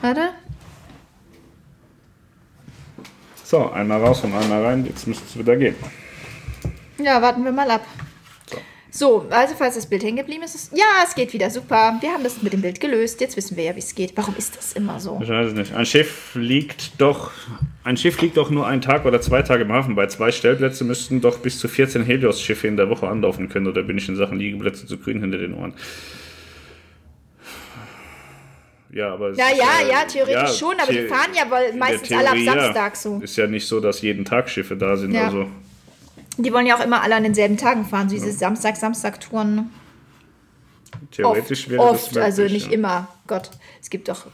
[0.00, 0.30] Warte.
[3.50, 4.86] So, einmal raus und einmal rein.
[4.86, 5.74] Jetzt müsste es wieder gehen.
[7.02, 7.84] Ja, warten wir mal ab.
[8.48, 8.58] So.
[8.92, 11.98] So, also falls das Bild hängen geblieben ist, ist, ja, es geht wieder super.
[12.00, 13.20] Wir haben das mit dem Bild gelöst.
[13.20, 14.12] Jetzt wissen wir ja, wie es geht.
[14.16, 15.18] Warum ist das immer so?
[15.20, 15.74] Ich weiß es nicht.
[15.74, 17.32] Ein Schiff liegt doch,
[17.82, 19.96] ein Schiff liegt doch nur einen Tag oder zwei Tage im Hafen.
[19.96, 23.66] Bei zwei Stellplätzen müssten doch bis zu 14 Helios-Schiffe in der Woche anlaufen können.
[23.66, 25.74] Oder bin ich in Sachen Liegeplätze zu grün hinter den Ohren?
[28.92, 31.44] Ja, aber Ja, ja, ja, theoretisch schon, aber die fahren ja
[31.76, 32.52] meistens alle ja.
[32.52, 33.20] Samstag so.
[33.22, 35.14] Ist ja nicht so, dass jeden Tag Schiffe da sind.
[35.16, 35.46] Also
[36.36, 39.70] Die wollen ja auch immer alle an denselben Tagen fahren, so diese Samstag-Samstag-Touren.
[41.12, 43.08] theoretisch Oft, wäre oft das möglich, also nicht immer.
[43.26, 43.50] Gott,
[43.80, 44.26] es gibt doch.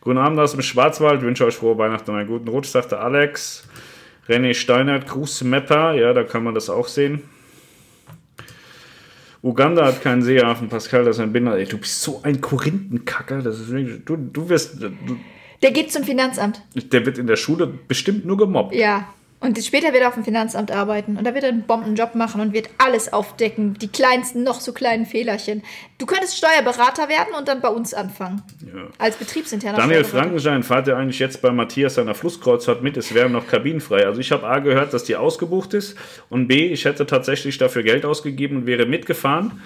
[0.00, 3.64] Guten Abend aus dem Schwarzwald, wünsche euch frohe Weihnachten und einen guten Rutsch, sagte Alex.
[4.28, 7.22] René Steinert, Gruß Mepper, ja, da kann man das auch sehen.
[9.44, 11.56] Uganda hat keinen Seehafen, Pascal, das ist ein Binder.
[11.58, 14.90] Ey, du bist so ein Korinthenkacker, das ist wirklich, du, du wirst, du,
[15.62, 16.62] Der geht zum Finanzamt.
[16.74, 18.74] der wird in der Schule bestimmt nur gemobbt.
[18.74, 19.06] Ja.
[19.44, 21.18] Und später wird er auf dem Finanzamt arbeiten.
[21.18, 23.74] Und da wird er einen Bombenjob machen und wird alles aufdecken.
[23.74, 25.62] Die kleinsten, noch so kleinen Fehlerchen.
[25.98, 28.42] Du könntest Steuerberater werden und dann bei uns anfangen.
[28.64, 28.86] Ja.
[28.96, 30.02] Als betriebsinterner Daniel.
[30.02, 34.06] Frankenstein fahrt ja eigentlich jetzt bei Matthias seiner Flusskreuzfahrt mit, es wären noch kabinenfrei.
[34.06, 35.94] Also ich habe A gehört, dass die ausgebucht ist
[36.30, 39.60] und B, ich hätte tatsächlich dafür Geld ausgegeben und wäre mitgefahren.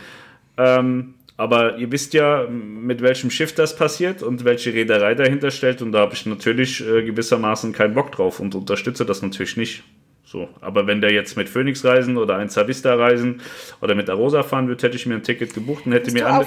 [0.56, 5.80] Ähm, aber ihr wisst ja, mit welchem Schiff das passiert und welche Reederei dahinter stellt
[5.80, 9.84] und da habe ich natürlich äh, gewissermaßen keinen Bock drauf und unterstütze das natürlich nicht.
[10.24, 13.40] So, aber wenn der jetzt mit Phoenix reisen oder ein Zavista reisen
[13.80, 16.44] oder mit Arosa fahren wird, hätte ich mir ein Ticket gebucht und hätte mir, ange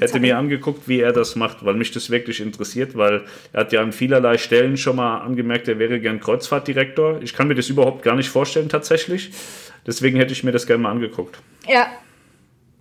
[0.00, 3.72] hätte mir angeguckt, wie er das macht, weil mich das wirklich interessiert, weil er hat
[3.72, 7.20] ja an vielerlei Stellen schon mal angemerkt, er wäre gern Kreuzfahrtdirektor.
[7.20, 9.30] Ich kann mir das überhaupt gar nicht vorstellen tatsächlich.
[9.86, 11.38] Deswegen hätte ich mir das gerne mal angeguckt.
[11.68, 11.88] Ja.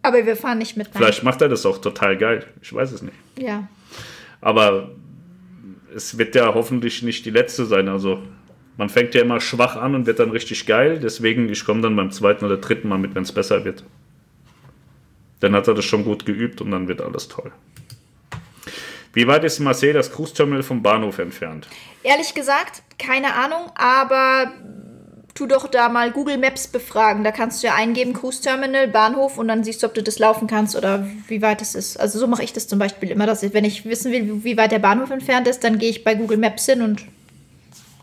[0.07, 0.87] Aber wir fahren nicht mit.
[0.87, 1.03] nein.
[1.03, 2.45] Vielleicht macht er das auch total geil.
[2.61, 3.15] Ich weiß es nicht.
[3.37, 3.67] Ja.
[4.39, 4.91] Aber
[5.93, 7.89] es wird ja hoffentlich nicht die letzte sein.
[7.89, 8.23] Also
[8.77, 10.99] man fängt ja immer schwach an und wird dann richtig geil.
[11.01, 13.83] Deswegen, ich komme dann beim zweiten oder dritten Mal mit, wenn es besser wird.
[15.41, 17.51] Dann hat er das schon gut geübt und dann wird alles toll.
[19.13, 21.67] Wie weit ist Marseille das Cruise Terminal vom Bahnhof entfernt?
[22.03, 24.51] Ehrlich gesagt, keine Ahnung, aber
[25.37, 27.23] tu doch da mal Google Maps befragen.
[27.23, 30.17] Da kannst du ja eingeben, Cruise Terminal, Bahnhof und dann siehst du, ob du das
[30.17, 31.99] laufen kannst oder wie weit es ist.
[31.99, 34.57] Also so mache ich das zum Beispiel immer, dass ich, wenn ich wissen will, wie
[34.57, 37.05] weit der Bahnhof entfernt ist, dann gehe ich bei Google Maps hin und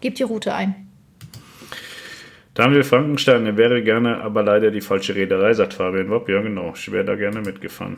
[0.01, 0.87] gebe die Route ein.
[2.55, 6.29] Daniel Frankenstein, er wäre gerne, aber leider die falsche Reederei, sagt Fabian Wopp.
[6.29, 7.97] Ja, genau, ich wäre da gerne mitgefahren.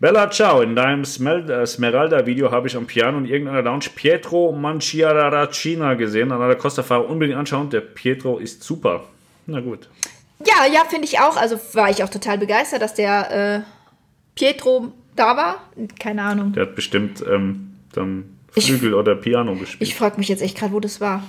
[0.00, 5.94] Bella Ciao, in deinem äh, Smeralda-Video habe ich am Piano in irgendeiner Lounge Pietro Manciaracina
[5.94, 6.32] gesehen.
[6.32, 7.70] An der Costa-Fahrer unbedingt anschauen.
[7.70, 9.04] Der Pietro ist super.
[9.46, 9.88] Na gut.
[10.40, 11.36] Ja, ja, finde ich auch.
[11.36, 13.60] Also war ich auch total begeistert, dass der äh,
[14.34, 15.70] Pietro da war.
[15.98, 16.52] Keine Ahnung.
[16.52, 19.88] Der hat bestimmt ähm, dann Flügel ich, oder Piano gespielt.
[19.88, 21.22] Ich frage mich jetzt echt gerade, wo das war.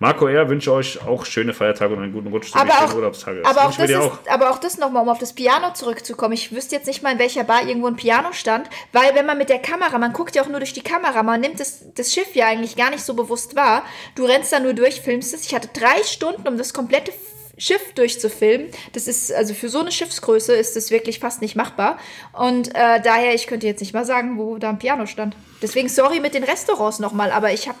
[0.00, 0.48] Marco R.
[0.48, 3.42] wünsche euch auch schöne Feiertage und einen guten Rutsch zu aber auch, Urlaubstage.
[3.44, 4.18] Aber auch, das ist, auch.
[4.28, 6.34] aber auch das nochmal, um auf das Piano zurückzukommen.
[6.34, 9.38] Ich wüsste jetzt nicht mal, in welcher Bar irgendwo ein Piano stand, weil wenn man
[9.38, 12.14] mit der Kamera, man guckt ja auch nur durch die Kamera, man nimmt das, das
[12.14, 13.82] Schiff ja eigentlich gar nicht so bewusst wahr.
[14.14, 15.44] Du rennst da nur durch, filmst es.
[15.46, 17.12] Ich hatte drei Stunden, um das komplette
[17.56, 18.68] Schiff durchzufilmen.
[18.92, 21.98] Das ist, also für so eine Schiffsgröße ist das wirklich fast nicht machbar.
[22.32, 25.34] Und äh, daher, ich könnte jetzt nicht mal sagen, wo da ein Piano stand.
[25.60, 27.78] Deswegen sorry mit den Restaurants nochmal, aber ich habe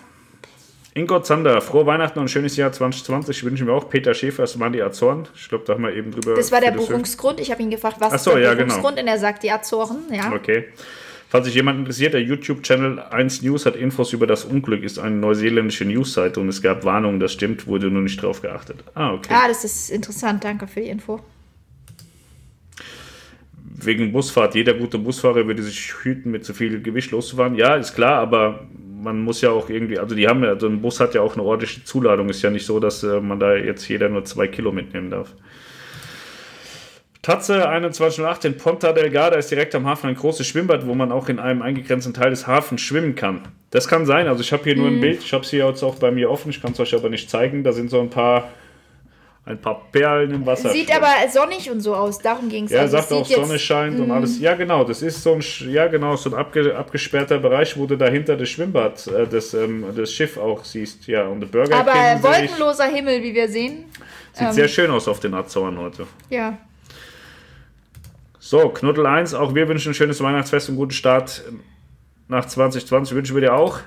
[0.98, 3.88] Ingo Zander, frohe Weihnachten und schönes Jahr 2020 wünschen wir auch.
[3.88, 5.28] Peter Schäfer, das waren die Azoren.
[5.34, 6.34] Ich glaube, da haben wir eben drüber.
[6.34, 7.40] Das war der Buchungsgrund.
[7.40, 8.54] Ich habe ihn gefragt, was so, ist der ja.
[8.54, 8.96] Buchungsgrund?
[8.96, 9.02] Genau.
[9.02, 9.98] Und er sagt die Azoren.
[10.12, 10.32] Ja.
[10.32, 10.64] Okay.
[11.30, 15.14] Falls sich jemand interessiert, der YouTube-Channel 1 News hat Infos über das Unglück, ist eine
[15.14, 18.82] neuseeländische Newsseite und es gab Warnungen, das stimmt, wurde nur nicht drauf geachtet.
[18.94, 19.32] Ah, okay.
[19.32, 20.42] Ah, das ist interessant.
[20.42, 21.20] Danke für die Info.
[23.62, 24.54] Wegen Busfahrt.
[24.54, 27.54] Jeder gute Busfahrer würde sich hüten, mit zu viel Gewicht loszufahren.
[27.54, 28.66] Ja, ist klar, aber
[29.02, 31.34] man muss ja auch irgendwie, also die haben ja, also ein Bus hat ja auch
[31.34, 32.28] eine ordentliche Zuladung.
[32.28, 35.34] Ist ja nicht so, dass äh, man da jetzt jeder nur zwei Kilo mitnehmen darf.
[37.22, 41.28] Tatze 2108 in Ponta Delgada ist direkt am Hafen ein großes Schwimmbad, wo man auch
[41.28, 43.42] in einem eingegrenzten Teil des Hafens schwimmen kann.
[43.70, 44.28] Das kann sein.
[44.28, 45.00] Also ich habe hier nur ein mhm.
[45.00, 45.22] Bild.
[45.22, 46.50] Ich habe es hier jetzt auch bei mir offen.
[46.50, 47.64] Ich kann es euch aber nicht zeigen.
[47.64, 48.50] Da sind so ein paar
[49.48, 50.70] ein paar Perlen im Wasser.
[50.70, 52.70] Sieht aber sonnig und so aus, darum ging es.
[52.70, 54.38] Ja, er also sagt auch, Sonne scheint und alles.
[54.38, 57.96] Ja, genau, das ist so ein, ja, genau, so ein abge, abgesperrter Bereich, wo du
[57.96, 61.06] dahinter das Schwimmbad, äh, das, ähm, das Schiff auch siehst.
[61.06, 63.86] Ja, und der Burger Aber wolkenloser Himmel, wie wir sehen.
[64.32, 66.06] Sieht ähm, sehr schön aus auf den Azoren heute.
[66.28, 66.58] Ja.
[68.38, 71.42] So, Knuddel 1, auch wir wünschen ein schönes Weihnachtsfest und guten Start
[72.28, 73.14] nach 2020.
[73.14, 73.80] Wünschen wir dir auch.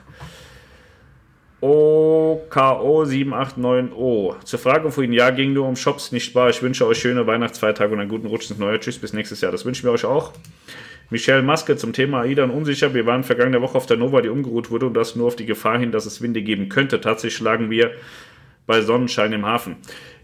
[1.61, 4.43] OKO789O.
[4.43, 6.49] Zur Frage vorhin, ja, ging nur um Shops, nicht wahr?
[6.49, 8.79] Ich wünsche euch schöne Weihnachtsfeiertage und einen guten Rutsch ins neue.
[8.79, 9.51] Tschüss, bis nächstes Jahr.
[9.51, 10.33] Das wünschen wir euch auch.
[11.11, 12.93] Michelle Maske zum Thema AIDA und unsicher.
[12.93, 15.45] Wir waren vergangene Woche auf der Nova, die umgeruht wurde und das nur auf die
[15.45, 17.01] Gefahr hin, dass es Winde geben könnte.
[17.01, 17.91] Tatsächlich schlagen wir
[18.65, 19.75] bei Sonnenschein im Hafen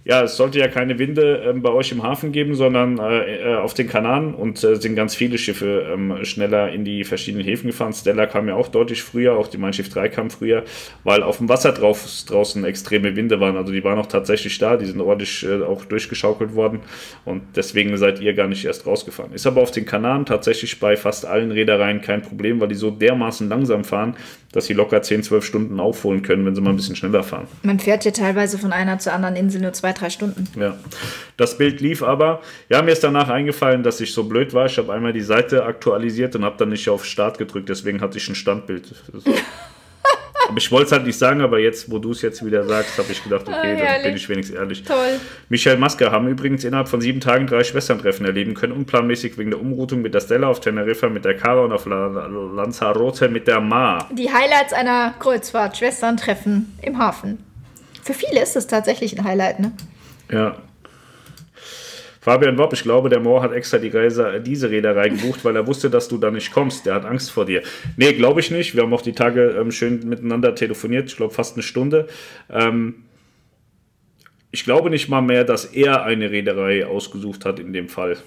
[0.04, 3.56] ja, es sollte ja keine Winde ähm, bei euch im Hafen geben, sondern äh, äh,
[3.56, 7.68] auf den Kanaren und äh, sind ganz viele Schiffe ähm, schneller in die verschiedenen Häfen
[7.68, 7.92] gefahren.
[7.92, 10.64] Stella kam ja auch deutlich früher, auch die Mein Schiff 3 kam früher,
[11.04, 13.58] weil auf dem Wasser drauf, draußen extreme Winde waren.
[13.58, 16.80] Also die waren auch tatsächlich da, die sind ordentlich äh, auch durchgeschaukelt worden
[17.26, 19.34] und deswegen seid ihr gar nicht erst rausgefahren.
[19.34, 22.92] Ist aber auf den Kanaren tatsächlich bei fast allen Reedereien kein Problem, weil die so
[22.92, 24.16] dermaßen langsam fahren,
[24.54, 27.48] dass sie locker 10, 12 Stunden aufholen können, wenn sie mal ein bisschen schneller fahren.
[27.64, 30.48] Man fährt ja teilweise von einer zur anderen Insel nur zwei, drei Stunden.
[30.60, 30.78] Ja,
[31.38, 32.42] das Bild lief aber.
[32.70, 34.66] Ja, mir ist danach eingefallen, dass ich so blöd war.
[34.66, 38.18] Ich habe einmal die Seite aktualisiert und habe dann nicht auf Start gedrückt, deswegen hatte
[38.18, 38.94] ich ein Standbild.
[40.48, 42.98] Aber ich wollte es halt nicht sagen, aber jetzt, wo du es jetzt wieder sagst,
[42.98, 44.84] habe ich gedacht, okay, oh, dann bin ich wenigstens ehrlich.
[44.84, 45.20] Toll.
[45.50, 49.60] Michael Maske haben übrigens innerhalb von sieben Tagen drei Schwesterntreffen erleben können, unplanmäßig wegen der
[49.60, 54.08] Umroutung mit der Stella auf Teneriffa, mit der Cara und auf Lanzarote mit der Ma.
[54.12, 57.40] Die Highlights einer Kreuzfahrt, Schwesterntreffen im Hafen.
[58.08, 59.74] Für viele ist es tatsächlich ein Highlight, ne?
[60.32, 60.58] Ja,
[62.22, 65.66] Fabian Wopp, ich glaube, der Moore hat extra die Reise, diese Reederei gebucht, weil er
[65.66, 66.86] wusste, dass du da nicht kommst.
[66.86, 67.62] Der hat Angst vor dir.
[67.96, 68.76] Nee, glaube ich nicht.
[68.76, 71.10] Wir haben auch die Tage ähm, schön miteinander telefoniert.
[71.10, 72.08] Ich glaube, fast eine Stunde.
[72.50, 72.96] Ähm,
[74.52, 78.18] ich glaube nicht mal mehr, dass er eine Reederei ausgesucht hat in dem Fall.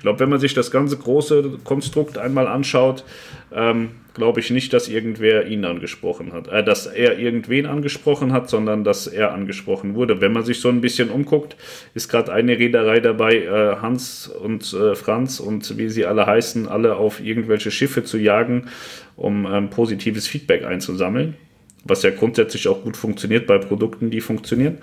[0.00, 3.04] Ich glaube, wenn man sich das ganze große Konstrukt einmal anschaut,
[3.52, 6.48] ähm, glaube ich nicht, dass irgendwer ihn angesprochen hat.
[6.48, 10.22] Äh, dass er irgendwen angesprochen hat, sondern dass er angesprochen wurde.
[10.22, 11.54] Wenn man sich so ein bisschen umguckt,
[11.92, 16.66] ist gerade eine Reederei dabei, äh, Hans und äh, Franz und wie sie alle heißen,
[16.66, 18.68] alle auf irgendwelche Schiffe zu jagen,
[19.16, 21.36] um ähm, positives Feedback einzusammeln.
[21.84, 24.78] Was ja grundsätzlich auch gut funktioniert bei Produkten, die funktionieren.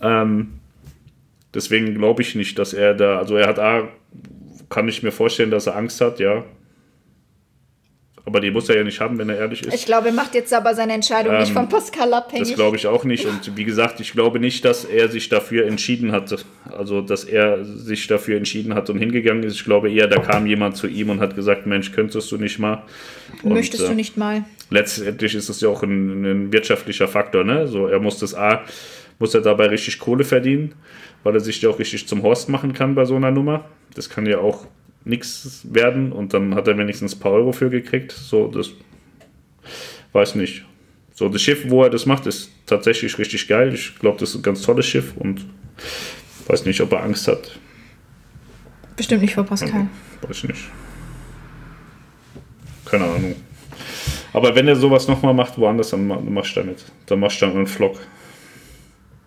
[0.00, 0.60] Ähm,
[1.52, 3.88] deswegen glaube ich nicht, dass er da, also er hat A,
[4.68, 6.44] kann ich mir vorstellen, dass er Angst hat, ja.
[8.24, 9.72] Aber die muss er ja nicht haben, wenn er ehrlich ist.
[9.72, 12.48] Ich glaube, er macht jetzt aber seine Entscheidung ähm, nicht von Pascal abhängig.
[12.48, 13.24] Das glaube ich auch nicht.
[13.24, 16.44] Und wie gesagt, ich glaube nicht, dass er sich dafür entschieden hat.
[16.76, 19.54] Also, dass er sich dafür entschieden hat und hingegangen ist.
[19.54, 22.58] Ich glaube eher, da kam jemand zu ihm und hat gesagt: Mensch, könntest du nicht
[22.58, 22.82] mal.
[23.44, 24.42] Und, Möchtest du äh, nicht mal?
[24.70, 27.44] Letztendlich ist es ja auch ein, ein wirtschaftlicher Faktor.
[27.44, 27.68] Ne?
[27.68, 28.64] So, er muss das A
[29.18, 30.74] muss er dabei richtig Kohle verdienen,
[31.22, 33.64] weil er sich ja auch richtig zum Horst machen kann bei so einer Nummer.
[33.96, 34.66] Das kann ja auch
[35.04, 38.12] nichts werden und dann hat er wenigstens ein paar Euro für gekriegt.
[38.12, 38.70] So, das
[40.12, 40.64] weiß nicht.
[41.14, 43.72] So, das Schiff, wo er das macht, ist tatsächlich richtig geil.
[43.74, 45.46] Ich glaube, das ist ein ganz tolles Schiff und
[46.46, 47.58] weiß nicht, ob er Angst hat.
[48.96, 49.88] Bestimmt nicht vor Pascal.
[50.22, 50.64] Weiß nicht.
[52.84, 53.34] Keine Ahnung.
[54.32, 56.84] Aber wenn er sowas nochmal macht, woanders, dann ma- machst du damit.
[57.06, 57.98] Dann machst du dann einen Vlog.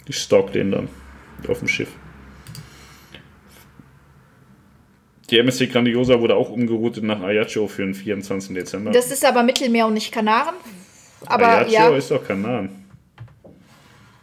[0.08, 0.90] Ich stalk den dann
[1.48, 1.90] auf dem Schiff.
[5.30, 8.54] Die MSC Grandiosa wurde auch umgeroutet nach Ajaccio für den 24.
[8.56, 8.92] Dezember.
[8.92, 10.56] Das ist aber Mittelmeer und nicht Kanaren.
[11.26, 12.70] Aber Ajaccio ja, ist doch Kanaren.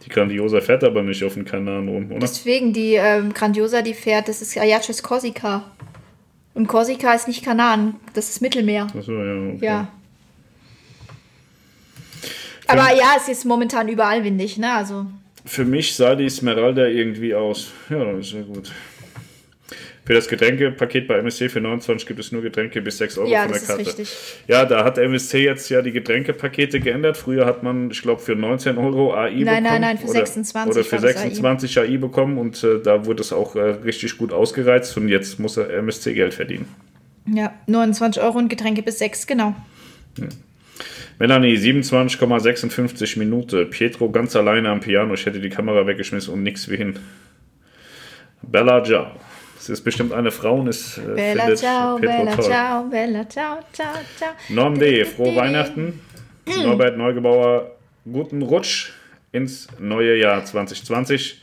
[0.03, 2.19] Die Grandiosa fährt aber nicht auf den Kanaren rum, oder?
[2.19, 5.71] deswegen die ähm, Grandiosa, die fährt, das ist Ajaccio ist Korsika.
[6.53, 8.87] Und Korsika ist nicht Kanaren, das ist Mittelmeer.
[8.97, 9.53] Achso, ja.
[9.53, 9.65] Okay.
[9.65, 9.87] Ja.
[12.67, 14.73] Aber ja, es ist momentan überall windig, ne?
[14.73, 15.05] Also
[15.45, 17.71] Für mich sah die Esmeralda irgendwie aus.
[17.89, 18.71] Ja, das ist ja gut.
[20.07, 23.41] Für das Getränkepaket bei MSC für 29 gibt es nur Getränke bis 6 Euro ja,
[23.41, 23.85] von der das ist Karte.
[23.85, 24.17] richtig.
[24.47, 27.17] Ja, da hat MSC jetzt ja die Getränkepakete geändert.
[27.17, 29.63] Früher hat man, ich glaube, für 19 Euro AI Nein, bekommen.
[29.63, 31.23] nein, nein, für oder, 26 Oder für war das AI.
[31.23, 35.41] 26 AI, bekommen und äh, da wurde es auch äh, richtig gut ausgereizt und jetzt
[35.41, 36.73] muss er MSC Geld verdienen.
[37.25, 39.55] Ja, 29 Euro und Getränke bis 6, genau.
[41.19, 43.69] Melanie, 27,56 Minuten.
[43.69, 45.15] Pietro ganz alleine am Piano.
[45.15, 46.97] Ich hätte die Kamera weggeschmissen und nix wie hin.
[48.41, 49.11] Bella Ciao.
[49.67, 52.45] Das ist bestimmt eine Frau und es äh, Bella findet ciao, bella toll.
[52.45, 54.29] ciao, bella ciao, ciao, ciao.
[54.47, 55.03] Norm D.
[55.03, 55.99] Frohe Weihnachten.
[56.45, 57.71] Norbert Neugebauer,
[58.09, 58.91] guten Rutsch
[59.33, 61.41] ins neue Jahr 2020.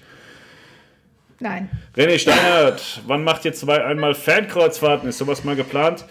[1.41, 1.69] Nein.
[1.95, 5.07] René Steinert, wann macht ihr zwei einmal Fankreuzfahrten?
[5.07, 6.07] Ist sowas mal geplant?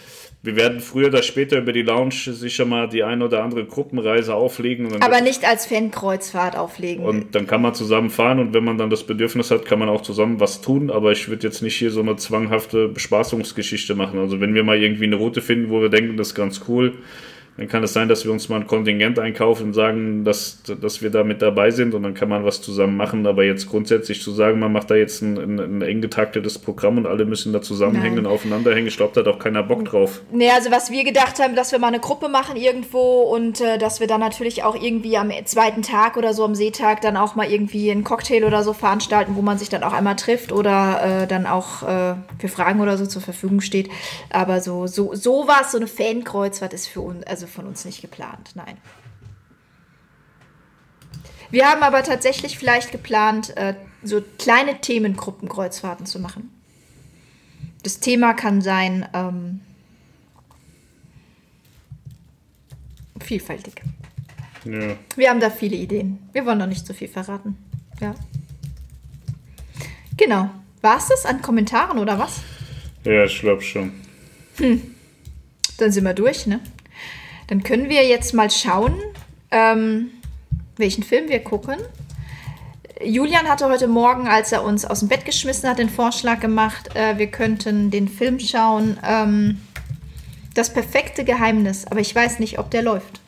[0.46, 4.36] Wir werden früher oder später über die Lounge sicher mal die ein oder andere Gruppenreise
[4.36, 5.02] auflegen.
[5.02, 7.06] Aber nicht als Fankreuzfahrt auflegen.
[7.06, 9.88] Und dann kann man zusammen fahren und wenn man dann das Bedürfnis hat, kann man
[9.88, 10.92] auch zusammen was tun.
[10.92, 14.20] Aber ich würde jetzt nicht hier so eine zwanghafte Bespaßungsgeschichte machen.
[14.20, 16.98] Also wenn wir mal irgendwie eine Route finden, wo wir denken, das ist ganz cool,
[17.58, 21.04] dann kann es sein, dass wir uns mal ein Kontingent einkaufen und sagen, dass, dass
[21.04, 23.28] wir da mit dabei sind und dann kann man was zusammen machen.
[23.28, 26.98] Aber jetzt grundsätzlich zu sagen, man macht da jetzt ein, ein, ein eng getaktetes Programm
[26.98, 28.26] und alle müssen da zusammenhängen Nein.
[28.26, 30.22] und aufeinander hängen, ich glaube, da hat auch keiner Bock drauf.
[30.32, 33.78] Nee, also was wir gedacht haben, dass wir mal eine Gruppe machen irgendwo und äh,
[33.78, 37.36] dass wir dann natürlich auch irgendwie am zweiten Tag oder so am Seetag dann auch
[37.36, 41.24] mal irgendwie einen Cocktail oder so veranstalten, wo man sich dann auch einmal trifft oder
[41.24, 43.90] äh, dann auch äh, für Fragen oder so zur Verfügung steht.
[44.32, 48.52] Aber so, so, sowas, so eine Fankreuzfahrt ist für uns, also von uns nicht geplant,
[48.56, 48.78] nein.
[51.52, 56.50] Wir haben aber tatsächlich vielleicht geplant, äh, so kleine Themengruppenkreuzfahrten zu machen.
[57.84, 59.62] Das Thema kann sein, ähm,
[63.22, 63.82] vielfältig.
[64.66, 64.96] Ja.
[65.16, 66.20] Wir haben da viele Ideen.
[66.32, 67.58] Wir wollen noch nicht so viel verraten.
[68.00, 68.16] Ja.
[70.18, 70.50] Genau.
[70.82, 72.42] War es das an Kommentaren oder was?
[73.04, 73.92] Ja, ich glaube schon.
[75.78, 76.60] Dann sind wir durch, ne?
[77.48, 78.96] Dann können wir jetzt mal schauen,
[79.52, 80.12] ähm,
[80.78, 81.76] welchen Film wir gucken.
[83.04, 86.96] Julian hatte heute Morgen, als er uns aus dem Bett geschmissen hat, den Vorschlag gemacht,
[86.96, 89.60] äh, wir könnten den Film schauen, ähm,
[90.56, 91.88] Das perfekte Geheimnis.
[91.88, 93.22] Aber ich weiß nicht, ob der läuft.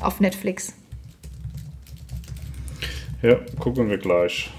[0.00, 0.72] Auf Netflix.
[3.22, 4.50] Ja, gucken wir gleich.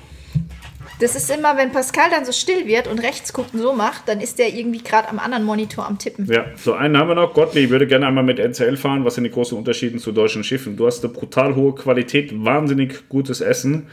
[1.01, 4.21] Das ist immer, wenn Pascal dann so still wird und rechts gucken so macht, dann
[4.21, 6.31] ist der irgendwie gerade am anderen Monitor am Tippen.
[6.31, 7.33] Ja, so einen haben wir noch.
[7.33, 9.03] Gottlieb würde gerne einmal mit NCL fahren.
[9.03, 10.77] Was sind die großen Unterschiede zu deutschen Schiffen?
[10.77, 13.87] Du hast eine brutal hohe Qualität, wahnsinnig gutes Essen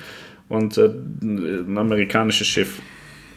[0.50, 0.90] und äh,
[1.22, 2.82] ein amerikanisches Schiff.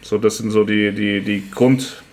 [0.02, 2.03] So, das sind so die, die, die Grund.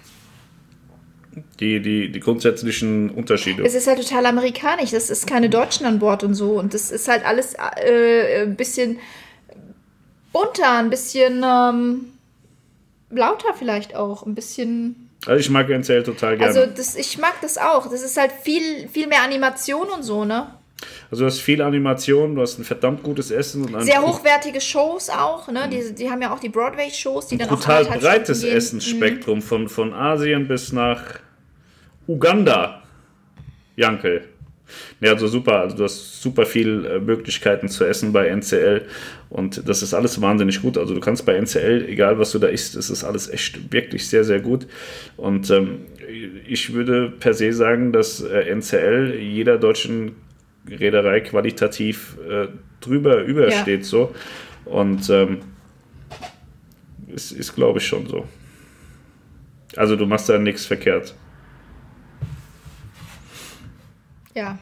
[1.61, 3.65] Die, die, die grundsätzlichen Unterschiede.
[3.65, 4.91] Es ist halt total amerikanisch.
[4.91, 6.53] Das ist keine Deutschen an Bord und so.
[6.53, 8.99] Und das ist halt alles äh, ein bisschen
[10.33, 12.13] bunter, ein bisschen ähm,
[13.11, 15.11] lauter vielleicht auch, ein bisschen.
[15.27, 16.61] Also ich mag NCL total gerne.
[16.61, 17.91] Also das, ich mag das auch.
[17.91, 20.53] Das ist halt viel, viel mehr Animation und so, ne?
[21.11, 25.11] Also du hast viel Animation, du hast ein verdammt gutes Essen und Sehr hochwertige Shows
[25.11, 25.69] auch, ne?
[25.69, 28.59] Die, die haben ja auch die Broadway-Shows, die dann auch total anderthalb breites Stunden gehen.
[28.59, 31.03] Essensspektrum von, von Asien bis nach
[32.07, 32.83] Uganda.
[33.75, 34.29] Jankel.
[35.01, 35.61] Ja, also super.
[35.61, 38.83] Also du hast super viel äh, Möglichkeiten zu essen bei NCL
[39.31, 40.79] und das ist alles wahnsinnig gut.
[40.79, 44.09] Also du kannst bei NCL, egal was du da isst, es ist alles echt wirklich
[44.09, 44.67] sehr, sehr gut.
[45.17, 45.81] Und ähm,
[46.47, 50.17] ich würde per se sagen, dass äh, NCL jeder deutschen
[50.69, 52.49] Reederei qualitativ äh,
[52.81, 54.15] drüber übersteht so.
[54.65, 55.39] Und ähm,
[57.15, 58.27] ist, ist glaube ich schon so.
[59.77, 61.15] Also du machst da nichts verkehrt.
[64.39, 64.59] Ja.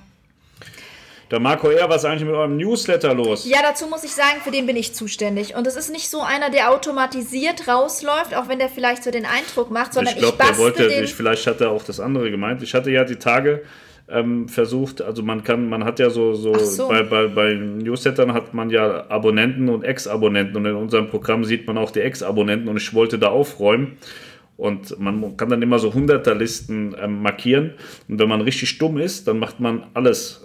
[1.31, 3.47] Der Marco R., was ist eigentlich mit eurem Newsletter los?
[3.49, 5.57] Ja, dazu muss ich sagen, für den bin ich zuständig.
[5.57, 9.27] Und es ist nicht so einer, der automatisiert rausläuft, auch wenn der vielleicht so den
[9.27, 11.05] Eindruck macht, sondern ich, glaub, ich der wollte, den...
[11.05, 12.63] ich, vielleicht hat er auch das andere gemeint.
[12.63, 13.65] Ich hatte ja die Tage
[14.09, 16.89] ähm, versucht, also man kann, man hat ja so, so, so.
[16.89, 21.67] Bei, bei, bei Newslettern hat man ja Abonnenten und Ex-Abonnenten und in unserem Programm sieht
[21.67, 23.99] man auch die Ex-Abonnenten und ich wollte da aufräumen.
[24.57, 27.75] Und man kann dann immer so Hunderterlisten ähm, markieren.
[28.09, 30.43] Und wenn man richtig dumm ist, dann macht man alles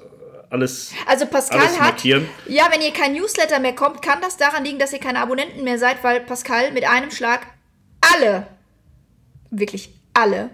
[0.51, 2.27] alles, also Pascal alles hat, markieren.
[2.47, 5.63] ja, wenn ihr kein Newsletter mehr kommt, kann das daran liegen, dass ihr keine Abonnenten
[5.63, 7.47] mehr seid, weil Pascal mit einem Schlag
[8.01, 8.47] alle,
[9.49, 10.49] wirklich alle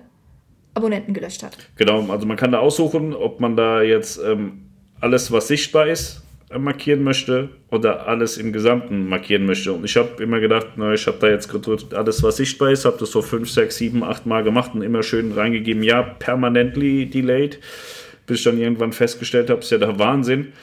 [0.75, 1.57] Abonnenten gelöscht hat.
[1.77, 4.69] Genau, also man kann da aussuchen, ob man da jetzt ähm,
[5.01, 6.21] alles, was sichtbar ist,
[6.56, 9.74] markieren möchte oder alles im Gesamten markieren möchte.
[9.74, 12.86] Und ich habe immer gedacht, na, ich habe da jetzt gedrückt, alles, was sichtbar ist,
[12.86, 17.06] habe das so 5, 6, 7, 8 Mal gemacht und immer schön reingegeben, ja, permanently
[17.06, 17.60] delayed
[18.28, 20.53] bis ich dann irgendwann festgestellt habe, ist ja der Wahnsinn.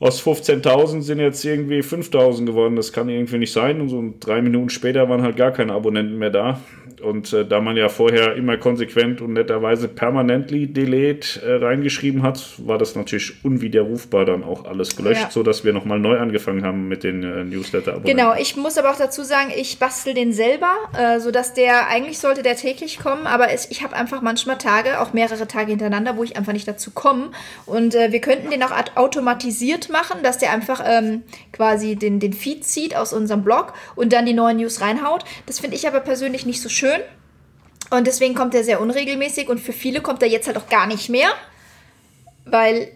[0.00, 2.76] Aus 15.000 sind jetzt irgendwie 5.000 geworden.
[2.76, 3.80] Das kann irgendwie nicht sein.
[3.80, 6.60] Und so drei Minuten später waren halt gar keine Abonnenten mehr da.
[7.00, 12.54] Und äh, da man ja vorher immer konsequent und netterweise permanently delete äh, reingeschrieben hat,
[12.58, 15.30] war das natürlich unwiderrufbar dann auch alles gelöscht, ja.
[15.30, 18.16] sodass wir nochmal neu angefangen haben mit den äh, Newsletter-Abonnenten.
[18.16, 22.18] Genau, ich muss aber auch dazu sagen, ich bastel den selber, äh, sodass der, eigentlich
[22.18, 26.16] sollte der täglich kommen, aber es, ich habe einfach manchmal Tage, auch mehrere Tage hintereinander,
[26.16, 27.30] wo ich einfach nicht dazu komme.
[27.66, 31.22] Und äh, wir könnten den auch automatisiert machen, dass der einfach ähm,
[31.52, 35.24] quasi den, den Feed zieht aus unserem Blog und dann die neuen News reinhaut.
[35.46, 37.00] Das finde ich aber persönlich nicht so schön schön.
[37.90, 40.86] Und deswegen kommt er sehr unregelmäßig und für viele kommt er jetzt halt auch gar
[40.86, 41.28] nicht mehr,
[42.44, 42.88] weil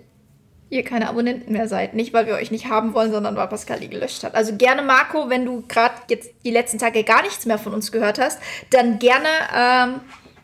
[0.68, 1.94] ihr keine Abonnenten mehr seid.
[1.94, 4.34] Nicht, weil wir euch nicht haben wollen, sondern weil Pascal die gelöscht hat.
[4.34, 7.92] Also gerne, Marco, wenn du gerade jetzt die letzten Tage gar nichts mehr von uns
[7.92, 8.40] gehört hast,
[8.70, 10.00] dann gerne ähm,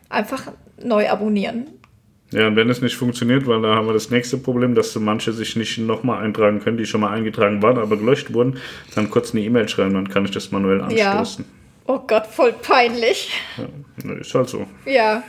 [0.09, 0.53] einfach
[0.83, 1.69] neu abonnieren.
[2.31, 5.01] Ja, und wenn es nicht funktioniert, weil da haben wir das nächste Problem, dass so
[5.01, 8.59] manche sich nicht nochmal eintragen können, die schon mal eingetragen waren, aber gelöscht wurden,
[8.95, 11.45] dann kurz eine E-Mail schreiben, dann kann ich das manuell anstoßen.
[11.45, 11.58] Ja.
[11.89, 13.33] Oh Gott, voll peinlich.
[13.57, 14.67] Ja, ist halt so.
[14.85, 15.23] Ja.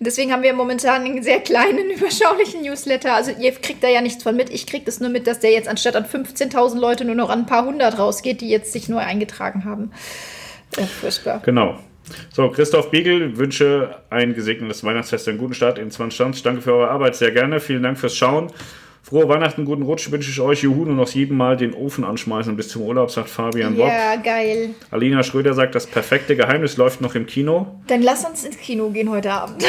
[0.00, 3.14] Deswegen haben wir momentan einen sehr kleinen, überschaulichen Newsletter.
[3.14, 4.50] Also ihr kriegt da ja nichts von mit.
[4.50, 7.40] Ich kriege das nur mit, dass der jetzt anstatt an 15.000 Leute nur noch an
[7.40, 9.92] ein paar hundert rausgeht, die jetzt sich neu eingetragen haben.
[10.76, 11.40] Ja, furchtbar.
[11.44, 11.78] Genau.
[12.32, 16.42] So, Christoph Biegel, wünsche ein gesegnetes Weihnachtsfest, einen guten Start in 2020.
[16.42, 17.60] Danke für eure Arbeit, sehr gerne.
[17.60, 18.50] Vielen Dank fürs Schauen.
[19.02, 20.62] Frohe Weihnachten, guten Rutsch wünsche ich euch.
[20.62, 23.88] Juhu, nur noch sieben Mal den Ofen anschmeißen bis zum Urlaub, sagt Fabian Bock.
[23.88, 24.70] Ja, geil.
[24.90, 27.80] Alina Schröder sagt, das perfekte Geheimnis läuft noch im Kino.
[27.86, 29.62] Dann lass uns ins Kino gehen heute Abend.
[29.62, 29.68] Ja.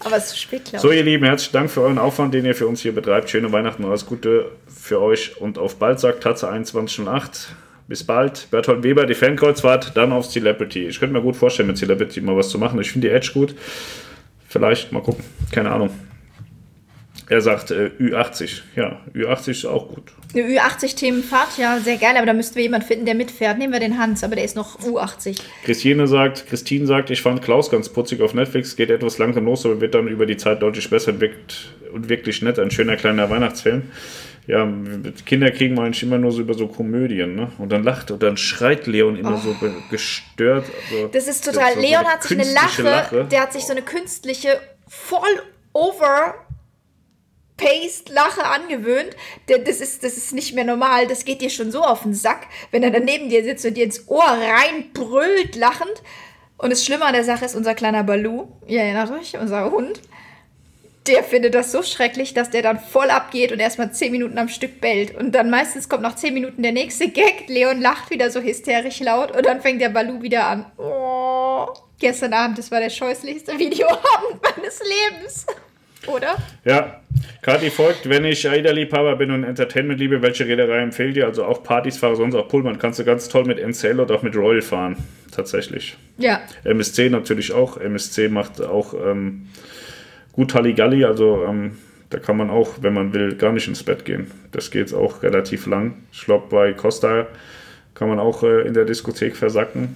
[0.04, 0.82] Aber es ist zu spät, glaube ich.
[0.82, 3.28] So, ihr Lieben, herzlichen Dank für euren Aufwand, den ihr für uns hier betreibt.
[3.28, 7.48] Schöne Weihnachten und alles Gute für euch und auf bald, sagt Tatze 2108.
[7.86, 8.48] Bis bald.
[8.50, 10.86] Bertolt Weber, die Fankreuzfahrt, dann auf Celebrity.
[10.86, 12.80] Ich könnte mir gut vorstellen, mit Celebrity mal was zu machen.
[12.80, 13.54] Ich finde die Edge gut.
[14.48, 15.24] Vielleicht, mal gucken.
[15.52, 15.90] Keine Ahnung.
[17.28, 18.60] Er sagt äh, Ü80.
[18.76, 20.12] Ja, Ü80 ist auch gut.
[20.34, 23.56] Eine Ü80-Themenfahrt, ja, sehr geil, aber da müssten wir jemanden finden, der mitfährt.
[23.56, 25.40] Nehmen wir den Hans, aber der ist noch U80.
[25.64, 29.64] Christine sagt, Christine sagt, ich fand Klaus ganz putzig auf Netflix, geht etwas langsam los,
[29.64, 32.58] aber wird dann über die Zeit deutlich besser entwickelt und wirklich nett.
[32.58, 33.84] Ein schöner kleiner Weihnachtsfilm.
[34.46, 34.68] Ja,
[35.24, 37.50] Kinder kriegen eigentlich immer nur so über so Komödien, ne?
[37.56, 39.48] Und dann lacht und dann schreit Leon immer oh.
[39.48, 39.56] so
[39.90, 40.66] gestört.
[40.90, 41.74] Also, das ist total.
[41.74, 45.40] So Leon so hat sich eine Lache, Lache, der hat sich so eine künstliche, voll
[45.72, 46.34] over
[47.56, 49.16] Paste-Lache angewöhnt.
[49.46, 51.06] Das ist, das ist nicht mehr normal.
[51.06, 53.74] Das geht dir schon so auf den Sack, wenn er dann neben dir sitzt und
[53.74, 56.02] dir ins Ohr reinbrüllt, lachend.
[56.56, 60.00] Und das Schlimme an der Sache ist unser kleiner Balu, ihr erinnert euch, unser Hund.
[61.06, 64.48] Der findet das so schrecklich, dass der dann voll abgeht und erstmal 10 Minuten am
[64.48, 65.14] Stück bellt.
[65.14, 67.44] Und dann meistens kommt nach 10 Minuten der nächste Gag.
[67.48, 70.64] Leon lacht wieder so hysterisch laut und dann fängt der Balu wieder an.
[70.78, 71.66] Oh,
[71.98, 75.46] gestern Abend, das war der scheußlichste Videoabend meines Lebens.
[76.06, 76.36] Oder?
[76.64, 77.00] Ja.
[77.42, 81.26] Kati folgt, wenn ich AIDA-Liebhaber bin und Entertainment liebe, welche Reederei empfehlt ihr?
[81.26, 82.78] Also auch Partys fahre, sonst auch Pullman.
[82.78, 84.96] Kannst du ganz toll mit NCL oder auch mit Royal fahren.
[85.30, 85.96] Tatsächlich.
[86.18, 86.40] Ja.
[86.64, 87.76] MSC natürlich auch.
[87.76, 89.48] MSC macht auch ähm,
[90.32, 91.04] gut Halligalli.
[91.04, 91.78] Also ähm,
[92.10, 94.30] da kann man auch, wenn man will, gar nicht ins Bett gehen.
[94.52, 95.94] Das geht auch relativ lang.
[96.12, 97.26] Ich glaube, bei Costa
[97.94, 99.94] kann man auch äh, in der Diskothek versacken.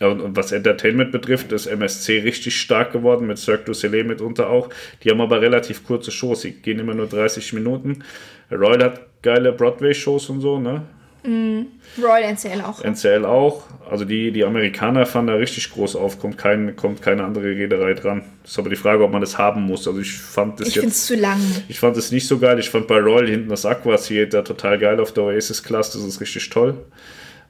[0.00, 4.70] Und, was Entertainment betrifft, ist MSC richtig stark geworden, mit Cirque du Soleil mitunter auch.
[5.02, 8.02] Die haben aber relativ kurze Shows, die gehen immer nur 30 Minuten.
[8.50, 10.82] Royal hat geile Broadway-Shows und so, ne?
[11.22, 11.66] Mm,
[12.02, 12.82] Royal NCL auch.
[12.82, 13.64] NCL auch.
[13.90, 17.92] Also die, die Amerikaner fahren da richtig groß auf, kommt, kein, kommt keine andere Reederei
[17.92, 18.22] dran.
[18.42, 19.86] Das ist aber die Frage, ob man das haben muss.
[19.86, 20.76] Also ich fand das ich jetzt.
[20.76, 21.40] Ich finde es zu lang.
[21.68, 22.58] Ich fand es nicht so geil.
[22.58, 25.90] Ich fand bei Royal hinten das Aqua Theater total geil auf der Oasis Class.
[25.90, 26.74] Das ist richtig toll.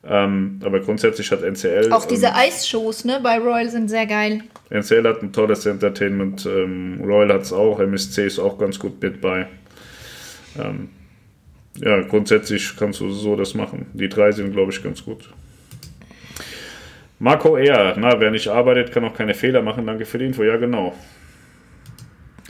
[0.02, 1.92] Ähm, aber grundsätzlich hat NCL.
[1.92, 4.42] Auch diese ähm, Eisshows ne, bei Royal sind sehr geil.
[4.70, 6.46] NCL hat ein tolles Entertainment.
[6.46, 7.80] Ähm, Royal hat es auch.
[7.80, 9.46] MSC ist auch ganz gut mit bei.
[10.58, 10.88] Ähm,
[11.76, 13.86] ja, grundsätzlich kannst du so das machen.
[13.92, 15.30] Die drei sind, glaube ich, ganz gut.
[17.18, 17.94] Marco R.
[17.98, 19.86] Na, wer nicht arbeitet, kann auch keine Fehler machen.
[19.86, 20.42] Danke für die Info.
[20.42, 20.94] Ja, genau.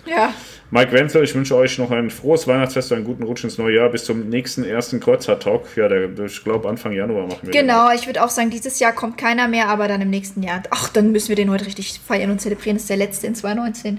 [0.06, 0.32] Ja.
[0.72, 3.88] Mike Wenzel, ich wünsche euch noch ein frohes Weihnachtsfest, einen guten Rutsch ins neue Jahr.
[3.88, 5.76] Bis zum nächsten ersten Kreuzfahrt-Talk.
[5.76, 8.92] Ja, der, ich glaube, Anfang Januar machen wir Genau, ich würde auch sagen, dieses Jahr
[8.92, 10.62] kommt keiner mehr, aber dann im nächsten Jahr.
[10.70, 12.76] Ach, dann müssen wir den heute richtig feiern und zelebrieren.
[12.76, 13.98] Das ist der letzte in 2019.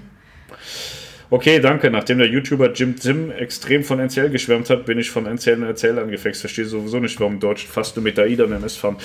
[1.32, 1.90] Okay, danke.
[1.90, 5.70] Nachdem der YouTuber Jim Zim extrem von NCL geschwärmt hat, bin ich von NCL und
[5.70, 6.42] NCL angefixt.
[6.42, 8.98] Verstehe sowieso nicht, warum Deutschen fast nur mit der AIDA NS fahren.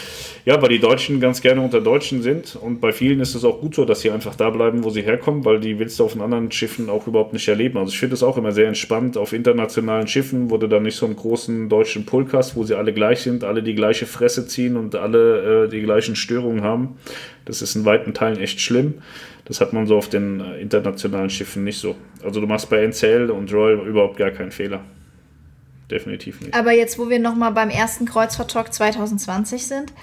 [0.43, 3.61] Ja, weil die Deutschen ganz gerne unter Deutschen sind und bei vielen ist es auch
[3.61, 6.11] gut so, dass sie einfach da bleiben, wo sie herkommen, weil die willst du auf
[6.11, 7.77] den anderen Schiffen auch überhaupt nicht erleben.
[7.77, 11.05] Also ich finde es auch immer sehr entspannt auf internationalen Schiffen, du dann nicht so
[11.05, 14.75] einen großen deutschen Pulk hast, wo sie alle gleich sind, alle die gleiche Fresse ziehen
[14.75, 16.97] und alle äh, die gleichen Störungen haben.
[17.45, 18.95] Das ist in weiten Teilen echt schlimm.
[19.47, 21.95] Das hat man so auf den äh, internationalen Schiffen nicht so.
[22.21, 24.81] Also du machst bei NCL und Royal überhaupt gar keinen Fehler.
[25.89, 26.53] Definitiv nicht.
[26.53, 29.93] Aber jetzt, wo wir nochmal beim ersten Kreuzfahrt-Talk 2020 sind,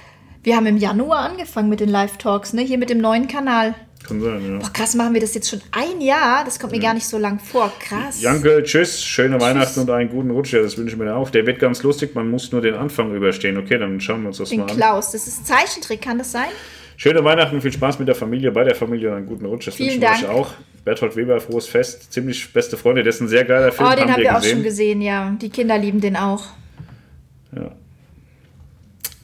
[0.42, 2.62] wir haben im Januar angefangen mit den Live-Talks, ne?
[2.62, 3.74] Hier mit dem neuen Kanal.
[4.06, 4.58] Kann sein, ja.
[4.58, 6.44] Boah, krass, machen wir das jetzt schon ein Jahr?
[6.44, 6.84] Das kommt mir ja.
[6.84, 7.70] gar nicht so lang vor.
[7.80, 8.22] Krass.
[8.22, 9.46] Janke, tschüss, schöne tschüss.
[9.46, 10.54] Weihnachten und einen guten Rutsch.
[10.54, 11.28] Ja, das wünsche ich mir auch.
[11.28, 13.58] Der wird ganz lustig, man muss nur den Anfang überstehen.
[13.58, 14.76] Okay, dann schauen wir uns das den mal an.
[14.76, 16.48] Klaus, das ist Zeichentrick, kann das sein?
[16.96, 19.66] Schöne Weihnachten, viel Spaß mit der Familie, bei der Familie und einen guten Rutsch.
[19.66, 20.52] Das Vielen wünschen wir euch auch.
[20.84, 23.88] Berthold Weber, frohes Fest, ziemlich beste Freunde, das ist ein sehr geiler Film.
[23.88, 25.34] Oh, den haben, haben wir, wir auch schon gesehen, ja.
[25.40, 26.44] Die Kinder lieben den auch.
[27.56, 27.72] Ja.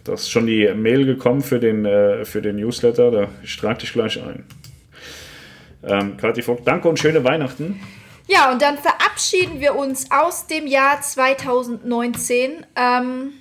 [0.05, 3.81] Da ist schon die Mail gekommen für den, äh, für den Newsletter, da, ich trage
[3.81, 4.45] dich gleich ein.
[5.83, 7.81] Ähm, Kathi Vogt, danke und schöne Weihnachten.
[8.27, 12.65] Ja, und dann verabschieden wir uns aus dem Jahr 2019.
[12.77, 13.33] Ähm,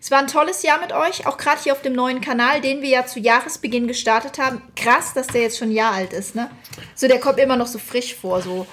[0.00, 2.82] es war ein tolles Jahr mit euch, auch gerade hier auf dem neuen Kanal, den
[2.82, 4.62] wir ja zu Jahresbeginn gestartet haben.
[4.76, 6.50] Krass, dass der jetzt schon ein Jahr alt ist, ne?
[6.94, 8.66] So, der kommt immer noch so frisch vor, so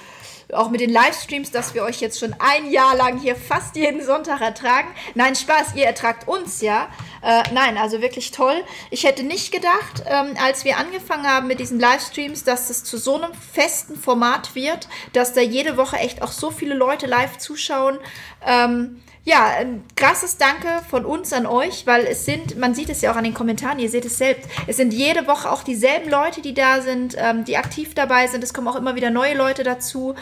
[0.53, 4.03] auch mit den Livestreams, dass wir euch jetzt schon ein Jahr lang hier fast jeden
[4.03, 4.87] Sonntag ertragen.
[5.15, 6.87] Nein, Spaß, ihr ertragt uns ja.
[7.23, 8.63] Äh, nein, also wirklich toll.
[8.91, 12.97] Ich hätte nicht gedacht, ähm, als wir angefangen haben mit diesen Livestreams, dass es zu
[12.97, 17.37] so einem festen Format wird, dass da jede Woche echt auch so viele Leute live
[17.37, 17.97] zuschauen.
[18.45, 23.01] Ähm, ja, ein krasses Danke von uns an euch, weil es sind, man sieht es
[23.01, 26.11] ja auch an den Kommentaren, ihr seht es selbst, es sind jede Woche auch dieselben
[26.11, 28.43] Leute, die da sind, ähm, die aktiv dabei sind.
[28.43, 30.13] Es kommen auch immer wieder neue Leute dazu.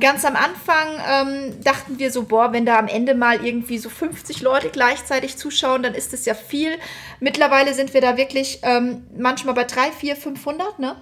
[0.00, 3.88] Ganz am Anfang ähm, dachten wir so, boah, wenn da am Ende mal irgendwie so
[3.88, 6.78] 50 Leute gleichzeitig zuschauen, dann ist das ja viel.
[7.18, 10.96] Mittlerweile sind wir da wirklich ähm, manchmal bei 3, 4, 500, ne?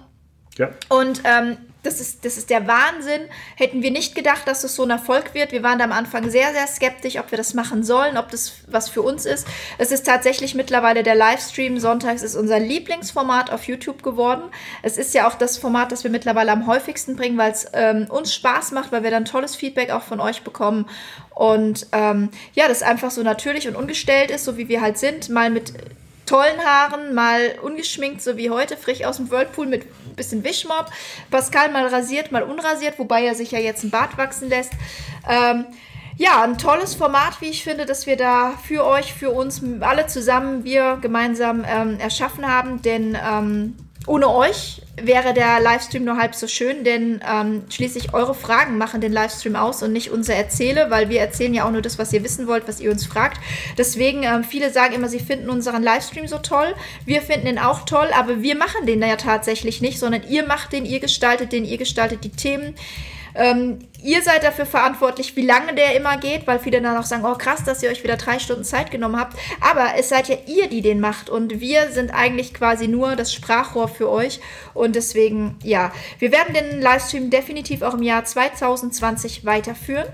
[0.57, 0.69] Ja.
[0.89, 3.21] Und ähm, das ist, das ist der Wahnsinn.
[3.55, 5.51] Hätten wir nicht gedacht, dass es so ein Erfolg wird.
[5.51, 8.53] Wir waren da am Anfang sehr, sehr skeptisch, ob wir das machen sollen, ob das
[8.67, 9.45] was für uns ist.
[9.77, 11.77] Es ist tatsächlich mittlerweile der Livestream.
[11.79, 14.43] Sonntags ist unser Lieblingsformat auf YouTube geworden.
[14.81, 18.07] Es ist ja auch das Format, das wir mittlerweile am häufigsten bringen, weil es ähm,
[18.09, 20.87] uns Spaß macht, weil wir dann tolles Feedback auch von euch bekommen.
[21.35, 25.29] Und ähm, ja, das einfach so natürlich und ungestellt ist, so wie wir halt sind.
[25.29, 25.73] Mal mit
[26.25, 30.89] tollen Haaren, mal ungeschminkt, so wie heute, frisch aus dem Whirlpool mit ein bisschen Wischmob.
[31.31, 34.73] Pascal mal rasiert, mal unrasiert, wobei er sich ja jetzt ein Bart wachsen lässt.
[35.29, 35.65] Ähm,
[36.17, 40.05] ja, ein tolles Format, wie ich finde, dass wir da für euch, für uns alle
[40.07, 42.81] zusammen, wir gemeinsam ähm, erschaffen haben.
[42.81, 43.75] Denn ähm,
[44.07, 49.01] ohne euch wäre der Livestream nur halb so schön, denn ähm, schließlich eure Fragen machen
[49.01, 52.13] den Livestream aus und nicht unser Erzähle, weil wir erzählen ja auch nur das, was
[52.13, 53.39] ihr wissen wollt, was ihr uns fragt.
[53.77, 56.75] Deswegen, ähm, viele sagen immer, sie finden unseren Livestream so toll.
[57.05, 60.73] Wir finden ihn auch toll, aber wir machen den ja tatsächlich nicht, sondern ihr macht
[60.73, 62.75] den, ihr gestaltet den, ihr gestaltet die Themen.
[63.35, 67.25] Ähm, ihr seid dafür verantwortlich, wie lange der immer geht, weil viele dann auch sagen,
[67.25, 69.37] oh krass, dass ihr euch wieder drei Stunden Zeit genommen habt.
[69.61, 73.33] Aber es seid ja ihr, die den macht und wir sind eigentlich quasi nur das
[73.33, 74.39] Sprachrohr für euch.
[74.73, 80.07] Und deswegen, ja, wir werden den Livestream definitiv auch im Jahr 2020 weiterführen.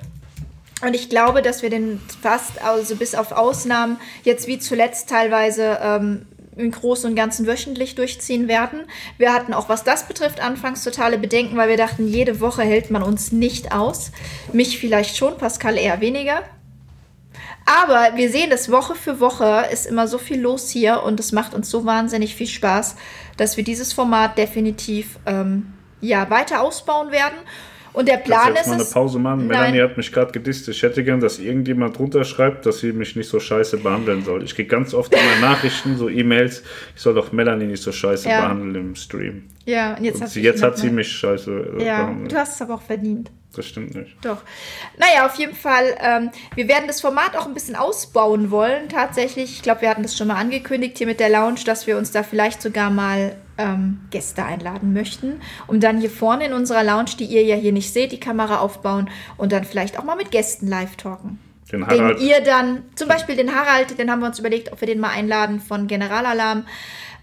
[0.82, 5.78] Und ich glaube, dass wir den fast, also bis auf Ausnahmen, jetzt wie zuletzt teilweise
[5.82, 6.26] ähm,
[6.60, 8.82] im Großen und Ganzen wöchentlich durchziehen werden.
[9.18, 12.92] Wir hatten auch, was das betrifft, anfangs totale Bedenken, weil wir dachten, jede Woche hält
[12.92, 14.12] man uns nicht aus.
[14.54, 16.44] Mich vielleicht schon, Pascal eher weniger.
[17.66, 21.32] Aber wir sehen das Woche für Woche ist immer so viel los hier und es
[21.32, 22.96] macht uns so wahnsinnig viel Spaß,
[23.38, 27.38] dass wir dieses Format definitiv ähm, ja, weiter ausbauen werden.
[27.94, 28.68] Und der Plan ist.
[28.68, 29.48] Mal eine Pause machen.
[29.48, 29.48] Nein.
[29.48, 30.68] Melanie hat mich gerade gedisst.
[30.70, 34.44] Ich hätte gern, dass irgendjemand drunter schreibt, dass sie mich nicht so scheiße behandeln soll.
[34.44, 36.64] Ich kriege ganz oft immer Nachrichten, so E-Mails,
[36.96, 38.42] ich soll doch Melanie nicht so scheiße ja.
[38.42, 39.44] behandeln im Stream.
[39.70, 41.76] Ja, und jetzt, Und sie, jetzt hat sie nochmal- mich scheiße.
[41.80, 42.32] äh, Ja, behandelt.
[42.32, 43.32] du hast es aber auch verdient.
[43.56, 44.16] Das stimmt nicht.
[44.22, 44.44] Doch.
[44.98, 49.52] Naja, auf jeden Fall, ähm, wir werden das Format auch ein bisschen ausbauen wollen, tatsächlich.
[49.54, 52.12] Ich glaube, wir hatten das schon mal angekündigt hier mit der Lounge, dass wir uns
[52.12, 57.12] da vielleicht sogar mal ähm, Gäste einladen möchten, um dann hier vorne in unserer Lounge,
[57.20, 60.32] die ihr ja hier nicht seht, die Kamera aufbauen und dann vielleicht auch mal mit
[60.32, 61.40] Gästen live talken.
[61.72, 64.80] Den Den Harald, ihr dann, zum Beispiel den Harald, den haben wir uns überlegt, ob
[64.82, 66.66] wir den mal einladen von Generalalarm.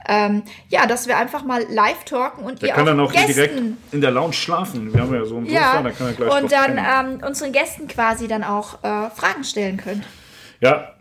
[0.08, 3.32] Ähm, ja, dass wir einfach mal live talken und der ihr kann dann auch Gästen
[3.34, 3.54] direkt
[3.92, 4.92] in der Lounge schlafen.
[4.94, 7.52] Wir haben ja so ein Sofa, ja, da kann er gleich und dann ähm, unseren
[7.52, 10.04] Gästen quasi dann auch äh, Fragen stellen könnt.
[10.60, 10.92] Ja,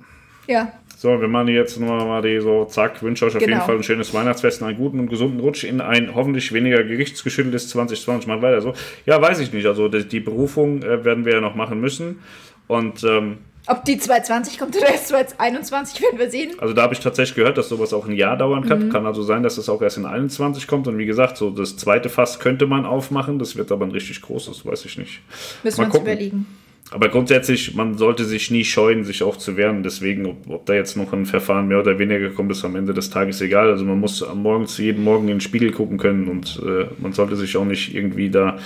[0.48, 3.54] Ja, so, wir machen jetzt nur mal die so, zack, wünsche euch auf Genau.
[3.58, 7.70] jeden Fall ein schönes Weihnachtsfest, einen guten und gesunden Rutsch in ein hoffentlich weniger gerichtsgeschütteltes
[7.70, 8.28] 2020.
[8.28, 8.74] Mal weiter so.
[9.06, 9.66] Ja, weiß ich nicht.
[9.68, 12.22] Also die, die Berufung äh, werden wir ja noch machen müssen.
[12.68, 16.52] Und ähm, ob die 220 kommt oder erst 221, werden wir sehen.
[16.60, 18.68] Also da habe ich tatsächlich gehört, dass sowas auch ein Jahr dauern Mhm.
[18.68, 18.90] kann.
[18.90, 20.88] Kann also sein, dass es auch erst in 21 kommt.
[20.88, 23.40] Und wie gesagt, so das zweite Fass könnte man aufmachen.
[23.40, 25.22] Das wird aber ein richtig großes, weiß ich nicht.
[25.64, 26.46] Müssen wir uns überlegen.
[26.92, 29.82] Aber grundsätzlich, man sollte sich nie scheuen, sich auch zu wehren.
[29.82, 32.94] Deswegen, ob, ob da jetzt noch ein Verfahren mehr oder weniger kommt, ist am Ende
[32.94, 33.72] des Tages egal.
[33.72, 37.12] Also man muss am morgens jeden Morgen in den Spiegel gucken können und äh, man
[37.12, 38.60] sollte sich auch nicht irgendwie da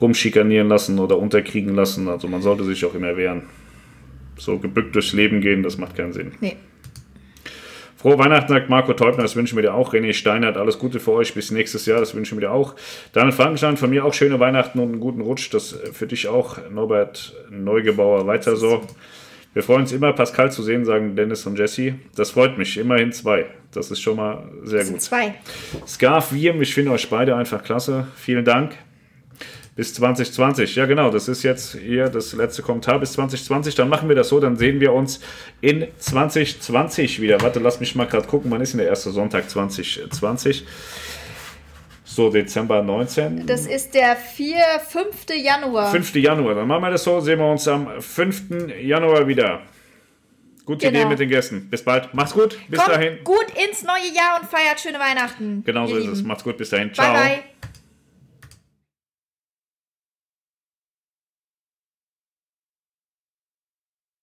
[0.00, 2.08] rumschikanieren lassen oder unterkriegen lassen.
[2.08, 3.42] Also man sollte sich auch immer wehren.
[4.36, 6.32] So gebückt durchs Leben gehen, das macht keinen Sinn.
[6.40, 6.56] Nee.
[7.96, 9.94] Frohe Weihnachten, sagt Marco Teubner, das wünschen wir dir auch.
[9.94, 12.74] René Steinert, alles Gute für euch bis nächstes Jahr, das wünschen wir dir auch.
[13.12, 15.52] Daniel Frankenstein, von mir auch schöne Weihnachten und einen guten Rutsch.
[15.52, 18.82] Das für dich auch, Norbert Neugebauer, weiter so.
[19.54, 21.94] Wir freuen uns immer, Pascal zu sehen, sagen Dennis und Jesse.
[22.14, 23.46] Das freut mich, immerhin zwei.
[23.72, 25.00] Das ist schon mal sehr Das gut.
[25.00, 25.34] zwei.
[25.86, 28.06] Scarf, Wiem, ich finde euch beide einfach klasse.
[28.16, 28.72] Vielen Dank.
[29.76, 30.74] Bis 2020.
[30.74, 33.74] Ja, genau, das ist jetzt hier das letzte Kommentar bis 2020.
[33.74, 35.20] Dann machen wir das so, dann sehen wir uns
[35.60, 37.42] in 2020 wieder.
[37.42, 40.64] Warte, lass mich mal gerade gucken, wann ist denn der erste Sonntag 2020?
[42.04, 43.46] So, Dezember 19.
[43.46, 44.56] Das ist der 4,
[44.88, 45.06] 5.
[45.36, 45.90] Januar.
[45.90, 46.14] 5.
[46.16, 46.54] Januar.
[46.54, 48.44] Dann machen wir das so, sehen wir uns am 5.
[48.80, 49.60] Januar wieder.
[50.64, 51.00] Gute Genau.
[51.00, 51.68] Idee mit den Gästen.
[51.68, 52.14] Bis bald.
[52.14, 52.58] Macht's gut.
[52.68, 53.18] Bis Kommt dahin.
[53.24, 55.62] gut ins neue Jahr und feiert schöne Weihnachten.
[55.66, 56.22] Genau so ist es.
[56.22, 56.56] Macht's gut.
[56.56, 56.88] Bis dahin.
[56.88, 57.12] Bye, Ciao.
[57.12, 57.42] bye.